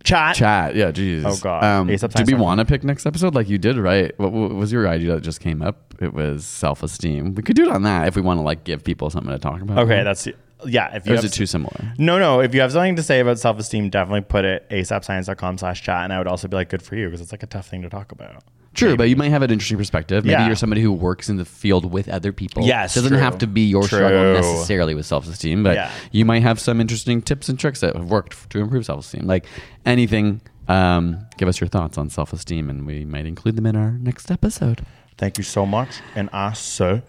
Chat. 0.03 0.35
Chat. 0.35 0.75
Yeah, 0.75 0.91
jeez. 0.91 1.23
Oh, 1.25 1.35
God. 1.41 1.63
Um, 1.63 1.87
do 1.87 2.23
we 2.25 2.33
want 2.33 2.59
to 2.59 2.65
pick 2.65 2.83
next 2.85 3.05
episode? 3.05 3.35
Like 3.35 3.49
you 3.49 3.57
did, 3.57 3.77
right? 3.77 4.17
What, 4.17 4.31
what 4.31 4.51
was 4.55 4.71
your 4.71 4.87
idea 4.87 5.15
that 5.15 5.21
just 5.21 5.41
came 5.41 5.61
up? 5.61 5.93
It 6.01 6.13
was 6.13 6.45
self 6.45 6.83
esteem. 6.83 7.35
We 7.35 7.43
could 7.43 7.55
do 7.57 7.63
it 7.63 7.69
on 7.69 7.83
that 7.83 8.07
if 8.07 8.15
we 8.15 8.21
want 8.21 8.37
to 8.37 8.41
like 8.41 8.63
give 8.63 8.83
people 8.83 9.09
something 9.09 9.31
to 9.31 9.39
talk 9.39 9.61
about. 9.61 9.79
Okay, 9.79 10.03
that's 10.03 10.27
yeah. 10.65 10.95
If 10.95 11.05
you 11.05 11.11
Or 11.13 11.15
is 11.15 11.23
have 11.23 11.31
it 11.31 11.35
too 11.35 11.45
similar? 11.45 11.93
No, 11.97 12.17
no. 12.17 12.39
If 12.39 12.53
you 12.53 12.61
have 12.61 12.71
something 12.71 12.95
to 12.95 13.03
say 13.03 13.19
about 13.19 13.39
self 13.39 13.59
esteem, 13.59 13.89
definitely 13.89 14.21
put 14.21 14.45
it 14.45 14.69
asapscience.com 14.69 15.57
slash 15.57 15.83
chat. 15.83 16.03
And 16.05 16.13
I 16.13 16.17
would 16.17 16.27
also 16.27 16.47
be 16.47 16.55
like, 16.55 16.69
good 16.69 16.81
for 16.81 16.95
you 16.95 17.07
because 17.07 17.19
it's 17.21 17.31
like 17.33 17.43
a 17.43 17.47
tough 17.47 17.67
thing 17.67 17.81
to 17.81 17.89
talk 17.89 18.11
about. 18.13 18.41
True, 18.73 18.95
but 18.95 19.09
you 19.09 19.15
might 19.15 19.29
have 19.29 19.41
an 19.41 19.51
interesting 19.51 19.77
perspective. 19.77 20.23
Maybe 20.23 20.33
Yeah. 20.33 20.47
you're 20.47 20.55
somebody 20.55 20.81
who 20.81 20.91
works 20.93 21.27
in 21.29 21.37
the 21.37 21.45
field 21.45 21.91
with 21.91 22.07
other 22.07 22.31
people. 22.31 22.63
Yes, 22.65 22.93
doesn't 22.95 23.09
true. 23.11 23.17
have 23.19 23.37
to 23.39 23.47
be 23.47 23.61
your 23.61 23.81
True. 23.81 23.97
struggle 23.99 24.33
necessarily 24.33 24.93
with 24.95 25.05
self 25.05 25.27
esteem, 25.27 25.63
but 25.63 25.75
Yeah. 25.75 25.91
you 26.11 26.23
might 26.23 26.43
have 26.43 26.59
some 26.59 26.79
interesting 26.79 27.21
tips 27.21 27.49
and 27.49 27.57
tricks 27.59 27.79
that 27.81 27.95
have 27.95 28.05
worked 28.09 28.49
to 28.51 28.59
improve 28.59 28.85
self 28.85 29.01
esteem. 29.05 29.25
Like 29.25 29.45
anything, 29.85 30.41
um, 30.67 31.17
give 31.37 31.47
us 31.47 31.59
your 31.59 31.67
thoughts 31.67 31.97
on 31.97 32.09
self 32.09 32.31
esteem, 32.31 32.69
and 32.69 32.85
we 32.85 33.05
might 33.05 33.25
include 33.25 33.55
them 33.55 33.65
in 33.65 33.75
our 33.75 33.91
next 33.91 34.29
episode. 34.31 34.85
Thank 35.17 35.37
you 35.37 35.43
so 35.43 35.65
much. 35.65 35.89
And 36.15 36.29
I 36.31 36.53
so 36.53 37.01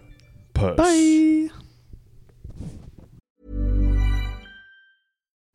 puss. 0.54 0.76
Bye. 0.76 1.50